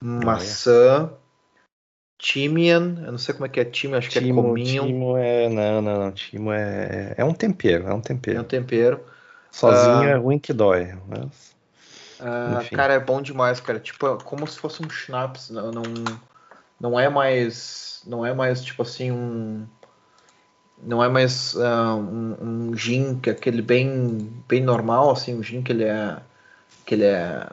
maçã, 0.03 1.11
timian, 2.17 3.03
eu 3.05 3.11
não 3.11 3.17
sei 3.17 3.33
como 3.33 3.45
é 3.45 3.49
que 3.49 3.59
é 3.59 3.65
timian, 3.65 3.97
acho 3.97 4.09
que 4.09 4.17
é 4.17 4.21
Timo, 4.21 4.41
cominho. 4.41 4.85
timo 4.85 5.17
é. 5.17 5.49
Não, 5.49 5.81
não, 5.81 5.99
não. 5.99 6.11
Timo 6.11 6.51
é. 6.51 7.13
É 7.17 7.23
um 7.25 7.33
tempero, 7.33 7.87
é 7.87 7.93
um 7.93 7.99
É 7.99 8.01
tempero. 8.01 8.41
um 8.41 8.43
tempero. 8.43 8.99
Sozinho 9.51 9.99
Ah. 10.01 10.05
é 10.05 10.15
ruim 10.15 10.39
que 10.39 10.51
dói. 10.53 10.93
Mas... 11.07 11.54
Ah, 12.27 12.59
cara, 12.73 12.95
é 12.95 12.99
bom 12.99 13.21
demais, 13.21 13.59
cara. 13.59 13.79
Tipo, 13.79 14.07
é 14.07 14.17
como 14.23 14.47
se 14.47 14.57
fosse 14.57 14.83
um 14.83 14.89
schnapps. 14.89 15.51
Não, 15.51 15.71
não, 15.71 15.83
não 16.79 16.99
é 16.99 17.07
mais. 17.07 18.01
Não 18.07 18.25
é 18.25 18.33
mais 18.33 18.63
tipo 18.63 18.81
assim 18.81 19.11
um. 19.11 19.67
Não 20.81 21.03
é 21.03 21.07
mais 21.07 21.55
ah, 21.55 21.93
um, 21.95 22.69
um 22.69 22.75
gin 22.75 23.19
que 23.19 23.29
é 23.29 23.33
aquele 23.33 23.61
bem, 23.61 24.43
bem 24.47 24.61
normal, 24.61 25.11
assim, 25.11 25.35
um 25.35 25.43
gin 25.43 25.61
que 25.61 25.71
ele 25.71 25.83
é. 25.83 26.17
Que 26.83 26.95
ele 26.95 27.05
é. 27.05 27.47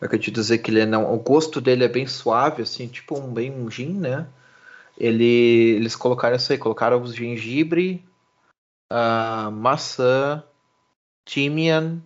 É 0.00 0.04
eu 0.04 0.18
te 0.18 0.30
dizer 0.30 0.58
que 0.58 0.70
ele 0.70 0.80
é 0.80 0.86
não. 0.86 1.12
O 1.12 1.18
gosto 1.18 1.60
dele 1.60 1.84
é 1.84 1.88
bem 1.88 2.06
suave, 2.06 2.62
assim, 2.62 2.86
tipo 2.86 3.18
um 3.18 3.32
bem 3.32 3.50
um 3.50 3.68
gin, 3.68 3.92
né? 3.92 4.28
Ele, 4.96 5.74
eles 5.76 5.96
colocaram 5.96 6.36
isso 6.36 6.52
aí, 6.52 6.58
colocaram 6.58 7.02
os 7.02 7.14
gengibre, 7.14 8.04
ah, 8.90 9.50
maçã, 9.52 10.42
timian, 11.24 12.00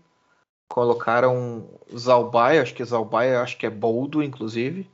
colocaram 0.72 1.68
Zalbai, 1.94 2.58
acho 2.58 2.72
que 2.74 2.82
Zalbai, 2.82 3.36
acho 3.36 3.58
que 3.58 3.66
é 3.66 3.70
boldo, 3.70 4.22
inclusive. 4.22 4.88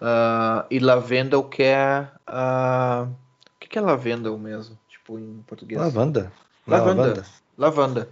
Ah, 0.00 0.66
e 0.70 0.78
lavendel, 0.78 1.42
que 1.44 1.62
é. 1.62 2.06
ah, 2.26 3.08
o 3.08 3.58
que, 3.58 3.68
que 3.70 3.78
é 3.78 3.80
lavendel 3.80 4.36
mesmo? 4.36 4.78
Tipo, 4.86 5.18
em 5.18 5.42
português? 5.46 5.80
Lavanda. 5.80 6.30
Lavanda. 6.66 7.24
Lavanda. 7.56 8.08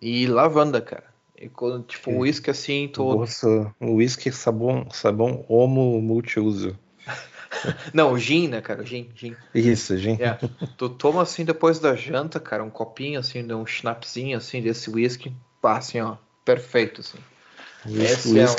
E 0.00 0.26
lavanda, 0.26 0.82
cara. 0.82 1.04
E 1.34 1.48
tipo, 1.86 2.10
Que- 2.10 2.16
uísque 2.16 2.50
assim, 2.50 2.84
O 2.84 2.92
tu. 2.92 3.04
gosto, 3.16 3.74
o 3.80 3.94
whisky 3.94 4.30
sabão, 4.30 4.90
sabão 4.90 5.42
homo 5.48 6.02
multiuso. 6.02 6.78
Não, 7.94 8.16
gin, 8.18 8.48
né, 8.48 8.60
cara? 8.60 8.84
Gin, 8.84 9.08
gin. 9.14 9.34
Isso, 9.54 9.96
gente. 9.96 10.22
É. 10.22 10.38
tu 10.76 10.90
toma 10.90 11.22
assim 11.22 11.46
depois 11.46 11.78
da 11.78 11.96
janta, 11.96 12.38
cara, 12.38 12.62
um 12.62 12.68
copinho 12.68 13.18
assim, 13.18 13.42
um 13.54 13.64
schnapzinho 13.64 14.36
assim 14.36 14.60
desse 14.60 14.90
whisky. 14.90 15.34
Pá, 15.60 15.78
assim, 15.78 16.00
ó. 16.00 16.16
Perfeito, 16.44 17.00
assim. 17.00 17.18
O 17.86 18.02
Esse 18.02 18.38
é 18.38 18.44
um- 18.44 18.54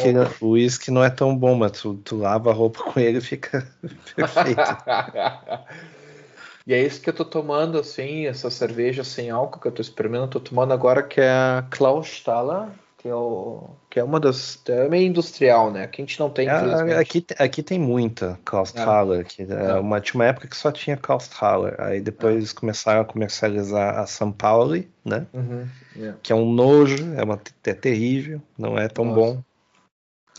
não 0.92 1.04
é 1.04 1.10
tão 1.10 1.36
bom, 1.36 1.56
mas 1.56 1.74
tu, 1.74 1.96
tu 1.96 2.18
lava 2.18 2.50
a 2.50 2.54
roupa 2.54 2.84
com 2.84 3.00
ele 3.00 3.20
e 3.20 3.22
fica 3.22 3.68
perfeito. 4.16 4.62
e 6.66 6.74
é 6.74 6.82
isso 6.82 7.02
que 7.02 7.10
eu 7.10 7.14
tô 7.14 7.26
tomando, 7.26 7.80
assim, 7.80 8.26
essa 8.26 8.50
cerveja 8.50 9.04
sem 9.04 9.30
álcool 9.30 9.60
que 9.60 9.68
eu 9.68 9.72
tô 9.72 9.82
experimentando, 9.82 10.26
eu 10.26 10.32
tô 10.32 10.40
tomando 10.40 10.74
agora, 10.74 11.04
que 11.04 11.22
é 11.22 11.30
a 11.30 11.66
Klausthaler, 11.70 12.70
que 13.02 13.08
é, 13.08 13.16
o, 13.16 13.72
que 13.90 14.00
é 14.00 14.04
uma 14.04 14.20
das. 14.20 14.62
É 14.68 14.88
meio 14.88 15.08
industrial, 15.08 15.72
né? 15.72 15.88
Que 15.88 16.04
a 16.04 16.06
gente 16.06 16.20
não 16.20 16.30
tem, 16.30 16.48
infelizmente. 16.48 16.94
aqui, 16.94 17.26
aqui 17.40 17.64
tem 17.64 17.80
muita 17.80 18.38
Klausthaler. 18.46 19.26
Que, 19.26 19.42
é, 19.42 19.46
É. 19.72 19.74
uma, 19.80 20.00
tinha 20.00 20.20
uma 20.20 20.26
época 20.28 20.48
que 20.48 20.56
só 20.56 20.72
tinha 20.72 20.96
Klausthaler. 20.96 21.82
Aí 21.82 22.00
depois 22.00 22.54
começaram 22.54 23.02
a 23.02 23.06
comercializar 23.06 23.98
a 23.98 24.06
São 24.06 24.32
Paulo, 24.32 24.76
né? 25.04 25.26
Uhum, 25.34 25.68
é. 26.00 26.14
Que 26.22 26.32
é 26.32 26.36
um 26.36 26.46
nojo, 26.54 26.96
é, 27.18 27.24
uma, 27.24 27.42
é 27.66 27.74
terrível, 27.74 28.40
não 28.56 28.78
é 28.78 28.88
tão 28.88 29.06
Nossa. 29.06 29.20
bom. 29.20 29.42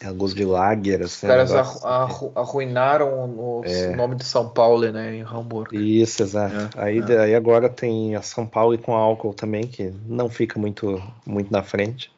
É 0.00 0.12
gosto 0.12 0.36
de 0.36 0.44
lager, 0.44 1.00
Os 1.00 1.06
assim. 1.14 1.26
um 1.26 1.30
caras 1.30 1.50
negócio- 1.50 1.84
arru- 1.86 2.04
arru- 2.04 2.32
arruinaram 2.36 3.08
o 3.36 3.62
É. 3.64 3.94
nome 3.96 4.14
de 4.14 4.24
São 4.24 4.48
Paulo, 4.48 4.88
né? 4.92 5.16
Em 5.16 5.22
Hamburgo. 5.22 5.74
Isso, 5.74 6.22
exato. 6.22 6.54
É, 6.78 6.80
aí, 6.84 6.98
é. 6.98 7.02
daí 7.02 7.34
agora 7.34 7.68
tem 7.68 8.14
a 8.14 8.22
São 8.22 8.46
Paulo 8.46 8.78
com 8.78 8.94
álcool 8.94 9.34
também, 9.34 9.64
que 9.66 9.92
não 10.06 10.28
fica 10.28 10.60
muito, 10.60 11.02
muito 11.26 11.52
na 11.52 11.64
frente. 11.64 12.12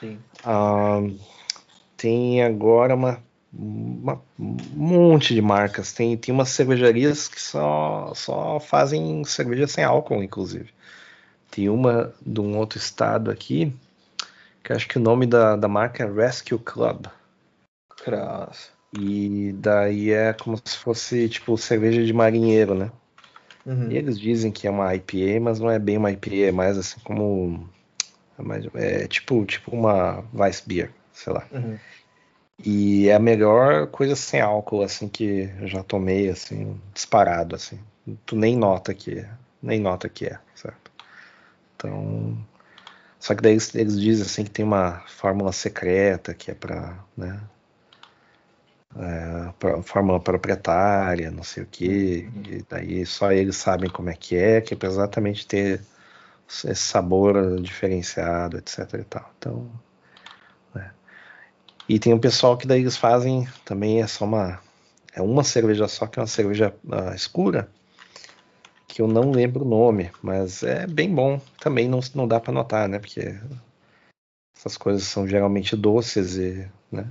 Sim. 0.00 0.18
Ah, 0.44 1.00
tem 1.96 2.42
agora 2.42 2.94
uma, 2.94 3.22
uma, 3.52 4.20
um 4.38 4.56
monte 4.74 5.34
de 5.34 5.42
marcas. 5.42 5.92
Tem, 5.92 6.16
tem 6.16 6.34
umas 6.34 6.50
cervejarias 6.50 7.28
que 7.28 7.40
só, 7.40 8.12
só 8.14 8.60
fazem 8.60 9.24
cerveja 9.24 9.66
sem 9.66 9.84
álcool, 9.84 10.22
inclusive. 10.22 10.70
Tem 11.50 11.68
uma 11.68 12.12
de 12.24 12.40
um 12.40 12.58
outro 12.58 12.78
estado 12.78 13.30
aqui, 13.30 13.72
que 14.62 14.72
acho 14.72 14.88
que 14.88 14.98
o 14.98 15.02
nome 15.02 15.26
da, 15.26 15.56
da 15.56 15.68
marca 15.68 16.04
é 16.04 16.10
Rescue 16.10 16.58
Club. 16.58 17.06
Cras. 18.02 18.70
E 18.98 19.52
daí 19.58 20.10
é 20.10 20.32
como 20.32 20.56
se 20.64 20.76
fosse 20.76 21.28
tipo 21.28 21.56
cerveja 21.56 22.04
de 22.04 22.12
marinheiro, 22.12 22.74
né? 22.74 22.90
Uhum. 23.64 23.90
E 23.90 23.96
eles 23.96 24.18
dizem 24.18 24.52
que 24.52 24.66
é 24.66 24.70
uma 24.70 24.94
IPA, 24.94 25.40
mas 25.40 25.58
não 25.58 25.70
é 25.70 25.78
bem 25.78 25.96
uma 25.98 26.10
IPA, 26.10 26.48
é 26.48 26.52
mais 26.52 26.78
assim 26.78 27.00
como. 27.02 27.68
É, 28.38 28.42
mais, 28.42 28.64
é 28.74 29.06
tipo, 29.08 29.44
tipo 29.46 29.70
uma 29.70 30.24
Weiss 30.34 30.62
Beer, 30.66 30.90
sei 31.12 31.32
lá. 31.32 31.46
Uhum. 31.52 31.78
E 32.64 33.08
é 33.08 33.14
a 33.14 33.18
melhor 33.18 33.86
coisa 33.88 34.16
sem 34.16 34.40
álcool, 34.40 34.82
assim, 34.82 35.08
que 35.08 35.50
eu 35.60 35.66
já 35.68 35.82
tomei, 35.82 36.28
assim, 36.30 36.80
disparado, 36.94 37.54
assim. 37.54 37.78
Tu 38.24 38.36
nem 38.36 38.56
nota 38.56 38.94
que 38.94 39.24
nem 39.62 39.80
nota 39.80 40.08
que 40.08 40.26
é, 40.26 40.38
certo? 40.54 40.90
Então. 41.76 42.38
Só 43.20 43.34
que 43.34 43.42
daí 43.42 43.52
eles, 43.54 43.74
eles 43.74 44.00
dizem 44.00 44.24
assim 44.26 44.44
que 44.44 44.50
tem 44.50 44.64
uma 44.64 45.00
fórmula 45.08 45.52
secreta 45.52 46.34
que 46.34 46.50
é 46.50 46.54
pra, 46.54 46.98
né? 47.16 47.40
É, 48.98 49.52
pra- 49.58 49.82
fórmula 49.82 50.18
proprietária, 50.20 51.30
não 51.30 51.42
sei 51.42 51.62
o 51.62 51.66
que, 51.66 52.28
e 52.48 52.64
daí 52.68 53.04
só 53.04 53.30
eles 53.30 53.56
sabem 53.56 53.90
como 53.90 54.08
é 54.08 54.14
que 54.14 54.34
é, 54.36 54.60
que 54.60 54.72
é 54.74 54.76
pra 54.76 54.88
exatamente 54.88 55.46
ter 55.46 55.80
esse 56.48 56.76
sabor 56.76 57.60
diferenciado, 57.60 58.58
etc 58.58 58.94
e 58.94 59.04
tal. 59.04 59.30
Então, 59.38 59.70
né. 60.74 60.92
E 61.88 61.98
tem 61.98 62.14
um 62.14 62.18
pessoal 62.18 62.56
que 62.56 62.66
daí 62.66 62.80
eles 62.80 62.96
fazem 62.96 63.48
também 63.64 64.02
é 64.02 64.06
só 64.06 64.24
uma 64.24 64.60
é 65.14 65.22
uma 65.22 65.42
cerveja 65.42 65.88
só 65.88 66.06
que 66.06 66.18
é 66.18 66.22
uma 66.22 66.28
cerveja 66.28 66.74
ah, 66.90 67.14
escura 67.14 67.68
que 68.96 69.02
eu 69.02 69.06
não 69.06 69.30
lembro 69.30 69.62
o 69.62 69.68
nome, 69.68 70.10
mas 70.22 70.62
é 70.62 70.86
bem 70.86 71.14
bom. 71.14 71.38
Também 71.60 71.86
não, 71.86 72.00
não 72.14 72.26
dá 72.26 72.40
para 72.40 72.50
notar, 72.50 72.88
né? 72.88 72.98
Porque 72.98 73.38
essas 74.56 74.78
coisas 74.78 75.02
são 75.02 75.28
geralmente 75.28 75.76
doces 75.76 76.38
e, 76.38 76.66
né? 76.90 77.06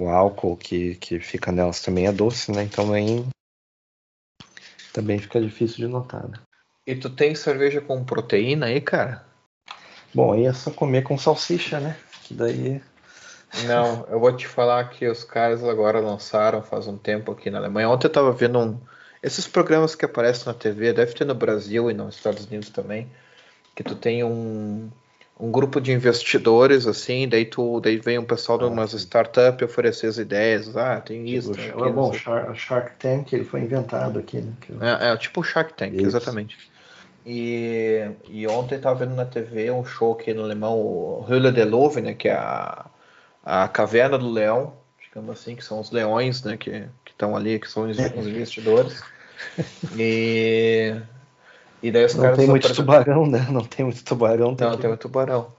O 0.00 0.08
álcool 0.08 0.56
que, 0.56 0.94
que 0.94 1.20
fica 1.20 1.52
nelas 1.52 1.82
também 1.82 2.06
é 2.06 2.12
doce, 2.12 2.52
né? 2.52 2.62
Então 2.62 2.90
nem 2.90 3.28
também 4.94 5.18
fica 5.18 5.38
difícil 5.38 5.76
de 5.76 5.88
notar, 5.88 6.26
né? 6.26 6.38
E 6.86 6.94
tu 6.94 7.10
tem 7.10 7.34
cerveja 7.34 7.80
com 7.80 8.04
proteína 8.04 8.66
aí, 8.66 8.80
cara? 8.80 9.24
Bom, 10.14 10.32
aí 10.32 10.46
é 10.46 10.52
só 10.52 10.70
comer 10.70 11.02
com 11.02 11.18
salsicha, 11.18 11.80
né? 11.80 11.96
Que 12.22 12.32
daí 12.32 12.80
Não, 13.66 14.06
eu 14.08 14.20
vou 14.20 14.34
te 14.36 14.46
falar 14.46 14.88
que 14.90 15.06
os 15.08 15.24
caras 15.24 15.64
agora 15.64 15.98
lançaram 15.98 16.62
faz 16.62 16.86
um 16.86 16.96
tempo 16.96 17.32
aqui 17.32 17.50
na 17.50 17.58
Alemanha. 17.58 17.88
Ontem 17.90 18.06
eu 18.06 18.12
tava 18.12 18.30
vendo 18.32 18.58
um. 18.60 18.78
Esses 19.22 19.48
programas 19.48 19.94
que 19.96 20.04
aparecem 20.04 20.46
na 20.46 20.54
TV, 20.54 20.92
deve 20.92 21.12
ter 21.12 21.24
no 21.24 21.34
Brasil 21.34 21.90
e 21.90 21.94
nos 21.94 22.14
Estados 22.16 22.46
Unidos 22.46 22.70
também, 22.70 23.10
que 23.74 23.82
tu 23.82 23.96
tem 23.96 24.22
um, 24.22 24.88
um 25.40 25.50
grupo 25.50 25.80
de 25.80 25.90
investidores, 25.90 26.86
assim, 26.86 27.28
daí 27.28 27.44
tu 27.44 27.80
daí 27.80 27.96
vem 27.96 28.18
um 28.18 28.24
pessoal 28.24 28.58
de 28.58 28.64
Ah, 28.64 28.68
umas 28.68 28.90
sim. 28.92 28.98
startups 28.98 29.68
oferecer 29.68 30.06
as 30.06 30.18
ideias. 30.18 30.76
Ah, 30.76 31.00
tem 31.00 31.28
isso, 31.28 31.50
Tipo, 31.50 31.62
tem 31.62 31.70
aquilo. 31.72 31.92
bom. 31.94 32.12
Shark, 32.54 32.92
Tank 33.00 33.32
ele 33.32 33.44
foi 33.44 33.60
inventado 33.62 34.20
aqui, 34.20 34.38
né? 34.40 34.52
Que- 34.60 34.72
É, 34.80 35.12
é 35.12 35.16
tipo 35.16 35.40
o 35.40 35.44
Shark 35.44 35.74
Tank, 35.74 35.94
Isso. 35.94 36.06
exatamente. 36.06 36.75
E, 37.28 38.08
e 38.28 38.46
ontem 38.46 38.78
tava 38.78 39.04
vendo 39.04 39.16
na 39.16 39.24
TV 39.26 39.68
um 39.72 39.84
show 39.84 40.12
aqui 40.12 40.32
no 40.32 40.44
alemão, 40.44 40.78
o 40.78 41.26
der 41.52 41.64
Löwen, 41.64 42.04
né, 42.04 42.14
que 42.14 42.28
é 42.28 42.34
a, 42.34 42.86
a 43.44 43.66
caverna 43.66 44.16
do 44.16 44.30
leão, 44.30 44.74
digamos 45.02 45.30
assim, 45.40 45.56
que 45.56 45.64
são 45.64 45.80
os 45.80 45.90
leões, 45.90 46.44
né, 46.44 46.56
que 46.56 46.88
estão 47.04 47.36
ali, 47.36 47.58
que 47.58 47.68
são 47.68 47.90
os, 47.90 47.98
os 47.98 48.26
investidores. 48.28 49.02
E, 49.98 50.94
e 51.82 51.90
daí 51.92 52.04
os 52.04 52.14
Não 52.14 52.22
caras 52.22 52.38
tem 52.38 52.48
muito 52.48 52.74
tubarão, 52.74 53.26
né? 53.26 53.46
Não 53.50 53.62
tem 53.62 53.84
muito 53.84 54.02
tubarão. 54.02 54.54
Tem 54.56 54.66
Não, 54.66 54.76
que- 54.76 54.82
tem 54.82 54.90
um 54.90 54.96
tubarão. 54.96 55.52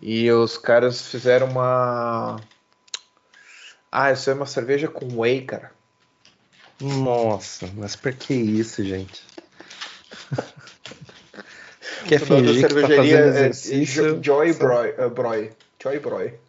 E 0.00 0.30
os 0.32 0.56
caras 0.56 1.08
fizeram 1.08 1.48
uma. 1.48 2.40
Ah, 3.92 4.10
isso 4.12 4.30
é 4.30 4.34
uma 4.34 4.46
cerveja 4.46 4.88
com 4.88 5.18
whey, 5.18 5.42
cara. 5.42 5.72
Nossa, 6.80 7.68
mas 7.76 7.94
por 7.96 8.12
que 8.14 8.32
isso, 8.34 8.82
gente? 8.84 9.22
O 12.04 12.26
nome 12.26 12.46
da 12.46 12.52
fingir 12.52 12.54
que 12.54 12.60
tá 12.60 12.68
cervejaria 12.68 12.96
fazendo 12.96 13.24
é 13.24 13.28
exercício? 13.28 14.16
Jo- 14.16 14.22
Joy 14.22 14.52
Broy. 14.54 14.94
uh, 14.98 15.10
Broy. 15.10 15.50
Joy 15.82 15.98
Broy. 15.98 16.34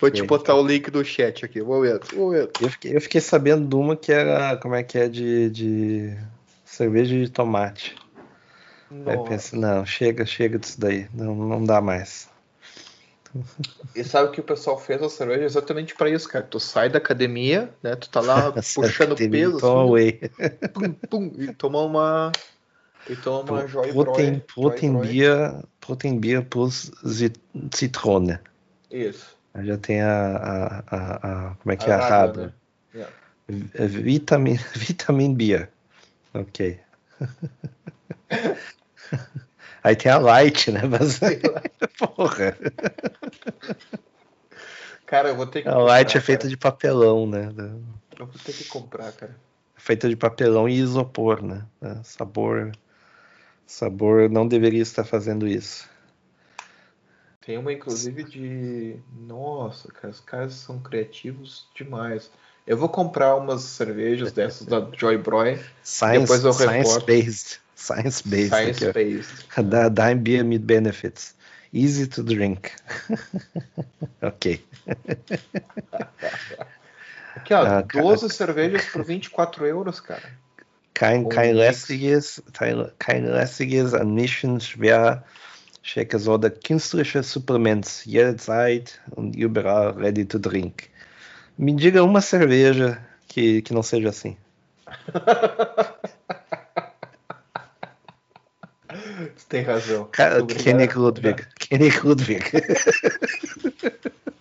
Vou 0.00 0.10
te 0.10 0.22
botar 0.22 0.54
o 0.54 0.66
link 0.66 0.90
do 0.90 1.04
chat 1.04 1.44
aqui. 1.44 1.60
Um 1.60 1.66
momento, 1.66 2.14
um 2.14 2.20
momento. 2.20 2.62
Eu 2.62 2.70
fiquei, 2.70 2.96
eu 2.96 3.00
fiquei 3.00 3.20
sabendo 3.20 3.66
de 3.66 3.74
uma 3.74 3.96
que 3.96 4.12
era, 4.12 4.56
como 4.58 4.74
é 4.74 4.82
que 4.82 4.98
é, 4.98 5.08
de, 5.08 5.50
de 5.50 6.16
cerveja 6.64 7.18
de 7.18 7.28
tomate. 7.28 7.96
Aí 9.04 9.16
eu 9.16 9.24
Nossa. 9.24 9.56
não, 9.56 9.84
chega, 9.84 10.24
chega 10.24 10.58
disso 10.58 10.80
daí, 10.80 11.08
não, 11.12 11.34
não 11.34 11.64
dá 11.64 11.80
mais. 11.80 12.28
E 13.94 14.04
sabe 14.04 14.30
que 14.30 14.40
o 14.40 14.44
pessoal 14.44 14.78
fez 14.78 15.02
a 15.02 15.08
cerveja 15.08 15.44
exatamente 15.44 15.94
pra 15.94 16.08
isso, 16.08 16.28
cara. 16.28 16.44
Tu 16.44 16.60
sai 16.60 16.88
da 16.88 16.98
academia, 16.98 17.74
né? 17.82 17.96
Tu 17.96 18.08
tá 18.08 18.20
lá 18.20 18.52
puxando 18.74 19.16
peso, 19.16 19.56
assim, 19.56 19.66
pum, 20.72 20.92
pum, 20.92 21.32
e 21.36 21.52
toma 21.52 21.82
uma. 21.82 22.32
E 23.08 23.16
toma 23.16 23.52
uma 23.52 23.66
Joy 23.68 23.92
Protein, 23.92 24.30
Broy. 24.32 24.40
protein 24.54 24.92
Joy 24.92 25.00
Broy. 25.00 25.08
Bier, 25.12 25.64
Protein 25.80 26.18
Bier 26.18 26.44
plus 26.44 26.90
Zitrone. 27.74 28.38
Isso. 28.90 29.36
Aí 29.54 29.66
já 29.66 29.78
tem 29.78 30.02
a, 30.02 30.36
a, 30.36 30.78
a, 30.90 31.16
a- 31.50 31.54
como 31.54 31.72
é 31.72 31.76
que 31.76 31.88
é 31.90 31.94
A 31.94 31.96
a 31.96 32.00
radler, 32.08 32.26
radler? 32.28 32.46
né? 32.46 32.52
Yeah. 32.94 33.12
É 33.74 33.86
Vitamin, 33.86 34.56
vitamin 34.74 35.34
Beer. 35.34 35.70
Ok. 36.34 36.80
Aí 39.84 39.94
tem 39.94 40.10
a 40.10 40.18
Light, 40.18 40.70
né? 40.72 40.80
Mas, 40.84 41.20
porra, 41.98 42.56
Cara, 45.06 45.28
eu 45.28 45.36
vou 45.36 45.46
ter 45.46 45.62
que. 45.62 45.68
a 45.68 45.76
Light 45.78 46.06
comprar, 46.08 46.18
é 46.18 46.22
feita 46.22 46.40
cara. 46.42 46.50
de 46.50 46.56
papelão, 46.56 47.26
né? 47.26 47.52
Eu 48.18 48.26
vou 48.26 48.34
ter 48.44 48.52
que 48.52 48.64
comprar, 48.64 49.12
cara. 49.12 49.36
Feita 49.76 50.08
de 50.08 50.16
papelão 50.16 50.68
e 50.68 50.74
isopor, 50.74 51.40
né? 51.42 51.64
É, 51.80 51.94
Sabor, 52.02 52.72
sabor 53.66 54.30
não 54.30 54.46
deveria 54.46 54.82
estar 54.82 55.04
fazendo 55.04 55.46
isso. 55.46 55.88
Tem 57.44 57.58
uma, 57.58 57.72
inclusive, 57.72 58.24
de. 58.24 58.96
Nossa, 59.26 59.88
cara, 59.92 60.10
os 60.12 60.20
caras 60.20 60.54
são 60.54 60.80
criativos 60.80 61.68
demais. 61.74 62.30
Eu 62.66 62.76
vou 62.76 62.88
comprar 62.88 63.36
umas 63.36 63.62
cervejas 63.62 64.32
dessas 64.32 64.66
da 64.66 64.80
Joy 64.96 65.16
Broy, 65.18 65.60
Science, 65.84 66.20
Depois 66.20 66.44
eu 66.44 66.52
reporto. 66.52 67.06
based, 67.06 67.60
science 67.76 68.22
based. 68.28 68.48
Science 68.48 68.84
aqui, 68.84 68.86
ó. 68.88 68.92
Based. 68.92 69.46
Da 69.62 69.88
Dime 69.88 70.20
Beer 70.20 70.44
with 70.44 70.58
Benefits. 70.60 71.36
Easy 71.72 72.06
to 72.08 72.22
drink. 72.24 72.72
ok. 74.22 74.64
Aqui, 77.36 77.54
ó, 77.54 77.60
Ah, 77.62 77.82
cara. 77.82 78.02
12 78.04 78.30
cervejas 78.30 78.84
por 78.86 79.04
24 79.04 79.66
euros, 79.66 80.00
cara. 80.00 80.28
Kein, 80.96 81.28
kein, 81.28 81.54
lästiges, 81.54 82.42
kein, 82.54 83.26
lästiges, 83.26 83.92
an 83.92 84.14
Nischen 84.14 84.62
schwer 84.62 85.22
Shakers 85.82 86.26
oder 86.26 86.48
künstliche 86.48 87.22
Supplements, 87.22 88.06
jederzeit 88.06 88.98
und 89.10 89.36
überall 89.36 89.90
ready 89.90 90.24
to 90.24 90.38
drink. 90.38 90.88
Me 91.58 91.74
diga 91.74 92.02
uma 92.02 92.22
cerveja 92.22 92.96
que, 93.28 93.60
que 93.60 93.74
não 93.74 93.82
seja 93.82 94.08
assim. 94.08 94.38
Você 99.36 99.46
tem 99.50 99.64
razão. 99.64 100.08
Cara. 100.12 100.46
Kenny 100.46 100.86
Ludwig. 100.86 101.46
Kenny 101.58 101.90
Ludwig. 102.02 102.42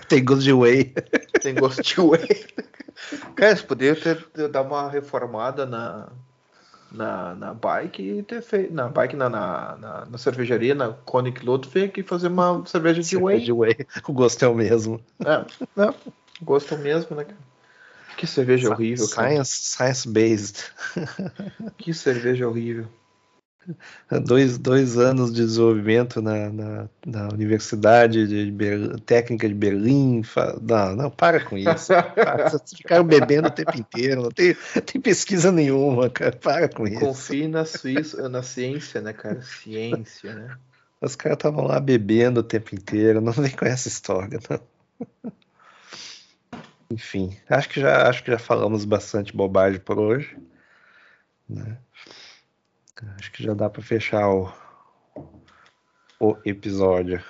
Tem 0.08 0.24
gosto 0.24 0.42
de 0.42 0.52
whey. 0.52 0.92
Tem 1.40 1.54
gosto 1.54 1.82
de 1.82 2.00
whey. 2.00 2.46
Cara, 3.36 3.56
você 3.56 3.62
poderia 3.62 3.96
ter 3.96 4.48
dar 4.48 4.62
uma 4.62 4.88
reformada 4.88 5.66
na, 5.66 6.08
na, 6.90 7.34
na 7.34 7.54
bike 7.54 8.02
e 8.02 8.22
ter 8.22 8.42
feito. 8.42 8.72
Na 8.72 8.88
bike, 8.88 9.16
na, 9.16 9.28
na, 9.28 9.76
na, 9.76 10.04
na 10.06 10.18
cervejaria, 10.18 10.74
na 10.74 10.92
Koenig 10.92 11.44
Ludwig, 11.44 12.00
e 12.00 12.02
fazer 12.02 12.28
uma 12.28 12.64
cerveja 12.66 13.02
de 13.02 13.16
whey. 13.16 13.40
De 13.40 13.52
whey. 13.52 13.76
O 14.06 14.12
gosto 14.12 14.44
é 14.44 14.48
o 14.48 14.54
mesmo. 14.54 15.00
É, 15.24 15.44
não, 15.76 15.94
gosto 16.42 16.76
mesmo, 16.78 17.16
né, 17.16 17.24
cara? 17.24 17.54
Que 18.16 18.26
cerveja 18.26 18.70
horrível, 18.70 19.08
cara. 19.08 19.28
Science, 19.28 19.50
science 19.50 20.08
based. 20.08 20.72
Que 21.76 21.92
cerveja 21.92 22.48
horrível. 22.48 22.86
Dois, 24.24 24.58
dois 24.58 24.98
anos 24.98 25.32
de 25.32 25.44
desenvolvimento 25.44 26.20
na, 26.20 26.50
na, 26.50 26.88
na 27.06 27.28
Universidade 27.28 28.26
de 28.26 29.00
Técnica 29.06 29.48
de 29.48 29.54
Berlim. 29.54 30.22
Fa- 30.22 30.58
Não, 30.60 30.94
não, 30.96 31.10
para 31.10 31.40
com 31.44 31.56
isso. 31.56 31.88
Para, 32.14 32.48
Vocês 32.50 32.62
ficaram 32.76 33.04
bebendo 33.04 33.48
o 33.48 33.50
tempo 33.50 33.76
inteiro, 33.76 34.22
não 34.22 34.30
tem, 34.30 34.54
tem 34.84 35.00
pesquisa 35.00 35.50
nenhuma, 35.50 36.10
cara. 36.10 36.36
Para 36.36 36.68
com 36.68 36.86
isso. 36.86 37.00
Confie 37.00 37.48
na 37.48 37.64
Suíça, 37.64 38.28
na 38.28 38.42
ciência, 38.42 39.00
né, 39.00 39.12
cara? 39.12 39.40
Ciência, 39.42 40.34
né? 40.34 40.56
Os 41.00 41.16
caras 41.16 41.36
estavam 41.36 41.64
lá 41.66 41.80
bebendo 41.80 42.40
o 42.40 42.44
tempo 42.44 42.74
inteiro, 42.74 43.20
não 43.20 43.32
vem 43.32 43.50
com 43.50 43.64
essa 43.66 43.88
história, 43.88 44.38
não. 44.48 44.60
Enfim, 46.90 47.36
acho 47.48 47.68
que 47.68 47.80
já 47.80 48.08
acho 48.08 48.22
que 48.22 48.30
já 48.30 48.38
falamos 48.38 48.84
bastante 48.84 49.34
bobagem 49.36 49.80
por 49.80 49.98
hoje. 49.98 50.36
Né? 51.48 51.76
Acho 53.18 53.32
que 53.32 53.42
já 53.42 53.54
dá 53.54 53.68
para 53.68 53.82
fechar 53.82 54.28
o, 54.28 54.52
o 56.20 56.36
episódio. 56.44 57.22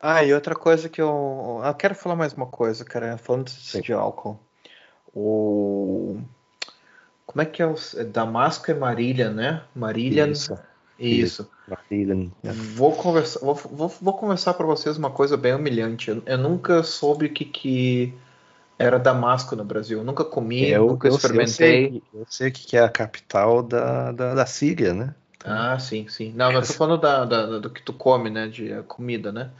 Ah, 0.00 0.24
e 0.24 0.32
outra 0.32 0.54
coisa 0.54 0.88
que 0.88 1.00
eu. 1.00 1.60
Eu 1.64 1.74
quero 1.74 1.94
falar 1.94 2.16
mais 2.16 2.32
uma 2.32 2.46
coisa, 2.46 2.84
cara. 2.84 3.16
Falando 3.18 3.48
de, 3.48 3.80
de 3.80 3.92
álcool. 3.92 4.40
O. 5.14 6.20
Como 7.26 7.42
é 7.42 7.44
que 7.44 7.62
é 7.62 7.66
o. 7.66 7.76
Damasco 8.10 8.70
é 8.70 8.74
Marília, 8.74 9.30
né? 9.30 9.62
Marília. 9.74 10.26
Isso. 10.26 10.58
Isso. 10.98 11.50
Marília. 11.68 12.30
Vou 12.74 12.92
conversar, 12.92 13.40
vou, 13.40 13.54
vou, 13.54 13.88
vou 13.88 14.14
conversar 14.14 14.54
para 14.54 14.66
vocês 14.66 14.96
uma 14.96 15.10
coisa 15.10 15.36
bem 15.36 15.54
humilhante. 15.54 16.10
Eu, 16.10 16.22
eu 16.24 16.38
nunca 16.38 16.82
soube 16.82 17.26
o 17.26 17.32
que, 17.32 17.44
que 17.44 18.14
era 18.78 18.98
Damasco 18.98 19.56
no 19.56 19.64
Brasil. 19.64 19.98
Eu 19.98 20.04
nunca 20.04 20.24
comi, 20.24 20.76
Eu, 20.76 20.78
nunca 20.80 21.06
eu, 21.06 21.18
eu 21.32 21.46
experimentei. 21.46 21.86
sei, 21.86 22.02
eu 22.12 22.24
sei 22.28 22.48
o 22.48 22.52
que 22.52 22.76
é 22.76 22.80
a 22.80 22.88
capital 22.88 23.62
da, 23.62 24.12
da, 24.12 24.34
da 24.34 24.46
Síria, 24.46 24.94
né? 24.94 25.14
Ah, 25.44 25.76
sim, 25.78 26.06
sim. 26.08 26.32
Não, 26.32 26.52
mas 26.52 26.68
eu 26.68 26.72
tô 26.72 26.78
falando 26.78 27.00
da, 27.00 27.24
da- 27.24 27.58
do 27.58 27.68
que 27.70 27.82
tu 27.82 27.92
come, 27.92 28.30
né? 28.30 28.46
De 28.48 28.82
comida, 28.84 29.32
né? 29.32 29.50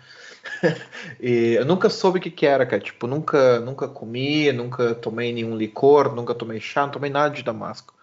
E 1.21 1.55
eu 1.59 1.65
nunca 1.65 1.89
soube 1.91 2.19
o 2.19 2.23
que 2.23 2.31
que 2.31 2.47
era, 2.47 2.67
cara. 2.67 2.81
Tipo, 2.83 3.07
nunca, 3.07 3.61
nunca 3.61 3.89
comi, 3.89 4.53
nunca 4.53 4.95
tomei 4.95 5.33
nenhum 5.33 5.57
licor, 5.57 6.15
nunca 6.15 6.35
tomei 6.35 6.61
chá, 6.61 6.83
não 6.83 6.91
tomei 6.93 7.11
nada 7.11 7.35
de 7.35 7.43
Damasco. 7.43 7.95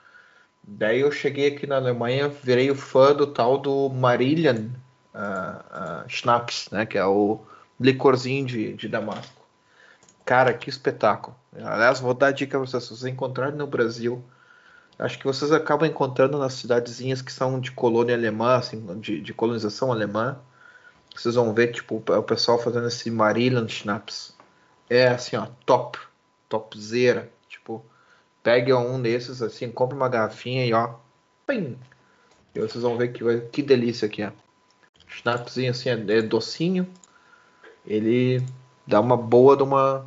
Daí 0.63 1.01
eu 1.01 1.11
cheguei 1.11 1.47
aqui 1.55 1.67
na 1.67 1.77
Alemanha, 1.77 2.29
virei 2.29 2.71
o 2.71 2.75
fã 2.75 3.15
do 3.15 3.27
tal 3.27 3.57
do 3.59 3.89
Marillion 3.89 4.69
ah, 5.13 6.03
ah, 6.05 6.05
Schnapps, 6.09 6.69
né? 6.71 6.85
Que 6.85 6.97
é 6.97 7.05
o 7.05 7.41
licorzinho 7.79 8.45
de, 8.47 8.73
de 8.75 8.87
Damasco. 8.89 9.38
Cara, 10.29 10.53
que 10.53 10.69
espetáculo. 10.69 11.35
Aliás, 11.55 11.99
vou 11.99 12.13
dar 12.13 12.27
a 12.27 12.31
dica 12.31 12.51
pra 12.51 12.59
vocês. 12.59 12.83
Se 12.83 12.89
vocês 12.89 13.11
encontrarem 13.11 13.55
no 13.55 13.65
Brasil, 13.65 14.23
acho 14.99 15.17
que 15.17 15.25
vocês 15.25 15.51
acabam 15.51 15.89
encontrando 15.89 16.37
nas 16.37 16.53
cidadezinhas 16.53 17.19
que 17.19 17.33
são 17.33 17.59
de 17.59 17.71
colônia 17.71 18.13
alemã, 18.13 18.57
assim, 18.57 18.79
de, 18.99 19.21
de 19.21 19.33
colonização 19.33 19.91
alemã. 19.91 20.37
Vocês 21.15 21.33
vão 21.33 21.51
ver, 21.51 21.71
tipo, 21.71 21.95
o 22.07 22.21
pessoal 22.21 22.59
fazendo 22.59 22.87
esse 22.87 23.09
Marillion 23.09 23.67
Schnapps. 23.67 24.35
É 24.87 25.07
assim, 25.07 25.35
ó, 25.35 25.47
top. 25.65 25.97
Topzera. 26.47 27.27
Tipo, 27.47 27.83
pegue 28.43 28.71
um 28.71 29.01
desses, 29.01 29.41
assim, 29.41 29.71
compre 29.71 29.97
uma 29.97 30.09
garrafinha 30.09 30.63
e 30.63 30.71
ó. 30.73 30.93
Pim! 31.47 31.75
E 32.53 32.59
vocês 32.59 32.83
vão 32.83 32.97
ver 32.97 33.13
que, 33.13 33.23
que 33.51 33.63
delícia 33.63 34.07
que 34.07 34.21
é. 34.21 34.31
Schnapsinho 35.07 35.71
assim, 35.71 35.89
é, 35.89 35.93
é 35.93 36.21
docinho. 36.21 36.87
Ele 37.83 38.45
dá 38.85 39.01
uma 39.01 39.17
boa 39.17 39.57
de 39.57 39.63
uma, 39.63 40.05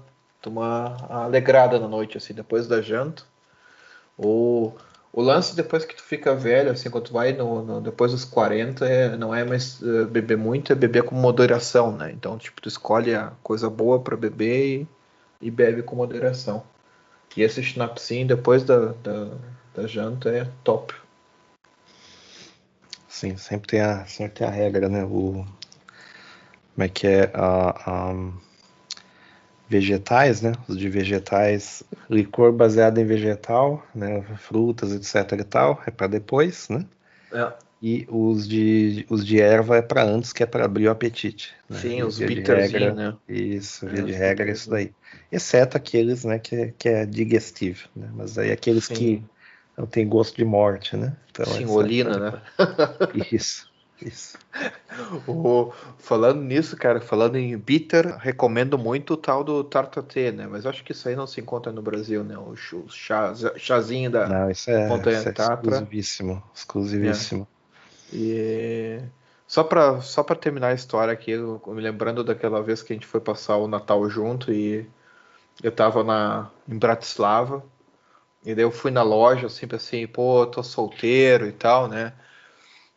uma 0.50 0.96
alegrada 1.08 1.78
na 1.78 1.88
noite, 1.88 2.16
assim, 2.18 2.34
depois 2.34 2.66
da 2.68 2.80
janta. 2.82 3.22
O, 4.18 4.72
o 5.12 5.22
lance 5.22 5.54
depois 5.56 5.84
que 5.84 5.94
tu 5.96 6.02
fica 6.02 6.34
velho, 6.34 6.70
assim, 6.70 6.90
quando 6.90 7.04
tu 7.06 7.12
vai 7.12 7.32
no, 7.32 7.62
no- 7.64 7.80
depois 7.80 8.12
dos 8.12 8.24
40, 8.24 8.86
é, 8.86 9.16
não 9.16 9.34
é 9.34 9.44
mais 9.44 9.82
eh, 9.82 10.04
beber 10.04 10.36
muito, 10.38 10.72
é 10.72 10.76
beber 10.76 11.04
com 11.04 11.14
moderação, 11.14 11.92
né? 11.96 12.12
Então, 12.12 12.38
tipo, 12.38 12.60
tu 12.60 12.68
escolhe 12.68 13.14
a 13.14 13.32
coisa 13.42 13.68
boa 13.70 14.00
para 14.00 14.16
beber 14.16 14.88
e, 15.42 15.46
e 15.46 15.50
bebe 15.50 15.82
com 15.82 15.96
moderação. 15.96 16.62
E 17.36 17.42
esse 17.42 17.62
schnapsinho 17.62 18.26
depois 18.28 18.64
da, 18.64 18.92
da, 19.02 19.28
da 19.74 19.86
janta 19.86 20.30
é 20.30 20.46
top. 20.64 20.94
Sim, 23.08 23.36
sempre 23.36 23.68
tem 23.68 23.80
a, 23.80 24.04
sempre 24.06 24.34
tem 24.38 24.46
a 24.46 24.50
regra, 24.50 24.88
né? 24.88 25.04
O, 25.04 25.44
como 26.74 26.84
é 26.84 26.88
que 26.88 27.06
é? 27.06 27.30
A, 27.34 27.70
a- 28.10 28.32
vegetais, 29.72 30.42
né? 30.42 30.52
Os 30.68 30.78
de 30.78 30.88
vegetais, 30.88 31.82
licor 32.10 32.52
baseado 32.52 32.98
em 32.98 33.04
vegetal, 33.06 33.84
né? 33.94 34.22
Frutas, 34.38 34.92
etc 34.92 35.40
e 35.40 35.44
tal, 35.44 35.82
é 35.86 35.90
para 35.90 36.06
depois, 36.08 36.68
né? 36.68 36.86
É, 37.32 37.52
E 37.82 38.06
os 38.10 38.46
de, 38.48 39.04
os 39.10 39.26
de 39.26 39.40
erva 39.40 39.76
é 39.78 39.82
para 39.82 40.04
antes, 40.04 40.32
que 40.32 40.42
é 40.42 40.46
para 40.46 40.64
abrir 40.64 40.86
o 40.88 40.90
apetite. 40.90 41.54
né? 41.68 41.78
sim, 41.80 42.02
os 42.02 42.18
bitterzinhos, 42.20 42.94
né? 42.94 43.18
Isso, 43.28 43.86
via 43.88 44.02
É, 44.02 44.04
de 44.04 44.12
regra 44.12 44.48
é 44.50 44.52
isso 44.52 44.70
daí. 44.70 44.94
Exceto 45.30 45.76
aqueles, 45.76 46.24
né, 46.24 46.38
que, 46.38 46.72
que 46.72 46.88
é 46.88 47.06
digestivo, 47.06 47.88
né? 47.96 48.10
Mas 48.14 48.38
aí 48.38 48.50
aqueles 48.52 48.86
Sim. 48.86 48.94
que 48.94 49.24
não 49.76 49.86
tem 49.86 50.08
gosto 50.08 50.36
de 50.36 50.44
morte, 50.44 50.96
né? 50.96 51.16
Então, 51.30 51.44
Sim, 51.46 51.66
olina, 51.66 52.18
né? 52.18 52.42
Isso, 53.32 53.71
isso. 54.08 54.38
O- 55.26 55.72
falando 55.98 56.40
nisso, 56.42 56.76
cara, 56.76 57.00
falando 57.00 57.36
em 57.36 57.56
bitter, 57.56 58.16
recomendo 58.18 58.76
muito 58.78 59.14
o 59.14 59.16
tal 59.16 59.42
do 59.42 59.64
tartatê, 59.64 60.30
né? 60.30 60.46
Mas 60.46 60.66
acho 60.66 60.84
que 60.84 60.92
isso 60.92 61.08
aí 61.08 61.16
não 61.16 61.26
se 61.26 61.40
encontra 61.40 61.72
no 61.72 61.82
Brasil, 61.82 62.22
né? 62.22 62.36
O 62.36 62.52
o 62.52 62.88
chá, 62.88 63.32
chazinho 63.56 64.10
da. 64.10 64.28
Não, 64.28 64.50
isso 64.50 64.70
é, 64.70 64.88
Montanha 64.88 65.18
isso 65.18 65.28
é 65.28 65.32
Tatra. 65.32 65.56
exclusivíssimo, 65.56 66.42
exclusivíssimo. 66.54 67.48
E 68.12 69.00
só 69.46 69.64
pra, 69.64 70.00
só 70.00 70.22
pra 70.22 70.36
terminar 70.36 70.68
a 70.68 70.74
história 70.74 71.12
aqui, 71.12 71.32
eu 71.32 71.60
me 71.68 71.80
lembrando 71.80 72.22
daquela 72.22 72.62
vez 72.62 72.82
que 72.82 72.92
a 72.92 72.96
gente 72.96 73.06
foi 73.06 73.20
passar 73.20 73.56
o 73.56 73.68
Natal 73.68 74.08
junto 74.08 74.52
e 74.52 74.86
eu 75.62 75.72
tava 75.72 76.04
na, 76.04 76.50
em 76.68 76.78
Bratislava. 76.78 77.62
E 78.44 78.54
daí 78.54 78.64
eu 78.64 78.70
fui 78.72 78.90
na 78.90 79.02
loja, 79.02 79.48
sempre 79.48 79.76
assim, 79.76 80.06
pô, 80.06 80.46
tô 80.46 80.62
solteiro 80.62 81.46
e 81.46 81.52
tal, 81.52 81.88
né? 81.88 82.12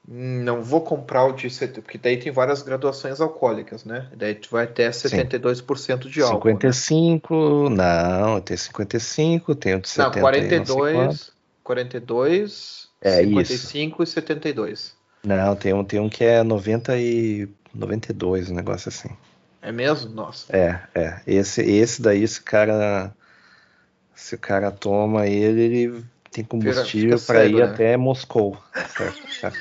Não 0.07 0.61
vou 0.61 0.81
comprar 0.81 1.25
o 1.25 1.31
de 1.31 1.49
70, 1.49 1.81
porque 1.81 1.97
daí 1.97 2.17
tem 2.17 2.31
várias 2.31 2.61
graduações 2.61 3.19
alcoólicas, 3.19 3.83
né? 3.83 4.07
Daí 4.15 4.35
tu 4.35 4.49
vai 4.51 4.65
até 4.65 4.87
72% 4.89 6.07
de 6.07 6.21
álcool. 6.21 6.47
né? 6.47 6.53
55, 6.53 7.69
não, 7.71 8.39
tem 8.39 8.55
55, 8.55 9.55
tem 9.55 9.73
o 9.73 9.81
de 9.81 9.97
Não, 9.97 10.13
70 10.13 10.17
e 10.17 10.59
não 10.59 10.65
sei 10.65 10.75
42, 10.75 11.31
42, 11.63 12.89
É 13.01 13.23
55 13.23 14.03
e 14.03 14.07
72. 14.07 14.95
Não, 15.23 15.55
tem 15.55 15.73
um, 15.73 15.83
tem 15.83 15.99
um 15.99 16.07
que 16.07 16.23
é 16.23 16.43
90 16.43 16.95
e 16.99 17.49
92, 17.73 18.51
um 18.51 18.55
negócio 18.55 18.89
assim. 18.89 19.09
É 19.59 19.71
mesmo? 19.71 20.11
Nossa. 20.11 20.55
É, 20.55 20.79
é. 20.93 21.21
Esse, 21.25 21.63
esse 21.63 21.99
daí, 21.99 22.27
se 22.27 22.39
o 22.39 22.43
cara, 22.43 23.11
se 24.13 24.35
o 24.35 24.37
cara 24.37 24.69
toma 24.69 25.25
ele, 25.25 25.61
ele 25.61 26.05
tem 26.31 26.43
combustível 26.43 27.19
para 27.19 27.45
ir 27.45 27.55
né? 27.55 27.63
até 27.63 27.97
Moscou. 27.97 28.55
Certo? 29.41 29.57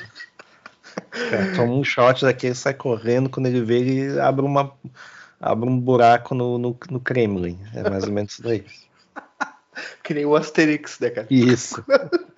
Cara 1.29 1.53
toma 1.55 1.73
um 1.73 1.83
shot 1.83 2.23
daquele, 2.23 2.55
sai 2.55 2.73
correndo, 2.73 3.29
quando 3.29 3.45
ele 3.47 3.61
vê, 3.61 3.79
ele 3.79 4.19
abre, 4.19 4.45
uma, 4.45 4.71
abre 5.39 5.69
um 5.69 5.79
buraco 5.79 6.35
no, 6.35 6.57
no, 6.57 6.77
no 6.89 6.99
Kremlin. 6.99 7.57
É 7.73 7.89
mais 7.89 8.03
ou 8.03 8.11
menos 8.11 8.33
isso 8.33 8.43
daí. 8.43 8.65
Que 10.01 10.13
nem 10.13 10.25
o 10.25 10.37
Asterix, 10.37 10.99
né, 10.99 11.09
cara? 11.09 11.27
Isso. 11.29 11.83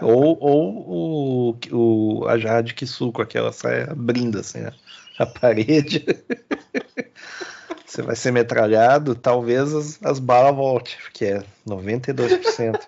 Ou, 0.00 0.38
ou 0.40 1.52
o, 1.70 2.20
o, 2.22 2.26
a 2.26 2.38
Jade 2.38 2.72
que 2.72 2.86
suco, 2.86 3.20
aquela 3.20 3.52
sai 3.52 3.82
abrindo 3.82 4.38
assim 4.38 4.60
a, 4.60 4.72
a 5.18 5.26
parede. 5.26 6.04
Você 7.84 8.00
vai 8.00 8.16
ser 8.16 8.32
metralhado, 8.32 9.14
talvez 9.14 9.74
as, 9.74 10.02
as 10.02 10.18
balas 10.18 10.56
voltem, 10.56 10.94
porque 11.02 11.26
é 11.26 11.44
92%. 11.68 12.80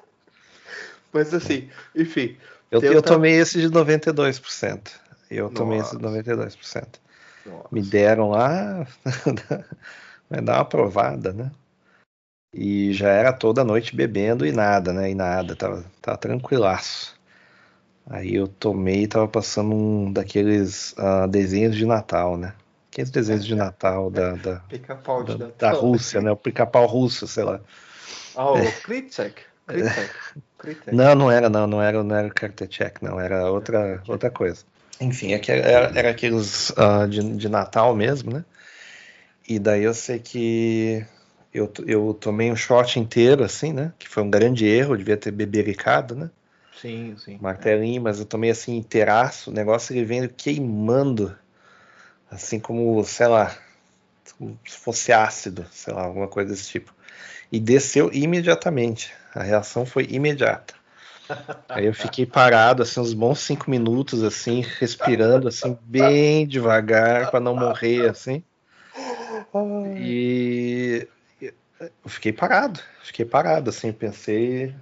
Mas 1.13 1.35
assim, 1.35 1.69
enfim. 1.95 2.39
Eu, 2.75 2.81
Tenta- 2.81 2.93
eu 2.95 3.03
tomei 3.03 3.35
esse 3.35 3.61
de 3.61 3.71
92%. 3.71 4.91
Eu 5.31 5.49
tomei 5.49 5.79
esse 5.79 5.97
de 5.97 6.03
Nossa. 6.03 6.19
92%. 6.19 7.01
Nossa. 7.47 7.69
Me 7.71 7.81
deram 7.81 8.31
lá, 8.31 8.85
vai 10.29 10.41
dar 10.41 10.57
uma 10.57 10.65
provada, 10.65 11.33
né? 11.33 11.53
E 12.53 12.93
já 12.93 13.11
era 13.11 13.33
toda 13.33 13.63
noite 13.63 13.95
bebendo 13.95 14.45
e 14.45 14.51
nada, 14.51 14.93
né? 14.93 15.09
E 15.09 15.15
nada, 15.15 15.55
tava, 15.55 15.85
tava 16.03 16.19
tranquilaço. 16.19 17.17
Aí 18.11 18.35
eu 18.35 18.49
tomei 18.49 19.05
e 19.05 19.07
tava 19.07 19.29
passando 19.29 19.73
um 19.73 20.13
daqueles 20.13 20.97
ah, 20.99 21.29
desenhos 21.29 21.77
de 21.77 21.87
Natal, 21.87 22.37
né? 22.37 22.55
Aqueles 22.91 23.11
desenhos 23.11 23.45
de 23.45 23.55
Natal 23.55 24.11
da, 24.11 24.33
da, 24.35 24.57
Pica-pau 24.69 25.23
de 25.23 25.39
da, 25.39 25.47
Natal. 25.47 25.71
da 25.71 25.79
Rússia, 25.79 26.21
né? 26.21 26.33
O 26.33 26.37
pica-pau 26.37 26.87
russo, 26.87 27.29
sei 27.29 27.45
lá. 27.45 27.61
Ah, 28.35 28.51
o. 28.51 28.73
Kritzek. 28.83 29.43
Não, 30.91 31.15
não 31.15 31.31
era, 31.31 31.51
não, 31.51 31.67
não 31.67 31.83
era, 31.83 32.03
não 32.03 32.17
era 32.17 32.31
Kartechek, 32.31 33.05
não, 33.05 33.21
era 33.21 33.51
outra, 33.51 34.03
outra 34.09 34.31
coisa. 34.31 34.65
Enfim, 34.99 35.33
é 35.33 35.39
que 35.39 35.53
era, 35.53 35.93
era 35.95 36.11
aqueles 36.11 36.73
ah, 36.79 37.07
de, 37.07 37.21
de 37.37 37.49
Natal 37.51 37.95
mesmo, 37.95 38.33
né? 38.33 38.45
E 39.47 39.59
daí 39.59 39.83
eu 39.83 39.93
sei 39.93 40.19
que 40.19 41.05
eu, 41.53 41.71
eu 41.87 42.15
tomei 42.15 42.51
um 42.51 42.57
shot 42.57 42.99
inteiro, 42.99 43.45
assim, 43.45 43.73
né? 43.73 43.93
Que 43.99 44.09
foi 44.09 44.23
um 44.23 44.31
grande 44.31 44.67
erro, 44.67 44.95
eu 44.95 44.99
devia 44.99 45.17
ter 45.17 45.31
bebericado, 45.31 46.15
né? 46.15 46.31
Sim, 46.81 47.15
sim. 47.19 47.39
Martelinho, 47.41 48.03
mas 48.03 48.19
eu 48.19 48.27
tomei 48.27 48.51
assim 48.51 48.77
inteiraço, 48.77 49.51
o 49.51 49.55
negócio 49.55 49.95
ele 49.95 50.05
vem 50.05 50.29
queimando, 50.29 51.37
assim 52.31 52.59
como, 52.59 53.03
sei 53.05 53.27
lá, 53.27 53.57
como 54.37 54.59
se 54.67 54.77
fosse 54.79 55.13
ácido, 55.13 55.67
sei 55.71 55.95
lá, 55.95 56.05
alguma 56.05 56.27
coisa 56.27 56.51
desse 56.51 56.69
tipo. 56.69 56.93
E 57.55 57.61
desceu 57.61 58.11
imediatamente. 58.13 59.15
A 59.33 59.41
reação 59.41 59.87
foi 59.87 60.09
imediata. 60.11 60.75
Aí 61.69 61.87
eu 61.87 61.95
fiquei 61.95 62.27
parado, 62.27 62.83
assim, 62.83 62.99
uns 62.99 63.15
bons 63.15 63.39
cinco 63.39 63.71
minutos, 63.71 64.25
assim, 64.25 64.65
respirando, 64.81 65.47
assim, 65.47 65.79
bem 65.83 66.49
devagar, 66.49 67.31
para 67.31 67.39
não 67.39 67.55
morrer, 67.55 68.11
assim. 68.11 68.43
E 69.97 71.07
eu 71.41 72.09
fiquei 72.09 72.33
parado, 72.33 72.81
fiquei 73.05 73.25
parado, 73.25 73.71
assim, 73.71 73.93
pensei. 73.93 74.75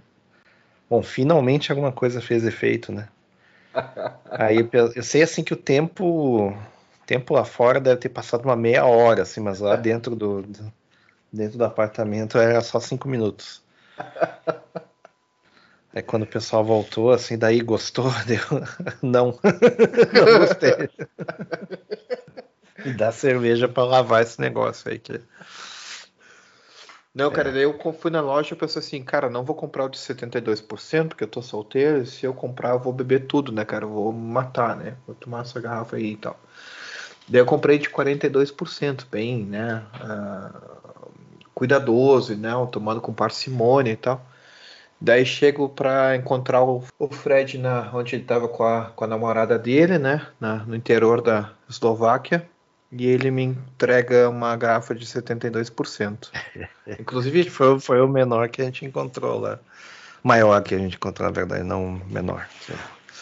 Bom, 0.89 1.03
finalmente 1.03 1.71
alguma 1.71 1.93
coisa 1.93 2.23
fez 2.23 2.43
efeito, 2.43 2.91
né? 2.91 3.07
Aí 4.31 4.67
eu 4.95 5.03
sei 5.03 5.23
assim 5.23 5.45
que 5.45 5.53
o 5.53 5.57
tempo, 5.59 6.57
tempo 7.05 7.35
lá 7.35 7.45
fora 7.45 7.79
deve 7.79 8.01
ter 8.01 8.09
passado 8.09 8.47
uma 8.47 8.57
meia 8.57 8.87
hora, 8.87 9.25
assim, 9.25 9.43
mas 9.43 9.61
lá 9.61 9.77
dentro 9.77 10.17
do, 10.17 10.41
dentro 11.33 11.59
do 11.59 11.65
apartamento 11.65 12.39
era 12.39 12.61
só 12.61 12.79
cinco 12.79 13.09
minutos. 13.09 13.63
Aí 15.95 16.03
quando 16.05 16.25
o 16.25 16.27
pessoal 16.27 16.65
voltou, 16.65 17.11
assim, 17.11 17.39
daí 17.39 17.61
gostou, 17.61 18.11
deu. 18.27 18.41
Não, 19.03 19.39
não 20.13 20.39
gostei. 20.39 20.91
E 22.85 22.93
dá 22.93 23.11
cerveja 23.13 23.69
para 23.69 23.85
lavar 23.85 24.23
esse 24.23 24.41
negócio 24.41 24.91
aí 24.91 24.99
que. 24.99 25.21
Não, 27.15 27.31
cara, 27.31 27.51
é. 27.51 27.53
daí 27.53 27.63
eu 27.63 27.79
fui 27.93 28.11
na 28.11 28.23
loja 28.23 28.55
e 28.55 28.57
pensei 28.57 28.81
assim, 28.81 29.03
cara, 29.03 29.29
não 29.29 29.45
vou 29.45 29.55
comprar 29.55 29.85
o 29.85 29.89
de 29.89 29.99
72%, 29.99 31.09
porque 31.09 31.25
eu 31.25 31.29
tô 31.29 31.43
solteiro, 31.43 32.03
e 32.03 32.07
se 32.07 32.25
eu 32.25 32.33
comprar 32.33 32.71
eu 32.71 32.79
vou 32.79 32.93
beber 32.93 33.27
tudo, 33.27 33.53
né, 33.53 33.67
cara, 33.67 33.85
eu 33.85 33.91
vou 33.91 34.11
matar, 34.13 34.75
né, 34.77 34.97
vou 35.07 35.15
tomar 35.15 35.43
essa 35.43 35.61
garrafa 35.61 35.97
aí 35.97 36.13
e 36.13 36.17
tal. 36.17 36.41
Daí 37.29 37.43
eu 37.43 37.45
comprei 37.45 37.79
de 37.79 37.91
42%, 37.91 39.05
bem, 39.11 39.45
né, 39.45 39.85
uh, 40.01 41.02
cuidadoso, 41.63 42.35
né, 42.35 42.51
tomando 42.73 43.01
com 43.01 43.13
parcimônia 43.13 43.93
e 43.93 43.97
tal. 43.97 44.21
Daí 45.01 45.25
chego 45.25 45.69
para 45.69 46.17
encontrar 46.17 46.65
o, 46.65 46.83
o, 46.99 47.09
Fred 47.09 47.57
na, 47.57 47.89
onde 47.95 48.17
ele 48.17 48.25
estava 48.25 48.49
com 48.49 48.65
a, 48.65 48.87
com 48.87 49.05
a 49.05 49.07
namorada 49.07 49.57
dele, 49.57 49.97
né, 49.97 50.27
na, 50.41 50.57
no 50.57 50.75
interior 50.75 51.23
da 51.23 51.53
Eslováquia 51.71 52.49
e 52.91 53.07
ele 53.07 53.31
me 53.31 53.45
entrega 53.45 54.29
uma 54.29 54.57
garrafa 54.57 54.93
de 54.93 55.07
72%. 55.07 56.31
Inclusive 56.99 57.49
foi, 57.49 57.79
foi 57.79 58.01
o 58.01 58.09
menor 58.09 58.49
que 58.49 58.61
a 58.61 58.65
gente 58.65 58.85
encontrou 58.85 59.39
lá. 59.39 59.61
Maior 60.21 60.61
que 60.65 60.75
a 60.75 60.79
gente 60.79 60.97
encontrou, 60.97 61.29
na 61.29 61.33
verdade, 61.33 61.63
não 61.63 62.01
menor. 62.11 62.49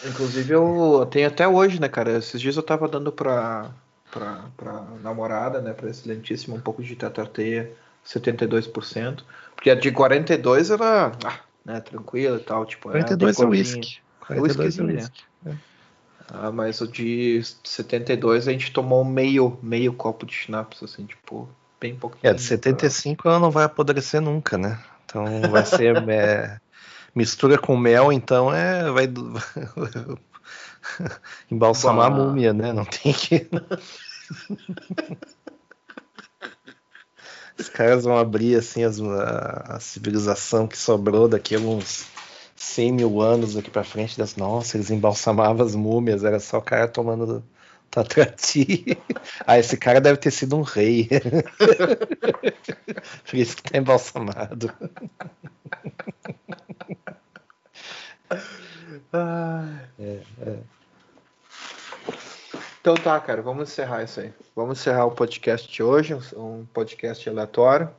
Inclusive 0.07 0.55
eu 0.55 1.07
tenho 1.11 1.29
até 1.29 1.47
hoje, 1.47 1.79
né, 1.79 1.91
cara? 1.91 2.17
Esses 2.17 2.41
dias 2.41 2.57
eu 2.57 2.62
tava 2.62 2.89
dando 2.89 3.12
pra, 3.12 3.71
pra, 4.11 4.45
pra 4.57 4.85
namorada, 5.03 5.61
né, 5.61 5.75
pra 5.75 5.91
excelentíssima, 5.91 6.57
um 6.57 6.61
pouco 6.61 6.83
de 6.83 6.97
tetrateia, 6.97 7.71
72%. 8.06 9.22
Porque 9.55 9.70
a 9.70 9.74
de 9.74 9.90
42 9.90 10.70
era, 10.70 11.12
ah, 11.24 11.39
né, 11.64 11.81
tranquila 11.81 12.39
e 12.39 12.40
tal, 12.40 12.64
tipo... 12.64 12.89
42 12.89 13.40
é 13.40 13.44
whisky. 13.44 13.98
42 14.20 14.78
é 14.78 14.82
whisky. 14.82 15.24
Né? 15.43 15.59
Ah, 16.32 16.52
mas 16.52 16.81
o 16.81 16.86
de 16.86 17.43
72 17.64 18.47
a 18.47 18.52
gente 18.52 18.72
tomou 18.72 19.05
meio, 19.05 19.59
meio 19.62 19.93
copo 19.93 20.24
de 20.24 20.32
schnapps, 20.32 20.81
assim, 20.82 21.05
tipo, 21.05 21.48
bem 21.81 21.97
pouquinho. 21.97 22.31
É, 22.31 22.32
de 22.32 22.40
75 22.40 23.28
ela 23.28 23.40
não 23.40 23.51
vai 23.51 23.64
apodrecer 23.64 24.20
nunca, 24.20 24.56
né? 24.56 24.78
Então 25.05 25.24
vai 25.51 25.66
ser 25.66 25.97
é, 26.09 26.60
mistura 27.14 27.59
com 27.59 27.77
mel, 27.77 28.12
então 28.12 28.55
é 28.55 28.90
vai 28.93 29.09
embalsamar 31.51 32.06
a 32.06 32.10
múmia, 32.10 32.52
né? 32.52 32.72
Não 32.72 32.85
tem 32.85 33.12
que 33.12 33.48
Os 37.61 37.69
caras 37.69 38.05
vão 38.05 38.16
abrir 38.16 38.57
assim 38.57 38.85
as, 38.85 38.99
a, 39.01 39.77
a 39.77 39.81
civilização 39.81 40.66
que 40.66 40.78
sobrou 40.78 41.28
daqui 41.28 41.55
a 41.55 41.59
uns 41.59 42.07
100 42.57 42.93
mil 42.93 43.20
anos 43.20 43.57
aqui 43.57 43.70
pra 43.70 43.85
frente, 43.85 44.16
das, 44.16 44.37
nossa, 44.37 44.77
eles 44.77 44.91
embalsamavam 44.91 45.65
as 45.65 45.74
múmias, 45.74 46.24
era 46.24 46.41
só 46.41 46.59
o 46.59 46.62
cara 46.62 46.89
tomando 46.89 47.45
Tatrati. 47.91 48.97
Ah, 49.47 49.59
esse 49.59 49.77
cara 49.77 50.01
deve 50.01 50.19
ter 50.19 50.31
sido 50.31 50.57
um 50.57 50.62
rei. 50.62 51.09
Por 53.28 53.37
isso 53.37 53.57
que 53.57 53.62
tá 53.62 53.78
embalsamado. 53.78 54.73
É, 59.99 60.20
é. 60.43 60.59
Então 62.81 62.94
tá, 62.94 63.20
cara, 63.20 63.43
vamos 63.43 63.70
encerrar 63.70 64.02
isso 64.05 64.20
aí. 64.20 64.32
Vamos 64.57 64.78
encerrar 64.78 65.05
o 65.05 65.11
podcast 65.11 65.70
de 65.70 65.82
hoje, 65.82 66.15
um 66.35 66.65
podcast 66.73 67.28
aleatório. 67.28 67.90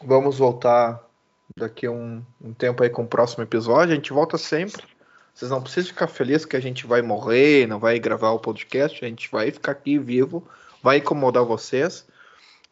Vamos 0.00 0.38
voltar 0.38 1.04
daqui 1.56 1.86
a 1.86 1.90
um, 1.90 2.24
um 2.40 2.54
tempo 2.54 2.82
aí 2.82 2.88
com 2.88 3.02
o 3.02 3.08
próximo 3.08 3.42
episódio. 3.42 3.92
A 3.92 3.96
gente 3.96 4.12
volta 4.12 4.38
sempre. 4.38 4.84
Vocês 5.34 5.50
não 5.50 5.60
precisam 5.60 5.88
ficar 5.88 6.06
felizes 6.06 6.44
que 6.44 6.56
a 6.56 6.60
gente 6.60 6.86
vai 6.86 7.02
morrer, 7.02 7.66
não 7.66 7.80
vai 7.80 7.98
gravar 7.98 8.30
o 8.30 8.38
podcast. 8.38 9.04
A 9.04 9.08
gente 9.08 9.28
vai 9.30 9.50
ficar 9.50 9.72
aqui 9.72 9.98
vivo, 9.98 10.46
vai 10.80 10.98
incomodar 10.98 11.44
vocês. 11.44 12.06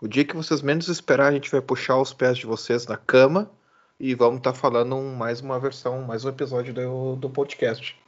O 0.00 0.06
dia 0.06 0.24
que 0.24 0.36
vocês 0.36 0.62
menos 0.62 0.86
esperar, 0.86 1.26
a 1.26 1.32
gente 1.32 1.50
vai 1.50 1.60
puxar 1.60 2.00
os 2.00 2.12
pés 2.12 2.38
de 2.38 2.46
vocês 2.46 2.86
na 2.86 2.96
cama 2.96 3.50
e 3.98 4.14
vamos 4.14 4.38
estar 4.38 4.52
tá 4.52 4.58
falando 4.58 4.96
mais 4.96 5.40
uma 5.40 5.58
versão, 5.58 6.02
mais 6.02 6.24
um 6.24 6.28
episódio 6.28 6.72
do, 6.72 7.16
do 7.16 7.28
podcast. 7.28 7.98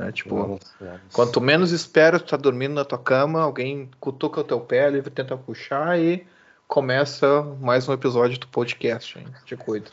É, 0.00 0.12
tipo, 0.12 0.34
vamos, 0.34 0.60
vamos. 0.80 1.00
quanto 1.12 1.40
menos 1.40 1.72
espera, 1.72 2.18
tu 2.18 2.26
tá 2.26 2.36
dormindo 2.36 2.74
na 2.74 2.84
tua 2.84 2.98
cama, 2.98 3.42
alguém 3.42 3.90
cutuca 4.00 4.40
o 4.40 4.44
teu 4.44 4.58
pé, 4.58 4.88
ele 4.88 5.02
tenta 5.02 5.36
puxar 5.36 5.98
e 5.98 6.26
começa 6.66 7.42
mais 7.60 7.88
um 7.88 7.92
episódio 7.92 8.38
do 8.38 8.48
podcast, 8.48 9.18
hein? 9.18 9.26
Te 9.44 9.56
cuido. 9.56 9.90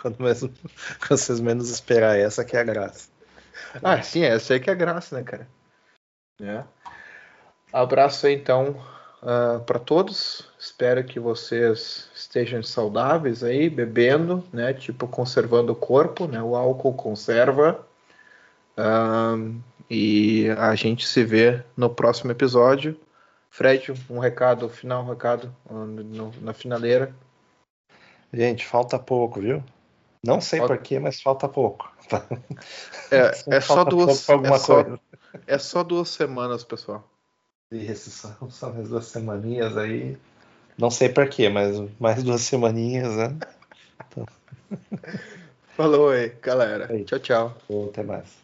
Quando 0.00 0.22
mesmo, 0.22 0.50
vocês 1.08 1.40
menos 1.40 1.68
esperar, 1.70 2.18
essa 2.18 2.44
que 2.44 2.56
é 2.56 2.60
a 2.60 2.64
graça. 2.64 3.10
Ah, 3.82 4.00
sim, 4.00 4.22
essa 4.22 4.54
aí 4.54 4.60
que 4.60 4.70
é 4.70 4.72
a 4.72 4.76
graça, 4.76 5.16
né, 5.16 5.22
cara? 5.24 5.48
É. 6.40 6.64
Abraço 7.72 8.26
aí, 8.26 8.34
então, 8.34 8.70
uh, 9.22 9.56
ah, 9.56 9.62
para 9.66 9.78
todos. 9.78 10.48
Espero 10.58 11.04
que 11.04 11.20
vocês 11.20 12.08
estejam 12.14 12.62
saudáveis 12.62 13.44
aí, 13.44 13.68
bebendo, 13.68 14.42
né? 14.52 14.72
Tipo, 14.72 15.06
conservando 15.06 15.72
o 15.72 15.76
corpo, 15.76 16.26
né? 16.26 16.42
O 16.42 16.56
álcool 16.56 16.94
conserva. 16.94 17.84
E 19.88 20.48
a 20.50 20.74
gente 20.74 21.06
se 21.06 21.24
vê 21.24 21.62
no 21.76 21.90
próximo 21.90 22.30
episódio. 22.30 22.96
Fred, 23.50 23.92
um 24.08 24.20
recado, 24.20 24.68
final, 24.68 25.02
um 25.02 25.08
recado 25.08 25.54
no, 25.68 26.32
na 26.40 26.52
finaleira. 26.52 27.12
Gente, 28.32 28.64
falta 28.64 28.98
pouco, 28.98 29.40
viu? 29.40 29.62
Não 30.24 30.40
sei 30.40 30.60
falta... 30.60 30.74
porquê, 30.74 30.98
mas 31.00 31.20
falta 31.20 31.48
pouco. 31.48 31.92
É, 33.10 33.32
é 33.56 33.60
só 33.60 33.82
duas. 33.82 34.28
É 34.28 34.58
só, 34.58 34.84
é 35.46 35.58
só, 35.58 35.82
duas 35.82 36.08
semanas, 36.10 36.62
pessoal. 36.62 37.08
Isso, 37.72 38.10
são, 38.10 38.50
são 38.50 38.80
as 38.80 38.88
duas 38.88 39.06
semaninhas 39.06 39.76
aí. 39.76 40.16
Não 40.78 40.90
sei 40.90 41.08
porquê, 41.08 41.48
mas 41.48 41.76
mais 41.98 42.22
duas 42.22 42.42
semaninhas, 42.42 43.16
né? 43.16 43.36
Então... 44.06 44.26
Falou 45.76 46.10
aí, 46.10 46.28
galera. 46.42 46.92
Aí. 46.92 47.04
Tchau, 47.04 47.18
tchau. 47.18 47.56
Até 47.88 48.02
mais. 48.02 48.40